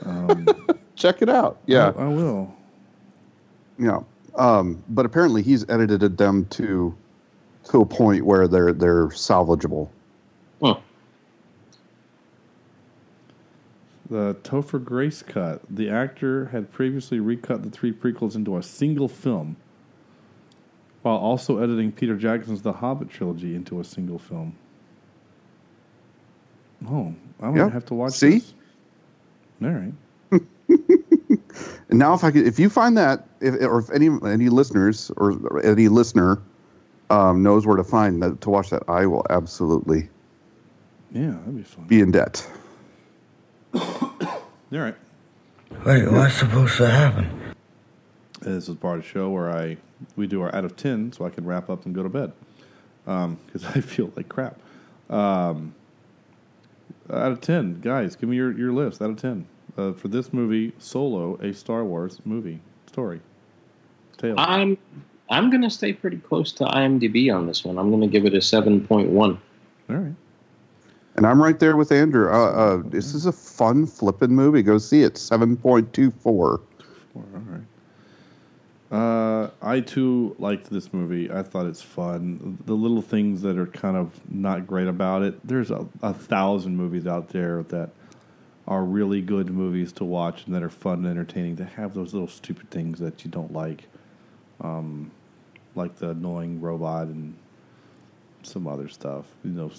Um, 0.05 0.47
Check 0.97 1.20
it 1.20 1.28
out. 1.28 1.59
Yeah, 1.66 1.93
I, 1.97 2.05
I 2.05 2.09
will. 2.09 2.55
yeah. 3.78 4.01
Um, 4.34 4.82
but 4.88 5.05
apparently 5.06 5.43
he's 5.43 5.68
edited 5.68 6.16
them 6.16 6.47
to 6.47 6.94
to 7.70 7.80
a 7.82 7.86
point 7.86 8.24
where 8.24 8.48
they're 8.48 8.72
they're 8.72 9.09
salvageable. 9.09 9.88
The 14.09 14.36
Topher 14.44 14.82
Grace 14.82 15.22
cut. 15.22 15.62
The 15.68 15.90
actor 15.90 16.47
had 16.47 16.70
previously 16.72 17.18
recut 17.18 17.62
the 17.64 17.70
three 17.70 17.93
prequels 17.93 18.36
into 18.36 18.56
a 18.56 18.62
single 18.62 19.09
film, 19.09 19.56
while 21.07 21.16
also 21.19 21.59
editing 21.62 21.93
Peter 21.93 22.16
Jackson's 22.16 22.62
The 22.62 22.73
Hobbit 22.73 23.09
trilogy 23.09 23.55
into 23.55 23.78
a 23.78 23.85
single 23.85 24.19
film. 24.19 24.57
Oh, 26.91 27.15
I 27.41 27.47
might 27.51 27.57
Yeah. 27.59 27.70
have 27.70 27.87
to 27.87 27.95
watch 27.95 28.15
See? 28.15 28.41
this. 28.41 28.55
All 29.62 29.70
right. 29.70 29.93
And 31.89 32.01
now, 32.01 32.15
if 32.15 32.24
I 32.24 32.33
could, 32.33 32.45
if 32.49 32.59
you 32.59 32.69
find 32.69 32.97
that, 32.99 33.28
if, 33.41 33.55
or 33.62 33.78
if 33.78 33.91
any 33.93 34.09
any 34.24 34.49
listeners 34.49 35.12
or 35.16 35.65
any 35.65 35.87
listener 35.87 36.43
um, 37.11 37.45
knows 37.45 37.65
where 37.65 37.77
to 37.77 37.85
find 37.85 38.20
that 38.24 38.41
to 38.41 38.51
watch 38.51 38.70
that, 38.70 38.83
I 38.89 39.07
will 39.07 39.24
absolutely 39.31 40.09
Yeah, 41.12 41.31
that'd 41.31 41.57
be 41.57 41.62
fun. 41.62 41.87
be 41.87 42.01
in 42.01 42.11
debt. 42.11 42.45
All 43.74 44.11
right. 44.73 44.97
Wait, 45.87 46.11
what's 46.11 46.35
supposed 46.35 46.77
to 46.78 46.91
happen? 46.91 47.55
This 48.41 48.69
is 48.69 48.74
part 48.74 48.99
of 48.99 49.05
the 49.05 49.09
show 49.09 49.31
where 49.31 49.57
I 49.57 49.77
we 50.16 50.27
do 50.27 50.43
our 50.43 50.55
out 50.55 50.64
of 50.64 50.77
ten, 50.77 51.12
so 51.12 51.24
I 51.24 51.31
can 51.31 51.44
wrap 51.44 51.70
up 51.70 51.86
and 51.86 51.94
go 51.94 52.02
to 52.02 52.09
bed 52.09 52.32
because 53.05 53.64
I 53.74 53.81
feel 53.81 54.12
like 54.16 54.28
crap. 54.28 54.59
Um, 55.09 55.74
out 57.10 57.32
of 57.32 57.40
ten, 57.40 57.81
guys, 57.81 58.16
give 58.16 58.28
me 58.28 58.36
your, 58.36 58.56
your 58.56 58.73
list. 58.73 59.01
Out 59.01 59.10
of 59.10 59.16
ten 59.16 59.47
uh, 59.77 59.93
for 59.93 60.09
this 60.09 60.32
movie, 60.32 60.73
Solo, 60.78 61.36
a 61.36 61.52
Star 61.52 61.85
Wars 61.85 62.20
movie 62.24 62.60
story. 62.86 63.20
Tale. 64.16 64.35
I'm 64.39 64.78
I'm 65.28 65.51
gonna 65.51 65.70
stay 65.70 65.93
pretty 65.93 66.18
close 66.18 66.52
to 66.52 66.64
IMDb 66.64 67.35
on 67.35 67.47
this 67.47 67.64
one. 67.64 67.78
I'm 67.78 67.90
gonna 67.90 68.06
give 68.06 68.24
it 68.24 68.35
a 68.35 68.40
seven 68.40 68.86
point 68.86 69.10
one. 69.10 69.39
All 69.90 69.97
right. 69.97 70.14
And 71.16 71.27
I'm 71.27 71.43
right 71.43 71.59
there 71.59 71.77
with 71.77 71.93
Andrew. 71.93 72.31
Uh, 72.31 72.51
uh, 72.51 72.82
this 72.85 73.14
is 73.14 73.24
a 73.27 73.32
fun 73.32 73.86
flipping 73.86 74.31
movie. 74.31 74.62
Go 74.62 74.78
see 74.78 75.02
it. 75.02 75.16
Seven 75.16 75.56
point 75.56 75.93
two 75.93 76.10
four. 76.10 76.60
All 77.14 77.24
right. 77.32 77.62
Uh, 78.90 79.50
I 79.60 79.80
too 79.80 80.36
liked 80.38 80.70
this 80.70 80.92
movie. 80.92 81.30
I 81.30 81.42
thought 81.42 81.66
it's 81.66 81.82
fun. 81.82 82.58
The 82.66 82.74
little 82.74 83.02
things 83.02 83.42
that 83.42 83.58
are 83.58 83.66
kind 83.66 83.96
of 83.96 84.12
not 84.30 84.66
great 84.66 84.86
about 84.86 85.22
it. 85.22 85.44
There's 85.46 85.70
a, 85.72 85.86
a 86.02 86.14
thousand 86.14 86.76
movies 86.76 87.06
out 87.06 87.30
there 87.30 87.64
that 87.64 87.90
are 88.68 88.84
really 88.84 89.20
good 89.22 89.50
movies 89.50 89.92
to 89.92 90.04
watch 90.04 90.46
and 90.46 90.54
that 90.54 90.62
are 90.62 90.70
fun 90.70 90.98
and 90.98 91.06
entertaining. 91.06 91.56
That 91.56 91.70
have 91.70 91.94
those 91.94 92.12
little 92.12 92.28
stupid 92.28 92.70
things 92.70 93.00
that 93.00 93.24
you 93.24 93.30
don't 93.30 93.52
like, 93.52 93.88
um, 94.60 95.10
like 95.74 95.96
the 95.96 96.10
annoying 96.10 96.60
robot 96.60 97.08
and 97.08 97.34
some 98.44 98.68
other 98.68 98.88
stuff. 98.88 99.24
You 99.44 99.50
know, 99.50 99.70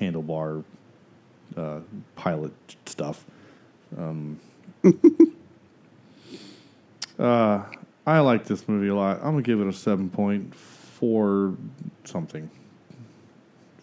handlebar 0.00 0.64
uh, 1.54 1.80
pilot 2.16 2.52
stuff. 2.86 3.26
Um, 3.96 4.40
uh, 7.18 7.64
I 8.08 8.20
like 8.20 8.46
this 8.46 8.66
movie 8.66 8.88
a 8.88 8.94
lot. 8.94 9.18
I'm 9.18 9.32
gonna 9.32 9.42
give 9.42 9.60
it 9.60 9.66
a 9.66 9.72
seven 9.72 10.08
point 10.08 10.54
four 10.54 11.54
something, 12.04 12.48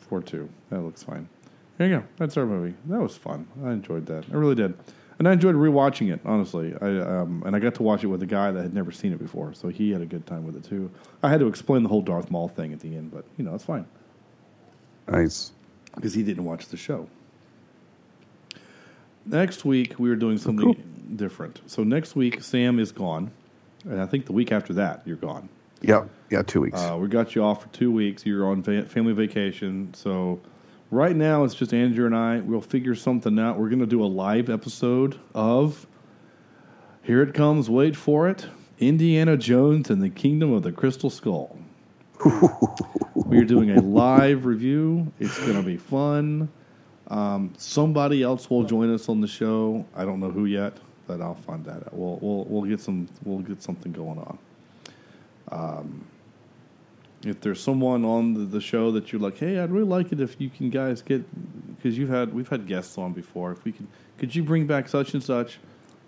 four 0.09 0.21
two. 0.21 0.49
That 0.71 0.81
looks 0.81 1.03
fine. 1.03 1.29
There 1.77 1.87
you 1.87 1.97
go. 1.99 2.03
That's 2.17 2.35
our 2.37 2.45
movie. 2.47 2.73
That 2.87 2.99
was 2.99 3.15
fun. 3.15 3.47
I 3.63 3.71
enjoyed 3.71 4.07
that. 4.07 4.25
I 4.31 4.35
really 4.35 4.55
did, 4.55 4.73
and 5.19 5.27
I 5.27 5.33
enjoyed 5.33 5.53
rewatching 5.53 6.11
it. 6.11 6.21
Honestly, 6.25 6.73
I 6.81 6.87
um, 7.01 7.43
and 7.45 7.55
I 7.55 7.59
got 7.59 7.75
to 7.75 7.83
watch 7.83 8.03
it 8.03 8.07
with 8.07 8.23
a 8.23 8.25
guy 8.25 8.49
that 8.51 8.63
had 8.63 8.73
never 8.73 8.91
seen 8.91 9.13
it 9.13 9.19
before, 9.19 9.53
so 9.53 9.67
he 9.67 9.91
had 9.91 10.01
a 10.01 10.07
good 10.07 10.25
time 10.25 10.43
with 10.43 10.55
it 10.55 10.63
too. 10.63 10.89
I 11.21 11.29
had 11.29 11.39
to 11.41 11.47
explain 11.47 11.83
the 11.83 11.89
whole 11.89 12.01
Darth 12.01 12.31
Maul 12.31 12.47
thing 12.47 12.73
at 12.73 12.79
the 12.79 12.95
end, 12.95 13.11
but 13.11 13.25
you 13.37 13.45
know 13.45 13.53
it's 13.53 13.65
fine 13.65 13.85
Nice. 15.07 15.51
because 15.93 16.15
he 16.15 16.23
didn't 16.23 16.45
watch 16.45 16.65
the 16.69 16.77
show. 16.77 17.07
Next 19.23 19.65
week 19.65 19.99
we 19.99 20.09
are 20.09 20.15
doing 20.15 20.39
something 20.39 21.13
different. 21.15 21.61
So 21.67 21.83
next 21.83 22.15
week 22.15 22.41
Sam 22.41 22.79
is 22.79 22.91
gone, 22.91 23.31
and 23.85 24.01
I 24.01 24.05
think 24.05 24.25
the 24.25 24.33
week 24.33 24.51
after 24.51 24.73
that 24.73 25.01
you're 25.05 25.17
gone. 25.17 25.49
Yep. 25.81 26.09
Yeah, 26.31 26.41
two 26.41 26.61
weeks. 26.61 26.79
Uh, 26.79 26.97
we 26.99 27.07
got 27.07 27.35
you 27.35 27.43
off 27.43 27.63
for 27.63 27.69
two 27.69 27.91
weeks. 27.91 28.25
You're 28.25 28.47
on 28.47 28.63
va- 28.63 28.85
family 28.85 29.13
vacation, 29.13 29.93
so 29.93 30.41
right 30.89 31.15
now 31.15 31.43
it's 31.43 31.53
just 31.53 31.73
Andrew 31.73 32.05
and 32.05 32.15
I. 32.15 32.39
We'll 32.39 32.61
figure 32.61 32.95
something 32.95 33.37
out. 33.37 33.59
We're 33.59 33.69
going 33.69 33.79
to 33.79 33.85
do 33.85 34.03
a 34.03 34.07
live 34.07 34.49
episode 34.49 35.19
of 35.33 35.85
Here 37.03 37.21
It 37.21 37.33
Comes. 37.33 37.69
Wait 37.69 37.95
for 37.95 38.27
it. 38.27 38.47
Indiana 38.79 39.37
Jones 39.37 39.89
and 39.89 40.01
the 40.01 40.09
Kingdom 40.09 40.51
of 40.51 40.63
the 40.63 40.71
Crystal 40.71 41.09
Skull. 41.09 41.57
we 43.15 43.37
are 43.37 43.45
doing 43.45 43.71
a 43.71 43.81
live 43.81 44.45
review. 44.45 45.11
It's 45.19 45.37
going 45.39 45.55
to 45.55 45.63
be 45.63 45.77
fun. 45.77 46.49
Um, 47.07 47.53
somebody 47.57 48.23
else 48.23 48.49
will 48.49 48.63
join 48.63 48.93
us 48.93 49.07
on 49.09 49.21
the 49.21 49.27
show. 49.27 49.85
I 49.95 50.05
don't 50.05 50.19
know 50.19 50.31
who 50.31 50.45
yet, 50.45 50.77
but 51.07 51.21
I'll 51.21 51.35
find 51.35 51.63
that 51.65 51.77
out. 51.77 51.93
We'll 51.93 52.19
we'll 52.21 52.45
we'll 52.45 52.69
get 52.69 52.79
some 52.79 53.07
we'll 53.23 53.39
get 53.39 53.61
something 53.61 53.91
going 53.91 54.19
on. 54.19 54.37
Um, 55.51 56.05
if 57.23 57.41
there's 57.41 57.59
someone 57.59 58.05
on 58.05 58.33
the, 58.33 58.41
the 58.41 58.61
show 58.61 58.91
that 58.91 59.11
you're 59.11 59.21
like, 59.21 59.37
hey, 59.37 59.59
I'd 59.59 59.71
really 59.71 59.87
like 59.87 60.11
it 60.11 60.21
if 60.21 60.39
you 60.39 60.49
can 60.49 60.69
guys 60.69 61.01
get 61.01 61.25
because 61.75 61.97
you've 61.97 62.09
had 62.09 62.33
we've 62.33 62.47
had 62.47 62.67
guests 62.67 62.97
on 62.97 63.13
before. 63.13 63.51
If 63.51 63.63
we 63.63 63.71
could, 63.71 63.87
could 64.17 64.35
you 64.35 64.43
bring 64.43 64.67
back 64.67 64.87
such 64.87 65.13
and 65.13 65.23
such? 65.23 65.59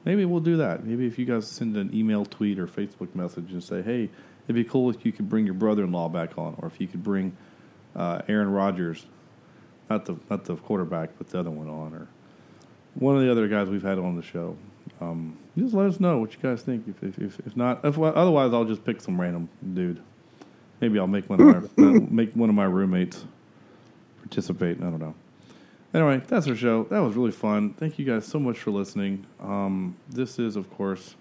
Maybe 0.05 0.25
we'll 0.25 0.39
do 0.39 0.57
that. 0.57 0.85
Maybe 0.85 1.05
if 1.05 1.19
you 1.19 1.25
guys 1.25 1.47
send 1.47 1.75
an 1.75 1.93
email, 1.93 2.23
tweet, 2.23 2.59
or 2.59 2.67
Facebook 2.67 3.13
message 3.13 3.51
and 3.51 3.63
say, 3.63 3.81
hey, 3.81 4.09
it'd 4.45 4.55
be 4.55 4.63
cool 4.63 4.89
if 4.89 5.05
you 5.05 5.11
could 5.11 5.27
bring 5.27 5.45
your 5.45 5.55
brother-in-law 5.55 6.09
back 6.09 6.37
on, 6.37 6.55
or 6.59 6.67
if 6.67 6.79
you 6.79 6.87
could 6.87 7.03
bring 7.03 7.35
uh, 7.95 8.21
Aaron 8.27 8.51
Rodgers, 8.51 9.05
not 9.89 10.05
the 10.05 10.17
not 10.29 10.45
the 10.45 10.55
quarterback, 10.55 11.09
but 11.17 11.27
the 11.29 11.39
other 11.39 11.51
one 11.51 11.67
on, 11.67 11.93
or 11.93 12.07
one 12.93 13.15
of 13.15 13.21
the 13.21 13.31
other 13.31 13.47
guys 13.47 13.67
we've 13.69 13.83
had 13.83 13.99
on 13.99 14.15
the 14.15 14.21
show. 14.21 14.55
Um, 15.01 15.37
just 15.57 15.73
let 15.73 15.87
us 15.87 15.99
know 15.99 16.17
what 16.19 16.33
you 16.33 16.39
guys 16.41 16.61
think. 16.61 16.87
If 16.87 17.03
if, 17.03 17.19
if, 17.19 17.39
if 17.45 17.57
not, 17.57 17.83
if, 17.83 17.97
otherwise 17.97 18.53
I'll 18.53 18.65
just 18.65 18.85
pick 18.85 19.01
some 19.01 19.19
random 19.19 19.49
dude. 19.73 20.01
Maybe 20.81 20.99
I'll 20.99 21.07
make 21.07 21.29
one 21.29 21.41
of 21.41 21.77
my 21.77 21.83
make 22.09 22.33
one 22.33 22.49
of 22.49 22.55
my 22.55 22.65
roommates 22.65 23.25
participate. 24.19 24.77
I 24.77 24.85
don't 24.85 24.99
know. 24.99 25.15
Anyway, 25.93 26.21
that's 26.27 26.47
our 26.47 26.55
show. 26.55 26.83
That 26.85 26.99
was 26.99 27.15
really 27.15 27.31
fun. 27.31 27.73
Thank 27.73 27.97
you 27.97 28.05
guys 28.05 28.25
so 28.25 28.39
much 28.39 28.59
for 28.59 28.71
listening. 28.71 29.25
Um, 29.39 29.95
this 30.09 30.37
is, 30.37 30.55
of 30.55 30.69
course, 30.75 31.15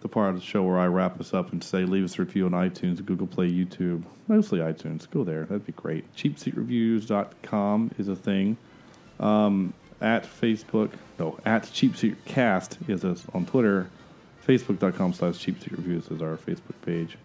the 0.00 0.08
part 0.08 0.34
of 0.34 0.36
the 0.36 0.42
show 0.42 0.62
where 0.62 0.78
I 0.78 0.86
wrap 0.86 1.18
us 1.18 1.32
up 1.32 1.50
and 1.50 1.64
say 1.64 1.84
leave 1.84 2.04
us 2.04 2.18
a 2.18 2.22
review 2.22 2.44
on 2.44 2.52
iTunes, 2.52 3.04
Google 3.04 3.26
Play, 3.26 3.50
YouTube, 3.50 4.04
mostly 4.28 4.58
iTunes. 4.58 5.10
Go 5.10 5.24
there. 5.24 5.44
That'd 5.44 5.64
be 5.64 5.72
great. 5.72 6.14
CheapSeatReviews.com 6.14 7.90
is 7.98 8.08
a 8.08 8.14
thing. 8.14 8.58
Um, 9.18 9.72
at 10.00 10.24
Facebook, 10.24 10.92
no, 11.18 11.38
at 11.44 11.70
Cheap 11.72 11.96
Seat 11.96 12.24
Cast 12.24 12.78
is 12.88 13.04
us 13.04 13.24
on 13.32 13.46
Twitter. 13.46 13.88
Facebook.com 14.46 15.14
slash 15.14 15.38
Cheap 15.38 15.62
Seat 15.62 15.72
Reviews 15.72 16.08
is 16.08 16.20
our 16.20 16.36
Facebook 16.36 16.74
page. 16.84 17.16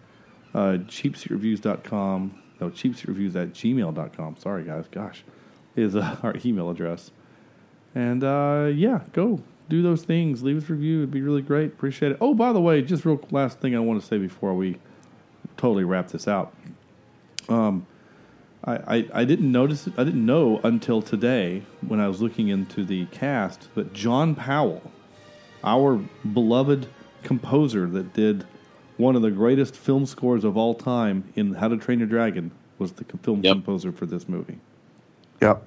Uh, 0.54 0.78
CheapSeatReviews.com, 0.88 2.42
no, 2.60 2.70
CheapSeatReviews 2.70 3.36
at 3.36 3.54
gmail.com. 3.54 4.38
Sorry, 4.38 4.64
guys. 4.64 4.86
Gosh, 4.90 5.24
is 5.76 5.96
uh, 5.96 6.18
our 6.24 6.36
email 6.46 6.70
address. 6.70 7.12
And 7.94 8.24
uh, 8.24 8.70
yeah, 8.74 9.02
go 9.14 9.42
do 9.68 9.82
those 9.82 10.04
things. 10.04 10.44
Leave 10.44 10.58
us 10.58 10.70
a 10.70 10.74
review. 10.74 11.00
It'd 11.00 11.12
be 11.12 11.22
really 11.22 11.42
great. 11.42 11.68
Appreciate 11.68 12.14
it. 12.14 12.18
Oh, 12.22 12.34
by 12.34 12.54
the 12.54 12.62
way, 12.62 12.82
just 12.82 13.06
real 13.06 13.20
last 13.32 13.60
thing 13.60 13.76
I 13.76 13.80
want 13.80 14.02
to 14.02 14.08
say 14.08 14.18
before 14.18 14.54
we 14.54 14.78
totally 15.58 15.84
wrap 15.84 16.10
this 16.10 16.28
out. 16.28 16.54
Um, 17.48 17.86
I, 18.64 18.74
I, 18.98 19.08
I 19.14 19.26
didn't 19.26 19.52
notice 19.52 19.88
it. 19.88 19.94
I 19.98 20.04
didn't 20.04 20.26
know 20.26 20.60
until 20.64 21.02
today 21.02 21.64
when 21.88 22.00
I 22.00 22.08
was 22.08 22.22
looking 22.22 22.50
into 22.50 22.84
the 22.84 23.06
cast 23.08 23.74
that 23.76 23.94
John 23.94 24.36
Powell, 24.36 24.92
our 25.64 25.98
beloved 26.34 26.88
composer 27.24 27.88
that 27.88 28.14
did 28.14 28.46
one 28.98 29.16
of 29.16 29.22
the 29.22 29.32
greatest 29.32 29.76
film 29.76 30.06
scores 30.06 30.44
of 30.44 30.58
all 30.58 30.74
time 30.74 31.24
in 31.36 31.54
How 31.54 31.70
to 31.70 31.78
Train 31.78 32.00
Your 32.00 32.08
Dragon, 32.08 32.52
was 32.78 32.92
the 32.94 33.06
film 33.24 33.42
composer 33.42 33.92
for 33.92 34.06
this 34.06 34.28
movie. 34.28 34.60
Yep. 35.42 35.64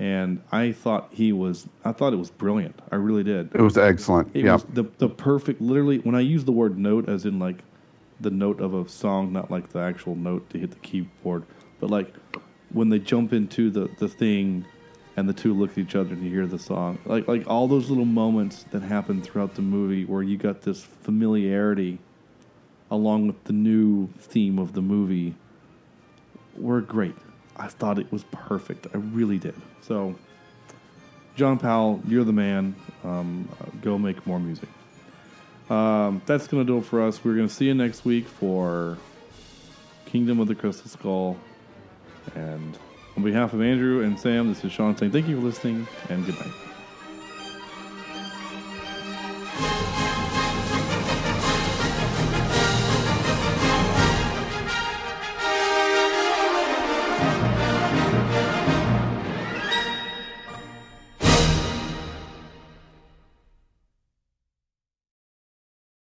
And 0.00 0.42
I 0.50 0.72
thought 0.72 1.08
he 1.12 1.30
was. 1.32 1.66
I 1.84 1.92
thought 1.92 2.14
it 2.14 2.16
was 2.16 2.30
brilliant. 2.30 2.80
I 2.90 2.96
really 2.96 3.22
did. 3.22 3.50
It 3.54 3.60
was 3.60 3.76
excellent. 3.76 4.30
It 4.34 4.44
Yep. 4.44 4.52
was 4.54 4.64
the 4.72 4.84
the 4.96 5.08
perfect. 5.10 5.60
Literally, 5.60 5.98
when 5.98 6.14
I 6.14 6.20
use 6.20 6.44
the 6.44 6.52
word 6.52 6.78
note, 6.78 7.06
as 7.06 7.26
in 7.26 7.38
like 7.38 7.58
the 8.18 8.30
note 8.30 8.60
of 8.60 8.72
a 8.74 8.88
song, 8.88 9.30
not 9.32 9.50
like 9.50 9.70
the 9.70 9.80
actual 9.80 10.14
note 10.14 10.48
to 10.50 10.58
hit 10.58 10.70
the 10.70 10.78
keyboard, 10.78 11.44
but 11.80 11.90
like 11.90 12.14
when 12.70 12.88
they 12.88 12.98
jump 12.98 13.32
into 13.32 13.70
the 13.70 13.88
the 13.98 14.08
thing, 14.08 14.64
and 15.16 15.28
the 15.28 15.32
two 15.32 15.54
look 15.54 15.72
at 15.72 15.78
each 15.78 15.94
other 15.94 16.12
and 16.12 16.24
you 16.24 16.30
hear 16.30 16.46
the 16.46 16.58
song. 16.58 16.98
Like 17.04 17.28
like 17.28 17.46
all 17.46 17.68
those 17.68 17.88
little 17.88 18.04
moments 18.04 18.64
that 18.70 18.82
happen 18.82 19.22
throughout 19.22 19.54
the 19.54 19.62
movie 19.62 20.04
where 20.04 20.22
you 20.22 20.36
got 20.36 20.62
this 20.62 20.82
familiarity, 20.82 21.98
along 22.90 23.28
with 23.28 23.44
the 23.44 23.52
new 23.52 24.08
theme 24.18 24.58
of 24.58 24.72
the 24.72 24.82
movie, 24.82 25.34
were 26.56 26.80
great. 26.80 27.14
I 27.56 27.68
thought 27.68 27.98
it 27.98 28.10
was 28.10 28.24
perfect. 28.32 28.88
I 28.92 28.98
really 28.98 29.38
did. 29.38 29.54
So, 29.82 30.16
John 31.36 31.58
Powell, 31.58 32.02
you're 32.06 32.24
the 32.24 32.32
man. 32.32 32.74
Um, 33.04 33.48
go 33.80 33.96
make 33.96 34.26
more 34.26 34.40
music. 34.40 34.68
Um, 35.70 36.20
that's 36.26 36.48
going 36.48 36.66
to 36.66 36.72
do 36.72 36.78
it 36.78 36.84
for 36.84 37.02
us. 37.02 37.24
We're 37.24 37.36
going 37.36 37.48
to 37.48 37.54
see 37.54 37.66
you 37.66 37.74
next 37.74 38.04
week 38.04 38.26
for 38.26 38.98
Kingdom 40.06 40.40
of 40.40 40.48
the 40.48 40.54
Crystal 40.54 40.90
Skull. 40.90 41.36
And 42.34 42.78
on 43.16 43.22
behalf 43.22 43.52
of 43.52 43.62
Andrew 43.62 44.02
and 44.02 44.18
Sam, 44.18 44.48
this 44.48 44.64
is 44.64 44.72
Sean 44.72 44.96
saying 44.96 45.12
thank 45.12 45.28
you 45.28 45.36
for 45.36 45.46
listening 45.46 45.86
and 46.08 46.24
good 46.26 46.38
night. 46.38 46.73